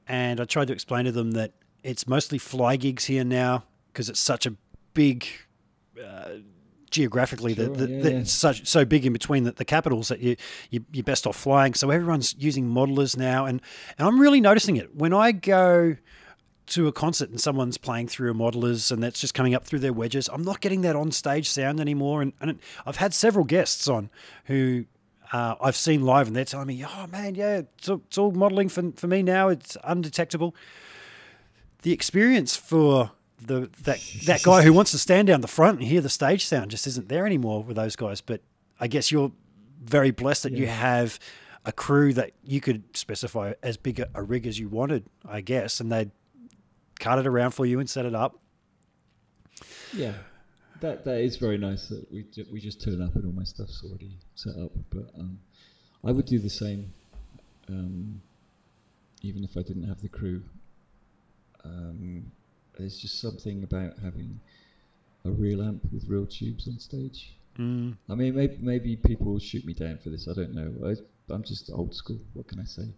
and 0.06 0.40
I 0.40 0.44
tried 0.44 0.66
to 0.68 0.72
explain 0.72 1.04
to 1.06 1.12
them 1.12 1.32
that 1.32 1.52
it's 1.82 2.06
mostly 2.06 2.38
fly 2.38 2.76
gigs 2.76 3.06
here 3.06 3.24
now 3.24 3.64
because 3.92 4.08
it's 4.08 4.20
such 4.20 4.46
a 4.46 4.54
big. 4.94 5.26
Geographically 6.92 7.54
Sure, 7.54 7.64
that 7.64 7.78
that 7.78 7.90
yeah, 7.90 8.02
that 8.02 8.12
yeah. 8.12 8.18
it's 8.20 8.32
such 8.32 8.66
so 8.66 8.84
big 8.84 9.04
in 9.04 9.12
between 9.12 9.44
the, 9.44 9.52
the 9.52 9.64
capitals 9.64 10.08
that 10.08 10.20
you, 10.20 10.36
you 10.70 10.84
you're 10.92 11.02
best 11.02 11.26
off 11.26 11.36
flying 11.36 11.74
so 11.74 11.90
everyone's 11.90 12.34
using 12.38 12.68
modelers 12.68 13.16
now 13.16 13.46
and 13.46 13.60
and 13.98 14.06
I'm 14.06 14.20
really 14.20 14.40
noticing 14.40 14.76
it 14.76 14.94
when 14.94 15.12
I 15.12 15.32
go 15.32 15.96
to 16.66 16.86
a 16.86 16.92
concert 16.92 17.30
and 17.30 17.40
someone's 17.40 17.76
playing 17.76 18.08
through 18.08 18.30
a 18.30 18.34
modelers 18.34 18.92
and 18.92 19.02
that's 19.02 19.20
just 19.20 19.34
coming 19.34 19.54
up 19.54 19.64
through 19.64 19.80
their 19.80 19.92
wedges. 19.92 20.28
I'm 20.32 20.42
not 20.42 20.60
getting 20.60 20.82
that 20.82 20.96
on 20.96 21.10
stage 21.10 21.50
sound 21.50 21.80
anymore. 21.80 22.22
And, 22.22 22.32
and 22.40 22.58
I've 22.86 22.96
had 22.96 23.12
several 23.12 23.44
guests 23.44 23.88
on 23.88 24.10
who 24.46 24.86
uh, 25.32 25.56
I've 25.60 25.76
seen 25.76 26.02
live 26.02 26.28
and 26.28 26.36
they're 26.36 26.44
telling 26.44 26.68
me, 26.68 26.84
oh 26.84 27.06
man, 27.08 27.34
yeah, 27.34 27.62
it's 27.78 27.88
all, 27.88 28.02
it's 28.06 28.18
all 28.18 28.32
modeling 28.32 28.68
for, 28.68 28.92
for 28.92 29.06
me 29.06 29.22
now. 29.22 29.48
It's 29.48 29.76
undetectable. 29.84 30.54
The 31.82 31.92
experience 31.92 32.56
for 32.56 33.10
the 33.46 33.70
that 33.84 34.00
that 34.26 34.42
guy 34.42 34.62
who 34.62 34.72
wants 34.72 34.90
to 34.92 34.98
stand 34.98 35.28
down 35.28 35.40
the 35.40 35.48
front 35.48 35.78
and 35.78 35.88
hear 35.88 36.00
the 36.00 36.08
stage 36.08 36.46
sound 36.46 36.70
just 36.70 36.86
isn't 36.86 37.08
there 37.08 37.26
anymore 37.26 37.62
with 37.62 37.76
those 37.76 37.96
guys. 37.96 38.20
But 38.20 38.40
I 38.80 38.88
guess 38.88 39.10
you're 39.10 39.32
very 39.82 40.10
blessed 40.10 40.44
that 40.44 40.52
you 40.52 40.66
have 40.66 41.18
a 41.64 41.72
crew 41.72 42.12
that 42.14 42.32
you 42.44 42.60
could 42.60 42.96
specify 42.96 43.52
as 43.62 43.76
big 43.76 44.00
a, 44.00 44.08
a 44.14 44.22
rig 44.22 44.46
as 44.46 44.58
you 44.58 44.68
wanted, 44.68 45.04
I 45.28 45.40
guess, 45.40 45.80
and 45.80 45.90
they'd 45.90 46.10
cut 46.98 47.18
it 47.18 47.26
around 47.26 47.52
for 47.52 47.66
you 47.66 47.78
and 47.80 47.88
set 47.88 48.04
it 48.04 48.14
up. 48.14 48.38
Yeah, 49.92 50.14
that 50.80 51.04
that 51.04 51.18
is 51.20 51.36
very 51.36 51.58
nice 51.58 51.88
that 51.88 52.10
we 52.10 52.24
ju- 52.24 52.46
we 52.52 52.60
just 52.60 52.82
turn 52.82 53.02
up 53.02 53.14
and 53.14 53.24
all 53.26 53.32
my 53.32 53.44
stuff's 53.44 53.82
already 53.84 54.18
set 54.34 54.56
up. 54.56 54.72
But 54.90 55.10
um, 55.18 55.38
I 56.04 56.12
would 56.12 56.26
do 56.26 56.38
the 56.38 56.50
same, 56.50 56.92
um, 57.68 58.20
even 59.22 59.44
if 59.44 59.56
I 59.56 59.62
didn't 59.62 59.86
have 59.86 60.00
the 60.00 60.08
crew. 60.08 60.42
Um, 61.64 62.32
there's 62.78 62.98
just 62.98 63.20
something 63.20 63.62
about 63.62 63.98
having 64.02 64.40
a 65.24 65.30
real 65.30 65.62
amp 65.62 65.82
with 65.92 66.08
real 66.08 66.26
tubes 66.26 66.68
on 66.68 66.78
stage. 66.78 67.36
Mm. 67.58 67.96
I 68.08 68.14
mean, 68.14 68.34
maybe 68.34 68.56
maybe 68.60 68.96
people 68.96 69.32
will 69.32 69.38
shoot 69.38 69.64
me 69.64 69.74
down 69.74 69.98
for 69.98 70.10
this. 70.10 70.26
I 70.26 70.32
don't 70.32 70.54
know. 70.54 70.72
I, 70.88 70.94
I'm 71.32 71.42
just 71.42 71.70
old 71.72 71.94
school. 71.94 72.18
What 72.32 72.48
can 72.48 72.60
I 72.60 72.64
say? 72.64 72.88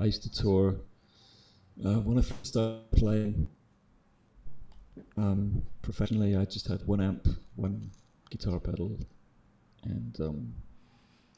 I 0.00 0.04
used 0.04 0.22
to 0.22 0.30
tour 0.30 0.76
uh, 1.84 2.00
when 2.00 2.18
I 2.18 2.22
first 2.22 2.46
started 2.46 2.90
playing 2.92 3.48
um, 5.16 5.62
professionally. 5.80 6.36
I 6.36 6.44
just 6.44 6.66
had 6.66 6.86
one 6.86 7.00
amp, 7.00 7.26
one 7.56 7.90
guitar 8.30 8.60
pedal, 8.60 8.98
and 9.84 10.20
um, 10.20 10.54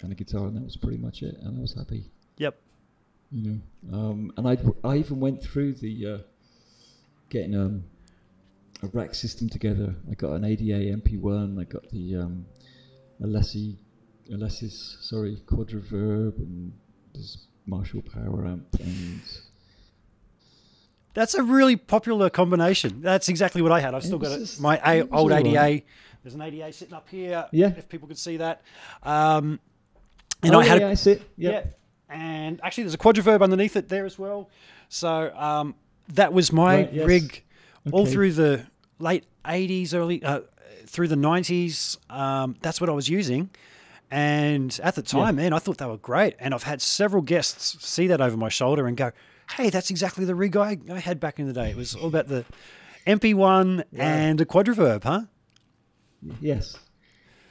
and 0.03 0.13
a 0.13 0.15
guitar, 0.15 0.47
and 0.47 0.57
that 0.57 0.65
was 0.65 0.77
pretty 0.77 0.99
much 0.99 1.23
it. 1.23 1.37
And 1.43 1.59
I 1.59 1.61
was 1.61 1.75
happy. 1.75 2.11
Yep. 2.39 2.59
You 3.31 3.61
know, 3.83 3.97
um, 3.97 4.33
and 4.37 4.49
I 4.49 4.59
I 4.87 4.97
even 4.97 5.21
went 5.21 5.43
through 5.43 5.75
the 5.75 6.07
uh, 6.07 6.19
getting 7.29 7.55
um, 7.55 7.85
a 8.83 8.87
rack 8.89 9.15
system 9.15 9.49
together. 9.49 9.95
I 10.11 10.15
got 10.15 10.33
an 10.33 10.45
ADA 10.45 10.97
MP1. 10.97 11.61
I 11.61 11.65
got 11.65 11.89
the 11.91 12.17
um, 12.17 12.47
Alessi, 13.23 13.77
Alesis, 14.31 15.03
sorry, 15.03 15.41
Quadraverb, 15.47 16.39
and 16.39 16.73
this 17.15 17.47
Marshall 17.67 18.03
Power 18.03 18.47
Amp, 18.47 18.67
and 18.81 19.21
That's 21.15 21.35
a 21.35 21.43
really 21.43 21.77
popular 21.77 22.29
combination. 22.31 23.01
That's 23.01 23.29
exactly 23.29 23.63
what 23.63 23.73
I 23.73 23.81
had. 23.81 23.95
I've 23.95 24.05
still 24.05 24.19
got 24.19 24.33
it. 24.33 24.57
my 24.61 24.81
a- 24.85 25.09
old 25.09 25.33
ADA. 25.33 25.57
right. 25.59 25.87
There's 26.23 26.35
an 26.35 26.43
ADA 26.43 26.73
sitting 26.73 26.95
up 26.95 27.09
here. 27.09 27.47
Yeah. 27.53 27.69
If 27.77 27.89
people 27.89 28.09
could 28.09 28.19
see 28.19 28.39
that. 28.39 28.63
Um, 29.03 29.61
and 30.43 30.55
oh, 30.55 30.61
I 30.61 30.65
had 30.65 30.81
yeah, 30.81 30.89
a, 30.89 30.91
I 30.91 30.95
see 30.95 31.13
it. 31.13 31.23
yeah. 31.37 31.65
And 32.09 32.61
actually, 32.63 32.85
there's 32.85 32.95
a 32.95 32.99
Quadraverb 32.99 33.43
underneath 33.43 33.77
it 33.77 33.89
there 33.89 34.05
as 34.07 34.19
well. 34.19 34.51
So 34.89 35.33
um, 35.35 35.75
that 36.09 36.33
was 36.33 36.53
my 36.53 36.77
Right, 36.77 36.93
yes. 36.93 37.07
rig 37.07 37.43
all 37.93 38.07
through 38.07 38.33
the 38.33 38.67
late 38.99 39.25
80s, 39.45 39.95
early 39.95 40.23
uh, 40.23 40.41
through 40.87 41.09
the 41.09 41.17
90s. 41.17 41.99
Um, 42.11 42.57
that's 42.61 42.81
what 42.81 42.89
I 42.91 42.93
was 42.93 43.09
using. 43.09 43.51
And 44.11 44.79
at 44.83 44.95
the 44.95 45.03
time, 45.03 45.37
man, 45.37 45.53
I 45.53 45.59
thought 45.59 45.79
they 45.79 45.87
were 45.87 45.97
great. 45.97 46.37
And 46.39 46.55
I've 46.55 46.63
had 46.63 46.81
several 46.81 47.23
guests 47.23 47.85
see 47.85 48.07
that 48.09 48.21
over 48.21 48.37
my 48.37 48.49
shoulder 48.49 48.87
and 48.87 48.97
go, 48.97 49.11
hey, 49.57 49.71
that's 49.71 49.91
exactly 49.91 50.25
the 50.25 50.35
rig 50.35 50.57
I, 50.57 50.79
I 50.91 51.01
had 51.01 51.19
back 51.21 51.39
in 51.39 51.47
the 51.47 51.53
day. 51.53 51.71
It 51.71 51.77
was 51.77 51.95
all 51.95 52.09
about 52.09 52.29
the 52.29 52.45
MP1 53.07 53.85
and 53.97 54.41
a 54.41 54.45
Quadraverb, 54.45 55.03
huh? 55.03 55.23
Yes. 56.41 56.79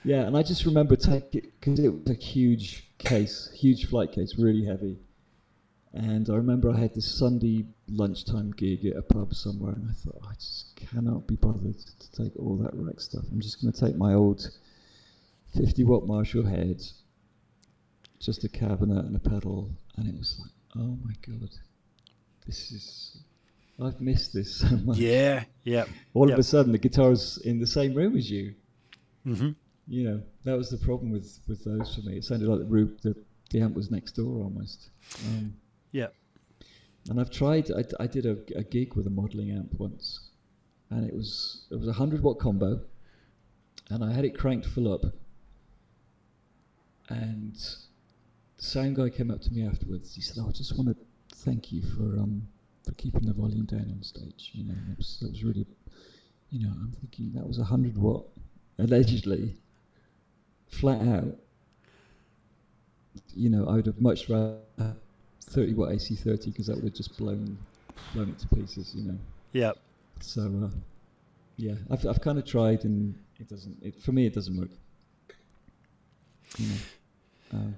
Yeah, 0.03 0.21
and 0.21 0.35
I 0.38 0.43
just 0.43 0.65
remember 0.65 0.95
taking 0.95 1.41
it 1.41 1.59
because 1.59 1.80
it 1.80 1.93
was 1.93 2.09
a 2.09 2.19
huge 2.19 2.89
case, 2.97 3.51
huge 3.55 3.88
flight 3.88 4.11
case, 4.11 4.35
really 4.38 4.65
heavy. 4.65 4.97
And 5.93 6.30
I 6.30 6.35
remember 6.35 6.71
I 6.71 6.77
had 6.80 6.93
this 6.93 7.05
Sunday 7.19 7.65
lunchtime 7.95 8.52
gig 8.52 8.86
at 8.86 8.95
a 8.98 9.02
pub 9.02 9.34
somewhere, 9.36 9.74
and 9.74 9.90
I 9.90 9.94
thought 9.94 10.22
I 10.30 10.34
just 10.36 10.76
cannot 10.76 11.28
be 11.28 11.36
bothered 11.36 11.78
to 11.78 12.11
take 12.24 12.34
all 12.38 12.57
that 12.57 12.72
rack 12.74 12.99
stuff. 12.99 13.24
I'm 13.32 13.41
just 13.41 13.61
going 13.61 13.72
to 13.74 13.80
take 13.80 13.95
my 13.95 14.14
old 14.14 14.49
50 15.56 15.84
watt 15.84 16.07
Marshall 16.07 16.44
head, 16.45 16.82
just 18.20 18.44
a 18.44 18.49
cabinet 18.49 19.06
and 19.06 19.15
a 19.15 19.20
pedal, 19.20 19.70
and 19.98 20.07
it 20.07 20.18
was 20.18 20.40
like, 20.40 20.52
oh 20.84 20.98
my 21.03 21.14
god, 21.28 21.49
this 22.45 22.72
is. 22.72 23.18
I've 23.82 23.99
missed 23.99 24.34
this 24.34 24.56
so 24.57 24.68
much. 24.86 24.98
Yeah, 24.98 25.44
yeah. 25.64 25.86
All 26.14 26.28
Yep. 26.28 26.34
of 26.36 26.40
a 26.40 26.44
sudden, 26.44 26.72
the 26.72 26.78
guitar's 26.78 27.38
in 27.40 27.60
the 27.60 27.68
same 27.68 27.94
room 27.94 28.15
as 28.15 28.30
you 28.30 28.53
hmm 29.24 29.52
you 29.88 30.03
know 30.03 30.22
that 30.44 30.57
was 30.57 30.70
the 30.70 30.78
problem 30.78 31.11
with 31.11 31.40
with 31.48 31.64
those 31.65 31.95
for 31.95 32.02
me. 32.02 32.18
It 32.18 32.24
sounded 32.24 32.48
like 32.48 32.60
the 32.60 32.65
room, 32.65 32.98
the, 33.02 33.15
the 33.49 33.61
amp 33.61 33.76
was 33.76 33.90
next 33.91 34.14
door 34.14 34.44
almost. 34.44 34.90
Um, 35.28 35.53
Yeah. 35.91 36.07
And 37.09 37.19
I've 37.19 37.31
tried. 37.31 37.69
I, 37.71 37.84
I 37.99 38.07
did 38.07 38.25
a, 38.25 38.38
a 38.55 38.63
gig 38.63 38.95
with 38.95 39.07
a 39.07 39.09
modelling 39.09 39.51
amp 39.51 39.73
once, 39.77 40.30
and 40.89 41.07
it 41.07 41.13
was 41.13 41.65
it 41.71 41.75
was 41.80 41.88
a 41.88 41.93
hundred 41.93 42.23
watt 42.23 42.39
combo, 42.39 42.81
and 43.89 44.03
I 44.03 44.11
had 44.13 44.25
it 44.25 44.38
cranked 44.38 44.65
full 44.65 44.91
up. 44.91 45.05
And 47.09 47.55
the 47.55 48.63
sound 48.63 48.95
guy 48.95 49.09
came 49.09 49.30
up 49.30 49.41
to 49.41 49.51
me 49.51 49.65
afterwards. 49.67 50.15
He 50.15 50.21
said, 50.21 50.38
"Oh, 50.39 50.47
I 50.49 50.51
just 50.51 50.77
want 50.77 50.89
to 50.89 51.35
thank 51.35 51.71
you 51.71 51.81
for 51.81 52.17
um 52.19 52.47
for 52.85 52.93
keeping 52.93 53.25
the 53.25 53.34
volume 53.34 53.65
down 53.65 53.91
on 53.91 54.03
stage. 54.03 54.51
You 54.53 54.65
know, 54.65 54.75
that 54.88 54.97
was 54.97 55.19
was 55.21 55.43
really, 55.43 55.65
you 56.49 56.65
know, 56.65 56.71
I'm 56.71 56.93
thinking 56.99 57.31
that 57.34 57.47
was 57.47 57.59
a 57.59 57.63
hundred 57.65 57.97
watt, 57.97 58.25
allegedly, 58.80 59.55
flat 60.67 61.01
out. 61.01 61.35
You 63.35 63.49
know, 63.49 63.67
I 63.67 63.75
would 63.75 63.85
have 63.88 64.01
much 64.01 64.30
rather 64.30 64.95
30 65.53 65.73
watt 65.75 65.89
AC30 65.91 66.45
because 66.45 66.67
that 66.67 66.75
would 66.75 66.85
have 66.85 66.93
just 66.93 67.17
blown 67.17 67.57
blown 68.13 68.30
it 68.30 68.39
to 68.39 68.47
pieces. 68.49 68.93
You 68.95 69.03
know, 69.11 69.17
Yeah. 69.53 69.71
so 70.19 70.41
uh, 70.65 70.69
yeah, 71.57 71.75
I've 71.91 72.05
I've 72.05 72.21
kind 72.21 72.38
of 72.38 72.45
tried 72.45 72.84
and 72.85 73.15
it 73.39 73.47
doesn't. 73.49 73.77
It, 73.84 74.01
for 74.01 74.11
me, 74.11 74.25
it 74.25 74.34
doesn't 74.34 74.55
work. 74.57 74.69
You 76.57 76.67
know. 76.67 77.57
Uh, 77.59 77.71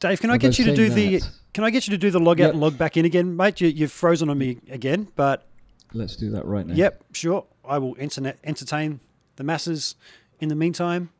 Dave, 0.00 0.20
can 0.20 0.30
I 0.30 0.36
get 0.36 0.58
you 0.58 0.64
to 0.64 0.74
do 0.74 0.90
saying 0.90 1.12
the 1.20 1.26
can 1.54 1.64
I 1.64 1.70
get 1.70 1.86
you 1.86 1.92
to 1.92 1.98
do 1.98 2.10
the 2.10 2.18
log 2.18 2.40
out 2.40 2.44
Yep. 2.46 2.52
and 2.52 2.60
log 2.60 2.78
back 2.78 2.96
in 2.96 3.04
again, 3.04 3.36
mate? 3.36 3.60
You, 3.60 3.68
you've 3.68 3.92
frozen 3.92 4.28
on 4.30 4.38
me 4.38 4.58
again, 4.70 5.08
but 5.16 5.46
Let's 5.92 6.16
do 6.16 6.30
that 6.30 6.44
right 6.46 6.66
now. 6.66 6.74
yep, 6.74 7.04
sure. 7.12 7.44
I 7.64 7.78
will 7.78 7.94
internet 7.98 8.38
entertain 8.42 9.00
the 9.36 9.44
masses 9.44 9.94
in 10.40 10.48
the 10.48 10.54
meantime. 10.56 11.10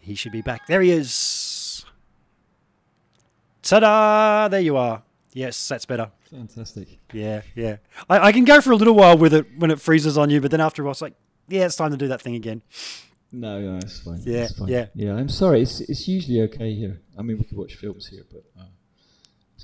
He 0.00 0.14
should 0.14 0.32
be 0.32 0.42
back. 0.42 0.66
There 0.66 0.80
he 0.80 0.90
is. 0.90 1.84
Ta-da! 3.62 4.48
There 4.48 4.60
you 4.60 4.76
are. 4.76 5.02
Yes, 5.32 5.66
that's 5.68 5.86
better. 5.86 6.10
Fantastic. 6.30 6.98
Yeah, 7.12 7.42
yeah. 7.54 7.76
I, 8.08 8.18
I 8.28 8.32
can 8.32 8.44
go 8.44 8.60
for 8.60 8.72
a 8.72 8.76
little 8.76 8.94
while 8.94 9.16
with 9.16 9.34
it 9.34 9.46
when 9.58 9.70
it 9.70 9.80
freezes 9.80 10.18
on 10.18 10.30
you, 10.30 10.40
but 10.40 10.50
then 10.50 10.60
after 10.60 10.82
a 10.82 10.84
while, 10.84 10.92
it's 10.92 11.02
like, 11.02 11.14
yeah, 11.48 11.64
it's 11.64 11.76
time 11.76 11.90
to 11.90 11.96
do 11.96 12.08
that 12.08 12.20
thing 12.20 12.34
again. 12.34 12.62
No, 13.32 13.60
no, 13.60 13.78
it's 13.78 14.00
fine. 14.00 14.20
Yeah, 14.22 14.44
it's 14.44 14.58
fine. 14.58 14.68
yeah. 14.68 14.86
yeah. 14.94 15.14
I'm 15.14 15.28
sorry. 15.28 15.62
It's 15.62 15.80
it's 15.80 16.06
usually 16.06 16.40
okay 16.42 16.72
here. 16.72 17.00
I 17.18 17.22
mean, 17.22 17.36
we 17.36 17.44
can 17.44 17.58
watch 17.58 17.74
films 17.74 18.06
here, 18.06 18.24
but 18.30 18.44
uh, 18.58 18.66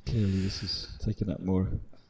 clearly 0.06 0.40
this 0.40 0.62
is 0.64 0.88
taking 1.04 1.30
up 1.30 1.40
more 1.40 1.68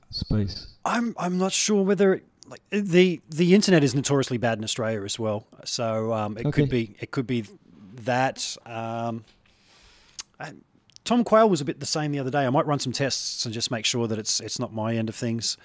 space. 0.08 0.68
I'm 0.86 1.14
I'm 1.18 1.36
not 1.36 1.52
sure 1.52 1.82
whether 1.82 2.14
it, 2.14 2.24
like 2.50 2.60
the 2.70 3.20
the 3.30 3.54
internet 3.54 3.84
is 3.84 3.94
notoriously 3.94 4.38
bad 4.38 4.58
in 4.58 4.64
Australia 4.64 5.02
as 5.04 5.18
well. 5.18 5.46
So 5.64 6.12
um, 6.12 6.36
it 6.36 6.46
Okay. 6.46 6.62
could 6.62 6.70
be 6.70 6.96
it 7.00 7.10
could 7.12 7.26
be 7.26 7.44
that. 8.04 8.56
Um, 8.66 9.24
I, 10.38 10.52
Tom 11.04 11.24
Quayle 11.24 11.48
was 11.48 11.60
a 11.60 11.64
bit 11.64 11.80
the 11.80 11.86
same 11.86 12.12
the 12.12 12.18
other 12.18 12.30
day. 12.30 12.44
I 12.44 12.50
might 12.50 12.66
run 12.66 12.78
some 12.78 12.92
tests 12.92 13.44
and 13.46 13.54
just 13.54 13.70
make 13.70 13.84
sure 13.86 14.06
that 14.08 14.18
it's 14.18 14.40
it's 14.40 14.58
not 14.58 14.74
my 14.74 14.96
end 14.96 15.08
of 15.08 15.14
things. 15.14 15.56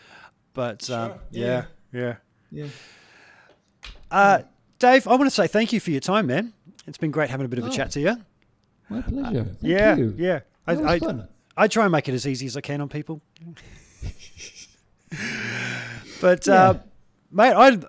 But 0.54 0.90
um, 0.90 1.12
Sure, 1.12 1.20
yeah, 1.32 1.66
yeah. 1.92 2.16
yeah. 2.52 2.64
Yeah. 2.64 2.68
Uh, 4.10 4.42
Dave, 4.80 5.08
I 5.08 5.12
want 5.12 5.26
to 5.26 5.32
say 5.32 5.48
thank 5.48 5.74
you 5.74 5.80
for 5.80 5.92
your 5.92 6.00
time, 6.00 6.28
man. 6.28 6.54
It's 6.88 6.98
been 6.98 7.12
great 7.12 7.30
having 7.30 7.46
a 7.46 7.50
bit 7.50 7.60
of 7.60 7.66
a 7.66 7.70
Oh, 7.70 7.72
chat 7.72 7.92
to 7.92 8.00
you. 8.00 8.16
My 8.90 9.02
pleasure. 9.02 9.44
Thank 9.46 9.58
yeah, 9.62 9.96
you. 9.96 10.14
yeah. 10.18 10.40
I, 10.68 10.76
That 10.76 10.84
was 10.84 10.92
I, 10.92 11.00
fun. 11.00 11.28
I 11.58 11.68
try 11.68 11.84
and 11.86 11.92
make 11.92 12.08
it 12.08 12.14
as 12.14 12.28
easy 12.28 12.46
as 12.46 12.56
I 12.56 12.62
can 12.62 12.82
on 12.82 12.90
people. 12.90 13.22
but 16.22 16.48
Yeah. 16.48 16.54
uh, 16.70 16.80
mate, 17.32 17.54
I 17.54 17.80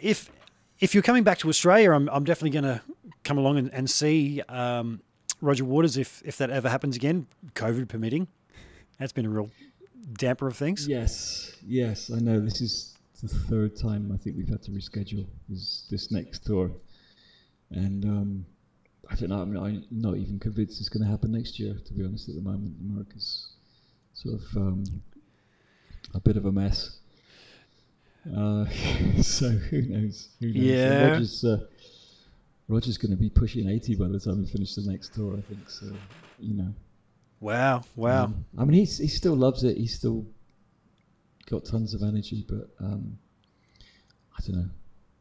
if 0.00 0.30
if 0.80 0.94
you're 0.94 1.02
coming 1.02 1.24
back 1.24 1.38
to 1.38 1.48
Australia, 1.48 1.92
I'm 1.92 2.08
I'm 2.10 2.24
definitely 2.24 2.50
going 2.60 2.64
to 2.64 2.80
come 3.24 3.38
along 3.38 3.58
and, 3.58 3.72
and 3.72 3.88
see 3.90 4.42
um, 4.48 5.00
Roger 5.40 5.64
Waters 5.64 5.96
if 5.96 6.22
if 6.24 6.36
that 6.38 6.50
ever 6.50 6.68
happens 6.68 6.96
again, 6.96 7.26
COVID 7.54 7.88
permitting. 7.88 8.28
That's 8.98 9.12
been 9.12 9.26
a 9.26 9.30
real 9.30 9.50
damper 10.14 10.46
of 10.46 10.56
things. 10.56 10.86
Yes, 10.88 11.56
yes, 11.66 12.10
I 12.10 12.18
know. 12.18 12.40
This 12.40 12.60
is 12.60 12.96
the 13.22 13.28
third 13.28 13.76
time 13.76 14.10
I 14.12 14.16
think 14.18 14.36
we've 14.36 14.48
had 14.48 14.62
to 14.64 14.70
reschedule 14.70 15.26
this 15.48 15.86
this 15.90 16.10
next 16.10 16.44
tour, 16.44 16.70
and 17.70 18.04
um, 18.04 18.46
I 19.10 19.14
don't 19.14 19.30
know. 19.30 19.40
I 19.42 19.44
mean, 19.44 19.62
I'm 19.62 19.84
not 19.90 20.16
even 20.16 20.38
convinced 20.38 20.80
it's 20.80 20.88
going 20.88 21.04
to 21.04 21.10
happen 21.10 21.32
next 21.32 21.58
year. 21.58 21.74
To 21.74 21.92
be 21.94 22.04
honest, 22.04 22.28
at 22.28 22.34
the 22.36 22.42
moment, 22.42 22.74
America's 22.80 23.52
sort 24.14 24.34
of 24.40 24.56
um, 24.56 24.84
a 26.14 26.20
bit 26.20 26.36
of 26.36 26.44
a 26.46 26.52
mess. 26.52 26.98
Uh, 28.34 28.66
so 29.22 29.50
who 29.50 29.82
knows? 29.82 30.28
Who 30.40 30.46
knows? 30.48 30.56
Yeah. 30.56 31.08
Roger's 31.10 31.44
uh, 31.44 31.60
Roger's 32.68 32.98
going 32.98 33.12
to 33.12 33.16
be 33.16 33.28
pushing 33.30 33.68
eighty 33.68 33.94
by 33.94 34.08
the 34.08 34.18
time 34.18 34.38
we 34.40 34.46
finish 34.46 34.74
the 34.74 34.90
next 34.90 35.14
tour. 35.14 35.36
I 35.36 35.40
think 35.40 35.68
so. 35.70 35.86
You 36.38 36.54
know. 36.54 36.74
Wow, 37.40 37.82
wow. 37.96 38.24
Um, 38.24 38.44
I 38.58 38.64
mean, 38.64 38.80
he's, 38.80 38.96
he 38.96 39.08
still 39.08 39.36
loves 39.36 39.62
it. 39.62 39.76
He's 39.76 39.94
still 39.94 40.24
got 41.50 41.66
tons 41.66 41.92
of 41.92 42.02
energy, 42.02 42.44
but 42.48 42.70
um, 42.80 43.18
I 44.36 44.42
don't 44.46 44.56
know. 44.56 44.70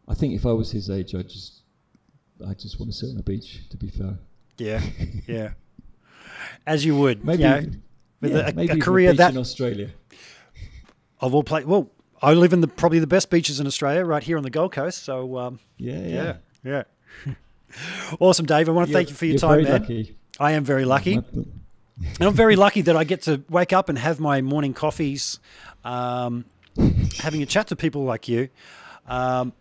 I 0.08 0.14
think 0.14 0.34
if 0.34 0.46
I 0.46 0.52
was 0.54 0.72
his 0.72 0.90
age, 0.90 1.14
I 1.14 1.24
just, 1.24 1.64
I 2.48 2.54
just 2.54 2.80
want 2.80 2.92
to 2.92 2.98
sit 2.98 3.10
on 3.10 3.18
the 3.18 3.24
beach. 3.24 3.68
To 3.70 3.78
be 3.78 3.90
fair, 3.90 4.18
Yeah, 4.58 4.82
yeah. 5.28 5.50
as 6.66 6.86
you 6.86 6.96
would. 6.96 7.26
Maybe 7.26 7.44
with 8.22 8.32
yeah, 8.32 8.48
a, 8.48 8.54
maybe 8.54 8.80
a 8.80 8.82
career 8.82 9.12
that 9.14 9.32
in 9.34 9.38
Australia. 9.38 9.90
of 11.20 11.36
all 11.36 11.44
play. 11.44 11.66
Well, 11.66 11.92
I 12.26 12.34
live 12.34 12.54
in 12.54 12.62
the 12.62 12.68
probably 12.68 13.00
the 13.00 13.08
best 13.08 13.30
beaches 13.30 13.60
in 13.60 13.68
Australia, 13.68 14.04
right 14.04 14.24
here 14.24 14.38
on 14.38 14.44
the 14.44 14.50
Gold 14.50 14.72
Coast. 14.72 15.04
So 15.04 15.38
um, 15.38 15.60
Yeah, 15.78 16.00
yeah. 16.00 16.34
yeah, 16.64 16.84
yeah. 17.28 17.34
awesome, 18.20 18.46
Dave. 18.46 18.68
I 18.68 18.72
want 18.72 18.88
to 18.88 18.94
thank 18.94 19.10
you 19.10 19.16
for 19.16 19.26
your 19.26 19.34
you're 19.34 19.40
time, 19.40 19.50
very 19.52 19.64
man. 19.64 19.82
Lucky. 19.82 20.18
I 20.40 20.52
am 20.54 20.64
very 20.64 20.86
lucky. 20.86 21.16
And 21.16 22.22
I'm 22.22 22.34
very 22.34 22.56
lucky 22.56 22.82
that 22.82 22.98
I 22.98 23.04
get 23.04 23.22
to 23.24 23.44
wake 23.50 23.72
up 23.74 23.88
and 23.90 23.98
have 23.98 24.20
my 24.20 24.42
morning 24.42 24.74
coffees, 24.74 25.40
um, 25.86 26.46
having 27.20 27.42
a 27.42 27.46
chat 27.46 27.68
to 27.68 27.76
people 27.76 28.04
like 28.04 28.28
you. 28.28 28.50
Um, 29.08 29.54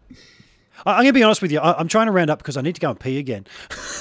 I- 0.85 0.93
I'm 0.95 0.97
going 1.05 1.07
to 1.09 1.13
be 1.13 1.23
honest 1.23 1.43
with 1.43 1.53
you. 1.53 1.61
I, 1.61 1.79
I'm 1.79 1.87
trying 1.87 2.07
to 2.07 2.13
round 2.13 2.31
up 2.31 2.39
because 2.39 2.57
I 2.57 2.63
need 2.63 2.75
to 2.75 2.81
go 2.81 2.91
and 2.91 2.99
pee 2.99 3.19
again. 3.19 3.47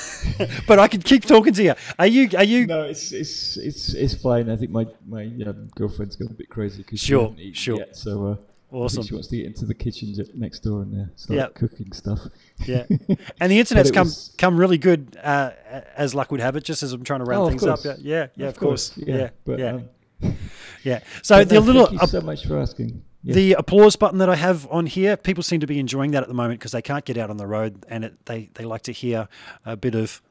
but 0.67 0.79
I 0.79 0.87
can 0.87 1.01
keep 1.01 1.25
talking 1.25 1.53
to 1.53 1.63
you. 1.63 1.73
Are 1.99 2.07
you? 2.07 2.29
Are 2.37 2.43
you? 2.43 2.65
No, 2.65 2.83
it's 2.83 3.11
it's 3.11 3.57
it's 3.57 3.93
it's 3.93 4.15
fine. 4.15 4.49
I 4.49 4.55
think 4.55 4.71
my 4.71 4.87
my 5.07 5.25
um, 5.45 5.67
girlfriend's 5.75 6.15
gone 6.15 6.29
a 6.31 6.33
bit 6.33 6.49
crazy 6.49 6.81
because 6.81 7.01
she 7.01 7.07
Sure, 7.07 7.23
hasn't 7.23 7.39
eaten 7.39 7.53
sure. 7.53 7.77
yet. 7.77 7.95
So 7.97 8.25
uh, 8.27 8.35
Awesome. 8.73 9.03
she 9.03 9.13
wants 9.13 9.27
to 9.29 9.37
get 9.37 9.45
into 9.45 9.65
the 9.65 9.73
kitchen 9.73 10.15
next 10.33 10.59
door 10.61 10.81
and 10.81 11.01
uh, 11.01 11.05
start 11.15 11.37
Yep. 11.37 11.53
cooking 11.55 11.91
stuff. 11.93 12.19
Yeah. 12.65 12.85
And 13.39 13.51
the 13.51 13.59
internet's 13.59 13.91
come 13.91 14.07
was- 14.07 14.33
come 14.37 14.57
really 14.59 14.77
good 14.77 15.17
uh, 15.21 15.51
as 15.95 16.15
luck 16.15 16.31
would 16.31 16.39
have 16.41 16.55
it. 16.55 16.63
Just 16.63 16.81
as 16.83 16.91
I'm 16.93 17.03
trying 17.03 17.19
to 17.19 17.25
round 17.25 17.41
Oh, 17.41 17.45
of 17.45 17.49
things 17.51 17.63
up. 17.65 17.79
Yeah. 17.83 17.95
Yeah. 17.99 18.27
Yeah. 18.35 18.47
Of, 18.47 18.57
course. 18.57 18.93
Yeah. 18.97 19.15
Yeah. 19.15 19.29
But, 19.45 19.59
yeah. 19.59 19.79
Um, 20.23 20.35
So 21.21 21.37
but 21.37 21.49
the 21.49 21.55
no, 21.55 21.61
little 21.61 21.85
Thank 21.87 22.01
you 22.01 22.07
so 22.07 22.21
much 22.21 22.45
for 22.45 22.57
asking. 22.59 23.03
Yeah. 23.25 23.35
The 23.35 23.53
applause 23.53 23.95
button 23.95 24.17
that 24.19 24.29
I 24.29 24.35
have 24.35 24.67
on 24.69 24.85
here, 24.85 25.15
people 25.15 25.43
seem 25.43 25.61
to 25.61 25.67
be 25.67 25.79
enjoying 25.79 26.11
that 26.11 26.23
at 26.23 26.27
the 26.27 26.33
moment 26.33 26.59
because 26.59 26.73
they 26.73 26.81
can't 26.81 27.05
get 27.05 27.17
out 27.17 27.29
on 27.29 27.37
the 27.37 27.47
road 27.47 27.85
and 27.87 28.03
it, 28.03 28.25
they, 28.25 28.49
they 28.55 28.65
like 28.65 28.81
to 28.83 28.91
hear 28.91 29.29
a 29.65 29.77
bit 29.77 29.95
of. 29.95 30.21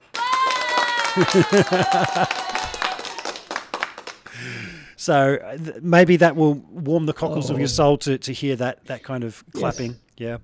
So 5.02 5.34
uh, 5.44 5.56
th- 5.56 5.76
maybe 5.82 6.16
that 6.18 6.36
will 6.36 6.54
warm 6.70 7.06
the 7.06 7.12
cockles 7.12 7.50
of 7.50 7.58
your 7.58 7.64
Oh. 7.64 7.78
soul 7.80 7.98
to, 7.98 8.18
to 8.18 8.32
hear 8.32 8.54
that, 8.56 8.84
that 8.86 9.02
kind 9.02 9.24
of 9.24 9.42
clapping. 9.52 9.96
Yeah. 10.16 10.38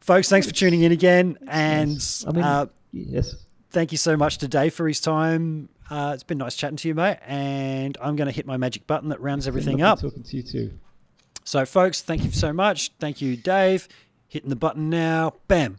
Folks, 0.00 0.28
thanks 0.30 0.46
for 0.46 0.54
tuning 0.54 0.82
in 0.82 0.90
again. 0.92 1.36
And 1.46 1.92
Nice. 1.94 2.24
I 2.26 2.32
mean, 2.32 2.42
uh, 2.44 2.66
yes. 2.92 3.34
thank 3.70 3.92
you 3.92 3.98
so 3.98 4.16
much 4.16 4.38
to 4.38 4.48
Dave 4.48 4.72
for 4.72 4.88
his 4.88 5.00
time. 5.00 5.68
Uh, 5.90 6.12
it's 6.14 6.22
been 6.22 6.38
nice 6.38 6.56
chatting 6.56 6.76
to 6.78 6.88
you, 6.88 6.94
mate. 6.94 7.18
And 7.26 7.98
I'm 8.00 8.16
going 8.16 8.26
to 8.26 8.32
hit 8.32 8.46
my 8.46 8.56
magic 8.56 8.86
button 8.86 9.10
that 9.10 9.20
rounds 9.20 9.46
everything 9.46 9.82
up. 9.82 10.00
Talking 10.00 10.22
to 10.22 10.36
you 10.36 10.42
too. 10.42 10.70
So, 11.44 11.66
folks, 11.66 12.00
thank 12.00 12.24
you 12.24 12.30
so 12.32 12.52
much. 12.52 12.90
Thank 13.00 13.20
you, 13.20 13.36
Dave. 13.36 13.86
Hitting 14.28 14.48
the 14.50 14.56
button 14.56 14.88
now. 14.88 15.34
Bam. 15.48 15.78